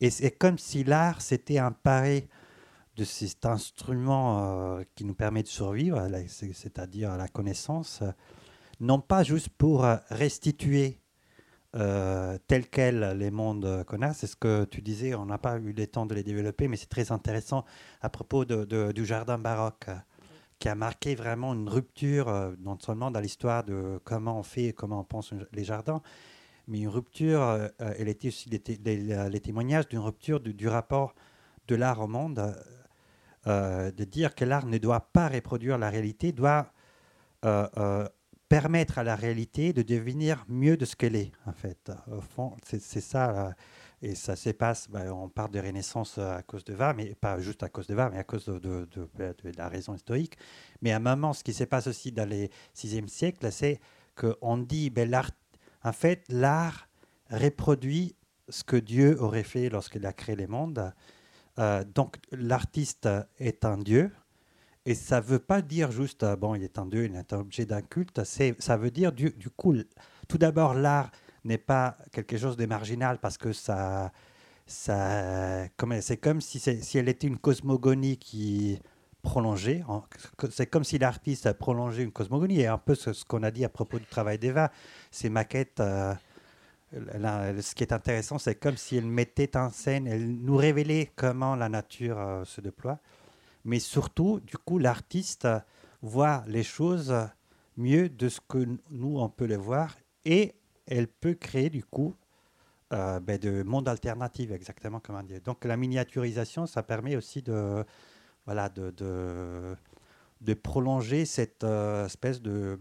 et 0.00 0.10
c'est 0.10 0.30
comme 0.30 0.58
si 0.58 0.84
l'art 0.84 1.20
s'était 1.20 1.60
emparé 1.60 2.28
de 2.96 3.04
cet 3.04 3.46
instrument 3.46 4.78
qui 4.94 5.04
nous 5.04 5.14
permet 5.14 5.42
de 5.42 5.48
survivre, 5.48 6.06
c'est-à-dire 6.28 7.16
la 7.16 7.26
connaissance, 7.26 8.04
non 8.80 9.00
pas 9.00 9.22
juste 9.22 9.50
pour 9.50 9.86
restituer 10.10 11.00
euh, 11.76 12.36
tel 12.48 12.68
quel 12.68 13.16
les 13.16 13.30
mondes 13.30 13.84
connaissent. 13.84 14.18
C'est 14.18 14.26
ce 14.26 14.34
que 14.34 14.64
tu 14.64 14.82
disais, 14.82 15.14
on 15.14 15.26
n'a 15.26 15.38
pas 15.38 15.56
eu 15.58 15.72
le 15.72 15.86
temps 15.86 16.04
de 16.04 16.14
les 16.14 16.24
développer, 16.24 16.66
mais 16.66 16.76
c'est 16.76 16.88
très 16.88 17.12
intéressant 17.12 17.64
à 18.00 18.08
propos 18.08 18.44
de, 18.44 18.90
du 18.90 19.06
jardin 19.06 19.38
baroque, 19.38 19.86
qui 20.58 20.68
a 20.68 20.74
marqué 20.74 21.14
vraiment 21.14 21.54
une 21.54 21.68
rupture, 21.68 22.28
euh, 22.28 22.52
non 22.58 22.76
seulement 22.80 23.10
dans 23.12 23.20
l'histoire 23.20 23.62
de 23.62 24.00
comment 24.04 24.38
on 24.38 24.42
fait 24.42 24.64
et 24.64 24.72
comment 24.72 25.00
on 25.00 25.04
pense 25.04 25.32
les 25.52 25.64
jardins, 25.64 26.02
mais 26.66 26.80
une 26.80 26.88
rupture, 26.88 27.40
euh, 27.40 27.68
elle 27.78 28.08
était 28.08 28.28
aussi 28.28 28.50
les, 28.50 29.40
témoignages 29.40 29.88
d'une 29.88 30.00
rupture 30.00 30.40
du, 30.40 30.68
rapport 30.68 31.14
de 31.68 31.76
l'art 31.76 32.00
au 32.00 32.08
monde, 32.08 32.52
de 33.46 34.04
dire 34.04 34.34
que 34.34 34.44
l'art 34.44 34.66
ne 34.66 34.78
doit 34.78 35.08
pas 35.12 35.28
reproduire 35.28 35.78
la 35.78 35.88
réalité, 35.88 36.32
doit 36.32 36.72
permettre 38.50 38.98
à 38.98 39.04
la 39.04 39.14
réalité 39.14 39.72
de 39.72 39.80
devenir 39.82 40.44
mieux 40.48 40.76
de 40.76 40.84
ce 40.84 40.96
qu'elle 40.96 41.14
est, 41.14 41.30
en 41.46 41.52
fait. 41.52 41.92
Au 42.10 42.20
fond, 42.20 42.56
c'est 42.64 43.00
ça. 43.00 43.46
Euh, 43.46 43.50
et 44.02 44.16
ça 44.16 44.34
se 44.34 44.50
passe, 44.50 44.88
ben, 44.90 45.08
on 45.12 45.28
parle 45.28 45.52
de 45.52 45.60
Renaissance 45.60 46.18
à 46.18 46.42
cause 46.42 46.64
de 46.64 46.74
Va, 46.74 46.92
mais 46.92 47.14
pas 47.14 47.38
juste 47.38 47.62
à 47.62 47.68
cause 47.68 47.86
de 47.86 47.94
Va, 47.94 48.10
mais 48.10 48.18
à 48.18 48.24
cause 48.24 48.46
de, 48.46 48.58
de, 48.58 49.08
la 49.56 49.68
raison 49.68 49.94
historique. 49.94 50.36
Mais 50.82 50.90
à 50.90 50.96
un 50.96 51.00
moment, 51.00 51.32
ce 51.32 51.44
qui 51.44 51.52
se 51.52 51.62
passe 51.62 51.86
aussi 51.86 52.10
dans 52.10 52.28
les 52.28 52.50
6e 52.74 53.06
siècle, 53.06 53.52
c'est 53.52 53.78
qu'on 54.16 54.58
dit, 54.58 54.90
ben, 54.90 55.08
l'art, 55.08 55.30
en 55.84 55.92
fait, 55.92 56.24
l'art 56.28 56.88
reproduit 57.30 58.16
ce 58.48 58.64
que 58.64 58.76
Dieu 58.76 59.16
aurait 59.20 59.44
fait 59.44 59.68
lorsqu'il 59.68 60.04
a 60.06 60.12
créé 60.12 60.34
les 60.34 60.48
mondes. 60.48 60.92
Euh, 61.60 61.84
donc 61.84 62.16
l'artiste 62.32 63.08
est 63.38 63.64
un 63.64 63.78
Dieu, 63.78 64.10
Et 64.90 64.94
ça 64.96 65.20
ne 65.20 65.24
veut 65.24 65.38
pas 65.38 65.62
dire 65.62 65.92
juste, 65.92 66.24
euh, 66.24 66.34
bon, 66.34 66.56
il 66.56 66.64
est 66.64 66.76
un 66.76 66.84
dieu, 66.84 67.04
il 67.04 67.14
est 67.14 67.32
un 67.32 67.38
objet 67.38 67.64
d'un 67.64 67.80
culte. 67.80 68.24
Ça 68.24 68.76
veut 68.76 68.90
dire, 68.90 69.12
du, 69.12 69.32
coup, 69.56 69.72
tout 70.26 70.36
d'abord, 70.36 70.74
l'art 70.74 71.12
n'est 71.44 71.58
pas 71.58 71.96
quelque 72.10 72.36
chose 72.36 72.56
de 72.56 72.66
marginal 72.66 73.18
parce 73.18 73.38
que 73.38 73.52
ça, 73.52 74.10
c'est 74.66 75.70
comme 75.76 76.40
si, 76.40 76.60
elle 76.98 77.08
était 77.08 77.28
une 77.28 77.38
cosmogonie 77.38 78.16
qui 78.16 78.80
prolongeait. 79.22 79.84
C'est 80.50 80.66
comme 80.66 80.82
si 80.82 80.98
l'artiste 80.98 81.46
a 81.46 81.54
prolongé 81.54 82.02
une 82.02 82.10
cosmogonie. 82.10 82.62
Et 82.62 82.66
un 82.66 82.78
peu 82.78 82.96
ce, 82.96 83.24
qu'on 83.24 83.44
a 83.44 83.52
dit 83.52 83.64
à 83.64 83.68
propos 83.68 84.00
du 84.00 84.06
travail 84.06 84.40
d'Eva, 84.40 84.72
ces 85.12 85.30
maquettes. 85.30 85.78
Euh, 85.78 86.14
ce 86.92 87.76
qui 87.76 87.84
est 87.84 87.92
intéressant, 87.92 88.38
c'est 88.38 88.56
comme 88.56 88.76
si 88.76 88.96
elle 88.96 89.06
mettait 89.06 89.56
en 89.56 89.70
scène, 89.70 90.08
elle 90.08 90.28
nous 90.28 90.56
révélait 90.56 91.12
comment 91.14 91.54
la 91.54 91.68
nature 91.68 92.18
euh, 92.18 92.44
se 92.44 92.60
déploie. 92.60 92.98
Mais 93.64 93.78
surtout, 93.78 94.40
du 94.40 94.56
coup, 94.56 94.78
l'artiste 94.78 95.48
voit 96.02 96.44
les 96.46 96.62
choses 96.62 97.14
mieux 97.76 98.08
de 98.08 98.28
ce 98.28 98.40
que 98.40 98.66
nous, 98.90 99.18
on 99.18 99.28
peut 99.28 99.44
les 99.44 99.56
voir. 99.56 99.96
Et 100.24 100.54
elle 100.86 101.06
peut 101.08 101.34
créer, 101.34 101.70
du 101.70 101.84
coup, 101.84 102.14
euh, 102.92 103.20
ben, 103.20 103.38
de 103.38 103.62
monde 103.62 103.88
alternatif, 103.88 104.50
exactement 104.50 104.98
comme 104.98 105.14
on 105.14 105.22
dit. 105.22 105.40
Donc 105.40 105.64
la 105.64 105.76
miniaturisation, 105.76 106.66
ça 106.66 106.82
permet 106.82 107.14
aussi 107.14 107.40
de, 107.40 107.84
voilà, 108.46 108.68
de, 108.68 108.90
de, 110.40 110.54
prolonger 110.54 111.24
cette 111.24 111.62
euh, 111.62 112.06
espèce 112.06 112.42
de 112.42 112.80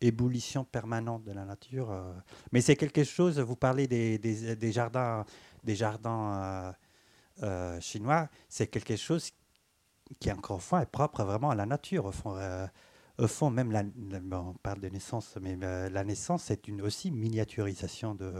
ébullition 0.00 0.62
permanente 0.62 1.24
de 1.24 1.32
la 1.32 1.44
nature. 1.44 1.90
Euh. 1.90 2.12
Mais 2.52 2.60
c'est 2.60 2.76
quelque 2.76 3.02
chose, 3.02 3.40
vous 3.40 3.56
parlez 3.56 3.88
des, 3.88 4.16
des, 4.18 4.70
jardins, 4.72 5.24
des 5.64 5.74
jardins 5.74 6.72
chinois, 7.80 8.28
c'est 8.48 8.68
quelque 8.68 8.94
chose 8.94 9.32
qui, 10.20 10.30
encore 10.32 10.56
une 10.56 10.62
fois, 10.62 10.82
est 10.82 10.86
propre 10.86 11.24
vraiment 11.24 11.50
à 11.50 11.54
la 11.54 11.66
nature. 11.66 12.06
Au 12.06 12.12
fond, 12.12 12.36
fond 13.26 13.50
même, 13.50 13.72
la, 13.72 13.82
on 14.32 14.54
parle 14.62 14.80
de 14.80 14.88
naissance, 14.88 15.36
mais 15.40 15.56
la 15.56 16.04
naissance, 16.04 16.44
c'est 16.44 16.68
une 16.68 16.82
aussi 16.82 17.10
miniaturisation 17.10 18.14
de 18.14 18.32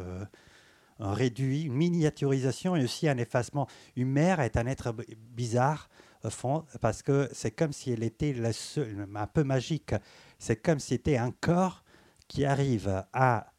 un 1.00 1.12
réduit, 1.12 1.62
une 1.62 1.74
miniaturisation 1.74 2.76
et 2.76 2.84
aussi 2.84 3.08
un 3.08 3.18
effacement. 3.18 3.68
Une 3.96 4.10
mère 4.10 4.40
est 4.40 4.56
un 4.56 4.66
être 4.66 4.94
bizarre, 5.36 5.88
au 6.24 6.30
fond, 6.30 6.64
parce 6.80 7.02
que 7.02 7.28
c'est 7.32 7.52
comme 7.52 7.72
si 7.72 7.92
elle 7.92 8.02
était 8.02 8.32
la 8.32 8.52
seule, 8.52 9.06
un 9.14 9.26
peu 9.26 9.44
magique. 9.44 9.94
C'est 10.38 10.56
comme 10.56 10.80
si 10.80 10.88
c'était 10.88 11.16
un 11.16 11.30
corps 11.30 11.84
qui 12.26 12.44
arrive 12.44 13.04
à 13.12 13.52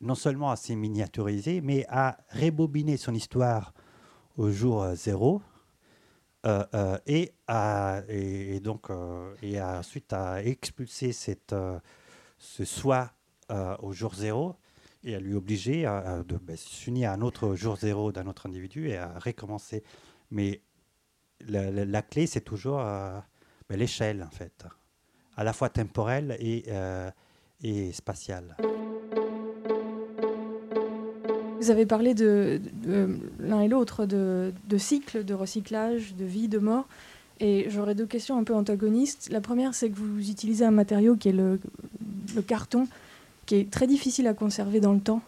non 0.00 0.14
seulement 0.14 0.50
à 0.50 0.56
se 0.56 0.72
miniaturiser, 0.72 1.60
mais 1.60 1.86
à 1.88 2.18
rebobiner 2.30 2.96
son 2.96 3.14
histoire 3.14 3.72
au 4.36 4.50
jour 4.50 4.94
zéro. 4.94 5.42
Euh, 6.46 6.64
euh, 6.74 6.98
et, 7.06 7.32
à, 7.48 8.00
et, 8.08 8.60
donc 8.60 8.88
euh, 8.88 9.34
et 9.42 9.60
ensuite 9.60 10.10
à 10.14 10.42
expulser 10.42 11.12
cette, 11.12 11.54
ce 12.38 12.64
soi 12.64 13.10
au 13.80 13.92
jour 13.92 14.14
zéro 14.14 14.54
et 15.02 15.16
à 15.16 15.20
lui 15.20 15.34
obliger 15.34 15.84
à, 15.86 16.22
ben, 16.42 16.56
s'unir 16.56 17.10
à 17.10 17.14
un 17.14 17.20
autre 17.20 17.56
jour 17.56 17.76
zéro 17.76 18.12
d'un 18.12 18.26
autre 18.26 18.46
individu 18.46 18.88
et 18.88 18.96
à 18.96 19.18
recommencer. 19.18 19.82
Mais 20.30 20.62
la, 21.40 22.02
clé, 22.02 22.26
c'est 22.26 22.42
toujours 22.42 22.78
ben, 22.78 23.76
l'échelle, 23.76 24.22
en 24.22 24.30
fait, 24.30 24.66
à 25.36 25.42
la 25.42 25.52
fois 25.52 25.68
temporelle 25.68 26.36
et, 26.38 26.64
et 27.62 27.92
spatiale. 27.92 28.56
Vous 31.60 31.70
avez 31.70 31.84
parlé 31.84 32.14
de, 32.14 32.58
l'un 33.38 33.60
et 33.60 33.68
l'autre 33.68 34.06
de, 34.06 34.50
de 34.66 34.78
cycle, 34.78 35.26
de 35.26 35.34
recyclage, 35.34 36.14
de 36.14 36.24
vie, 36.24 36.48
de 36.48 36.58
mort. 36.58 36.86
Et 37.38 37.66
j'aurais 37.68 37.94
deux 37.94 38.06
questions 38.06 38.38
un 38.38 38.44
peu 38.44 38.54
antagonistes. 38.54 39.28
La 39.30 39.42
première, 39.42 39.74
c'est 39.74 39.90
que 39.90 39.98
vous 39.98 40.30
utilisez 40.30 40.64
un 40.64 40.70
matériau 40.70 41.16
qui 41.16 41.28
est 41.28 41.32
le, 41.32 41.60
carton 42.46 42.88
qui 43.44 43.56
est 43.56 43.70
très 43.70 43.86
difficile 43.86 44.26
à 44.26 44.32
conserver 44.32 44.80
dans 44.80 44.94
le 44.94 45.00
temps. 45.00 45.20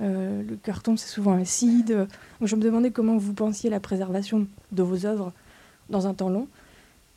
Euh, 0.00 0.44
le 0.48 0.54
carton, 0.54 0.96
c'est 0.96 1.08
souvent 1.08 1.32
acide. 1.32 2.06
Donc 2.38 2.48
je 2.48 2.54
me 2.54 2.62
demandais 2.62 2.92
comment 2.92 3.16
vous 3.16 3.32
pensiez 3.32 3.68
la 3.68 3.80
préservation 3.80 4.46
de 4.70 4.82
vos 4.84 5.06
œuvres 5.06 5.32
dans 5.88 6.06
un 6.06 6.14
temps 6.14 6.28
long. 6.28 6.46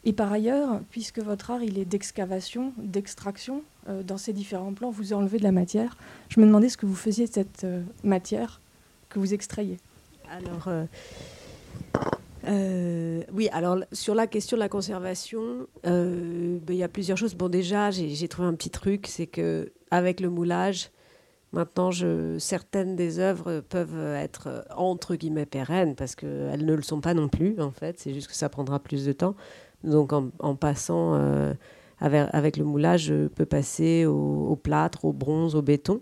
Et 0.03 0.13
par 0.13 0.33
ailleurs, 0.33 0.81
puisque 0.89 1.19
votre 1.19 1.51
art 1.51 1.61
il 1.61 1.77
est 1.77 1.85
d'excavation, 1.85 2.73
d'extraction, 2.77 3.61
euh, 3.87 4.01
dans 4.01 4.17
ces 4.17 4.33
différents 4.33 4.73
plans, 4.73 4.89
vous 4.89 5.13
enlevez 5.13 5.37
de 5.37 5.43
la 5.43 5.51
matière. 5.51 5.95
Je 6.29 6.39
me 6.39 6.45
demandais 6.47 6.69
ce 6.69 6.77
que 6.77 6.87
vous 6.87 6.95
faisiez 6.95 7.27
de 7.27 7.33
cette 7.33 7.63
euh, 7.65 7.83
matière 8.03 8.59
que 9.13 9.19
vous 9.19 9.33
extrayez. 9.33 9.77
Alors, 10.29 10.69
oui, 13.31 13.49
alors 13.51 13.77
sur 13.91 14.15
la 14.15 14.27
question 14.27 14.57
de 14.57 14.59
la 14.59 14.69
conservation, 14.69 15.67
ben, 15.83 16.61
il 16.69 16.75
y 16.75 16.83
a 16.83 16.89
plusieurs 16.89 17.17
choses. 17.17 17.35
Bon, 17.35 17.49
déjà, 17.49 17.91
j'ai 17.91 18.27
trouvé 18.27 18.47
un 18.47 18.53
petit 18.53 18.69
truc, 18.69 19.07
c'est 19.07 19.27
que 19.27 19.71
avec 19.91 20.19
le 20.19 20.29
moulage. 20.29 20.89
Maintenant, 21.53 21.91
certaines 22.39 22.95
des 22.95 23.19
œuvres 23.19 23.59
peuvent 23.59 24.15
être 24.15 24.65
entre 24.75 25.15
guillemets 25.15 25.45
pérennes 25.45 25.93
parce 25.95 26.15
qu'elles 26.15 26.65
ne 26.65 26.73
le 26.73 26.81
sont 26.81 26.99
pas 26.99 27.13
non 27.13 27.27
plus, 27.29 27.61
en 27.61 27.69
fait. 27.69 27.99
C'est 27.99 28.11
juste 28.11 28.27
que 28.27 28.33
ça 28.33 28.49
prendra 28.49 28.79
plus 28.79 29.05
de 29.05 29.11
temps. 29.11 29.35
Donc, 29.83 30.13
en, 30.13 30.55
passant 30.55 31.15
euh, 31.15 31.53
avec, 31.99 32.57
le 32.57 32.63
moulage, 32.63 33.03
je 33.03 33.27
peux 33.27 33.45
passer 33.45 34.05
au, 34.05 34.55
plâtre, 34.55 35.05
au 35.05 35.13
bronze, 35.13 35.55
au 35.55 35.61
béton. 35.61 36.01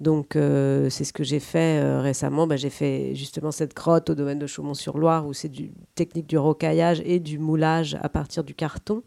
Donc, 0.00 0.34
euh, 0.34 0.88
c'est 0.88 1.04
ce 1.04 1.12
que 1.12 1.22
j'ai 1.22 1.40
fait 1.40 1.78
euh, 1.78 2.00
récemment. 2.00 2.46
Ben, 2.46 2.56
j'ai 2.56 2.70
fait 2.70 3.14
justement 3.14 3.50
cette 3.50 3.74
grotte 3.74 4.08
au 4.08 4.14
domaine 4.14 4.38
de 4.38 4.46
Chaumont-sur-Loire 4.46 5.26
où 5.26 5.34
c'est 5.34 5.50
du 5.50 5.72
technique 5.94 6.26
du 6.26 6.38
rocaillage 6.38 7.02
et 7.04 7.20
du 7.20 7.38
moulage 7.38 7.98
à 8.00 8.08
partir 8.08 8.42
du 8.42 8.54
carton. 8.54 9.02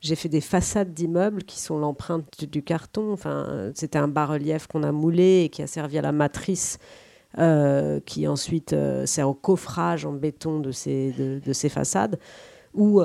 J'ai 0.00 0.14
fait 0.14 0.28
des 0.28 0.40
façades 0.40 0.94
d'immeubles 0.94 1.42
qui 1.42 1.60
sont 1.60 1.78
l'empreinte 1.78 2.44
du 2.44 2.62
carton. 2.62 3.12
Enfin, 3.12 3.72
c'était 3.74 3.98
un 3.98 4.06
bas-relief 4.06 4.68
qu'on 4.68 4.84
a 4.84 4.92
moulé 4.92 5.42
et 5.44 5.48
qui 5.48 5.62
a 5.62 5.66
servi 5.66 5.98
à 5.98 6.02
la 6.02 6.12
matrice, 6.12 6.78
euh, 7.38 7.98
qui 8.06 8.28
ensuite 8.28 8.76
sert 9.04 9.28
au 9.28 9.34
coffrage 9.34 10.04
en 10.04 10.12
béton 10.12 10.60
de 10.60 10.70
ces, 10.70 11.12
de, 11.12 11.52
ces 11.52 11.68
façades. 11.68 12.20
Ou 12.74 13.02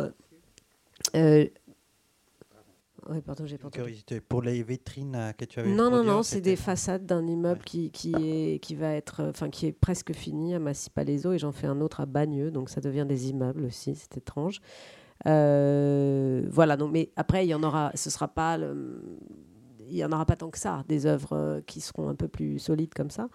oui, 3.12 3.22
pardon, 3.22 3.46
j'ai 3.46 3.58
pas 3.58 3.70
Pour 4.28 4.42
les 4.42 4.64
vitrines 4.64 5.34
que 5.38 5.46
tu 5.46 5.60
avais 5.60 5.70
Non, 5.70 5.90
non, 5.92 6.04
non, 6.04 6.24
c'est 6.24 6.42
des 6.42 6.56
façades 6.56 7.06
d'un 7.06 7.26
immeuble 7.28 7.64
qui, 7.64 7.92
qui, 7.92 8.14
est, 8.16 8.60
qui 8.60 8.76
va 8.76 8.94
être, 8.94 9.24
enfin, 9.30 9.50
qui 9.50 9.68
est 9.68 9.72
presque 9.72 10.14
fini 10.14 10.56
à 10.56 10.60
Massy-Palaiso 10.60 11.34
et 11.34 11.38
j'en 11.38 11.52
fais 11.52 11.68
un 11.68 11.82
autre 11.82 12.00
à 12.02 12.06
Bagneux, 12.06 12.52
donc 12.52 12.70
ça 12.70 12.82
devient 12.82 13.06
des 13.08 13.30
immeubles 13.30 13.66
aussi, 13.66 13.96
c'est 13.96 14.18
étrange. 14.18 14.62
Euh, 15.28 16.44
voilà, 16.50 16.78
donc, 16.78 16.92
mais 16.92 17.12
après, 17.16 17.46
il 17.46 17.50
y 17.50 17.54
en 17.54 17.64
aura, 17.64 17.92
ce 17.96 18.10
sera 18.10 18.28
pas 18.28 18.58
il 19.92 19.96
n'y 19.96 20.06
en 20.06 20.12
aura 20.12 20.26
pas 20.26 20.38
tant 20.38 20.50
que 20.50 20.58
ça, 20.58 20.84
des 20.88 21.06
œuvres 21.06 21.34
euh, 21.34 21.62
qui 21.68 21.82
seront 21.82 22.08
un 22.08 22.16
peu 22.16 22.28
plus 22.28 22.60
solides 22.60 22.94
comme 22.94 23.12
ça. 23.12 23.28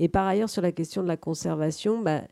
Et 0.00 0.08
par 0.08 0.26
ailleurs, 0.26 0.50
sur 0.50 0.62
la 0.62 0.72
question 0.72 1.02
de 1.02 1.08
la 1.08 1.16
conservation, 1.16 2.02
bah, 2.02 2.22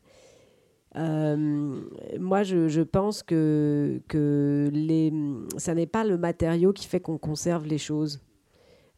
euh, 0.99 1.81
moi, 2.19 2.43
je, 2.43 2.81
pense 2.81 3.23
que, 3.23 4.01
que 4.07 4.71
ça 5.57 5.73
n'est 5.73 5.87
pas 5.87 6.03
le 6.03 6.17
matériau 6.17 6.73
qui 6.73 6.87
fait 6.87 6.99
qu'on 6.99 7.17
conserve 7.17 7.65
les 7.65 7.77
choses. 7.77 8.21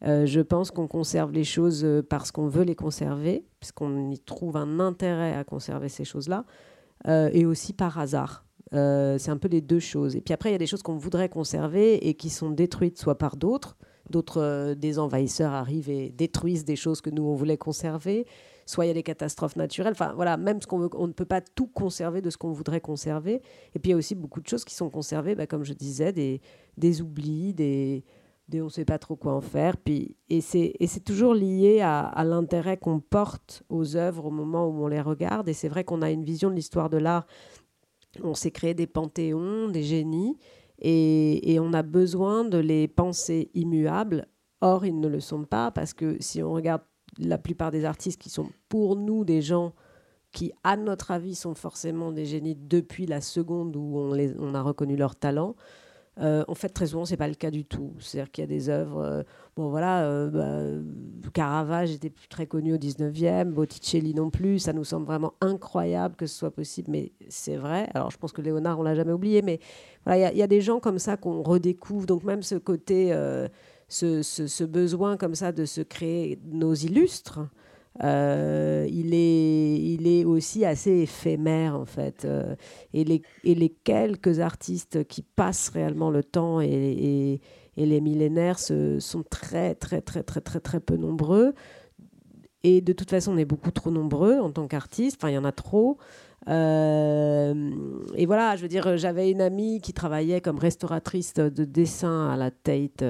je 0.01 0.41
pense 0.41 0.71
qu'on 0.71 0.87
conserve 0.87 1.31
les 1.31 1.43
choses 1.43 1.85
parce 2.09 2.31
qu'on 2.31 2.47
veut 2.47 2.63
les 2.63 2.75
conserver, 2.75 3.45
parce 3.59 3.71
qu'on 3.71 4.09
y 4.09 4.19
trouve 4.19 4.57
un 4.57 4.79
intérêt 4.79 5.35
à 5.35 5.43
conserver 5.43 5.89
ces 5.89 6.03
choses-là, 6.05 6.45
et 7.07 7.45
aussi 7.45 7.73
par 7.73 7.99
hasard. 7.99 8.45
Euh, 8.73 9.17
c'est 9.17 9.31
un 9.31 9.37
peu 9.37 9.47
les 9.47 9.61
deux 9.61 9.79
choses. 9.79 10.15
Et 10.15 10.21
puis 10.21 10.33
après, 10.33 10.49
il 10.49 10.53
y 10.53 10.55
a 10.55 10.59
des 10.59 10.67
choses 10.67 10.83
qu'on 10.83 10.95
voudrait 10.95 11.29
conserver 11.29 12.07
et 12.07 12.13
qui 12.13 12.29
sont 12.29 12.49
détruites 12.49 12.97
soit 12.97 13.17
par 13.17 13.35
d'autres. 13.35 13.77
D'autres, 14.09 14.41
euh, 14.41 14.75
des 14.75 14.99
envahisseurs 14.99 15.53
arrivent 15.53 15.89
et 15.89 16.09
détruisent 16.09 16.65
des 16.65 16.75
choses 16.75 17.01
que 17.01 17.09
nous, 17.09 17.23
on 17.23 17.35
voulait 17.35 17.57
conserver. 17.57 18.25
Soit 18.65 18.85
il 18.85 18.87
y 18.89 18.91
a 18.91 18.93
des 18.93 19.03
catastrophes 19.03 19.55
naturelles. 19.55 19.93
Enfin, 19.93 20.13
voilà, 20.15 20.37
même 20.37 20.61
ce 20.61 20.67
qu'on 20.67 20.89
on 20.93 21.07
ne 21.07 21.13
peut 21.13 21.25
pas 21.25 21.41
tout 21.41 21.67
conserver 21.67 22.21
de 22.21 22.29
ce 22.29 22.37
qu'on 22.37 22.51
voudrait 22.51 22.81
conserver. 22.81 23.41
Et 23.73 23.79
puis 23.79 23.89
il 23.89 23.91
y 23.91 23.93
a 23.93 23.97
aussi 23.97 24.15
beaucoup 24.15 24.41
de 24.41 24.47
choses 24.47 24.65
qui 24.65 24.75
sont 24.75 24.89
conservées, 24.89 25.35
bah, 25.35 25.47
comme 25.47 25.63
je 25.63 25.73
disais, 25.73 26.11
des, 26.11 26.41
des 26.77 27.01
oublis, 27.01 27.53
des, 27.53 28.03
on 28.53 28.65
ne 28.65 28.69
sait 28.69 28.85
pas 28.85 28.99
trop 28.99 29.15
quoi 29.15 29.33
en 29.33 29.41
faire. 29.41 29.77
Puis, 29.77 30.15
et 30.29 30.41
c'est 30.41 31.03
toujours 31.05 31.33
lié 31.33 31.81
à, 31.81 32.01
à 32.01 32.23
l'intérêt 32.23 32.77
qu'on 32.77 32.99
porte 32.99 33.63
aux 33.69 33.95
œuvres 33.95 34.25
au 34.25 34.31
moment 34.31 34.67
où 34.67 34.83
on 34.83 34.87
les 34.87 35.01
regarde. 35.01 35.49
Et 35.49 35.53
c'est 35.53 35.69
vrai 35.69 35.83
qu'on 35.83 36.01
a 36.01 36.11
une 36.11 36.23
vision 36.23 36.49
de 36.49 36.55
l'histoire 36.55 36.89
de 36.89 36.97
l'art 36.97 37.25
on 38.23 38.33
s'est 38.33 38.51
créé 38.51 38.73
des 38.73 38.87
panthéons, 38.87 39.69
des 39.69 39.83
génies, 39.83 40.37
et, 40.79 41.59
on 41.59 41.73
a 41.73 41.83
besoin 41.83 42.43
de 42.43 42.57
les 42.57 42.87
penser 42.87 43.51
immuables. 43.53 44.27
Or, 44.61 44.85
ils 44.85 44.99
ne 44.99 45.07
le 45.07 45.19
sont 45.19 45.43
pas, 45.43 45.69
parce 45.71 45.93
que 45.93 46.17
si 46.19 46.41
on 46.41 46.51
regarde 46.51 46.81
la 47.21 47.37
plupart 47.37 47.71
des 47.71 47.85
artistes 47.85 48.19
qui 48.19 48.29
sont 48.29 48.49
pour 48.67 48.95
nous 48.95 49.23
des 49.23 49.41
gens 49.41 49.73
qui, 50.31 50.53
à 50.63 50.77
notre 50.77 51.11
avis, 51.11 51.35
sont 51.35 51.55
forcément 51.55 52.11
des 52.11 52.25
génies 52.25 52.55
depuis 52.55 53.05
la 53.05 53.21
seconde 53.21 53.75
où 53.75 53.97
on, 53.97 54.53
a 54.55 54.61
reconnu 54.61 54.95
leur 54.95 55.15
talent, 55.15 55.55
euh, 56.19 56.43
en 56.47 56.55
fait, 56.55 56.69
très 56.69 56.87
souvent, 56.87 57.05
c'est 57.05 57.17
pas 57.17 57.27
le 57.27 57.35
cas 57.35 57.51
du 57.51 57.65
tout. 57.65 57.93
C'est-à-dire 57.99 58.31
qu'il 58.31 58.41
y 58.41 58.45
a 58.45 58.47
des 58.47 58.69
œuvres, 58.69 58.99
euh, 58.99 59.23
bon 59.55 59.69
voilà, 59.69 60.03
euh, 60.03 60.29
bah, 61.23 61.29
Caravage 61.33 61.91
n'était 61.91 62.09
plus 62.09 62.27
très 62.27 62.47
connu 62.47 62.73
au 62.73 62.77
19e, 62.77 63.51
Botticelli 63.51 64.13
non 64.13 64.29
plus. 64.29 64.59
Ça 64.59 64.73
nous 64.73 64.83
semble 64.83 65.05
vraiment 65.05 65.33
incroyable 65.41 66.15
que 66.15 66.25
ce 66.25 66.37
soit 66.37 66.51
possible, 66.51 66.91
mais 66.91 67.13
c'est 67.29 67.55
vrai. 67.55 67.89
Alors 67.93 68.11
je 68.11 68.17
pense 68.17 68.33
que 68.33 68.41
Léonard, 68.41 68.79
on 68.79 68.83
l'a 68.83 68.93
jamais 68.95 69.13
oublié, 69.13 69.41
mais 69.41 69.59
il 70.07 70.17
y, 70.17 70.41
a 70.41 70.47
des 70.47 70.61
gens 70.61 70.79
comme 70.79 70.99
ça 70.99 71.15
qu'on 71.15 71.43
redécouvre. 71.43 72.05
Donc 72.05 72.23
même 72.23 72.41
ce 72.41 72.55
côté, 72.55 73.13
euh, 74.03 74.23
ce, 74.23 74.63
besoin 74.63 75.17
comme 75.17 75.35
ça 75.35 75.51
de 75.51 75.65
se 75.65 75.81
créer 75.81 76.39
nos 76.45 76.73
illustres, 76.73 77.39
euh, 78.03 78.87
il, 78.89 79.13
est, 79.13 79.75
il 79.75 80.07
est 80.07 80.23
aussi 80.23 80.65
assez 80.65 80.91
éphémère 80.91 81.75
en 81.75 81.85
fait. 81.85 82.25
Euh, 82.25 82.55
et, 82.93 83.03
les, 83.03 83.21
et 83.43 83.53
les 83.53 83.69
quelques 83.69 84.39
artistes 84.39 85.03
qui 85.07 85.21
passent 85.21 85.69
réellement 85.69 86.09
le 86.09 86.23
temps 86.23 86.61
et, 86.61 87.41
et, 87.77 87.85
les 87.85 88.01
millénaires 88.01 88.59
sont 88.59 89.23
très 89.27 89.73
très 89.73 90.01
très 90.01 90.21
très 90.23 90.41
très 90.41 90.59
très 90.59 90.79
peu 90.79 90.97
nombreux. 90.97 91.53
Et 92.63 92.81
de 92.81 92.93
toute 92.93 93.09
façon, 93.09 93.33
on 93.33 93.37
est 93.37 93.45
beaucoup 93.45 93.71
trop 93.71 93.89
nombreux 93.89 94.37
en 94.37 94.51
tant 94.51 94.67
qu'artistes. 94.67 95.17
Enfin, 95.19 95.31
il 95.31 95.33
y 95.33 95.37
en 95.37 95.45
a 95.45 95.51
trop. 95.51 95.97
Euh, 96.47 97.71
et 98.15 98.25
voilà, 98.27 98.55
je 98.55 98.61
veux 98.61 98.67
dire, 98.67 98.97
j'avais 98.97 99.31
une 99.31 99.41
amie 99.41 99.81
qui 99.81 99.93
travaillait 99.93 100.41
comme 100.41 100.59
restauratrice 100.59 101.33
de 101.33 101.65
dessin 101.65 102.29
à 102.29 102.37
la 102.37 102.51
Tate. 102.51 103.03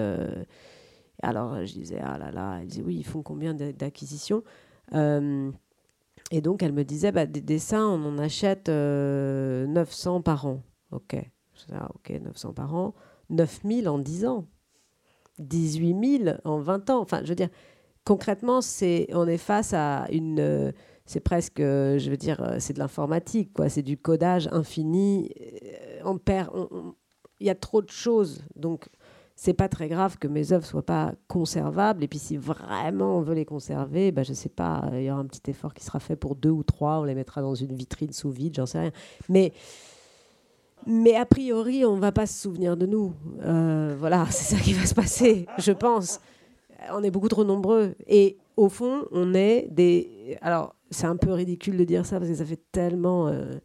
Alors, 1.22 1.66
je 1.66 1.74
disais, 1.74 2.00
ah 2.04 2.18
là 2.18 2.32
là, 2.32 2.60
elle 2.62 2.68
disait, 2.68 2.84
oui, 2.84 2.96
ils 2.98 3.06
font 3.06 3.22
combien 3.22 3.54
d'acquisitions 3.54 4.44
euh, 4.94 5.52
et 6.32 6.42
donc, 6.42 6.64
elle 6.64 6.72
me 6.72 6.84
disait, 6.84 7.12
bah, 7.12 7.26
des 7.26 7.42
dessins, 7.42 7.86
on 7.88 8.06
en 8.06 8.18
achète 8.18 8.70
900 8.70 8.72
euh, 8.72 10.20
par 10.22 10.46
an. 10.46 10.62
Ok, 10.92 11.16
ok, 11.96 12.10
900 12.10 12.54
par 12.54 12.74
an. 12.76 12.94
9000 13.30 13.90
en 13.90 14.00
10 14.00 14.26
ans. 14.26 14.48
18 15.40 16.24
000 16.26 16.38
en 16.46 16.60
20 16.60 16.90
ans. 16.90 17.02
Enfin, 17.02 17.22
je 17.24 17.30
veux 17.30 17.36
dire, 17.36 17.50
concrètement, 18.06 18.62
c'est, 18.62 19.08
on 19.14 19.28
est 19.28 19.38
face 19.38 19.74
à 19.74 20.08
une... 20.12 20.74
c'est 21.06 21.20
presque, 21.20 21.60
je 21.60 22.10
veux 22.10 22.18
dire, 22.18 22.56
c'est 22.60 22.74
de 22.74 22.80
l'informatique, 22.80 23.52
quoi. 23.54 23.68
C'est 23.68 23.84
du 23.84 23.98
codage 23.98 24.48
infini. 24.52 25.32
On 26.06 26.18
perd... 26.18 26.50
Il 27.40 27.48
y 27.48 27.50
a 27.50 27.56
trop 27.56 27.82
de 27.82 27.90
choses. 27.90 28.44
Donc, 28.56 28.88
c'est 29.44 29.56
pas 29.56 29.68
très 29.68 29.88
grave 29.88 30.20
que 30.20 30.28
mes 30.28 30.52
œuvres 30.52 30.68
soient 30.68 30.86
pas 30.86 31.16
conservables. 31.28 32.04
Et 32.04 32.08
puis 32.08 32.20
si 32.20 32.38
vraiment 32.38 33.18
on 33.18 33.22
veut 33.22 33.34
les 33.34 33.44
conserver, 33.44 34.12
ben, 34.12 34.24
je 34.24 34.34
sais 34.34 34.50
pas, 34.50 34.88
il 34.94 35.02
y 35.02 35.10
aura 35.10 35.20
un 35.20 35.26
petit 35.26 35.50
effort 35.50 35.74
qui 35.74 35.84
sera 35.84 36.00
fait 36.00 36.16
pour 36.16 36.36
deux 36.36 36.52
ou 36.52 36.62
trois, 36.62 37.00
on 37.00 37.06
les 37.06 37.16
mettra 37.16 37.42
dans 37.42 37.56
une 37.56 37.74
vitrine 37.74 38.14
sous 38.14 38.30
vide, 38.30 38.54
j'en 38.56 38.68
sais 38.68 38.80
rien. 38.80 38.92
Mais 39.30 39.52
mais 40.86 41.16
a 41.16 41.26
priori, 41.26 41.84
on 41.86 41.98
va 41.98 42.12
pas 42.12 42.28
se 42.28 42.40
souvenir 42.40 42.78
de 42.78 42.86
nous. 42.86 43.16
Euh, 43.44 43.96
voilà, 43.98 44.28
c'est 44.30 44.56
ça 44.56 44.62
qui 44.62 44.74
va 44.74 44.86
se 44.86 44.94
passer, 44.94 45.48
je 45.58 45.72
pense. 45.72 46.20
On 46.94 47.02
est 47.02 47.12
beaucoup 47.12 47.28
trop 47.28 47.44
nombreux. 47.44 47.96
Et 48.06 48.38
au 48.58 48.70
fond, 48.70 49.06
on 49.12 49.34
est 49.34 49.68
des. 49.72 50.38
Alors, 50.42 50.76
c'est 50.92 51.08
un 51.08 51.18
peu 51.18 51.32
ridicule 51.32 51.78
de 51.78 51.84
dire 51.84 52.06
ça 52.06 52.20
parce 52.20 52.30
que 52.30 52.38
ça 52.38 52.46
fait 52.46 52.62
tellement. 52.72 53.28
Euh, 53.28 53.56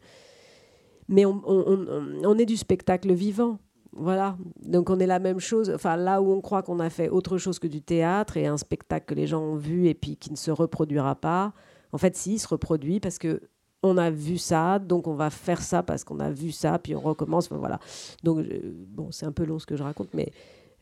mais 1.07 1.23
on, 1.25 2.37
est 2.39 2.45
du 2.45 2.57
spectacle 2.57 3.13
vivant. 3.13 3.59
Voilà, 3.99 4.37
donc 4.63 4.91
on 4.91 4.99
est 4.99 5.07
la 5.07 5.17
même 5.17 5.39
chose, 5.39 5.71
enfin 5.73 5.95
là 5.95 6.21
où 6.21 6.31
on 6.31 6.39
croit 6.39 6.61
qu'on 6.61 6.79
a 6.79 6.89
fait 6.89 7.09
autre 7.09 7.39
chose 7.39 7.57
que 7.57 7.65
du 7.65 7.81
théâtre 7.81 8.37
et 8.37 8.45
un 8.45 8.57
spectacle 8.57 9.07
que 9.07 9.15
les 9.15 9.25
gens 9.25 9.41
ont 9.41 9.55
vu 9.55 9.87
et 9.87 9.95
puis 9.95 10.17
qui 10.17 10.31
ne 10.31 10.35
se 10.35 10.51
reproduira 10.51 11.15
pas, 11.15 11.53
en 11.91 11.97
fait 11.97 12.15
si, 12.15 12.33
il 12.33 12.39
se 12.39 12.47
reproduit 12.47 12.99
parce 12.99 13.17
que 13.17 13.41
on 13.81 13.97
a 13.97 14.11
vu 14.11 14.37
ça, 14.37 14.79
donc 14.79 15.07
on 15.07 15.15
va 15.15 15.29
faire 15.29 15.61
ça 15.61 15.81
parce 15.81 16.03
qu'on 16.03 16.19
a 16.19 16.29
vu 16.29 16.51
ça, 16.51 16.77
puis 16.77 16.95
on 16.95 16.99
recommence, 16.99 17.49
voilà. 17.49 17.79
Donc 18.23 18.45
bon, 18.89 19.11
c'est 19.11 19.25
un 19.25 19.31
peu 19.31 19.45
long 19.45 19.59
ce 19.59 19.65
que 19.65 19.75
je 19.75 19.83
raconte, 19.83 20.09
mais 20.13 20.31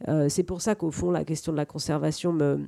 euh, 0.10 0.28
c'est 0.28 0.44
pour 0.44 0.62
ça 0.62 0.76
qu'au 0.76 0.92
fond 0.92 1.12
la 1.12 1.24
question 1.24 1.54
de 1.54 1.58
la 1.58 1.66
conservation 1.66 2.34
me 2.34 2.60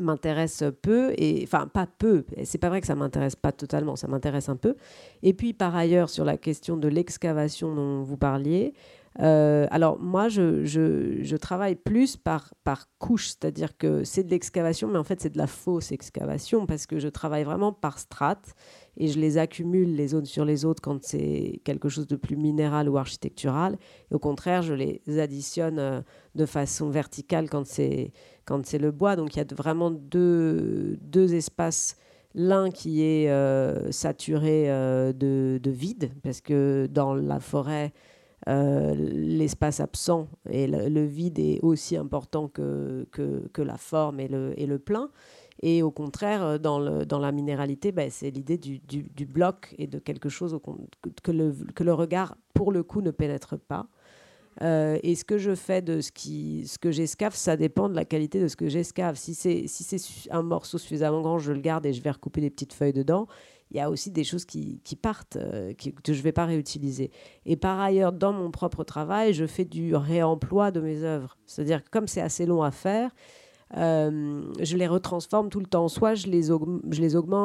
m'intéresse 0.00 0.64
peu 0.82 1.12
et 1.16 1.40
enfin 1.44 1.68
pas 1.68 1.86
peu. 1.86 2.24
C'est 2.44 2.58
pas 2.58 2.68
vrai 2.68 2.80
que 2.80 2.86
ça 2.86 2.96
m'intéresse 2.96 3.36
pas 3.36 3.52
totalement 3.52 3.94
ça 3.94 4.08
m'intéresse 4.08 4.48
un 4.48 4.56
peu. 4.56 4.76
Et 5.22 5.34
puis 5.34 5.52
par 5.52 5.74
ailleurs 5.76 6.10
sur 6.10 6.24
la 6.24 6.36
question 6.36 6.76
de 6.76 6.88
l'excavation 6.88 7.74
dont 7.74 8.02
vous 8.02 8.16
parliez 8.16 8.74
euh, 9.20 9.66
alors 9.70 9.98
moi, 10.00 10.28
je, 10.28 11.36
travaille 11.36 11.76
plus 11.76 12.16
par, 12.16 12.52
par 12.64 12.86
couche, 12.98 13.28
c'est-à-dire 13.28 13.76
que 13.76 14.02
c'est 14.02 14.24
de 14.24 14.30
l'excavation, 14.30 14.88
mais 14.88 14.98
en 14.98 15.04
fait 15.04 15.20
c'est 15.20 15.30
de 15.30 15.38
la 15.38 15.46
fausse 15.46 15.92
excavation 15.92 16.66
parce 16.66 16.86
que 16.86 16.98
je 16.98 17.08
travaille 17.08 17.44
vraiment 17.44 17.72
par 17.72 17.98
strates 17.98 18.54
et 18.96 19.08
je 19.08 19.18
les 19.18 19.38
accumule 19.38 19.94
les 19.94 20.14
unes 20.14 20.24
sur 20.24 20.44
les 20.44 20.64
autres 20.64 20.82
quand 20.82 21.04
c'est 21.04 21.60
quelque 21.64 21.88
chose 21.88 22.06
de 22.06 22.16
plus 22.16 22.36
minéral 22.36 22.88
ou 22.88 22.96
architectural. 22.96 23.76
Et 24.10 24.14
au 24.14 24.18
contraire, 24.18 24.62
je 24.62 24.74
les 24.74 25.02
additionne 25.18 25.78
euh, 25.78 26.00
de 26.34 26.46
façon 26.46 26.90
verticale 26.90 27.48
quand 27.48 27.66
c'est 27.66 28.12
quand 28.44 28.64
c'est 28.66 28.78
le 28.78 28.90
bois. 28.90 29.16
Donc 29.16 29.36
il 29.36 29.38
y 29.38 29.42
a 29.42 29.54
vraiment 29.54 29.90
deux, 29.90 30.98
espaces 31.34 31.96
l'un 32.34 32.70
qui 32.70 33.02
est 33.02 33.30
euh, 33.30 33.92
saturé 33.92 34.66
de, 35.14 35.70
vide, 35.70 36.10
parce 36.22 36.40
que 36.40 36.88
dans 36.90 37.14
la 37.14 37.38
forêt, 37.38 37.92
euh, 38.48 38.94
l'espace 38.94 39.80
absent 39.80 40.28
et 40.50 40.66
le, 40.66 41.04
vide 41.04 41.38
est 41.38 41.60
aussi 41.62 41.96
important 41.96 42.48
que, 42.48 43.06
que, 43.10 43.62
la 43.62 43.78
forme 43.78 44.20
et 44.20 44.28
le, 44.28 44.52
et 44.58 44.66
le 44.66 44.78
plein. 44.78 45.10
Et 45.62 45.82
au 45.82 45.90
contraire, 45.90 46.44
euh, 46.44 46.58
dans, 46.58 46.78
le, 46.78 47.06
dans 47.06 47.18
la 47.18 47.32
minéralité, 47.32 47.90
ben, 47.90 48.10
c'est 48.10 48.30
l'idée 48.30 48.58
du, 48.58 48.80
du, 48.80 49.26
bloc 49.26 49.74
et 49.78 49.86
de 49.86 49.98
quelque 49.98 50.28
chose 50.28 50.58
que, 51.22 51.30
le, 51.30 51.54
que 51.74 51.84
le 51.84 51.94
regard, 51.94 52.36
pour 52.52 52.70
le 52.70 52.82
coup, 52.82 53.00
ne 53.00 53.10
pénètre 53.10 53.58
pas. 53.58 53.86
Euh, 54.62 54.98
et 55.02 55.14
ce 55.14 55.24
que 55.24 55.38
je 55.38 55.54
fais 55.54 55.82
de 55.82 56.00
ce, 56.00 56.12
qui, 56.12 56.66
ce 56.66 56.78
que 56.78 56.90
j'escave, 56.90 57.34
ça 57.34 57.56
dépend 57.56 57.88
de 57.88 57.94
la 57.94 58.04
qualité 58.04 58.40
de 58.40 58.48
ce 58.48 58.56
que 58.56 58.68
j'escave. 58.68 59.16
Si 59.16 59.34
c'est 59.34 59.66
si 59.66 59.82
c'est 59.82 60.30
un 60.30 60.42
morceau 60.42 60.78
suffisamment 60.78 61.22
grand, 61.22 61.38
je 61.38 61.52
le 61.52 61.60
garde 61.60 61.86
et 61.86 61.92
je 61.92 62.02
vais 62.02 62.10
recouper 62.10 62.40
des 62.40 62.50
petites 62.50 62.72
feuilles 62.72 62.92
dedans 62.92 63.26
il 63.74 63.78
y 63.78 63.80
a 63.80 63.90
aussi 63.90 64.12
des 64.12 64.22
choses 64.22 64.44
qui, 64.44 64.80
partent, 65.02 65.36
euh, 65.36 65.74
que 65.74 66.12
je 66.12 66.18
ne 66.18 66.22
vais 66.22 66.30
pas 66.30 66.44
réutiliser. 66.44 67.10
Et 67.44 67.56
par 67.56 67.80
ailleurs, 67.80 68.12
dans 68.12 68.32
mon 68.32 68.52
propre 68.52 68.84
travail, 68.84 69.34
je 69.34 69.46
fais 69.46 69.64
du 69.64 69.96
réemploi 69.96 70.70
de 70.70 70.80
mes 70.80 71.02
œuvres. 71.02 71.36
C'est-à-dire 71.44 71.82
que 71.82 71.90
comme 71.90 72.06
c'est 72.06 72.20
assez 72.20 72.46
long 72.46 72.62
à 72.62 72.70
faire, 72.70 73.10
euh, 73.76 74.42
je 74.60 74.76
les 74.76 74.86
retransforme 74.86 75.48
tout 75.48 75.58
le 75.58 75.66
temps. 75.66 75.88
Soit 75.88 76.14
je 76.14 76.28
les, 76.28 76.52
augmente, 76.52 76.84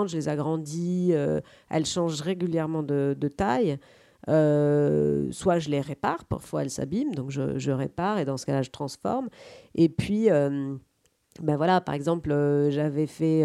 je 0.09 0.17
les 0.17 0.29
agrandis, 0.29 1.09
euh, 1.13 1.41
elles 1.67 1.87
changent 1.87 2.21
régulièrement 2.21 2.83
de, 2.83 3.15
taille. 3.35 3.79
soit 4.27 5.57
je 5.57 5.69
les 5.69 5.81
répare, 5.81 6.25
parfois 6.25 6.61
elles 6.61 6.69
s'abîment, 6.69 7.15
donc 7.15 7.31
je, 7.31 7.57
je, 7.57 7.71
répare 7.71 8.19
et 8.19 8.25
dans 8.25 8.37
ce 8.37 8.45
cas-là 8.45 8.61
je 8.61 8.69
transforme. 8.69 9.29
Et 9.73 9.89
puis, 9.89 10.27
ben 10.29 11.57
voilà, 11.57 11.81
par 11.81 11.95
exemple, 11.95 12.29
j'avais 12.69 13.07
fait 13.07 13.43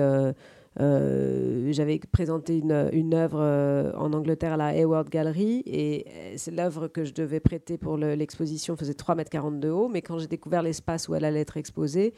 j'avais 0.77 1.99
présenté 2.11 2.59
une, 2.59 2.89
une 2.93 3.15
œuvre 3.15 3.41
euh, 3.41 3.93
en 3.97 4.13
Angleterre 4.13 4.55
à 4.55 4.57
la 4.57 4.67
Hayward 4.69 5.09
Gallery 5.09 5.63
et 5.67 6.07
euh, 6.09 6.35
c'est 6.37 6.51
l'œuvre 6.51 6.89
que 6.89 7.05
je 7.05 7.13
devais 7.13 7.41
prêter 7.41 7.79
pour 7.79 7.97
l'exposition 7.97 8.77
faisait 8.77 8.95
3 8.95 9.15
mètres 9.15 9.31
40 9.31 9.61
de 9.61 9.69
haut, 9.71 9.89
mais 9.89 10.03
quand 10.03 10.19
j'ai 10.19 10.27
découvert 10.27 10.63
l'espace 10.63 11.09
où 11.09 11.15
elle 11.15 11.25
allait 11.25 11.41
être 11.41 11.57
exposée, 11.57 12.15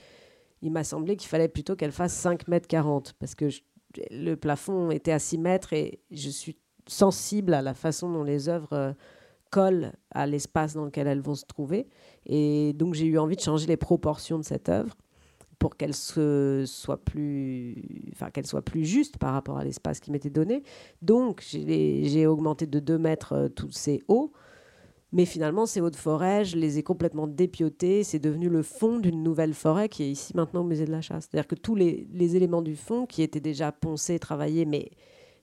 il 0.62 0.72
m'a 0.72 0.84
semblé 0.84 1.16
qu'il 1.16 1.28
fallait 1.28 1.48
plutôt 1.48 1.76
qu'elle 1.76 1.92
fasse 1.92 2.14
5 2.14 2.48
mètres 2.48 2.68
40 2.68 3.14
parce 3.18 3.34
que 3.34 3.46
le 4.10 4.34
plafond 4.34 4.90
était 4.90 5.12
à 5.12 5.18
6 5.18 5.38
mètres 5.38 5.72
et 5.72 6.00
je 6.10 6.30
suis 6.30 6.56
sensible 6.86 7.52
à 7.52 7.62
la 7.62 7.74
façon 7.74 8.10
dont 8.10 8.22
les 8.22 8.48
œuvres 8.48 8.94
collent 9.50 9.92
à 10.10 10.26
l'espace 10.26 10.74
dans 10.74 10.84
lequel 10.84 11.06
elles 11.06 11.20
vont 11.20 11.34
se 11.34 11.44
trouver. 11.44 11.88
Et 12.26 12.72
donc 12.74 12.94
j'ai 12.94 13.06
eu 13.06 13.18
envie 13.18 13.36
de 13.36 13.40
changer 13.40 13.66
les 13.66 13.76
proportions 13.76 14.38
de 14.38 14.44
cette 14.44 14.68
œuvre 14.68 14.94
pour 15.58 15.76
qu'elle 15.76 15.94
soit 15.94 16.98
plus, 17.04 18.10
enfin 18.12 18.30
qu'elle 18.30 18.46
soit 18.46 18.62
plus 18.62 18.84
juste 18.84 19.18
par 19.18 19.32
rapport 19.32 19.58
à 19.58 19.64
l'espace 19.64 20.00
qui 20.00 20.10
m'était 20.10 20.30
donné. 20.30 20.62
Donc 21.02 21.42
j'ai 21.42 22.26
augmenté 22.26 22.66
de 22.66 22.78
2 22.78 22.98
mètres 22.98 23.32
euh, 23.32 23.48
tous 23.48 23.70
ces 23.70 24.02
hauts, 24.08 24.32
mais 25.12 25.24
finalement 25.24 25.64
ces 25.66 25.80
hauts 25.80 25.90
de 25.90 25.96
forêt, 25.96 26.44
je 26.44 26.56
les 26.56 26.78
ai 26.78 26.82
complètement 26.82 27.26
dépiotés. 27.26 28.04
C'est 28.04 28.18
devenu 28.18 28.48
le 28.48 28.62
fond 28.62 28.98
d'une 28.98 29.22
nouvelle 29.22 29.54
forêt 29.54 29.88
qui 29.88 30.02
est 30.02 30.10
ici 30.10 30.36
maintenant 30.36 30.60
au 30.60 30.64
musée 30.64 30.84
de 30.84 30.92
la 30.92 31.00
chasse. 31.00 31.28
C'est-à-dire 31.30 31.48
que 31.48 31.54
tous 31.54 31.74
les, 31.74 32.06
éléments 32.36 32.62
du 32.62 32.76
fond 32.76 33.06
qui 33.06 33.22
étaient 33.22 33.40
déjà 33.40 33.72
poncés, 33.72 34.18
travaillés, 34.18 34.66
mais 34.66 34.90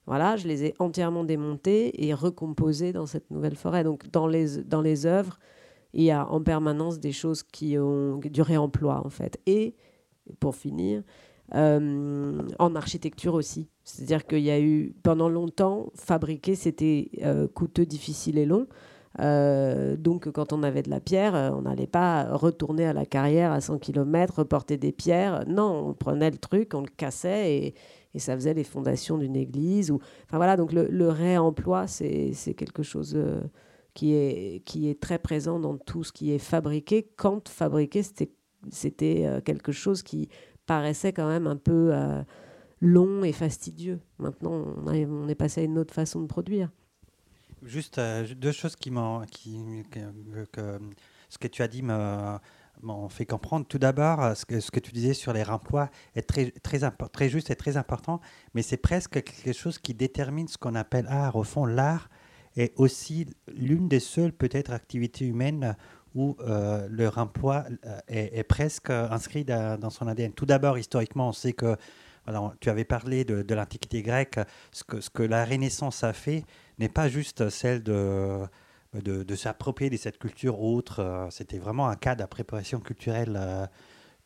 voilà, 0.06 0.36
je 0.36 0.46
les 0.46 0.66
ai 0.66 0.74
entièrement 0.78 1.24
démontés 1.24 2.06
et 2.06 2.14
recomposés 2.14 2.92
dans 2.92 3.06
cette 3.06 3.30
nouvelle 3.30 3.56
forêt. 3.56 3.82
Donc 3.82 4.08
dans 4.10 4.28
les, 4.28 4.58
dans 4.58 4.82
les 4.82 5.06
œuvres, 5.06 5.38
il 5.92 6.02
y 6.02 6.10
a 6.10 6.28
en 6.28 6.42
permanence 6.42 7.00
des 7.00 7.12
choses 7.12 7.42
qui 7.42 7.78
ont 7.78 8.18
du 8.18 8.42
réemploi 8.42 9.02
en 9.04 9.10
fait. 9.10 9.40
Pour 10.40 10.54
finir, 10.56 11.02
euh, 11.54 12.42
en 12.58 12.74
architecture 12.74 13.34
aussi. 13.34 13.68
C'est-à-dire 13.84 14.26
qu'il 14.26 14.40
y 14.40 14.50
a 14.50 14.60
eu, 14.60 14.94
pendant 15.02 15.28
longtemps, 15.28 15.90
fabriquer, 15.94 16.54
c'était 16.54 17.10
euh, 17.22 17.46
coûteux, 17.48 17.84
difficile 17.84 18.38
et 18.38 18.46
long. 18.46 18.66
Euh, 19.20 19.96
donc, 19.96 20.30
quand 20.32 20.52
on 20.52 20.62
avait 20.62 20.82
de 20.82 20.90
la 20.90 21.00
pierre, 21.00 21.34
on 21.56 21.62
n'allait 21.62 21.86
pas 21.86 22.34
retourner 22.34 22.86
à 22.86 22.92
la 22.92 23.04
carrière 23.04 23.52
à 23.52 23.60
100 23.60 23.78
km, 23.78 24.38
reporter 24.38 24.78
des 24.78 24.90
pierres. 24.90 25.44
Non, 25.46 25.88
on 25.88 25.94
prenait 25.94 26.30
le 26.30 26.38
truc, 26.38 26.72
on 26.74 26.80
le 26.80 26.88
cassait 26.88 27.54
et, 27.54 27.74
et 28.14 28.18
ça 28.18 28.34
faisait 28.34 28.54
les 28.54 28.64
fondations 28.64 29.18
d'une 29.18 29.36
église. 29.36 29.90
Ou... 29.90 30.00
Enfin 30.24 30.38
voilà, 30.38 30.56
donc 30.56 30.72
le, 30.72 30.88
le 30.88 31.08
réemploi, 31.10 31.86
c'est 31.86 32.32
quelque 32.56 32.82
chose 32.82 33.16
qui, 33.92 34.14
est, 34.14 34.64
qui 34.64 34.88
est 34.88 35.00
très 35.00 35.18
présent 35.18 35.60
dans 35.60 35.76
tout 35.76 36.04
ce 36.04 36.12
qui 36.12 36.32
est 36.32 36.38
fabriqué. 36.38 37.06
Quand 37.16 37.48
fabriquer, 37.48 38.02
c'était 38.02 38.32
c'était 38.70 39.24
euh, 39.26 39.40
quelque 39.40 39.72
chose 39.72 40.02
qui 40.02 40.28
paraissait 40.66 41.12
quand 41.12 41.28
même 41.28 41.46
un 41.46 41.56
peu 41.56 41.92
long 42.80 43.22
et 43.22 43.32
fastidieux. 43.32 44.00
Maintenant, 44.18 44.64
on, 44.86 45.28
est 45.28 45.34
passé 45.34 45.60
à 45.60 45.64
une 45.64 45.78
autre 45.78 45.92
façon 45.92 46.22
de 46.22 46.26
produire. 46.26 46.70
Juste 47.62 48.00
deux 48.00 48.52
choses 48.52 48.76
qui 48.76 48.90
m'ont. 48.90 49.22
Que, 49.26 50.78
ce 51.34 51.38
que 51.38 51.48
tu 51.48 51.62
as 51.62 51.68
dit 51.68 51.82
m'ont 51.82 53.08
fait 53.08 53.26
comprendre. 53.26 53.66
Tout 53.66 53.78
d'abord, 53.78 54.22
euh, 54.22 54.34
ce 54.34 54.46
que, 54.46 54.60
ce 54.60 54.70
que 54.70 54.80
tu 54.80 54.92
disais 54.92 55.14
sur 55.14 55.32
les 55.32 55.42
remplois 55.42 55.90
est 56.14 56.22
très, 56.22 56.50
très, 56.50 56.78
très 57.12 57.28
juste 57.28 57.50
et 57.50 57.56
très 57.56 57.76
important, 57.76 58.20
mais 58.54 58.62
c'est 58.62 58.76
presque 58.76 59.22
quelque 59.22 59.52
chose 59.52 59.78
qui 59.78 59.94
détermine 59.94 60.48
ce 60.48 60.56
qu'on 60.56 60.74
appelle 60.74 61.06
art. 61.08 61.36
Au 61.36 61.44
fond, 61.44 61.66
l'art 61.66 62.08
est 62.56 62.72
aussi 62.76 63.26
l'une 63.48 63.88
des 63.88 64.00
seules 64.00 64.32
peut-être 64.32 64.72
activités 64.72 65.26
humaines 65.26 65.76
où 66.14 66.36
euh, 66.40 66.86
le 66.90 67.08
remploi 67.08 67.64
euh, 67.84 68.00
est, 68.08 68.44
presque 68.44 68.90
inscrit 68.90 69.44
dans 69.44 69.90
son 69.90 70.06
ADN. 70.06 70.32
Tout 70.32 70.46
d'abord, 70.46 70.78
historiquement, 70.78 71.28
on 71.28 71.32
sait 71.32 71.52
que, 71.52 71.76
voilà, 72.26 72.52
tu 72.60 72.70
avais 72.70 72.84
parlé 72.84 73.24
de, 73.24 73.54
l'Antiquité 73.54 74.02
grecque, 74.02 74.38
ce 74.72 75.10
que, 75.10 75.22
la 75.22 75.44
Renaissance 75.44 76.04
a 76.04 76.12
fait 76.12 76.44
n'est 76.78 76.88
pas 76.88 77.08
juste 77.08 77.48
celle 77.50 77.82
de 77.82 78.48
s'approprier 79.34 79.90
de 79.90 79.96
cette 79.96 80.18
culture 80.18 80.60
autre. 80.60 81.00
Euh, 81.00 81.28
c'était 81.30 81.58
vraiment 81.58 81.88
un 81.88 81.96
cas 81.96 82.14
d'appropriation 82.14 82.80
culturelle 82.80 83.36
euh, 83.36 83.66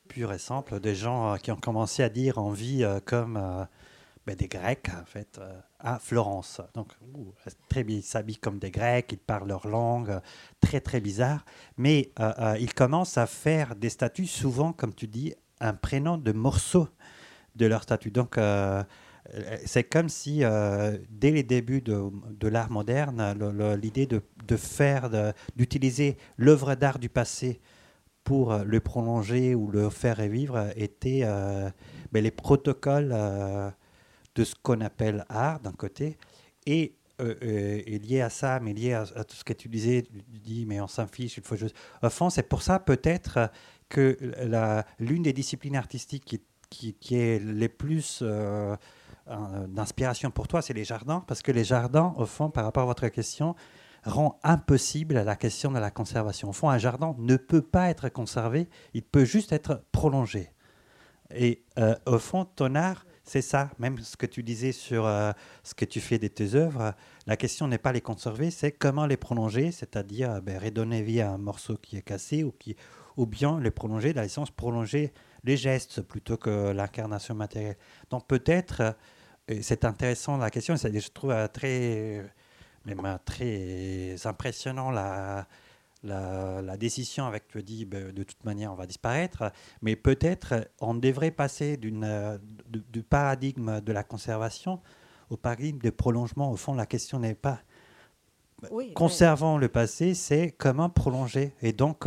pure 0.09 0.33
et 0.33 0.39
simple. 0.39 0.81
Des 0.81 0.95
gens 0.95 1.37
qui 1.37 1.51
ont 1.51 1.57
commencé 1.57 2.03
à 2.03 2.09
dire 2.09 2.39
en 2.39 2.51
vie 2.51 2.87
comme 3.05 3.67
ben, 4.29 4.37
des 4.37 4.49
Grecs, 4.49 4.89
en 5.01 5.05
fait, 5.05 5.41
à 5.79 5.99
Florence. 5.99 6.61
Donc, 6.75 6.89
très 7.69 7.83
ils 7.83 8.03
s'habillent 8.03 8.37
comme 8.37 8.59
des 8.59 8.71
Grecs, 8.71 9.07
ils 9.13 9.19
parlent 9.19 9.49
leur 9.49 9.67
langue, 9.67 10.21
très, 10.61 10.81
très 10.81 11.01
bizarre. 11.01 11.45
Mais 11.77 12.13
ils 12.59 12.75
commencent 12.75 13.19
à 13.19 13.27
faire 13.27 13.75
des 13.75 13.89
statues, 13.89 14.27
souvent, 14.27 14.73
comme 14.73 14.95
tu 14.95 15.07
dis, 15.07 15.35
un 15.61 15.75
prénom 15.75 16.19
de 16.19 16.33
morceaux 16.33 16.89
de 17.57 17.67
leur 17.67 17.83
statut. 17.83 18.11
Donc, 18.11 18.39
c'est 19.65 19.85
comme 19.85 20.09
si, 20.09 20.43
euh, 20.43 20.97
dès 21.11 21.31
les 21.31 21.43
débuts 21.43 21.83
de, 21.83 22.49
l'art 22.49 22.71
moderne, 22.71 23.35
l'idée 23.81 24.07
de, 24.07 24.57
faire, 24.57 25.11
d'utiliser 25.57 26.17
l'œuvre 26.37 26.75
d'art 26.75 26.99
du 26.99 27.09
passé 27.09 27.61
pour 28.25 28.53
euh, 28.53 28.65
le 28.65 28.81
prolonger 28.81 29.55
ou 29.55 29.71
le 29.71 29.91
faire 29.91 30.19
revivre 30.19 30.69
était 30.77 31.21
euh, 31.25 31.71
ben, 32.13 32.23
les 32.23 32.31
protocoles 32.31 33.15
de 34.39 34.45
ce 34.45 34.55
qu'on 34.63 34.81
appelle 34.81 35.25
art 35.29 35.59
d'un 35.61 35.73
côté 35.73 36.17
et, 36.65 36.95
lié 37.19 38.21
à 38.21 38.31
ça, 38.31 38.61
mais 38.61 38.73
lié 38.73 38.93
à, 38.95 39.05
tout 39.25 39.35
ce 39.35 39.43
que 39.43 39.53
tu 39.53 39.69
disais, 39.69 40.03
tu 40.03 40.39
dis 40.39 40.65
mais 40.65 40.81
on 40.81 40.87
s'en 40.87 41.09
fiche, 41.09 41.37
il 41.37 41.43
faut 41.43 41.57
juste. 41.57 41.75
Au 42.01 42.11
fond, 42.11 42.31
c'est 42.31 42.45
pour 42.45 42.63
ça 42.63 42.79
peut-être 42.79 43.51
que 43.89 44.17
l'une 45.01 45.25
des 45.25 45.33
disciplines 45.33 45.75
artistiques 45.75 46.41
qui, 46.71 46.95
qui, 46.95 47.17
est 47.17 47.43
les 47.43 47.69
plus 47.69 48.21
euh, 48.23 48.77
d'inspiration 49.67 50.31
pour 50.31 50.47
toi, 50.47 50.63
c'est 50.63 50.75
les 50.75 50.85
jardins, 50.85 51.25
parce 51.27 51.43
que 51.43 51.51
les 51.51 51.65
jardins, 51.65 52.15
au 52.17 52.27
fond, 52.27 52.51
par 52.51 52.65
rapport 52.65 52.85
à 52.85 52.87
votre 52.87 53.09
question, 53.09 53.57
rend 54.05 54.39
impossible 54.45 55.15
la 55.15 55.35
question 55.35 55.73
de 55.73 55.81
la 55.81 55.91
conservation. 55.91 56.51
Au 56.51 56.53
fond, 56.53 56.71
un 56.71 56.79
jardin 56.79 57.17
ne 57.19 57.37
peut 57.37 57.63
pas 57.63 57.91
être 57.91 58.09
conservé, 58.11 58.69
il 58.95 59.03
peut 59.03 59.25
juste 59.25 59.51
être 59.51 59.83
prolongé. 59.91 60.53
Et 61.35 61.65
euh, 61.79 61.97
au 62.07 62.19
fond, 62.19 62.45
ton 62.45 62.77
art, 62.77 63.05
c'est 63.29 63.43
ça, 63.43 63.71
même 63.79 63.99
ce 63.99 64.17
que 64.17 64.27
tu 64.27 64.43
disais 64.43 64.73
sur 64.73 65.07
euh, 65.07 65.33
ce 65.63 65.75
que 65.75 65.85
tu 65.85 66.01
fais 66.01 66.19
de 66.19 66.29
tes 66.29 66.55
œuvres, 66.55 66.95
la 67.27 67.37
question 67.37 67.69
n'est 67.69 67.79
pas 67.79 67.93
les 67.93 68.01
conserver, 68.01 68.51
c'est 68.51 68.73
comment 68.73 69.07
les 69.07 69.17
prolonger, 69.17 69.71
c'est-à-dire 69.71 70.41
ben, 70.43 70.59
redonner 70.59 71.03
vie 71.03 71.21
à 71.21 71.31
un 71.31 71.39
morceau 71.39 71.77
qui 71.77 71.97
est 71.97 72.03
cassé 72.03 72.43
ou, 72.43 72.53
qui, 72.59 72.77
ou 73.17 73.27
bien 73.27 73.61
les 73.61 73.71
prolonger, 73.71 74.13
dans 74.13 74.23
l'essence 74.23 74.51
prolonger 74.51 75.13
les 75.45 75.57
gestes 75.57 76.03
plutôt 76.03 76.37
que 76.37 76.73
l'incarnation 76.73 77.35
matérielle. 77.35 77.77
Donc 78.11 78.27
peut-être 78.27 78.97
c'est 79.63 79.85
intéressant 79.85 80.37
la 80.37 80.51
question. 80.51 80.77
Je 80.77 81.09
trouve 81.09 81.31
euh, 81.31 81.49
très, 81.49 82.25
même 82.85 83.05
euh, 83.05 83.17
très 83.25 84.15
impressionnant 84.27 84.91
la, 84.91 85.47
la, 86.03 86.77
décision 86.77 87.27
avec 87.27 87.49
tu 87.49 87.63
dis 87.63 87.85
ben, 87.85 88.13
de 88.13 88.23
toute 88.23 88.45
manière 88.45 88.73
on 88.73 88.77
va 88.77 88.87
disparaître, 88.87 89.53
mais 89.83 89.97
peut-être 89.97 90.69
on 90.81 90.95
devrait 90.95 91.31
passer 91.31 91.77
d'une, 91.77 92.05
euh, 92.05 92.39
du 92.69 93.03
paradigme 93.03 93.81
de 93.81 93.93
la 93.93 94.03
conservation 94.03 94.81
au 95.31 95.37
paradigme 95.37 95.79
de 95.79 95.91
prolongement. 95.91 96.51
Au 96.51 96.57
fond, 96.57 96.75
la 96.75 96.87
question 96.87 97.19
n'est 97.19 97.35
pas 97.35 97.61
conservant 98.95 99.59
le 99.59 99.69
passé, 99.69 100.15
c'est 100.15 100.51
comment 100.53 100.91
prolonger 100.91 101.55
et 101.63 101.73
donc 101.73 102.07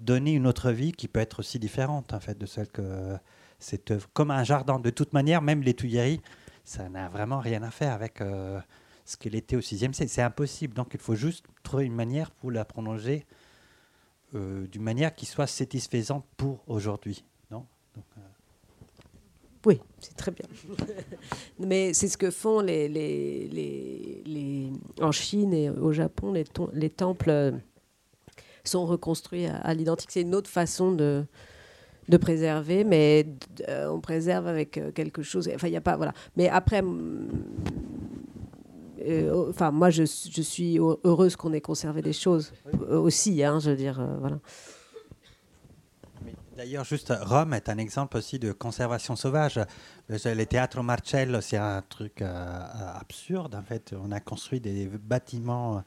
donner 0.00 0.32
une 0.32 0.46
autre 0.46 0.70
vie 0.70 0.92
qui 0.92 1.08
peut 1.08 1.20
être 1.20 1.40
aussi 1.40 1.58
différente 1.58 2.12
en 2.12 2.20
fait 2.20 2.36
de 2.36 2.46
celle 2.46 2.68
que 2.68 3.16
cette 3.58 3.90
œuvre. 3.90 4.08
Comme 4.12 4.30
un 4.30 4.44
jardin, 4.44 4.78
de 4.78 4.90
toute 4.90 5.12
manière, 5.12 5.40
même 5.40 5.62
les 5.62 5.74
Tuileries 5.74 6.20
ça 6.66 6.88
n'a 6.88 7.08
vraiment 7.08 7.38
rien 7.38 7.62
à 7.62 7.70
faire 7.70 7.92
avec 7.92 8.20
euh, 8.20 8.60
ce 9.06 9.16
qu'elle 9.16 9.34
était 9.34 9.56
au 9.56 9.60
6e 9.60 9.92
siècle. 9.92 10.08
C'est 10.12 10.22
impossible. 10.22 10.74
Donc 10.74 10.88
il 10.92 11.00
faut 11.00 11.14
juste 11.14 11.44
trouver 11.62 11.84
une 11.84 11.94
manière 11.94 12.30
pour 12.30 12.50
la 12.50 12.64
prolonger 12.64 13.24
euh, 14.34 14.66
d'une 14.66 14.82
manière 14.82 15.14
qui 15.14 15.24
soit 15.24 15.46
satisfaisante 15.46 16.24
pour 16.36 16.62
aujourd'hui. 16.66 17.24
Non? 17.50 17.64
Euh, 17.96 18.00
Oui, 19.64 19.80
c'est 20.00 20.16
très 20.16 20.32
bien. 20.32 20.46
Mais 21.58 21.94
c'est 21.94 22.08
ce 22.08 22.18
que 22.18 22.30
font 22.30 22.60
les, 22.60 22.88
les, 22.88 23.48
les, 24.26 24.70
en 25.00 25.12
Chine 25.12 25.54
et 25.54 25.70
au 25.70 25.92
Japon, 25.92 26.32
les, 26.32 26.44
les 26.72 26.90
temples 26.90 27.54
sont 28.64 28.86
reconstruits 28.86 29.46
à 29.46 29.72
l'identique. 29.74 30.10
C'est 30.10 30.22
une 30.22 30.34
autre 30.34 30.50
façon 30.50 30.90
de, 30.92 31.24
de 32.08 32.16
préserver, 32.16 32.84
mais 32.84 33.26
euh, 33.68 33.88
on 33.88 34.00
préserve 34.00 34.46
avec 34.46 34.78
euh, 34.78 34.90
quelque 34.92 35.22
chose. 35.22 35.48
Enfin, 35.54 35.68
il 35.68 35.72
n'y 35.72 35.76
a 35.76 35.80
pas. 35.80 35.96
Voilà. 35.96 36.12
Mais 36.36 36.48
après. 36.48 36.82
Euh, 39.06 39.50
enfin, 39.50 39.70
moi, 39.70 39.90
je, 39.90 40.04
suis 40.04 40.78
heureuse 40.78 41.36
qu'on 41.36 41.52
ait 41.52 41.60
conservé 41.60 42.02
des 42.02 42.12
choses 42.12 42.52
aussi, 42.90 43.42
hein, 43.42 43.58
je 43.60 43.70
veux 43.70 43.76
dire, 43.76 44.04
voilà. 44.20 44.38
D'ailleurs, 46.56 46.84
juste 46.84 47.12
Rome 47.20 47.52
est 47.52 47.68
un 47.68 47.76
exemple 47.76 48.16
aussi 48.16 48.38
de 48.38 48.50
conservation 48.50 49.14
sauvage. 49.14 49.60
Le 50.08 50.44
théâtre 50.44 50.82
Marcello, 50.82 51.42
c'est 51.42 51.58
un 51.58 51.82
truc 51.86 52.22
absurde. 52.22 53.54
En 53.54 53.62
fait, 53.62 53.94
on 53.94 54.10
a 54.10 54.20
construit 54.20 54.60
des 54.60 54.86
bâtiments 54.86 55.84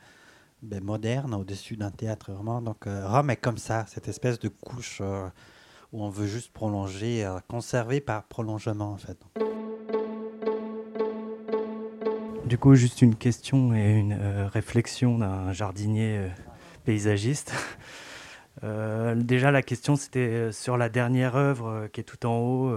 ben, 0.62 0.84
modernes 0.84 1.34
au-dessus 1.34 1.76
d'un 1.76 1.90
théâtre 1.90 2.32
vraiment. 2.32 2.62
Donc, 2.62 2.86
Rome 2.86 3.32
est 3.32 3.38
comme 3.38 3.58
ça, 3.58 3.86
cette 3.88 4.08
espèce 4.08 4.38
de 4.38 4.50
couche 4.50 5.02
où 5.92 6.04
on 6.04 6.10
veut 6.10 6.28
juste 6.28 6.52
prolonger, 6.52 7.26
euh, 7.26 7.40
conserver 7.48 8.02
par 8.02 8.24
prolongement 8.24 8.92
en 8.92 8.98
fait. 8.98 9.18
Du 12.50 12.58
coup, 12.58 12.74
juste 12.74 13.04
une 13.04 13.16
question 13.16 13.76
et 13.76 13.92
une 13.92 14.18
euh, 14.20 14.48
réflexion 14.48 15.20
d'un 15.20 15.54
jardinier 15.54 16.18
euh, 16.18 16.28
paysagiste. 16.84 17.54
déjà, 19.16 19.52
la 19.52 19.62
question, 19.62 19.96
c'était 19.96 20.52
sur 20.52 20.76
la 20.76 20.90
dernière 20.90 21.36
œuvre 21.36 21.88
qui 21.94 22.02
est 22.02 22.04
tout 22.04 22.26
en 22.26 22.40
haut. 22.40 22.76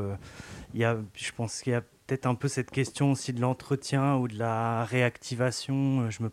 y 0.75 0.85
a, 0.85 0.99
je 1.15 1.33
pense 1.33 1.63
qu'il 1.63 1.73
y 1.73 1.77
a 1.77 1.81
peut-être 1.81 2.27
un 2.27 2.35
peu 2.35 2.49
cette 2.49 2.71
question 2.71 3.13
aussi 3.13 3.33
de 3.33 3.41
l'entretien 3.41 4.17
ou 4.17 4.29
de 4.29 4.39
la 4.39 4.85
réactivation. 4.85 6.11
Je 6.11 6.23
me 6.23 6.31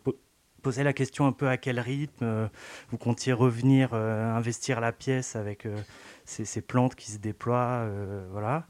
posais 0.60 0.84
la 0.84 0.92
question 0.92 1.26
un 1.26 1.32
peu 1.32 1.48
à 1.48 1.56
quel 1.56 1.80
rythme 1.80 2.50
vous 2.90 2.98
comptiez 2.98 3.32
revenir, 3.32 3.94
investir 3.94 4.82
la 4.82 4.92
pièce 4.92 5.34
avec 5.34 5.66
ces, 6.30 6.62
plantes 6.62 6.94
qui 6.94 7.10
se 7.10 7.18
déploient, 7.18 7.84
euh, 7.84 8.26
voilà. 8.30 8.66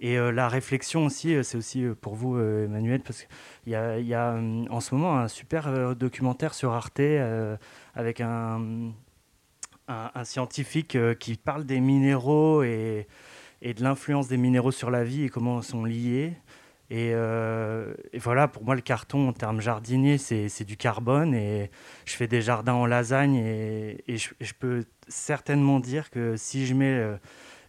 Et 0.00 0.16
euh, 0.16 0.30
la 0.30 0.48
réflexion 0.48 1.06
aussi, 1.06 1.34
euh, 1.34 1.42
c'est 1.42 1.58
aussi 1.58 1.84
pour 2.00 2.14
vous, 2.14 2.38
Emmanuel, 2.38 3.00
parce 3.00 3.24
qu'il 3.24 3.72
y 3.72 3.74
a, 3.74 4.32
a 4.32 4.40
en 4.70 4.80
ce 4.80 4.94
moment 4.94 5.18
un 5.18 5.28
super 5.28 5.96
documentaire 5.96 6.54
sur 6.54 6.72
Arte 6.72 7.00
avec 7.94 8.20
un, 8.20 8.92
scientifique 10.24 10.98
qui 11.18 11.36
parle 11.36 11.64
des 11.64 11.80
minéraux 11.80 12.62
et, 12.62 13.06
de 13.62 13.82
l'influence 13.82 14.28
des 14.28 14.36
minéraux 14.36 14.70
sur 14.70 14.90
la 14.90 15.02
vie 15.02 15.24
et 15.24 15.28
comment 15.28 15.60
ils 15.60 15.64
sont 15.64 15.84
liés. 15.84 16.34
Et, 16.90 17.12
voilà, 18.18 18.48
pour 18.48 18.64
moi, 18.64 18.74
le 18.74 18.80
carton 18.80 19.28
en 19.28 19.32
termes 19.32 19.60
jardiniers, 19.60 20.18
c'est 20.18 20.64
du 20.64 20.76
carbone. 20.76 21.34
Et 21.34 21.70
je 22.04 22.14
fais 22.14 22.26
des 22.28 22.42
jardins 22.42 22.74
en 22.74 22.86
lasagne. 22.86 23.36
Et, 23.36 24.16
je, 24.16 24.52
peux 24.58 24.84
certainement 25.08 25.80
dire 25.80 26.10
que 26.10 26.36
si 26.36 26.66
je 26.66 26.74
mets 26.74 26.86
euh, 26.86 27.16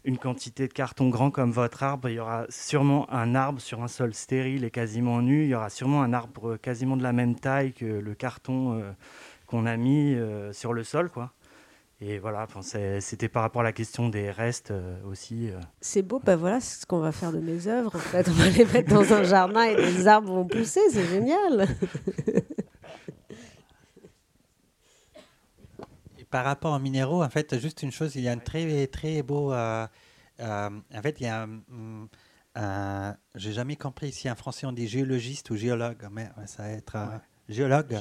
une 0.03 0.17
quantité 0.17 0.67
de 0.67 0.73
carton 0.73 1.09
grand 1.09 1.31
comme 1.31 1.51
votre 1.51 1.83
arbre, 1.83 2.09
il 2.09 2.15
y 2.15 2.19
aura 2.19 2.45
sûrement 2.49 3.11
un 3.11 3.35
arbre 3.35 3.59
sur 3.59 3.83
un 3.83 3.87
sol 3.87 4.13
stérile 4.13 4.63
et 4.63 4.71
quasiment 4.71 5.21
nu. 5.21 5.43
Il 5.43 5.49
y 5.49 5.55
aura 5.55 5.69
sûrement 5.69 6.01
un 6.01 6.13
arbre 6.13 6.57
quasiment 6.57 6.97
de 6.97 7.03
la 7.03 7.13
même 7.13 7.35
taille 7.35 7.73
que 7.73 7.85
le 7.85 8.15
carton 8.15 8.79
euh, 8.79 8.91
qu'on 9.45 9.65
a 9.65 9.77
mis 9.77 10.15
euh, 10.15 10.53
sur 10.53 10.73
le 10.73 10.83
sol, 10.83 11.09
quoi. 11.09 11.31
Et 12.01 12.17
voilà, 12.17 12.47
c'était 13.01 13.27
par 13.27 13.41
rapport 13.41 13.59
à 13.59 13.65
la 13.65 13.73
question 13.73 14.07
des 14.07 14.31
restes 14.31 14.71
aussi. 15.05 15.49
C'est 15.81 16.01
beau, 16.01 16.21
ben 16.23 16.37
voilà 16.37 16.61
ce 16.61 16.85
qu'on 16.85 16.99
va 16.99 17.11
faire 17.11 17.33
de 17.33 17.39
mes 17.39 17.67
œuvres. 17.67 17.93
En 17.93 17.99
fait, 17.99 18.29
on 18.29 18.31
va 18.31 18.47
les 18.47 18.63
mettre 18.63 18.93
dans 18.93 19.11
un 19.11 19.23
jardin 19.23 19.63
et 19.63 19.75
les 19.75 20.07
arbres 20.07 20.31
vont 20.31 20.45
pousser, 20.45 20.79
c'est 20.91 21.05
génial. 21.05 21.67
par 26.29 26.45
rapport 26.45 26.73
aux 26.73 26.79
minéraux, 26.79 27.23
en 27.23 27.29
fait, 27.29 27.57
juste 27.59 27.83
une 27.83 27.91
chose, 27.91 28.15
il 28.15 28.21
y 28.21 28.29
a 28.29 28.31
un 28.31 28.37
très, 28.37 28.87
très 28.87 29.21
beau 29.23 29.51
euh, 29.53 29.87
euh, 30.39 30.69
en 30.93 31.01
fait, 31.01 31.19
il 31.19 31.23
y 31.23 31.27
a 31.27 31.47
un. 32.55 33.15
J'ai 33.35 33.53
jamais 33.53 33.75
compris 33.75 34.11
si 34.11 34.29
en 34.29 34.35
français 34.35 34.65
on 34.65 34.71
dit 34.71 34.87
géologiste 34.87 35.49
ou 35.49 35.55
géologue, 35.55 36.07
mais 36.11 36.29
ça 36.45 36.63
va 36.63 36.69
être 36.69 36.95
un 36.95 37.21
géologue. 37.47 37.93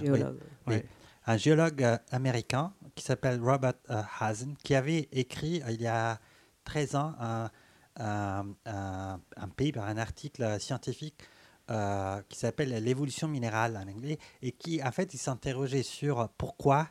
Un 1.26 1.36
géologue 1.36 1.86
américain 2.10 2.72
qui 2.94 3.04
s'appelle 3.04 3.40
Robert 3.40 3.74
Hazen, 4.18 4.56
qui 4.62 4.74
avait 4.74 5.08
écrit 5.12 5.62
il 5.68 5.82
y 5.82 5.86
a 5.86 6.18
13 6.64 6.96
ans 6.96 7.14
un, 7.20 7.50
un, 7.98 8.46
un, 8.64 9.20
un 9.36 9.48
paper, 9.48 9.80
un 9.80 9.98
article 9.98 10.58
scientifique 10.58 11.22
euh, 11.70 12.22
qui 12.30 12.38
s'appelle 12.38 12.70
L'évolution 12.82 13.28
minérale 13.28 13.76
en 13.76 13.86
anglais, 13.86 14.18
et 14.40 14.52
qui, 14.52 14.82
en 14.82 14.90
fait, 14.90 15.12
il 15.12 15.18
s'interrogeait 15.18 15.82
sur 15.82 16.30
pourquoi 16.38 16.88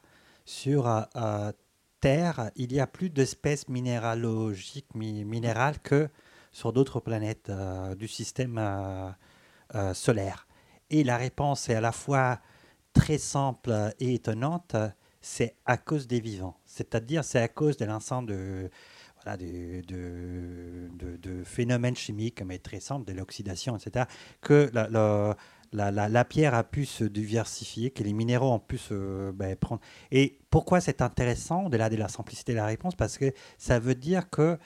sur 0.47 0.87
euh, 0.87 1.01
euh, 1.17 1.51
Terre, 1.99 2.51
il 2.55 2.71
y 2.73 2.79
a 2.79 2.87
plus 2.87 3.09
d'espèces 3.09 3.67
minéralogiques, 3.67 4.95
minérales 4.95 5.79
que 5.79 6.09
sur 6.53 6.71
d'autres 6.71 7.01
planètes 7.01 7.51
du 7.97 8.07
système 8.07 9.15
solaire. 9.93 10.47
Et 10.91 11.03
la 11.03 11.17
réponse 11.17 11.69
est 11.69 11.75
à 11.75 11.81
la 11.81 11.91
fois 11.91 12.39
très 12.93 13.17
simple 13.17 13.93
et 13.99 14.13
étonnante, 14.13 14.75
c'est 15.21 15.55
à 15.65 15.77
cause 15.77 16.07
des 16.07 16.19
vivants. 16.19 16.59
C'est-à-dire, 16.65 17.23
c'est 17.23 17.41
à 17.41 17.47
cause 17.47 17.77
de 17.77 17.85
l'ensemble 17.85 18.27
de, 18.27 18.69
phénomènes 21.43 21.95
chimiques, 21.95 22.43
mais 22.43 22.59
très 22.59 22.79
simples, 22.79 23.11
de 23.11 23.17
l'oxydation, 23.17 23.75
etc., 23.75 24.05
que 24.41 24.69
la, 24.71 25.35
la, 25.73 26.25
pierre 26.25 26.53
a 26.53 26.63
pu 26.63 26.85
se 26.85 27.03
diversifier, 27.03 27.91
que 27.91 28.03
les 28.03 28.13
minéraux 28.13 28.51
ont 28.51 28.59
pu 28.59 28.77
se 28.77 29.31
ben, 29.31 29.55
prendre. 29.55 29.81
Et 30.11 30.39
pourquoi 30.49 30.81
c'est 30.81 31.01
intéressant, 31.01 31.65
au-delà 31.65 31.89
de 31.89 31.95
la 31.95 32.07
simplicité 32.07 32.53
de 32.53 32.57
la 32.57 32.65
réponse? 32.65 32.95
Parce 32.95 33.17
que 33.17 33.33
ça 33.57 33.79
veut 33.79 33.95
dire 33.95 34.29
que, 34.29 34.57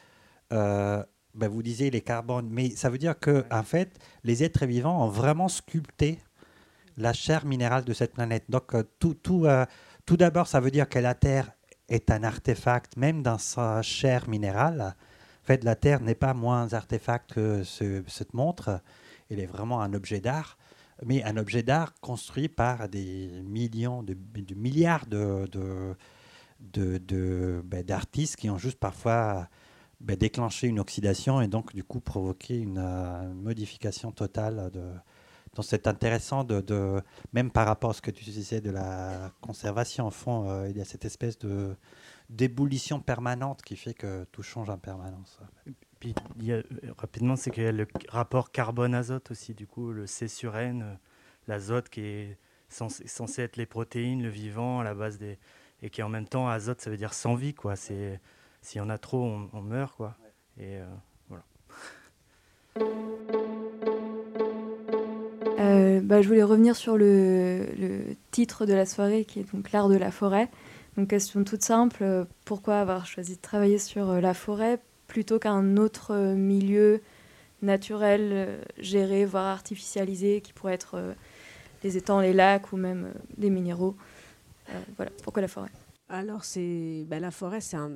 euh, 0.54 1.04
ben, 1.34 1.48
vous 1.48 1.64
disiez 1.64 1.90
les 1.90 2.02
carbones, 2.02 2.50
mais 2.50 2.72
ça 2.72 2.90
veut 2.90 2.98
dire 2.98 3.20
que, 3.20 3.46
en 3.52 3.64
fait, 3.64 3.98
les 4.24 4.44
êtres 4.44 4.66
vivants 4.66 5.04
ont 5.04 5.10
vraiment 5.10 5.48
sculpté 5.48 6.20
la 6.98 7.14
chair 7.14 7.46
minérale 7.46 7.84
de 7.86 7.94
cette 7.94 8.14
planète. 8.14 8.46
Donc, 8.50 8.76
euh, 8.76 8.84
tout, 9.00 9.14
tout, 9.14 9.46
euh, 9.46 9.66
tout 10.06 10.18
d'abord, 10.18 10.48
ça 10.48 10.60
veut 10.60 10.72
dire 10.72 10.88
que 10.90 11.00
la 11.00 11.16
Terre 11.16 11.52
est 11.90 12.12
un 12.12 12.24
artefact, 12.24 12.98
même 12.98 13.22
dans 13.22 13.38
sa 13.38 13.82
chair 13.82 14.30
minérale. 14.30 14.96
En 15.44 15.46
fait, 15.46 15.64
la 15.64 15.76
Terre 15.76 16.02
n'est 16.02 16.16
pas 16.16 16.34
moins 16.34 16.74
artefact 16.74 17.34
que 17.34 17.64
cette 17.64 18.34
montre. 18.34 18.82
Elle 19.30 19.40
est 19.40 19.46
vraiment 19.46 19.82
un 19.82 19.94
objet 19.94 20.20
d'art, 20.20 20.58
mais 21.06 21.24
un 21.24 21.38
objet 21.38 21.64
d'art 21.64 21.94
construit 22.02 22.50
par 22.50 22.90
des 22.90 23.42
millions, 23.44 24.04
de, 24.04 24.16
milliards 24.56 25.06
de, 25.08 25.48
de, 26.60 27.62
ben, 27.66 27.84
d'artistes 27.84 28.36
qui 28.36 28.50
ont 28.50 28.58
juste 28.58 28.80
parfois 28.80 29.48
ben, 30.00 30.16
déclenché 30.16 30.68
une 30.68 30.80
oxydation 30.80 31.42
et 31.42 31.48
donc 31.48 31.74
du 31.74 31.84
coup 31.84 32.00
provoqué 32.00 32.58
une 32.58 32.80
euh, 32.80 33.34
modification 33.34 34.12
totale 34.12 34.72
de, 34.72 34.82
donc 35.56 35.66
c'est 35.66 35.88
intéressant 35.88 36.44
de, 36.44 37.02
même 37.34 37.52
par 37.52 37.68
rapport 37.68 37.90
à 37.90 37.94
ce 37.94 38.02
que 38.02 38.12
tu 38.12 38.24
disais 38.24 38.62
de 38.62 38.72
la 38.72 39.32
conservation, 39.42 40.08
au 40.08 40.12
fond, 40.12 40.50
euh, 40.50 40.70
il 40.70 40.78
y 40.78 40.82
a 40.82 40.86
cette 40.86 41.06
espèce 41.06 41.38
de 41.40 41.76
d'ébullition 42.30 43.02
permanente 43.02 43.62
qui 43.62 43.76
fait 43.76 43.94
que 43.94 44.24
tout 44.32 44.42
change 44.42 44.70
en 44.70 44.78
permanence. 44.78 45.38
Puis 46.02 46.14
il 46.38 46.46
y 46.46 46.52
a, 46.54 46.62
rapidement, 46.98 47.38
c'est 47.38 47.52
qu'il 47.52 47.64
y 47.64 47.68
a 47.68 47.72
le 47.72 47.88
rapport 48.10 48.52
carbone-azote 48.52 49.32
aussi, 49.32 49.54
du 49.54 49.66
coup, 49.66 49.94
le 49.94 50.06
C 50.08 50.28
sur 50.28 50.58
N, 50.58 50.82
euh, 50.82 50.94
l'azote 51.48 51.88
qui 51.88 52.02
est 52.02 52.38
censé, 52.68 53.08
censé, 53.08 53.44
être 53.44 53.56
les 53.56 53.66
protéines, 53.66 54.22
le 54.22 54.30
vivant 54.30 54.82
à 54.82 54.84
la 54.84 54.94
base 54.94 55.18
des... 55.18 55.40
Et 55.84 55.90
qui 55.90 56.04
en 56.04 56.10
même 56.10 56.28
temps, 56.28 56.50
azote, 56.50 56.82
ça 56.82 56.90
veut 56.92 56.98
dire 56.98 57.14
sans 57.14 57.36
vie, 57.36 57.56
quoi. 57.56 57.76
C'est, 57.76 58.20
s'il 58.62 58.80
y 58.80 58.82
en 58.82 58.90
a 58.90 58.98
trop, 59.00 59.24
on, 59.54 59.62
meurt, 59.62 59.96
quoi. 59.96 60.16
Et 60.60 60.78
euh, 60.78 60.86
voilà. 61.28 61.44
Euh, 65.60 66.02
bah, 66.02 66.22
je 66.22 66.28
voulais 66.28 66.44
revenir 66.44 66.76
sur 66.76 66.98
le, 66.98 68.16
titre 68.32 68.66
de 68.66 68.74
la 68.74 68.86
soirée 68.86 69.26
qui 69.26 69.40
est 69.40 69.54
donc 69.54 69.72
l'art 69.72 69.90
de 69.90 69.96
la 69.96 70.12
forêt. 70.12 70.50
Donc 70.98 71.10
question 71.10 71.44
toute 71.44 71.64
simple, 71.64 72.04
euh, 72.04 72.26
pourquoi 72.46 72.80
avoir 72.80 73.06
choisi 73.06 73.36
de 73.36 73.42
travailler 73.42 73.78
sur 73.78 74.10
euh, 74.10 74.22
la 74.22 74.34
forêt? 74.34 74.80
Plutôt 75.12 75.40
qu'un 75.40 75.76
autre 75.76 76.16
milieu 76.36 77.02
naturel 77.62 78.64
géré, 78.78 79.26
voire 79.26 79.48
artificialisé, 79.48 80.40
qui 80.40 80.54
pourrait 80.54 80.76
être 80.76 81.16
les 81.84 81.98
étangs, 81.98 82.22
les 82.22 82.32
lacs 82.32 82.72
ou 82.72 82.78
même 82.78 83.14
des 83.38 83.50
minéraux 83.50 83.98
Voilà, 84.96 85.12
pourquoi 85.22 85.42
la 85.42 85.50
forêt? 85.50 85.70
Alors, 86.08 86.46
c'est 86.46 87.04
bah, 87.08 87.20
la 87.20 87.30
forêt, 87.32 87.60
c'est 87.60 87.76
un, 87.76 87.92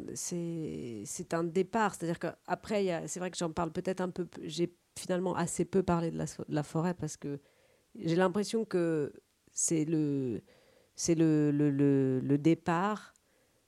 un 1.31 1.43
départ. 1.45 1.95
C'est-à-dire 1.95 2.19
qu'après, 2.19 3.07
c'est 3.07 3.19
vrai 3.21 3.31
que 3.31 3.37
j'en 3.37 3.49
parle 3.49 3.71
peut-être 3.71 4.01
un 4.01 4.09
peu. 4.09 4.27
J'ai 4.43 4.75
finalement 4.99 5.35
assez 5.35 5.63
peu 5.63 5.83
parlé 5.83 6.11
de 6.11 6.25
la, 6.49 6.63
forêt 6.63 6.93
parce 6.93 7.15
que 7.15 7.39
j'ai 7.95 8.15
l'impression 8.15 8.65
que 8.65 9.13
c'est 9.53 9.85
le, 9.85 10.41
le, 11.07 11.51
le, 12.19 12.37
départ 12.37 13.13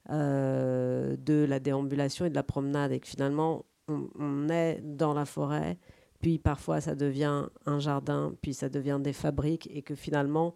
euh, 0.10 1.16
de 1.18 1.46
la 1.48 1.60
déambulation 1.60 2.26
et 2.26 2.30
de 2.30 2.36
la 2.36 2.44
promenade 2.44 2.92
et 2.92 3.00
que 3.00 3.08
finalement 3.08 3.66
on, 3.88 4.50
est 4.50 4.82
dans 4.82 5.14
la 5.14 5.26
forêt, 5.26 5.78
puis 6.22 6.40
parfois 6.40 6.82
ça 6.82 6.96
devient 6.96 7.46
un 7.66 7.80
jardin, 7.80 8.34
puis 8.42 8.54
ça 8.54 8.70
devient 8.70 9.00
des 9.02 9.14
fabriques 9.14 9.70
et 9.74 9.82
que 9.82 9.96
finalement 9.96 10.54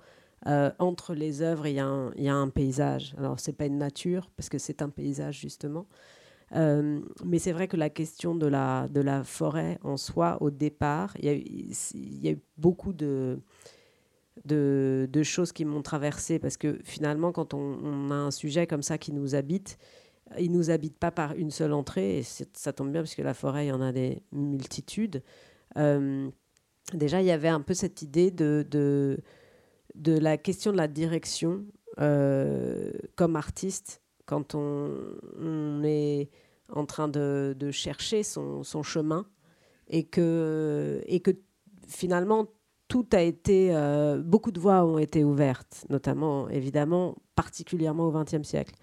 euh, 0.48 0.72
entre 0.80 1.14
les 1.14 1.42
œuvres 1.42 1.68
il 1.68 1.76
y, 1.76 1.80
a 1.80 2.36
un 2.36 2.50
paysage. 2.50 3.14
Alors 3.18 3.40
c'est 3.40 3.54
pas 3.54 3.66
une 3.66 3.78
nature 3.78 4.30
parce 4.36 4.50
que 4.50 4.58
c'est 4.58 4.82
un 4.82 4.90
paysage 4.90 5.40
justement. 5.40 5.86
Euh, 6.54 7.00
mais 7.26 7.40
c'est 7.40 7.54
vrai 7.54 7.68
que 7.68 7.78
la 7.78 7.90
question 7.90 8.36
de 8.36 8.48
la, 8.48 9.24
forêt 9.24 9.80
en 9.84 9.98
soi, 9.98 10.38
au 10.42 10.50
départ, 10.50 11.16
il 11.22 11.30
y 11.30 11.76
y 12.24 12.28
a 12.28 12.32
eu 12.32 12.42
beaucoup 12.58 12.92
de, 12.92 13.40
de, 14.46 15.24
choses 15.24 15.52
qui 15.52 15.66
m'ont 15.66 15.82
traversé 15.82 16.40
parce 16.40 16.58
que 16.58 16.80
finalement, 16.84 17.32
quand 17.32 17.54
on, 17.54 18.12
a 18.12 18.16
un 18.16 18.32
sujet 18.32 18.68
comme 18.68 18.84
ça 18.84 18.98
qui 18.98 19.12
nous 19.12 19.36
habite, 19.36 19.78
il 20.40 20.52
nous 20.52 20.70
habite 20.70 20.98
pas 20.98 21.12
par 21.12 21.36
une 21.36 21.52
seule 21.52 21.74
entrée, 21.74 22.20
et 22.20 22.24
ça 22.24 22.74
tombe 22.74 22.92
bien 22.92 23.02
parce 23.02 23.16
que 23.16 23.22
la 23.22 23.34
forêt, 23.34 23.66
il 23.66 23.70
y 23.70 23.72
en 23.72 23.82
a 23.82 23.92
des 23.92 24.24
multitudes. 24.32 25.24
Euh, 25.78 26.30
déjà, 26.94 27.22
il 27.22 27.28
y 27.28 27.32
avait 27.32 27.50
un 27.50 27.62
peu 27.62 27.74
cette 27.74 28.02
idée 28.02 28.32
de, 28.32 28.66
de, 28.70 29.18
la 30.20 30.38
question 30.38 30.72
de 30.72 30.78
la 30.78 30.88
direction 30.88 31.66
euh, 32.00 32.92
comme 33.16 33.36
artiste 33.36 34.02
quand 34.26 34.56
on, 34.56 35.82
est 35.84 36.30
en 36.70 36.86
train 36.86 37.10
de, 37.10 37.54
de 37.58 37.72
chercher 37.72 38.24
son, 38.24 38.64
son, 38.64 38.82
chemin 38.82 39.28
et 39.90 40.06
que, 40.06 41.02
et 41.06 41.20
que 41.20 41.32
finalement 41.86 42.48
tout 42.92 43.08
a 43.14 43.22
été, 43.22 43.70
euh, 43.72 44.22
beaucoup 44.22 44.52
de 44.52 44.60
voies 44.60 44.84
ont 44.84 44.98
été 44.98 45.24
ouvertes, 45.24 45.86
notamment, 45.90 46.50
évidemment, 46.50 47.16
particulièrement 47.38 48.08
au 48.08 48.12
XXe 48.12 48.44
siècle. 48.44 48.76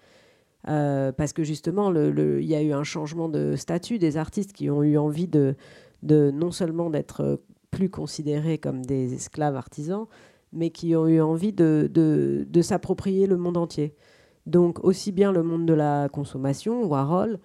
Euh, 0.67 1.11
parce 1.11 1.31
que 1.31 1.43
justement, 1.43 1.93
il 1.93 2.43
y 2.43 2.55
a 2.55 2.61
eu 2.63 2.73
un 2.73 2.83
changement 2.83 3.29
de 3.29 3.55
statut 3.55 3.99
des 3.99 4.17
artistes 4.17 4.51
qui 4.51 4.67
ont 4.71 4.81
eu 4.81 4.97
envie 4.97 5.27
de, 5.27 5.55
non 6.01 6.49
seulement 6.49 6.89
d'être 6.89 7.39
plus 7.69 7.91
considérés 7.91 8.57
comme 8.57 8.83
des 8.83 9.13
esclaves 9.13 9.55
artisans, 9.55 10.07
mais 10.53 10.71
qui 10.71 10.95
ont 10.95 11.07
eu 11.07 11.21
envie 11.21 11.53
de, 11.53 11.87
de, 11.93 12.47
de 12.49 12.61
s'approprier 12.63 13.27
le 13.27 13.37
monde 13.37 13.57
entier. 13.57 13.93
Donc 14.47 14.83
aussi 14.83 15.11
bien 15.11 15.31
le 15.31 15.43
monde 15.43 15.67
de 15.67 15.73
la 15.73 16.09
consommation, 16.09 16.83
Warhol, 16.83 17.37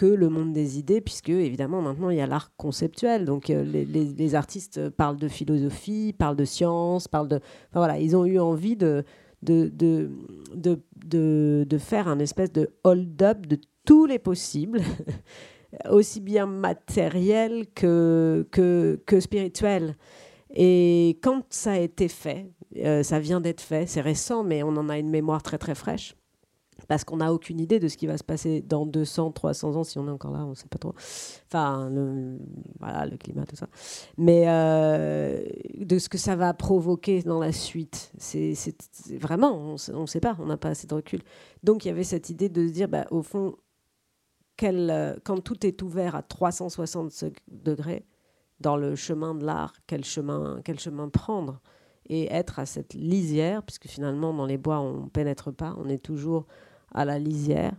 que 0.00 0.06
le 0.06 0.30
monde 0.30 0.54
des 0.54 0.78
idées, 0.78 1.02
puisque 1.02 1.28
évidemment 1.28 1.82
maintenant 1.82 2.08
il 2.08 2.16
y 2.16 2.22
a 2.22 2.26
l'art 2.26 2.56
conceptuel. 2.56 3.26
Donc 3.26 3.50
euh, 3.50 3.62
les, 3.62 4.34
artistes 4.34 4.88
parlent 4.88 5.18
de 5.18 5.28
philosophie, 5.28 6.14
parlent 6.18 6.36
de 6.36 6.46
science, 6.46 7.06
parlent 7.06 7.28
de. 7.28 7.36
Enfin, 7.36 7.80
voilà, 7.80 7.98
ils 7.98 8.16
ont 8.16 8.24
eu 8.24 8.38
envie 8.38 8.76
de, 8.76 9.04
de, 9.42 9.68
de, 9.68 10.10
de, 11.04 11.66
de 11.68 11.78
faire 11.78 12.08
un 12.08 12.18
espèce 12.18 12.50
de 12.50 12.70
hold-up 12.82 13.46
de 13.46 13.60
tous 13.84 14.06
les 14.06 14.18
possibles. 14.18 14.80
aussi 15.88 16.20
bien 16.20 16.46
matériel 16.46 17.66
que, 17.74 18.44
que, 18.50 19.00
que 19.06 19.20
spirituel. 19.20 19.96
Et 20.52 21.18
quand 21.22 21.44
ça 21.50 21.72
a 21.72 21.78
été 21.78 22.08
fait, 22.08 22.50
euh, 22.78 23.04
ça 23.04 23.20
vient 23.20 23.40
d'être 23.40 23.60
fait, 23.60 23.86
c'est 23.86 24.00
récent, 24.00 24.42
mais 24.42 24.64
on 24.64 24.70
en 24.70 24.88
a 24.88 24.98
une 24.98 25.10
mémoire 25.10 25.44
très 25.44 25.58
très 25.58 25.76
fraîche 25.76 26.16
parce 26.88 27.04
qu'on 27.04 27.18
n'a 27.18 27.32
aucune 27.32 27.60
idée 27.60 27.78
de 27.78 27.88
ce 27.88 27.96
qui 27.96 28.06
va 28.06 28.16
se 28.16 28.24
passer 28.24 28.62
dans 28.62 28.86
200, 28.86 29.32
300 29.32 29.76
ans, 29.76 29.84
si 29.84 29.98
on 29.98 30.06
est 30.06 30.10
encore 30.10 30.32
là, 30.32 30.44
on 30.44 30.50
ne 30.50 30.54
sait 30.54 30.68
pas 30.68 30.78
trop. 30.78 30.94
Enfin, 31.46 31.88
le, 31.90 32.38
voilà, 32.78 33.06
le 33.06 33.16
climat, 33.16 33.44
tout 33.46 33.56
ça. 33.56 33.68
Mais 34.16 34.44
euh, 34.46 35.42
de 35.78 35.98
ce 35.98 36.08
que 36.08 36.18
ça 36.18 36.36
va 36.36 36.54
provoquer 36.54 37.22
dans 37.22 37.40
la 37.40 37.52
suite, 37.52 38.12
c'est 38.18 38.54
vraiment, 39.18 39.76
on 39.92 40.00
ne 40.00 40.06
sait 40.06 40.20
pas, 40.20 40.36
on 40.38 40.46
n'a 40.46 40.56
pas 40.56 40.70
assez 40.70 40.86
de 40.86 40.94
recul. 40.94 41.20
Donc 41.62 41.84
il 41.84 41.88
y 41.88 41.90
avait 41.90 42.04
cette 42.04 42.30
idée 42.30 42.48
de 42.48 42.66
se 42.66 42.72
dire, 42.72 42.88
bah, 42.88 43.06
au 43.10 43.22
fond, 43.22 43.56
quel, 44.56 45.18
quand 45.24 45.40
tout 45.40 45.66
est 45.66 45.82
ouvert 45.82 46.14
à 46.14 46.22
360 46.22 47.24
degrés 47.48 48.04
dans 48.60 48.76
le 48.76 48.94
chemin 48.94 49.34
de 49.34 49.44
l'art, 49.44 49.74
quel 49.86 50.04
chemin, 50.04 50.60
quel 50.64 50.78
chemin 50.78 51.08
prendre 51.08 51.60
et 52.10 52.30
être 52.32 52.58
à 52.58 52.66
cette 52.66 52.94
lisière, 52.94 53.62
puisque 53.62 53.86
finalement 53.86 54.34
dans 54.34 54.46
les 54.46 54.58
bois 54.58 54.80
on 54.80 55.08
pénètre 55.08 55.52
pas, 55.52 55.74
on 55.78 55.88
est 55.88 56.02
toujours 56.02 56.46
à 56.92 57.04
la 57.04 57.18
lisière. 57.18 57.72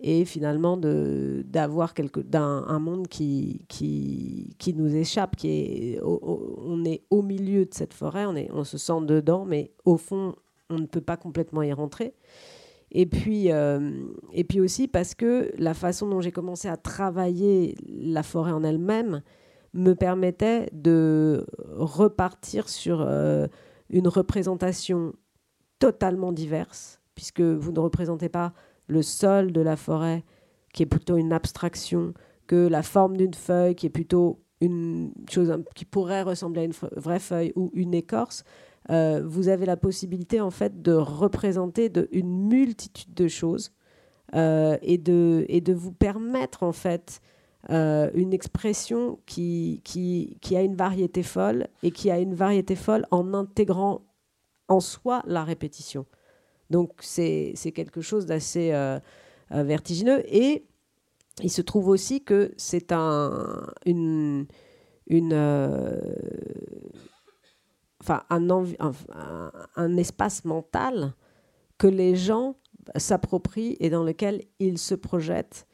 et 0.00 0.24
finalement 0.24 0.76
d'avoir 0.76 1.92
un 2.32 2.78
monde 2.78 3.08
qui, 3.08 3.64
qui, 3.68 4.54
qui, 4.58 4.74
nous 4.74 4.94
échappe, 4.94 5.34
qui 5.36 5.48
est, 5.48 6.00
on 6.02 6.84
est 6.84 7.02
au 7.10 7.22
milieu 7.22 7.64
de 7.64 7.74
cette 7.74 7.94
forêt, 7.94 8.24
on, 8.26 8.36
est, 8.36 8.48
on 8.52 8.64
se 8.64 8.78
sent 8.78 9.00
dedans, 9.02 9.44
mais 9.44 9.72
au 9.84 9.96
fond, 9.96 10.34
on 10.70 10.78
ne 10.78 10.86
peut 10.86 11.00
pas 11.00 11.16
complètement 11.16 11.62
y 11.62 11.72
rentrer. 11.72 12.14
Et 12.90 13.06
puis, 13.06 13.52
euh, 13.52 14.06
et 14.32 14.44
puis 14.44 14.60
aussi 14.60 14.88
parce 14.88 15.14
que 15.14 15.52
la 15.58 15.74
façon 15.74 16.08
dont 16.08 16.20
j'ai 16.20 16.32
commencé 16.32 16.68
à 16.68 16.76
travailler 16.76 17.74
la 17.86 18.22
forêt 18.22 18.52
en 18.52 18.64
elle-même 18.64 19.22
me 19.74 19.92
permettait 19.94 20.70
de 20.72 21.46
repartir 21.76 22.68
sur 22.68 23.02
euh, 23.02 23.46
une 23.90 24.08
représentation 24.08 25.12
totalement 25.78 26.32
diverse, 26.32 27.00
puisque 27.18 27.40
vous 27.40 27.72
ne 27.72 27.80
représentez 27.80 28.28
pas 28.28 28.52
le 28.86 29.02
sol 29.02 29.50
de 29.50 29.60
la 29.60 29.74
forêt, 29.74 30.22
qui 30.72 30.84
est 30.84 30.86
plutôt 30.86 31.16
une 31.16 31.32
abstraction, 31.32 32.14
que 32.46 32.68
la 32.68 32.84
forme 32.84 33.16
d'une 33.16 33.34
feuille, 33.34 33.74
qui 33.74 33.86
est 33.86 33.90
plutôt 33.90 34.40
une 34.60 35.10
chose 35.28 35.52
qui 35.74 35.84
pourrait 35.84 36.22
ressembler 36.22 36.60
à 36.60 36.64
une 36.66 36.74
vraie 36.96 37.18
feuille 37.18 37.52
ou 37.56 37.72
une 37.74 37.92
écorce, 37.92 38.44
euh, 38.92 39.20
vous 39.26 39.48
avez 39.48 39.66
la 39.66 39.76
possibilité 39.76 40.40
en 40.40 40.52
fait 40.52 40.80
de 40.80 40.92
représenter 40.92 41.90
une 42.12 42.46
multitude 42.46 43.12
de 43.14 43.26
choses 43.26 43.72
euh, 44.36 44.78
et, 44.80 44.98
de, 44.98 45.72
vous 45.72 45.90
permettre 45.90 46.62
en 46.62 46.72
fait 46.72 47.20
euh, 47.70 48.12
une 48.14 48.32
expression 48.32 49.18
qui, 49.26 49.82
a 50.52 50.62
une 50.62 50.76
variété 50.76 51.24
folle 51.24 51.66
et 51.82 51.90
qui 51.90 52.12
a 52.12 52.20
une 52.20 52.36
variété 52.36 52.76
folle 52.76 53.06
en 53.10 53.34
intégrant 53.34 54.02
en 54.68 54.78
soi 54.78 55.24
la 55.26 55.42
répétition. 55.42 56.06
Donc 56.70 56.92
c'est 57.00 57.54
quelque 57.74 58.00
chose 58.00 58.26
d'assez 58.26 58.72
euh, 58.72 58.98
euh, 59.52 59.62
vertigineux. 59.62 60.22
Et 60.26 60.66
il 61.42 61.50
se 61.50 61.62
trouve 61.62 61.88
aussi 61.88 62.22
que 62.22 62.52
c'est 62.56 62.92
un, 62.92 63.66
une, 63.86 64.46
une, 65.06 65.32
euh, 65.32 66.00
enfin, 68.00 68.24
un, 68.28 68.46
un, 69.76 69.96
espace 69.96 70.44
mental 70.44 71.14
que 71.78 71.86
les 71.86 72.16
gens 72.16 72.56
s'approprient 72.96 73.76
et 73.80 73.88
dans 73.88 74.04
lequel 74.04 74.42
ils 74.58 74.78
se 74.78 74.94
projettent 74.94 75.66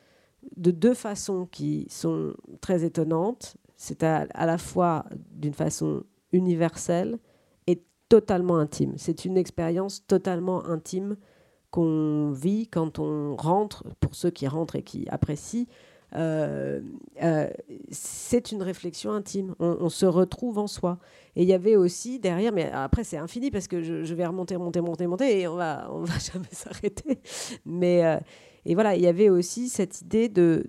de 0.56 0.70
deux 0.70 0.94
façons 0.94 1.46
qui 1.46 1.86
sont 1.88 2.34
très 2.60 2.84
étonnantes. 2.84 3.56
C'est 3.76 4.02
à, 4.02 4.26
à, 4.34 4.46
la 4.46 4.58
fois 4.58 5.06
d'une 5.30 5.54
façon 5.54 6.04
universelle 6.32 7.18
totalement 8.14 8.58
intime. 8.58 8.92
C'est 8.96 9.24
une 9.24 9.36
expérience 9.36 10.06
totalement 10.06 10.64
intime 10.66 11.16
qu'on 11.72 12.30
vit 12.30 12.68
quand 12.68 13.00
on 13.00 13.34
rentre, 13.34 13.82
pour 13.98 14.14
ceux 14.14 14.30
qui 14.30 14.46
rentrent 14.46 14.76
et 14.76 14.84
qui 14.84 15.08
apprécient. 15.08 15.66
Euh, 16.14 16.80
euh, 17.24 17.48
c'est 17.90 18.52
une 18.52 18.62
réflexion 18.62 19.10
intime. 19.10 19.56
On, 19.58 19.88
se 19.88 20.06
retrouve 20.06 20.58
en 20.58 20.68
soi. 20.68 21.00
Et 21.34 21.42
il 21.42 21.48
y 21.48 21.52
avait 21.52 21.74
aussi 21.74 22.20
derrière, 22.20 22.52
mais 22.52 22.70
après 22.70 23.02
c'est 23.02 23.16
infini 23.16 23.50
parce 23.50 23.66
que 23.66 23.82
je, 23.82 24.14
vais 24.14 24.26
remonter, 24.26 24.56
monter, 24.58 24.80
monter, 24.80 25.08
monter 25.08 25.40
et 25.40 25.48
on 25.48 25.56
va, 25.56 25.88
on 25.90 26.02
va 26.02 26.14
jamais 26.32 26.52
s'arrêter. 26.52 27.18
Mais 27.66 28.04
euh, 28.04 28.20
et 28.64 28.74
voilà, 28.74 28.94
il 28.94 29.02
y 29.02 29.08
avait 29.08 29.28
aussi 29.28 29.68
cette 29.68 30.02
idée 30.02 30.28
de 30.28 30.64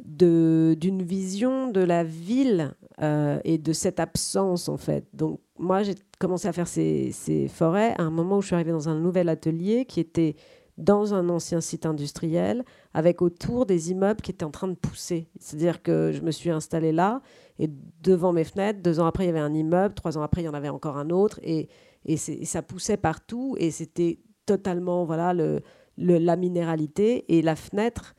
d'une 0.00 1.02
vision 1.02 1.70
de 1.70 1.80
la 1.80 2.04
ville 2.04 2.74
et 3.00 3.56
de 3.56 3.72
cette 3.72 3.98
absence 3.98 4.68
en 4.68 4.76
fait. 4.76 5.06
Donc 5.14 5.40
moi, 5.58 5.82
j'ai 5.82 5.94
commencé 6.18 6.48
à 6.48 6.52
faire 6.52 6.68
ces, 6.68 7.12
forêts 7.48 7.94
à 7.98 8.02
un 8.02 8.10
moment 8.10 8.38
où 8.38 8.42
je 8.42 8.46
suis 8.46 8.54
arrivée 8.54 8.72
dans 8.72 8.88
un 8.88 8.98
nouvel 8.98 9.28
atelier 9.28 9.84
qui 9.84 10.00
était 10.00 10.36
dans 10.76 11.12
un 11.12 11.28
ancien 11.28 11.60
site 11.60 11.86
industriel, 11.86 12.64
avec 12.94 13.20
autour 13.20 13.66
des 13.66 13.90
immeubles 13.90 14.20
qui 14.20 14.30
étaient 14.30 14.44
en 14.44 14.52
train 14.52 14.68
de 14.68 14.76
pousser. 14.76 15.28
C'est-à-dire 15.40 15.82
que 15.82 16.12
je 16.12 16.20
me 16.22 16.30
suis 16.30 16.50
installée 16.50 16.92
là, 16.92 17.20
et 17.58 17.68
devant 18.00 18.32
mes 18.32 18.44
fenêtres, 18.44 18.80
deux 18.80 19.00
ans 19.00 19.06
après, 19.06 19.24
il 19.24 19.26
y 19.26 19.30
avait 19.30 19.40
un 19.40 19.54
immeuble, 19.54 19.94
trois 19.94 20.16
ans 20.16 20.22
après, 20.22 20.42
il 20.42 20.44
y 20.44 20.48
en 20.48 20.54
avait 20.54 20.68
encore 20.68 20.96
un 20.96 21.10
autre, 21.10 21.40
et, 21.42 21.68
et, 22.04 22.16
ça 22.16 22.62
poussait 22.62 22.96
partout, 22.96 23.56
et 23.58 23.72
c'était 23.72 24.20
totalement, 24.46 25.04
voilà, 25.04 25.34
le, 25.34 25.62
la 25.96 26.36
minéralité, 26.36 27.24
et 27.36 27.42
la 27.42 27.56
fenêtre, 27.56 28.14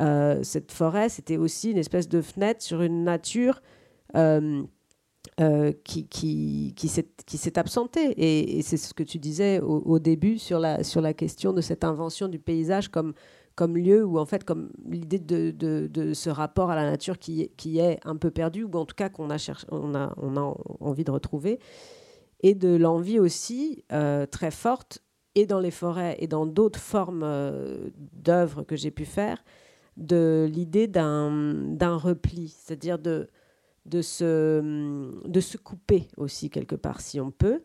euh, 0.00 0.42
cette 0.42 0.72
forêt, 0.72 1.08
c'était 1.08 1.36
aussi 1.36 1.70
une 1.70 1.78
espèce 1.78 2.08
de 2.08 2.20
fenêtre 2.20 2.60
sur 2.60 2.82
une 2.82 3.04
nature... 3.04 3.62
Euh, 4.16 4.64
euh, 5.40 5.72
qui, 5.84 6.06
qui, 6.06 6.74
qui 6.76 6.88
s'est 6.88 7.58
absenté. 7.58 8.14
Et, 8.16 8.62
c'est 8.62 8.76
ce 8.76 8.94
que 8.94 9.02
tu 9.02 9.18
disais 9.18 9.60
au, 9.60 9.98
début 9.98 10.38
sur 10.38 10.58
la, 10.58 10.84
sur 10.84 11.00
la 11.00 11.12
question 11.12 11.52
de 11.52 11.60
cette 11.60 11.84
invention 11.84 12.28
du 12.28 12.38
paysage 12.38 12.88
comme, 12.88 13.14
comme 13.54 13.76
lieu 13.76 14.04
ou 14.04 14.18
en 14.18 14.26
fait 14.26 14.44
comme 14.44 14.70
l'idée 14.88 15.18
de, 15.18 15.50
de, 15.50 16.14
ce 16.14 16.30
rapport 16.30 16.70
à 16.70 16.76
la 16.76 16.88
nature 16.88 17.18
qui, 17.18 17.50
qui 17.56 17.78
est 17.78 17.98
un 18.04 18.16
peu 18.16 18.30
perdu 18.30 18.64
ou 18.64 18.70
en 18.74 18.84
tout 18.84 18.94
cas 18.94 19.08
qu'on 19.08 19.30
a, 19.30 19.36
on 19.70 19.94
a, 19.94 20.14
on 20.16 20.36
a 20.36 20.56
envie 20.80 21.04
de 21.04 21.10
retrouver. 21.10 21.58
Et 22.40 22.54
de 22.54 22.76
l'envie 22.76 23.18
aussi 23.18 23.84
euh, 23.90 24.26
très 24.26 24.50
forte, 24.50 25.02
et 25.34 25.46
dans 25.46 25.60
les 25.60 25.70
forêts 25.70 26.16
et 26.20 26.26
dans 26.26 26.46
d'autres 26.46 26.78
formes 26.78 27.22
euh, 27.24 27.88
d'œuvres 28.12 28.62
que 28.62 28.76
j'ai 28.76 28.90
pu 28.90 29.04
faire, 29.04 29.42
de 29.96 30.48
l'idée 30.50 30.88
d'un 30.88 31.96
repli, 31.96 32.48
c'est-à-dire 32.48 32.98
de 32.98 33.28
de 33.86 34.02
se, 34.02 35.28
de 35.28 35.40
se 35.40 35.56
couper 35.56 36.08
aussi 36.16 36.50
quelque 36.50 36.74
part 36.74 37.00
si 37.00 37.20
on 37.20 37.30
peut, 37.30 37.62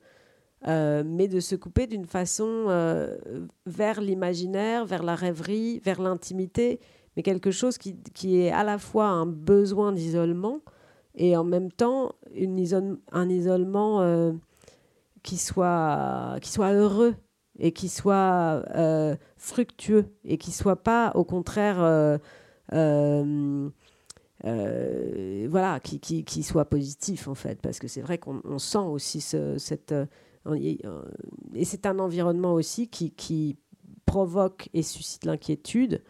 euh, 0.68 1.04
mais 1.06 1.28
de 1.30 1.40
se 1.40 1.56
couper 1.56 1.88
d'une 1.88 2.06
façon 2.06 2.66
euh, 2.68 3.18
vers 3.66 4.02
l'imaginaire, 4.02 4.86
vers 4.86 5.04
la 5.04 5.16
rêverie, 5.16 5.80
vers 5.80 6.02
l'intimité, 6.02 6.82
mais 7.16 7.24
quelque 7.24 7.52
chose 7.52 7.78
qui, 7.78 7.96
qui, 8.14 8.42
est 8.42 8.52
à 8.52 8.64
la 8.64 8.78
fois 8.78 9.08
un 9.08 9.26
besoin 9.26 9.94
d'isolement 9.94 10.60
et 11.16 11.38
en 11.38 11.46
même 11.46 11.72
temps 11.72 12.14
une 12.36 13.00
un 13.12 13.30
isolement 13.30 14.02
euh, 14.02 14.34
qui, 15.24 15.38
soit, 15.38 16.38
qui 16.42 16.52
soit 16.52 16.74
heureux 16.74 17.16
et 17.58 17.72
qui 17.72 17.88
soit 17.88 18.64
fructueux 19.38 20.06
et 20.26 20.38
qui 20.38 20.52
soit 20.52 20.78
pas 20.84 21.12
au 21.16 21.24
contraire 21.24 22.20
voilà, 24.44 25.80
qui, 25.80 26.00
qui, 26.00 26.44
soit 26.44 26.66
positif 26.66 27.28
en 27.28 27.36
fait, 27.36 27.62
parce 27.62 27.80
que 27.80 27.88
c'est 27.88 28.02
vrai 28.02 28.18
qu'on 28.18 28.60
sent 28.60 28.78
aussi 28.78 29.22
cette... 29.22 29.92
Euh, 29.92 30.06
et 31.54 31.66
c'est 31.66 31.86
un 31.86 32.00
environnement 32.00 32.54
aussi 32.54 32.88
qui, 32.88 33.12
qui 33.12 33.58
provoque 34.06 34.70
et 34.74 34.84
suscite 34.84 35.26
l'inquiétude. 35.26 36.02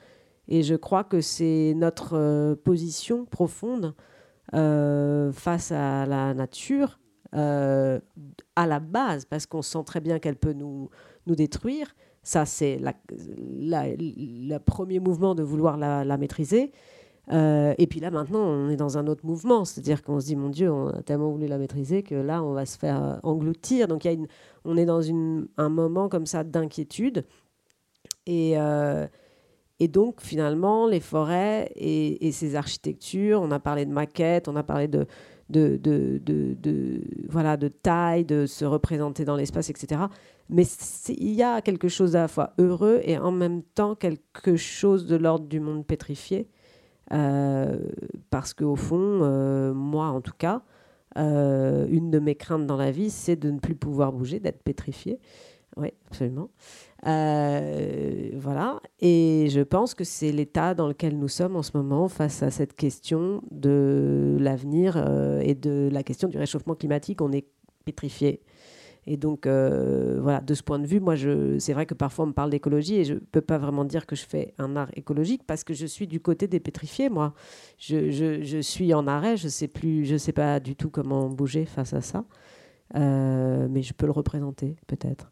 Et 0.48 0.64
je 0.64 0.76
crois 0.76 1.04
que 1.04 1.22
c'est 1.22 1.74
notre 1.76 2.16
euh, 2.16 2.56
position 2.56 3.26
profonde 3.26 3.96
face 4.52 5.72
à 5.72 6.08
la 6.08 6.34
nature, 6.34 7.00
à 7.34 8.00
la 8.66 8.80
base, 8.80 9.26
parce 9.26 9.46
qu'on 9.46 9.62
sent 9.62 9.84
très 9.86 10.00
bien 10.00 10.18
qu'elle 10.18 10.38
peut 10.38 10.54
nous, 10.54 10.90
nous 11.28 11.36
détruire. 11.36 11.96
Ça, 12.24 12.48
c'est 12.48 12.80
le 12.80 14.58
premier 14.58 15.00
mouvement 15.00 15.36
de 15.36 15.44
vouloir 15.44 15.78
la 15.78 16.18
maîtriser. 16.18 16.72
Euh, 17.32 17.76
et 17.78 17.86
puis 17.88 18.00
là, 18.00 18.10
maintenant, 18.10 18.40
on 18.40 18.70
est 18.70 18.76
dans 18.76 18.98
un 18.98 19.08
autre 19.08 19.26
mouvement, 19.26 19.64
c'est-à-dire 19.66 20.02
qu'on 20.02 20.20
se 20.20 20.26
dit, 20.26 20.36
mon 20.36 20.50
Dieu, 20.50 20.72
on 20.72 20.88
a 20.88 21.02
tellement 21.04 21.30
voulu 21.30 21.48
la 21.48 21.58
maîtriser 21.58 22.02
que 22.02 22.16
là, 22.16 22.44
on 22.44 22.54
va 22.54 22.66
se 22.66 22.78
faire 22.78 23.04
euh, 23.04 23.16
engloutir. 23.24 23.88
Donc, 23.88 24.06
y 24.06 24.08
a 24.08 24.12
une, 24.12 24.28
on 24.66 24.78
est 24.78 24.86
dans 24.86 25.02
une, 25.02 25.48
un 25.58 25.70
moment 25.70 26.10
comme 26.10 26.26
ça 26.26 26.44
d'inquiétude. 26.44 27.26
Et, 28.26 28.54
euh, 28.58 29.08
et 29.80 29.88
donc, 29.88 30.22
finalement, 30.22 30.88
les 30.88 31.00
forêts 31.00 31.72
et, 31.76 32.28
et, 32.28 32.32
ces 32.32 32.56
architectures, 32.56 33.42
on 33.42 33.52
a 33.52 33.60
parlé 33.60 33.86
de 33.86 33.92
maquettes, 33.92 34.48
on 34.48 34.56
a 34.56 34.64
parlé 34.64 34.88
de, 34.88 35.06
de, 35.50 35.78
de, 35.78 36.20
de, 36.24 36.56
de 36.56 37.02
voilà, 37.30 37.58
de 37.58 37.68
taille, 37.68 38.26
de 38.26 38.48
se 38.48 38.66
représenter 38.66 39.24
dans 39.24 39.36
l'espace, 39.36 39.70
etc. 39.70 40.02
Mais 40.50 40.64
il 41.10 41.32
y 41.32 41.44
a 41.44 41.62
quelque 41.62 41.88
chose 41.88 42.16
à 42.16 42.22
la 42.22 42.28
fois 42.28 42.54
heureux 42.58 43.02
et 43.04 43.20
en 43.20 43.32
même 43.32 43.62
temps 43.62 43.94
quelque 43.94 44.56
chose 44.56 45.06
de 45.06 45.16
l'ordre 45.16 45.48
du 45.48 45.60
monde 45.60 45.86
pétrifié 45.86 46.48
parce 47.10 48.54
qu'au 48.54 48.76
fond, 48.76 49.20
euh, 49.24 49.74
moi 49.74 50.08
en 50.08 50.22
tout 50.22 50.34
cas, 50.38 50.62
euh, 51.18 51.88
une 51.90 52.12
de 52.12 52.20
mes 52.20 52.36
craintes 52.36 52.68
dans 52.68 52.78
la 52.78 52.92
vie, 52.92 53.10
c'est 53.10 53.36
de 53.36 53.50
ne 53.50 53.60
plus 53.60 53.76
pouvoir 53.76 54.14
bouger, 54.14 54.40
d'être 54.40 54.62
pétrifié. 54.64 55.20
Oui, 55.78 55.94
absolument. 56.08 56.50
voilà. 57.04 58.80
Et 59.00 59.48
je 59.50 59.62
pense 59.62 59.94
que 59.94 60.04
c'est 60.04 60.32
l'état 60.32 60.74
dans 60.74 60.88
lequel 60.88 61.18
nous 61.18 61.28
sommes 61.28 61.56
en 61.56 61.64
ce 61.64 61.78
moment 61.78 62.08
face 62.08 62.44
à 62.44 62.52
cette 62.52 62.76
question 62.76 63.42
de 63.52 64.38
l'avenir 64.40 64.98
et 65.42 65.56
de 65.56 65.90
la 65.92 66.04
question 66.04 66.28
du 66.28 66.38
réchauffement 66.38 66.76
climatique. 66.76 67.22
On 67.22 67.32
est 67.32 67.46
pétrifié. 67.86 68.42
Et 69.12 69.18
donc, 69.18 69.48
euh, 69.48 70.20
voilà, 70.22 70.40
de 70.40 70.54
ce 70.54 70.62
point 70.62 70.78
de 70.78 70.86
vue, 70.86 71.00
moi, 71.00 71.16
c'est 71.58 71.74
vrai 71.74 71.88
que 71.88 71.96
parfois 71.96 72.26
on 72.26 72.28
me 72.28 72.34
parle 72.34 72.52
d'écologie 72.52 72.98
et 72.98 73.06
je 73.06 73.16
ne 73.16 73.20
peux 73.20 73.42
pas 73.42 73.58
vraiment 73.58 73.84
dire 73.84 74.06
que 74.06 74.16
je 74.16 74.24
fais 74.24 74.54
un 74.60 74.76
art 74.76 74.92
écologique 74.94 75.42
parce 75.48 75.64
que 75.64 75.74
je 75.74 75.88
suis 75.88 76.06
du 76.06 76.20
côté 76.20 76.48
des 76.48 76.60
pétrifiés, 76.60 77.10
moi. 77.10 77.34
Je, 77.80 78.12
je, 78.12 78.62
suis 78.62 78.94
en 78.94 79.08
arrêt, 79.08 79.36
je 79.36 79.48
sais, 79.48 79.68
sais 80.20 80.32
pas 80.32 80.60
du 80.60 80.76
tout 80.76 80.92
comment 80.92 81.28
bouger 81.28 81.66
face 81.66 81.96
à 81.96 82.02
ça, 82.02 82.24
euh, 82.96 83.68
mais 83.68 83.82
je 83.82 83.94
peux 83.94 84.06
le 84.06 84.12
représenter, 84.12 84.76
peut-être. 84.86 85.32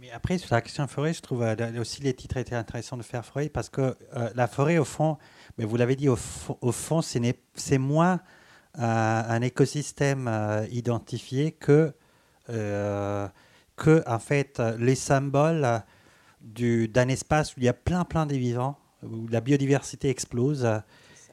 Mais 0.00 0.10
après, 0.10 0.38
sur 0.38 0.54
la 0.54 0.62
question 0.62 0.86
forêt, 0.86 1.12
je 1.12 1.20
trouve 1.20 1.42
euh, 1.42 1.78
aussi 1.78 2.00
les 2.00 2.14
titres 2.14 2.38
étaient 2.38 2.54
intéressants 2.54 2.96
de 2.96 3.02
faire 3.02 3.26
forêt 3.26 3.50
parce 3.50 3.68
que 3.68 3.94
la 4.34 4.46
forêt, 4.46 4.78
au 4.78 4.86
fond, 4.86 5.18
mais 5.58 5.66
vous 5.66 5.76
l'avez 5.76 5.94
dit, 5.94 6.08
au 6.08 6.16
fond, 6.16 7.02
c'est 7.02 7.78
moins 7.78 8.20
un 8.78 9.42
écosystème 9.42 10.30
identifié 10.70 11.52
que, 11.52 11.92
que, 12.46 14.08
en 14.08 14.18
fait, 14.18 14.60
les 14.78 14.94
symboles 14.94 15.82
d'un 16.40 17.08
espace 17.08 17.56
où 17.56 17.60
il 17.60 17.64
y 17.64 17.68
a 17.68 17.74
plein, 17.74 18.04
plein 18.04 18.26
de 18.26 18.34
vivants, 18.34 18.78
où 19.02 19.26
la 19.28 19.40
biodiversité 19.40 20.10
explose 20.10 20.66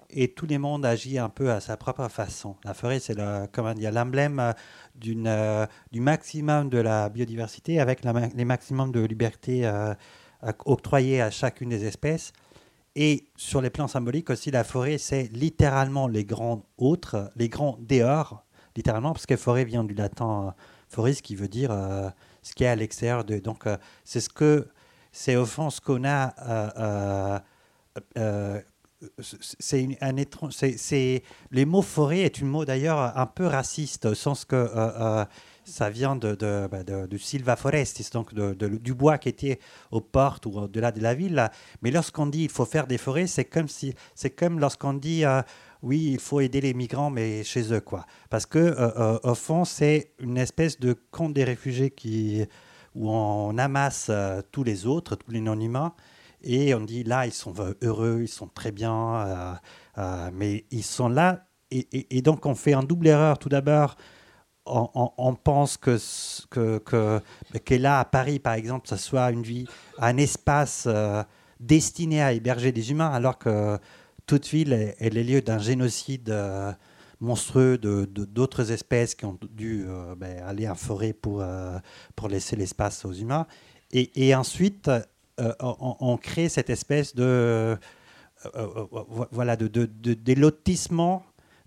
et 0.09 0.29
tout 0.29 0.47
le 0.47 0.57
monde 0.57 0.85
agit 0.85 1.17
un 1.17 1.29
peu 1.29 1.51
à 1.51 1.59
sa 1.59 1.77
propre 1.77 2.07
façon. 2.07 2.55
La 2.63 2.73
forêt, 2.73 2.99
c'est 2.99 3.15
l'emblème 3.15 4.39
euh, 4.39 4.53
d'une, 4.95 5.27
euh, 5.27 5.65
du 5.91 6.01
maximum 6.01 6.69
de 6.69 6.79
la 6.79 7.09
biodiversité 7.09 7.79
avec 7.79 8.01
les 8.03 8.45
maximums 8.45 8.91
de 8.91 9.01
liberté 9.01 9.65
euh, 9.65 9.93
octroyés 10.65 11.21
à 11.21 11.29
chacune 11.29 11.69
des 11.69 11.85
espèces. 11.85 12.33
Et 12.95 13.27
sur 13.35 13.61
les 13.61 13.69
plans 13.69 13.87
symboliques 13.87 14.31
aussi, 14.31 14.49
la 14.49 14.63
forêt, 14.63 14.97
c'est 14.97 15.29
littéralement 15.31 16.07
les 16.07 16.25
grands 16.25 16.65
autres, 16.77 17.31
les 17.35 17.47
grands 17.47 17.77
dehors, 17.79 18.43
littéralement, 18.75 19.13
parce 19.13 19.27
que 19.27 19.37
forêt 19.37 19.63
vient 19.63 19.83
du 19.83 19.93
latin 19.93 20.55
ce 20.89 21.21
qui 21.21 21.35
veut 21.35 21.47
dire 21.47 21.71
ce 22.41 22.53
qui 22.53 22.63
est 22.63 22.67
à 22.67 22.75
l'extérieur 22.75 23.23
de. 23.23 23.39
Donc, 23.39 23.65
c'est 24.03 24.19
ce 24.19 24.29
que 24.29 24.67
c'est 25.11 25.35
au 25.35 25.45
fond 25.45 25.69
ce 25.69 25.81
qu'on 25.81 26.03
a 26.05 27.41
c'est 29.59 29.97
un 30.01 30.17
étrange. 30.17 30.53
C'est 30.53 31.23
les 31.51 31.65
mots 31.65 31.81
forêt 31.81 32.19
est 32.19 32.39
une 32.39 32.47
mot 32.47 32.65
d'ailleurs 32.65 33.17
un 33.17 33.25
peu 33.25 33.45
raciste 33.45 34.05
au 34.05 34.13
sens 34.13 34.45
que 34.45 34.55
euh, 34.55 34.69
euh, 34.75 35.25
ça 35.63 35.89
vient 35.89 36.15
de, 36.15 36.35
de, 36.35 36.67
bah, 36.69 36.83
de, 36.83 37.17
Silva 37.17 37.55
Forestis, 37.55 38.09
donc 38.11 38.33
du 38.33 38.93
bois 38.93 39.17
qui 39.17 39.29
était 39.29 39.59
aux 39.91 40.01
portes 40.01 40.45
ou 40.45 40.51
au-delà 40.57 40.91
de 40.91 41.01
la 41.01 41.13
ville. 41.13 41.49
Mais 41.81 41.91
lorsqu'on 41.91 42.27
dit 42.27 42.43
il 42.43 42.49
faut 42.49 42.65
faire 42.65 42.87
des 42.87 42.97
forêts, 42.97 43.27
c'est 43.27 43.45
comme 43.45 43.67
si 43.67 43.93
c'est 44.15 44.31
comme 44.31 44.59
lorsqu'on 44.59 44.93
dit 44.93 45.23
euh, 45.25 45.41
oui 45.81 46.11
il 46.13 46.19
faut 46.19 46.39
aider 46.39 46.61
les 46.61 46.73
migrants 46.73 47.09
mais 47.09 47.43
chez 47.43 47.73
eux 47.73 47.81
quoi. 47.81 48.05
Parce 48.29 48.45
que 48.45 48.75
au 49.23 49.35
fond 49.35 49.65
c'est 49.65 50.13
une 50.19 50.37
espèce 50.37 50.79
de 50.79 50.93
camp 51.11 51.29
des 51.29 51.43
réfugiés 51.43 51.91
qui 51.91 52.45
où 52.95 53.09
on 53.09 53.57
amasse 53.57 54.11
tous 54.51 54.63
les 54.63 54.85
autres, 54.85 55.15
tous 55.15 55.31
les 55.31 55.41
non-humains 55.41 55.93
et 56.41 56.73
on 56.73 56.81
dit 56.81 57.03
là, 57.03 57.25
ils 57.25 57.33
sont 57.33 57.53
heureux, 57.81 58.19
ils 58.21 58.27
sont 58.27 58.47
très 58.47 58.71
bien, 58.71 59.15
euh, 59.15 59.53
euh, 59.97 60.29
mais 60.33 60.65
ils 60.71 60.83
sont 60.83 61.09
là. 61.09 61.45
Et, 61.71 62.21
donc, 62.23 62.47
on 62.47 62.55
fait 62.55 62.73
un 62.73 62.81
double 62.81 63.07
erreur. 63.07 63.37
Tout 63.37 63.49
d'abord, 63.49 63.95
on, 64.65 65.35
pense 65.35 65.77
que, 65.77 65.99
là, 67.75 67.99
à 67.99 68.05
Paris, 68.05 68.39
par 68.39 68.53
exemple, 68.53 68.87
ça 68.87 68.97
soit 68.97 69.29
une 69.29 69.43
vie, 69.43 69.67
un 69.99 70.17
espace 70.17 70.85
euh, 70.87 71.23
destiné 71.59 72.23
à 72.23 72.33
héberger 72.33 72.71
des 72.71 72.89
humains, 72.89 73.11
alors 73.11 73.37
que 73.37 73.77
toute 74.29 74.47
ville 74.47 74.73
est, 74.73 75.13
le 75.13 75.23
lieu 75.23 75.41
d'un 75.41 75.57
génocide 75.57 76.33
monstrueux 77.19 77.77
de, 77.77 78.05
d'autres 78.05 78.71
espèces 78.71 79.15
qui 79.15 79.25
ont 79.25 79.37
dû 79.51 79.85
ben, 80.17 80.43
aller 80.43 80.69
en 80.69 80.75
forêt 80.75 81.13
pour, 81.13 81.43
pour 82.15 82.27
laisser 82.27 82.55
l'espace 82.55 83.05
aux 83.05 83.13
humains. 83.13 83.47
Et, 83.91 84.35
ensuite, 84.35 84.87
euh, 85.39 85.53
on, 85.59 86.17
crée 86.17 86.47
cette 86.47 86.69
espèce 86.69 87.15
de, 87.15 87.23
euh, 87.23 87.77
euh, 88.55 88.85
voilà, 89.31 89.55
de, 89.55 89.67
de, 89.67 89.87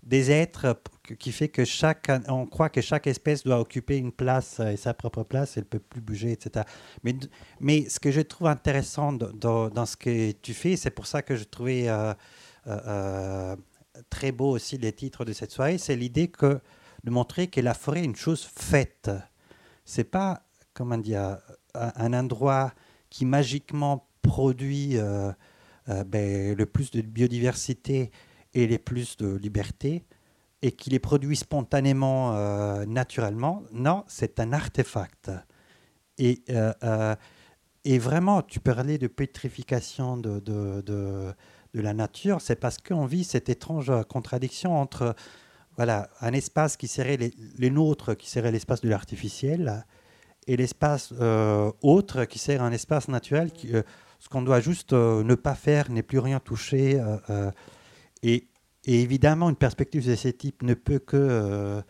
des 0.03 0.31
êtres 0.31 0.81
qui 1.19 1.31
fait 1.31 1.49
que 1.49 1.65
chaque, 1.65 2.09
on 2.29 2.45
croit 2.45 2.69
que 2.69 2.81
chaque 2.81 3.07
espèce 3.07 3.43
doit 3.43 3.59
occuper 3.59 3.97
une 3.97 4.11
place 4.11 4.61
et 4.61 4.77
sa 4.77 4.93
propre 4.93 5.23
place, 5.23 5.57
elle 5.57 5.65
peut 5.65 5.79
plus 5.79 6.01
bouger, 6.01 6.31
etc. 6.31 6.65
Mais, 7.03 7.13
mais 7.59 7.89
ce 7.89 7.99
que 7.99 8.11
je 8.11 8.21
trouve 8.21 8.47
intéressant 8.47 9.11
dans, 9.11 9.69
dans 9.69 9.85
ce 9.85 9.97
que 9.97 10.31
tu 10.31 10.53
fais, 10.53 10.77
c'est 10.77 10.91
pour 10.91 11.07
ça 11.07 11.21
que 11.21 11.35
je 11.35 11.43
trouvais 11.43 11.89
très 14.09 14.31
beau 14.31 14.51
aussi 14.51 14.77
les 14.77 14.93
titres 14.93 15.25
de 15.25 15.33
cette 15.33 15.51
soirée, 15.51 15.77
c'est 15.77 15.95
l'idée 15.95 16.31
de 17.03 17.09
montrer 17.11 17.47
que 17.47 17.61
la 17.61 17.73
forêt 17.73 18.01
est 18.01 18.05
une 18.05 18.15
chose 18.15 18.43
faite. 18.43 19.11
C'est 19.85 20.05
pas, 20.05 20.43
comment 20.73 20.97
dire, 20.97 21.37
un 21.75 22.13
endroit 22.13 22.73
qui 23.09 23.25
magiquement 23.25 24.07
produit 24.23 24.97
euh, 24.97 25.31
euh, 25.89 26.03
ben, 26.03 26.55
le 26.57 26.65
plus 26.65 26.89
de 26.89 27.01
biodiversité 27.01 28.09
et 28.55 28.65
les 28.65 28.79
plus 28.79 29.17
de 29.17 29.35
liberté, 29.35 30.03
et 30.63 30.71
qui 30.71 30.89
les 30.89 30.99
produit 30.99 31.35
spontanément, 31.35 32.35
euh, 32.35 32.85
naturellement. 32.85 33.63
Non, 33.71 34.03
c'est 34.07 34.39
un 34.39 34.53
artefact. 34.53 35.29
Et, 36.17 36.43
vraiment, 37.99 38.41
tu 38.41 38.59
parlais 38.59 38.97
de 38.97 39.07
pétrification 39.07 40.17
de, 40.17 41.33
de 41.73 41.81
la 41.81 41.93
nature, 41.93 42.41
c'est 42.41 42.55
parce 42.55 42.77
qu'on 42.77 43.05
vit 43.05 43.23
cette 43.23 43.49
étrange 43.49 43.91
contradiction 44.09 44.79
entre 44.79 45.15
voilà, 45.75 46.09
un 46.21 46.33
espace 46.33 46.77
qui 46.77 46.87
serait 46.87 47.17
les, 47.17 47.33
les 47.57 47.69
nôtres, 47.69 48.15
qui 48.15 48.29
serait 48.29 48.51
l'espace 48.51 48.81
de 48.81 48.89
l'artificiel, 48.89 49.83
et 50.47 50.57
l'espace 50.57 51.13
euh, 51.19 51.71
autre 51.81 52.25
qui 52.25 52.39
sert 52.39 52.61
un 52.61 52.71
espace 52.71 53.07
naturel, 53.07 53.51
euh, 53.65 53.83
ce 54.19 54.29
qu'on 54.29 54.41
doit 54.41 54.59
juste 54.59 54.93
euh, 54.93 55.23
ne 55.23 55.35
pas 55.35 55.55
faire, 55.55 55.89
n'est 55.89 56.03
plus 56.03 56.19
rien 56.19 56.39
toucher. 56.39 57.01
Et, 58.21 58.47
évidemment, 58.85 59.49
une 59.49 59.55
perspective 59.55 60.07
de 60.07 60.15
ce 60.15 60.27
type 60.29 60.61
ne 60.63 60.73
peut 60.73 60.99
que 60.99 61.81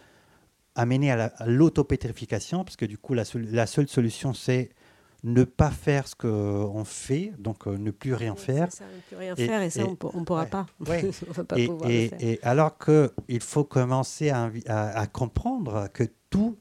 amener 0.76 1.12
à 1.12 1.32
l'autopétrification, 1.46 2.64
parce 2.64 2.76
que 2.76 2.86
du 2.86 2.98
coup, 2.98 3.14
la 3.14 3.66
seule 3.68 3.88
solution, 3.88 4.34
c'est 4.34 4.70
ne 5.24 5.44
pas 5.44 5.72
faire 5.72 6.08
ce 6.08 6.16
qu'on 6.16 6.84
fait, 6.86 7.34
donc 7.38 7.66
ne 7.66 7.92
plus 7.92 8.14
rien 8.14 8.36
faire. 8.36 8.72
Ça, 8.72 8.84
ne 8.86 9.02
plus 9.02 9.16
rien 9.16 9.36
et, 9.36 9.48
faire, 9.48 9.62
et 9.62 9.70
ça, 9.70 9.84
on 9.86 10.20
ne 10.20 10.26
pourra 10.26 10.46
pas. 10.46 10.66
Ouais. 10.86 11.10
va 11.28 11.44
pas 11.44 11.58
et, 11.58 11.68
pouvoir 11.68 11.90
le 11.90 12.08
faire. 12.10 12.18
et, 12.22 12.40
alors 12.44 12.78
qu'il 12.78 13.42
faut 13.42 13.64
commencer 13.64 14.30
à, 14.30 14.52
à, 14.68 15.00
à, 15.00 15.08
comprendre 15.08 15.88
que 15.94 16.04
tout 16.30 16.58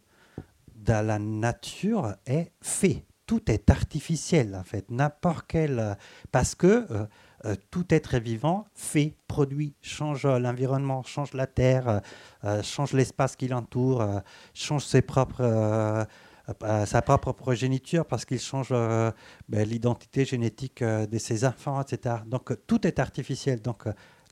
dans 0.85 1.07
la 1.07 1.19
nature 1.19 2.15
est 2.27 2.53
fait. 2.61 3.05
Tout 3.27 3.51
est 3.51 3.71
artificiel, 3.71 4.55
en 4.55 4.65
fait. 4.65 4.91
N'importe 4.91 5.47
quel. 5.49 5.97
Parce 6.33 6.55
que 6.55 6.87
euh, 6.91 7.07
euh, 7.45 7.55
tout 7.71 7.87
être 7.91 8.19
vivant 8.19 8.67
fait, 8.75 9.15
produit, 9.29 9.75
change 9.81 10.27
l'environnement, 10.27 11.03
change 11.03 11.33
la 11.33 11.47
terre, 11.47 12.03
euh, 12.45 12.63
change 12.63 12.93
l'espace 12.93 13.37
qui 13.37 13.49
l'entoure, 13.49 14.23
change 14.55 14.85
ses 14.85 15.03
propres. 15.03 16.07
Sa 16.87 17.03
propre 17.03 17.33
progéniture 17.33 18.05
parce 18.05 18.25
qu'il 18.25 18.41
change 18.41 18.71
ben, 18.71 19.15
l'identité 19.69 20.25
génétique 20.25 20.83
de 20.83 21.19
ses 21.19 21.45
enfants, 21.45 21.81
etc. 21.81 22.17
Donc 22.27 22.53
tout 22.67 22.87
est 22.87 22.99
artificiel. 22.99 23.63
Donc 23.63 23.85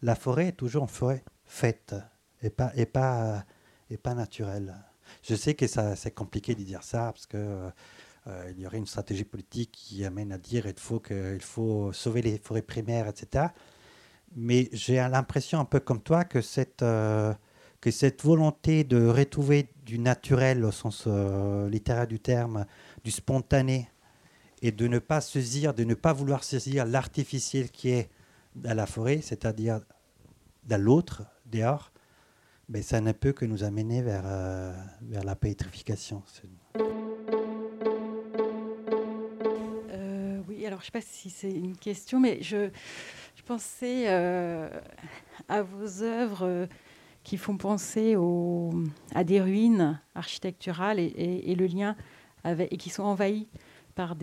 la 0.02 0.14
forêt 0.14 0.48
est 0.48 0.52
toujours 0.52 0.82
une 0.82 0.88
forêt 0.88 1.24
faite 1.44 1.94
et 2.42 2.50
pas, 2.50 2.72
et 2.74 2.86
pas, 2.86 3.44
et 3.90 3.96
pas 3.96 4.14
naturelle. 4.14 4.74
Je 5.22 5.34
sais 5.34 5.54
que 5.54 5.66
c'est 5.66 6.14
compliqué 6.14 6.54
de 6.54 6.62
dire 6.62 6.82
ça 6.82 7.12
parce 7.12 7.26
que 7.26 7.70
euh, 8.26 8.52
il 8.54 8.60
y 8.60 8.66
aurait 8.66 8.78
une 8.78 8.86
stratégie 8.86 9.24
politique 9.24 9.72
qui 9.72 10.04
amène 10.04 10.32
à 10.32 10.38
dire 10.38 10.64
qu'il 10.64 10.74
faut, 10.78 11.02
faut 11.40 11.92
sauver 11.92 12.22
les 12.22 12.38
forêts 12.38 12.62
primaires, 12.62 13.08
etc. 13.08 13.46
Mais 14.36 14.68
j'ai 14.72 14.96
l'impression, 14.96 15.58
un 15.58 15.64
peu 15.64 15.80
comme 15.80 16.02
toi, 16.02 16.24
que 16.24 16.40
cette, 16.40 16.82
euh, 16.82 17.34
que 17.80 17.90
cette 17.90 18.22
volonté 18.22 18.84
de 18.84 19.06
retrouver 19.06 19.68
du 19.86 19.98
naturel 19.98 20.64
au 20.64 20.70
sens 20.70 21.04
euh, 21.06 21.68
littéraire 21.68 22.06
du 22.06 22.20
terme, 22.20 22.66
du 23.04 23.10
spontané, 23.10 23.88
et 24.62 24.72
de 24.72 24.86
ne 24.86 24.98
pas 24.98 25.20
saisir, 25.20 25.72
de 25.72 25.84
ne 25.84 25.94
pas 25.94 26.12
vouloir 26.12 26.44
saisir 26.44 26.84
l'artificiel 26.84 27.70
qui 27.70 27.90
est 27.90 28.10
dans 28.54 28.76
la 28.76 28.86
forêt, 28.86 29.20
c'est-à-dire 29.22 29.80
dans 30.64 30.80
l'autre, 30.80 31.22
dehors, 31.46 31.92
mais 32.68 32.82
ça 32.82 33.00
ne 33.00 33.12
peut 33.12 33.32
que 33.32 33.46
nous 33.46 33.64
amener 33.64 34.02
vers, 34.02 34.24
euh, 34.26 34.72
la 35.24 35.34
pétrification. 35.34 36.22
Euh, 39.90 40.40
oui, 40.46 40.66
alors 40.66 40.80
je 40.80 40.82
ne 40.82 40.86
sais 40.86 40.92
pas 40.92 41.00
si 41.00 41.30
c'est 41.30 41.50
une 41.50 41.76
question, 41.76 42.20
mais 42.20 42.42
je, 42.42 42.68
je 43.34 43.42
pensais 43.42 44.04
euh, 44.08 44.68
à 45.48 45.62
vos 45.62 46.02
œuvres 46.02 46.68
qui 47.24 47.36
font 47.36 47.56
penser 47.56 48.16
à 49.14 49.24
des 49.24 49.40
ruines 49.40 50.00
architecturales 50.14 50.98
et, 50.98 51.54
le 51.54 51.66
lien 51.66 51.96
et 52.44 52.76
qui 52.76 52.90
sont 52.90 53.02
envahies 53.02 53.48
par 53.94 54.16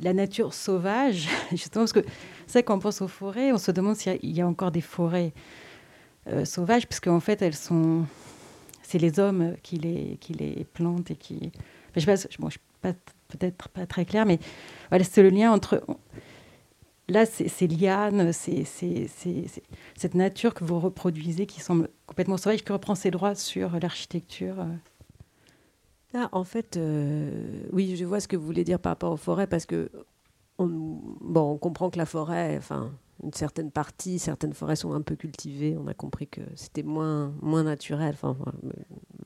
la 0.00 0.12
nature 0.12 0.54
sauvage, 0.54 1.28
justement 1.50 1.82
parce 1.82 1.92
que 1.92 2.04
c'est 2.46 2.60
vrai 2.60 2.62
qu'on 2.62 2.78
pense 2.78 3.02
aux 3.02 3.08
forêts, 3.08 3.52
on 3.52 3.58
se 3.58 3.70
demande 3.70 3.96
s'il 3.96 4.18
y, 4.22 4.40
a 4.40 4.46
encore 4.46 4.70
des 4.70 4.80
forêts 4.80 5.32
euh, 6.28 6.44
sauvages, 6.44 6.86
parce 6.86 7.00
qu'en 7.00 7.20
fait, 7.20 7.42
elles 7.42 7.54
sont. 7.54 8.06
C'est 8.82 8.98
les 8.98 9.18
hommes 9.18 9.56
qui 9.62 9.78
les, 9.78 10.66
plantent 10.74 11.10
et 11.10 11.16
qui. 11.16 11.50
je 11.96 12.00
ne 12.00 12.06
pas, 12.06 12.16
suis 12.16 12.60
peut-être 13.28 13.68
pas 13.68 13.86
très 13.86 14.04
clair, 14.04 14.26
mais 14.26 14.38
c'est 15.02 15.22
le 15.22 15.30
lien 15.30 15.52
entre. 15.52 15.82
Là, 17.08 17.26
c'est 17.26 17.66
lianes, 17.66 18.32
c'est 18.32 18.64
cette 18.64 20.14
nature 20.14 20.54
que 20.54 20.64
vous 20.64 20.78
reproduisez 20.78 21.46
qui 21.46 21.60
semble 21.60 21.88
complètement 22.06 22.36
sauvage, 22.36 22.62
qui 22.64 22.72
reprend 22.72 22.94
ses 22.94 23.10
droits 23.10 23.34
sur 23.34 23.78
l'architecture. 23.80 24.66
Ah, 26.14 26.28
en 26.32 26.44
fait, 26.44 26.78
oui, 27.72 27.96
je 27.96 28.04
vois 28.04 28.20
ce 28.20 28.28
que 28.28 28.36
vous 28.36 28.46
voulez 28.46 28.64
dire 28.64 28.78
par 28.78 28.92
rapport 28.92 29.12
aux 29.12 29.16
forêts, 29.16 29.46
parce 29.46 29.66
que 29.66 29.90
on, 30.58 30.66
bon, 31.20 31.52
on 31.52 31.58
comprend 31.58 31.90
que 31.90 31.98
la 31.98 32.06
forêt, 32.06 32.56
enfin, 32.56 32.92
une 33.22 33.32
certaine 33.32 33.70
partie, 33.70 34.18
certaines 34.18 34.52
forêts 34.52 34.76
sont 34.76 34.92
un 34.92 35.00
peu 35.00 35.16
cultivées. 35.16 35.76
On 35.78 35.86
a 35.86 35.94
compris 35.94 36.26
que 36.26 36.40
c'était 36.54 36.82
moins, 36.82 37.32
moins 37.40 37.62
naturel. 37.64 38.14
Enfin, 38.14 38.36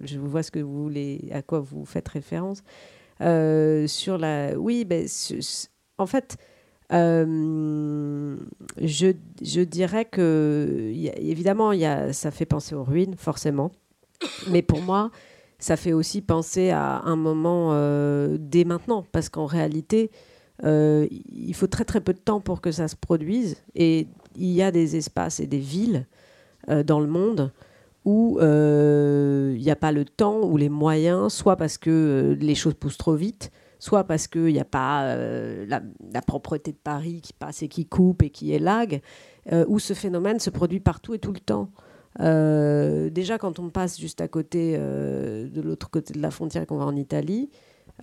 je 0.00 0.18
vois 0.18 0.42
ce 0.42 0.50
que 0.50 0.60
vous 0.60 0.82
voulez, 0.82 1.28
à 1.32 1.42
quoi 1.42 1.60
vous 1.60 1.84
faites 1.84 2.08
référence. 2.08 2.62
Euh, 3.20 3.86
sur 3.86 4.18
la, 4.18 4.58
oui, 4.58 4.84
ben, 4.84 5.06
en 5.98 6.06
fait, 6.06 6.36
euh, 6.92 8.36
je, 8.80 9.60
dirais 9.62 10.04
que 10.04 10.92
évidemment, 11.16 11.72
ça 12.12 12.30
fait 12.30 12.46
penser 12.46 12.74
aux 12.74 12.84
ruines, 12.84 13.14
forcément. 13.16 13.72
Mais 14.50 14.62
pour 14.62 14.80
moi, 14.80 15.10
ça 15.58 15.76
fait 15.76 15.92
aussi 15.92 16.22
penser 16.22 16.70
à 16.70 17.00
un 17.04 17.16
moment 17.16 17.70
euh, 17.72 18.36
dès 18.38 18.64
maintenant, 18.64 19.04
parce 19.12 19.28
qu'en 19.28 19.46
réalité, 19.46 20.10
euh, 20.64 21.06
il 21.10 21.54
faut 21.54 21.66
très 21.66 21.84
très 21.84 22.00
peu 22.00 22.14
de 22.14 22.18
temps 22.18 22.40
pour 22.40 22.60
que 22.60 22.70
ça 22.70 22.88
se 22.88 22.96
produise. 22.96 23.56
Et 23.74 24.06
il 24.36 24.52
y 24.52 24.62
a 24.62 24.70
des 24.70 24.96
espaces 24.96 25.40
et 25.40 25.46
des 25.46 25.58
villes 25.58 26.06
dans 26.84 26.98
le 26.98 27.06
monde 27.06 27.52
où 28.04 28.38
il 28.40 29.60
n'y 29.60 29.70
a 29.70 29.76
pas 29.76 29.92
le 29.92 30.04
temps 30.04 30.40
ou 30.42 30.56
les 30.56 30.68
moyens, 30.68 31.32
soit 31.32 31.56
parce 31.56 31.78
que 31.78 32.36
les 32.40 32.54
choses 32.54 32.74
poussent 32.74 32.98
trop 32.98 33.14
vite, 33.14 33.52
soit 33.78 34.04
parce 34.04 34.26
qu'il 34.28 34.52
n'y 34.52 34.60
a 34.60 34.64
pas 34.64 35.14
la, 35.14 35.82
la, 36.12 36.22
propreté 36.22 36.72
de 36.72 36.78
Paris 36.82 37.20
qui 37.22 37.32
passe 37.32 37.62
et 37.62 37.68
qui 37.68 37.86
coupe 37.86 38.22
et 38.22 38.30
qui 38.30 38.52
élague, 38.52 39.00
où 39.68 39.78
ce 39.78 39.94
phénomène 39.94 40.40
se 40.40 40.50
produit 40.50 40.80
partout 40.80 41.14
et 41.14 41.18
tout 41.18 41.32
le 41.32 41.40
temps. 41.40 41.70
déjà, 42.18 43.38
quand 43.38 43.58
on 43.58 43.70
passe 43.70 43.98
juste 43.98 44.20
à 44.20 44.28
côté, 44.28 44.76
de 44.78 45.60
l'autre 45.60 45.90
côté 45.90 46.14
de 46.14 46.20
la 46.20 46.30
frontière, 46.30 46.66
qu'on 46.66 46.78
va 46.78 46.86
en 46.86 46.96
Italie, 46.96 47.50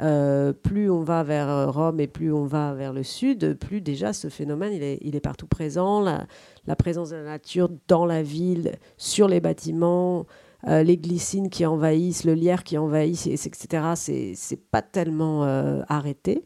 euh, 0.01 0.53
plus 0.53 0.89
on 0.89 1.01
va 1.01 1.23
vers 1.23 1.49
euh, 1.49 1.69
Rome 1.69 1.99
et 1.99 2.07
plus 2.07 2.33
on 2.33 2.45
va 2.45 2.73
vers 2.73 2.93
le 2.93 3.03
sud, 3.03 3.57
plus 3.59 3.79
déjà 3.79 4.11
ce 4.11 4.27
phénomène 4.27 4.73
il 4.73 5.15
est 5.15 5.19
partout 5.19 5.47
présent. 5.47 6.01
La, 6.01 6.75
présence 6.75 7.11
de 7.11 7.17
la 7.17 7.23
nature 7.23 7.69
dans 7.87 8.05
la 8.05 8.23
ville, 8.23 8.73
sur 8.97 9.27
les 9.27 9.39
bâtiments, 9.39 10.25
euh, 10.67 10.83
les 10.83 10.97
glycines 10.97 11.49
qui 11.49 11.65
envahissent, 11.65 12.23
le 12.23 12.33
lierre 12.33 12.63
qui 12.63 12.77
envahit, 12.77 13.27
etc. 13.27 14.33
C'est 14.35 14.59
pas 14.71 14.81
tellement 14.81 15.43
arrêté. 15.87 16.45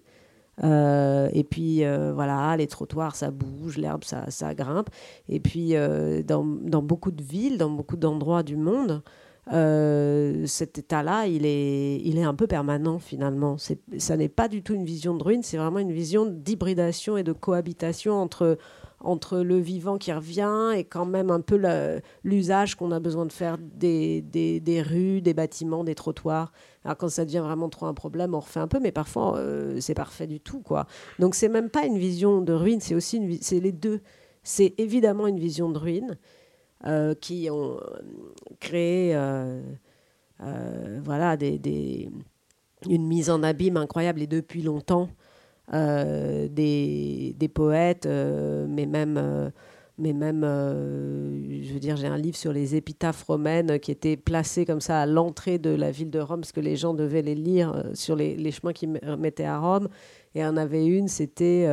et 0.63 1.47
puis 1.49 1.83
voilà, 2.13 2.55
les 2.57 2.67
trottoirs, 2.67 3.15
ça 3.15 3.31
bouge, 3.31 3.77
l'herbe, 3.77 4.03
ça, 4.03 4.29
ça, 4.29 4.53
grimpe. 4.53 4.89
Et 5.29 5.39
puis 5.39 5.73
dans, 6.25 6.45
dans, 6.45 6.81
beaucoup 6.81 7.11
de 7.11 7.23
villes, 7.23 7.57
dans 7.57 7.69
beaucoup 7.69 7.97
d'endroits 7.97 8.43
du 8.43 8.55
monde, 8.55 9.01
euh, 9.53 10.45
cet 10.45 10.77
état-là, 10.77 11.27
il 11.27 11.45
est, 11.45 11.97
il 12.03 12.17
est 12.17 12.23
un 12.23 12.33
peu 12.33 12.47
permanent 12.47 12.99
finalement. 12.99 13.57
Ça 13.97 14.17
n'est 14.17 14.29
pas 14.29 14.47
du 14.47 14.61
tout 14.61 14.73
une 14.73 14.85
vision 14.85 15.15
de 15.15 15.23
ruine, 15.23 15.43
c'est 15.43 15.57
vraiment 15.57 15.79
une 15.79 15.91
vision 15.91 16.25
d'hybridation 16.25 17.17
et 17.17 17.23
de 17.23 17.31
cohabitation 17.31 18.13
entre, 18.13 18.57
entre 18.99 19.39
le 19.39 19.57
vivant 19.57 19.97
qui 19.97 20.11
revient 20.11 20.71
et 20.75 20.83
quand 20.83 21.05
même 21.05 21.29
un 21.29 21.41
peu 21.41 21.61
l'usage 22.23 22.75
qu'on 22.75 22.91
a 22.91 22.99
besoin 22.99 23.25
de 23.25 23.31
faire 23.31 23.57
des, 23.57 24.21
des, 24.21 24.59
des, 24.59 24.81
rues, 24.81 25.21
des 25.21 25.33
bâtiments, 25.33 25.83
des 25.83 25.95
trottoirs. 25.95 26.51
Alors 26.83 26.97
quand 26.97 27.09
ça 27.09 27.25
devient 27.25 27.43
vraiment 27.43 27.69
trop 27.69 27.85
un 27.85 27.93
problème, 27.93 28.33
on 28.33 28.39
refait 28.39 28.59
un 28.59 28.67
peu, 28.67 28.79
mais 28.79 28.91
parfois 28.91 29.37
euh, 29.37 29.79
c'est 29.81 29.93
parfait 29.93 30.27
du 30.27 30.39
tout. 30.39 30.61
quoi. 30.61 30.87
Donc 31.19 31.35
c'est 31.35 31.49
même 31.49 31.69
pas 31.69 31.85
une 31.85 31.97
vision 31.97 32.41
de 32.41 32.53
ruine, 32.53 32.79
c'est 32.79 32.95
aussi 32.95 33.39
c'est 33.41 33.59
les 33.59 33.71
deux. 33.71 34.01
C'est 34.43 34.73
évidemment 34.77 35.27
une 35.27 35.39
vision 35.39 35.69
de 35.69 35.77
ruine, 35.77 36.17
euh, 36.85 37.13
qui 37.13 37.49
ont 37.51 37.77
euh, 37.77 37.99
créé 38.59 39.15
voilà, 41.03 41.37
des, 41.37 42.09
une 42.89 43.05
mise 43.05 43.29
en 43.29 43.43
abîme 43.43 43.77
incroyable 43.77 44.21
et 44.21 44.27
depuis 44.27 44.61
longtemps 44.61 45.09
des, 45.71 47.35
des, 47.37 47.47
poètes, 47.47 48.07
mais 48.07 48.85
même 48.85 49.51
mais 49.99 50.13
même, 50.13 50.41
je 50.43 51.73
veux 51.73 51.79
dire, 51.79 51.97
j'ai 51.97 52.05
un 52.05 52.17
livre 52.17 52.37
sur 52.37 52.53
les 52.53 52.75
épitaphes 52.75 53.23
romaines 53.23 53.79
qui 53.79 53.89
étaient 53.89 54.15
placées 54.15 54.63
comme 54.63 54.79
ça 54.79 55.01
à 55.01 55.05
l'entrée 55.07 55.57
de 55.57 55.71
la 55.71 55.89
ville 55.89 56.11
de 56.11 56.19
Rome, 56.19 56.41
parce 56.41 56.51
que 56.51 56.59
les 56.59 56.75
gens 56.75 56.93
devaient 56.93 57.23
les 57.23 57.33
lire 57.33 57.83
sur 57.93 58.15
les, 58.15 58.35
les 58.35 58.51
chemins 58.51 58.73
qui 58.73 58.85
mettaient 58.87 59.45
à 59.45 59.57
Rome. 59.57 59.89
Et 60.35 60.45
en 60.45 60.55
avait 60.55 60.85
une, 60.85 61.07
c'était 61.07 61.65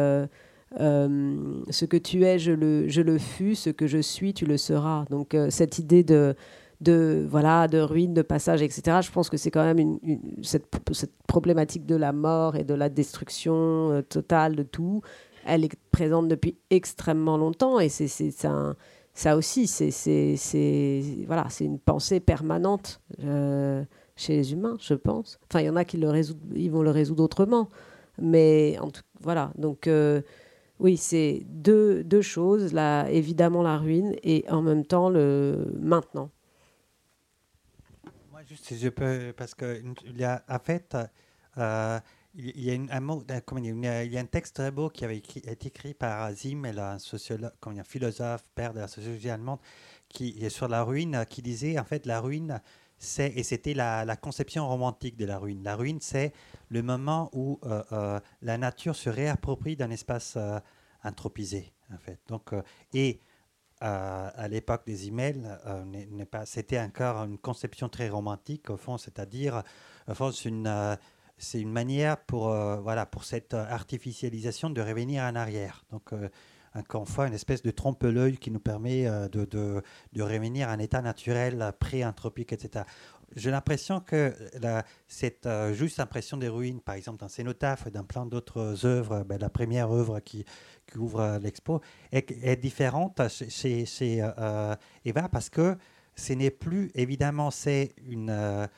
euh, 0.81 1.63
ce 1.71 1.85
que 1.85 1.97
tu 1.97 2.25
es, 2.25 2.39
je 2.39 2.53
le, 2.53 2.89
je 2.89 3.01
le 3.01 3.19
fus, 3.19 3.55
ce 3.55 3.71
que 3.71 3.87
je 3.87 3.99
suis, 3.99 4.35
tu 4.35 4.45
le 4.45 4.57
seras. 4.57 5.05
Donc 5.11 5.35
euh, 5.35 5.49
cette 5.51 5.79
idée 5.79 6.03
de, 6.03 6.35
de, 6.81 7.27
voilà, 7.29 7.69
de 7.69 7.79
ruine, 7.79 8.15
de 8.15 8.23
passage, 8.23 8.63
etc., 8.63 8.99
je 9.03 9.11
pense 9.11 9.31
que 9.31 9.37
c'est 9.37 9.51
quand 9.51 9.65
même 9.65 9.79
une, 9.79 9.99
cette, 10.43 10.67
problématique 11.27 11.87
de 11.87 11.97
la 11.97 12.13
mort 12.13 12.57
et 12.57 12.65
de 12.65 12.75
la 12.75 12.89
destruction 12.89 13.91
euh, 13.91 14.03
totale 14.03 14.57
de 14.57 14.63
tout. 14.63 15.03
Elle 15.47 15.65
est 15.65 15.77
présente 15.91 16.29
depuis 16.29 16.57
extrêmement 16.71 17.37
longtemps 17.37 17.79
et 17.79 17.89
c'est 17.89 18.09
ça, 18.31 19.37
aussi, 19.37 19.67
c'est 19.67 21.03
voilà, 21.27 21.47
une 21.61 21.79
pensée 21.79 22.21
permanente 22.21 23.01
chez 24.17 24.37
les 24.37 24.53
humains, 24.53 24.77
je 24.81 24.95
pense. 24.95 25.39
Enfin, 25.51 25.61
il 25.61 25.67
y 25.67 25.71
en 25.71 25.77
a 25.77 25.85
qui 25.85 25.99
le 25.99 26.09
résoudent, 26.09 26.41
ils 26.55 26.71
vont 26.71 26.83
le 26.83 26.91
résoudre 26.91 27.23
autrement. 27.23 27.69
Mais 28.19 28.79
en 28.81 28.91
tout, 28.91 29.03
voilà, 29.21 29.53
donc 29.59 29.87
oui, 30.81 30.97
c'est 30.97 31.43
deux, 31.49 32.03
deux, 32.03 32.23
choses, 32.23 32.73
là, 32.73 33.09
évidemment 33.09 33.63
la 33.63 33.79
ruine 33.79 34.15
et 34.23 34.45
en 34.51 34.63
même 34.63 34.85
temps 34.85 35.09
le 35.09 35.73
maintenant. 35.81 36.31
Si 38.63 38.79
je 38.79 38.89
peux, 38.89 39.33
parce 39.37 39.55
qu'il 39.55 39.95
en 40.49 40.59
fait, 40.59 40.97
euh, 41.59 42.01
il 42.35 42.61
y 42.61 42.73
a 42.73 42.97
un 42.97 43.01
mot, 43.01 43.23
comment 43.47 43.61
dire, 43.61 44.03
il 44.03 44.13
y 44.13 44.19
a 44.19 44.21
un 44.21 44.27
texte 44.27 44.57
très 44.57 44.71
beau 44.71 44.91
qui 44.91 45.05
avait 45.05 45.19
été 45.19 45.69
écrit 45.69 45.95
par 45.95 46.33
Zimmel, 46.33 46.79
un 46.79 46.99
sociologue, 46.99 47.53
comment 47.61 47.83
philosophe, 47.85 48.45
père 48.55 48.75
de 48.75 48.81
la 48.81 48.89
sociologie 48.89 49.31
allemande, 49.31 49.61
qui 50.09 50.37
est 50.41 50.51
sur 50.51 50.69
la 50.69 50.83
ruine, 50.83 51.25
qui 51.29 51.43
disait 51.43 51.79
en 51.79 51.85
fait 51.85 52.07
la 52.07 52.21
ruine, 52.21 52.61
c'est 52.99 53.33
et 53.37 53.43
c'était 53.43 53.75
la, 53.75 54.17
conception 54.17 54.67
romantique 54.67 55.17
de 55.17 55.27
la 55.27 55.39
ruine. 55.39 55.63
La 55.63 55.77
ruine, 55.77 55.99
c'est 56.01 56.33
le 56.71 56.83
moment 56.83 57.31
où 57.33 57.61
euh, 57.65 57.83
euh, 57.93 58.21
la 58.43 58.59
nature 58.59 58.97
se 58.97 59.11
réapproprie 59.11 59.77
d'un 59.77 59.91
espace 59.91 60.35
euh, 60.37 60.59
anthropisé, 61.03 61.73
en 61.93 61.99
fait. 61.99 62.19
Donc, 62.29 62.51
et 62.93 63.21
à 63.85 64.49
l'époque 64.49 64.83
des 64.87 65.09
emails, 65.09 65.43
pas, 66.31 66.47
c'était 66.47 66.81
encore 66.81 67.25
une 67.25 67.39
conception 67.39 67.89
très 67.89 68.09
romantique, 68.09 68.71
au 68.71 68.77
fond, 68.77 68.99
c'est-à-dire, 68.99 69.63
au 70.09 70.15
fond, 70.15 70.33
c'est 70.33 70.49
une, 70.49 70.97
une 71.55 71.73
manière 71.73 72.17
pour, 72.19 72.49
voilà, 72.49 73.07
pour 73.07 73.25
cette 73.25 73.55
artificialisation 73.55 74.71
de 74.71 74.81
revenir 74.81 75.23
en 75.25 75.35
arrière. 75.35 75.85
Donc, 75.91 76.11
encore 76.75 77.03
une 77.03 77.07
fois, 77.07 77.27
une 77.27 77.35
espèce 77.35 77.63
de 77.63 77.71
trompe-l'œil 77.71 78.39
qui 78.39 78.51
nous 78.51 78.61
permet 78.61 79.05
de, 79.31 79.83
revenir 80.19 80.69
à 80.69 80.73
un 80.73 80.79
état 80.79 81.03
naturel 81.03 81.73
pré-anthropique, 81.79 82.53
etc 82.53 82.85
j'ai 83.37 83.51
l'impression 83.51 84.01
que 84.01 84.35
cette 85.07 85.47
euh, 85.47 85.73
juste 85.73 86.01
impression 86.01 86.37
des 86.37 86.49
ruines, 86.49 86.81
par 86.81 86.95
exemple 86.95 87.19
dans 87.19 87.29
Cénotaphe 87.29 87.87
et 87.87 87.91
dans 87.91 88.05
plein 88.05 88.27
d'autres 88.27 88.87
œuvres, 88.87 89.25
ben, 89.25 89.39
la 89.39 89.51
première 89.51 89.91
œuvre 89.91 90.21
qui, 90.21 90.45
qui 90.87 90.99
ouvre 90.99 91.21
euh, 91.21 91.39
l'expo, 91.39 91.81
est, 92.13 92.61
différente 92.61 93.21
chez, 93.29 93.87
chez 93.87 94.19
euh, 94.23 94.75
Eva 95.05 95.29
parce 95.29 95.51
que 95.51 95.77
ce 96.17 96.33
n'est 96.33 96.51
plus, 96.51 96.91
évidemment, 96.95 97.51
c'est 97.51 97.95
une, 98.07 98.69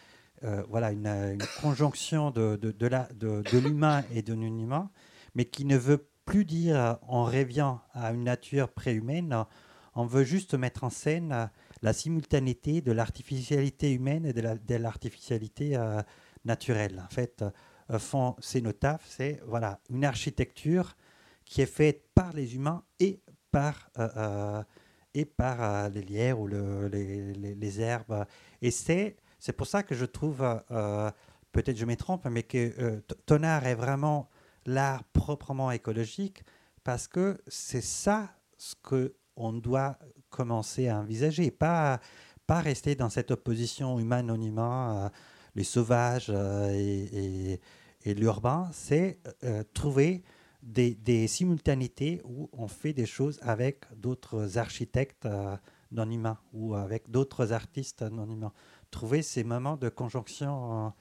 voilà, 0.69 0.93
une, 0.93 1.39
conjonction 1.61 2.31
de, 2.31 2.57
de, 2.57 2.73
de, 2.73 3.59
l'humain 3.59 4.05
et 4.15 4.23
de 4.23 4.35
non-humain, 4.35 4.91
mais 5.35 5.45
qui 5.45 5.67
ne 5.67 5.77
veut 5.77 6.09
plus 6.25 6.47
dire 6.47 6.99
en 7.07 7.25
rêvant 7.25 7.81
à 7.93 8.13
une 8.13 8.25
nature 8.25 8.71
préhumaine, 8.71 9.45
on 9.97 10.07
veut 10.07 10.25
juste 10.25 10.55
mettre 10.55 10.85
en 10.85 10.91
scène 10.91 11.51
la 11.83 11.93
simultanéité 11.93 12.81
de 12.81 12.93
l'artificialité 12.93 13.93
humaine 13.93 14.27
et 14.27 14.33
de 14.33 14.75
l'artificialité 14.77 15.77
euh, 15.77 16.03
naturelle. 16.45 17.03
En 17.05 17.13
fait, 17.13 17.45
euh, 17.91 17.99
font 17.99 18.37
cénotaphe, 18.39 19.05
c'est 19.09 19.41
voilà, 19.47 19.81
une 19.89 20.05
architecture 20.05 20.97
qui 21.47 21.63
est 21.63 21.67
faite 21.67 22.05
par 22.15 22.35
les 22.35 22.55
humains 22.55 22.85
et 23.01 23.23
par, 23.51 23.89
euh, 23.99 24.63
et 25.15 25.25
par 25.25 25.89
les 25.89 26.03
lierres 26.03 26.39
ou 26.39 26.47
le, 26.47 26.89
les, 26.89 27.33
les, 27.33 27.81
herbes. 27.81 28.27
Et 28.61 28.71
c'est, 28.71 29.17
pour 29.57 29.67
ça 29.67 29.83
que 29.83 29.95
je 29.95 30.05
trouve, 30.05 30.39
peut-être 31.53 31.79
je 31.79 31.87
me 31.87 31.97
mais 32.31 32.43
que 32.43 33.01
ton 33.25 33.43
art 33.43 33.67
est 33.67 33.75
vraiment 33.75 34.29
l'art 34.67 35.05
proprement 35.05 35.71
écologique 35.71 36.43
parce 36.85 37.09
que 37.09 37.39
c'est 37.49 37.81
ça 37.83 38.29
ce 38.59 38.75
qu'on 38.83 39.53
doit 39.53 39.99
commencer 40.31 40.89
à 40.89 40.99
envisager, 40.99 41.51
pas, 41.51 42.01
pas 42.47 42.61
rester 42.61 42.95
dans 42.95 43.09
cette 43.09 43.31
opposition 43.31 43.99
humain-non-humain, 43.99 45.07
euh, 45.07 45.09
les 45.55 45.65
sauvages 45.65 46.27
euh, 46.29 46.71
et, 46.73 47.61
et, 48.05 48.15
l'urbain, 48.15 48.69
c'est 48.73 49.19
euh, 49.43 49.65
trouver 49.75 50.23
des, 50.67 50.95
des, 50.95 51.27
simultanéités 51.29 52.21
où 52.25 52.51
on 52.53 52.69
fait 52.69 52.93
des 52.93 53.07
choses 53.07 53.39
avec 53.43 53.85
d'autres 53.97 54.59
architectes 54.59 55.27
non 55.93 56.11
humains 56.11 56.39
ou 56.53 56.75
avec 56.75 57.11
d'autres 57.11 57.53
artistes 57.53 58.03
non 58.03 58.29
humains. 58.29 58.53
Trouver 58.91 59.23
ces 59.23 59.45
moments 59.45 59.77
de 59.77 59.89
conjonction 59.89 60.93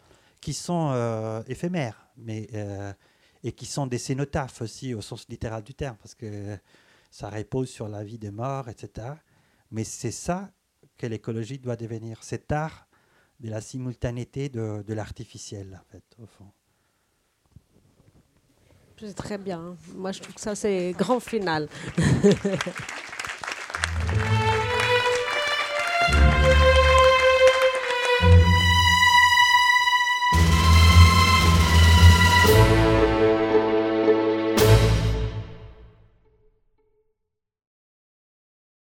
qui 0.46 0.54
sont 0.54 0.92
euh, 0.94 1.42
éphémères, 1.48 2.08
mais, 2.18 2.48
euh, 2.54 2.94
et 3.44 3.52
qui 3.52 3.66
sont 3.66 3.88
des 3.88 3.98
cénotaphes 3.98 4.62
aussi 4.62 4.94
au 4.94 5.02
sens 5.02 5.28
littéral 5.28 5.64
du 5.64 5.74
terme, 5.74 5.98
parce 5.98 6.14
que 6.14 6.56
ça 7.10 7.32
repose 7.32 7.70
sur 7.70 7.88
la 7.88 8.04
vie 8.04 8.20
des 8.20 8.30
morts, 8.30 8.70
etc. 8.70 9.08
Mais 9.72 9.84
c'est 9.84 10.12
ça 10.12 10.52
que 10.98 11.08
l'écologie 11.08 11.58
doit 11.58 11.76
devenir, 11.76 12.24
cet 12.24 12.52
art 12.52 12.88
de 13.40 13.50
la 13.50 13.60
simultanéité 13.60 14.50
de, 14.50 14.84
de 14.86 14.94
l'artificiel, 14.94 15.82
en 15.82 15.92
fait, 15.92 16.04
au 16.20 16.28
fond. 16.28 16.52
C'est 19.00 19.14
très 19.14 19.38
bien. 19.38 19.76
Moi, 19.94 20.12
je 20.12 20.22
trouve 20.22 20.36
que 20.36 20.42
ça, 20.42 20.56
c'est 20.56 20.96
grand 20.98 21.20
final. 21.20 21.68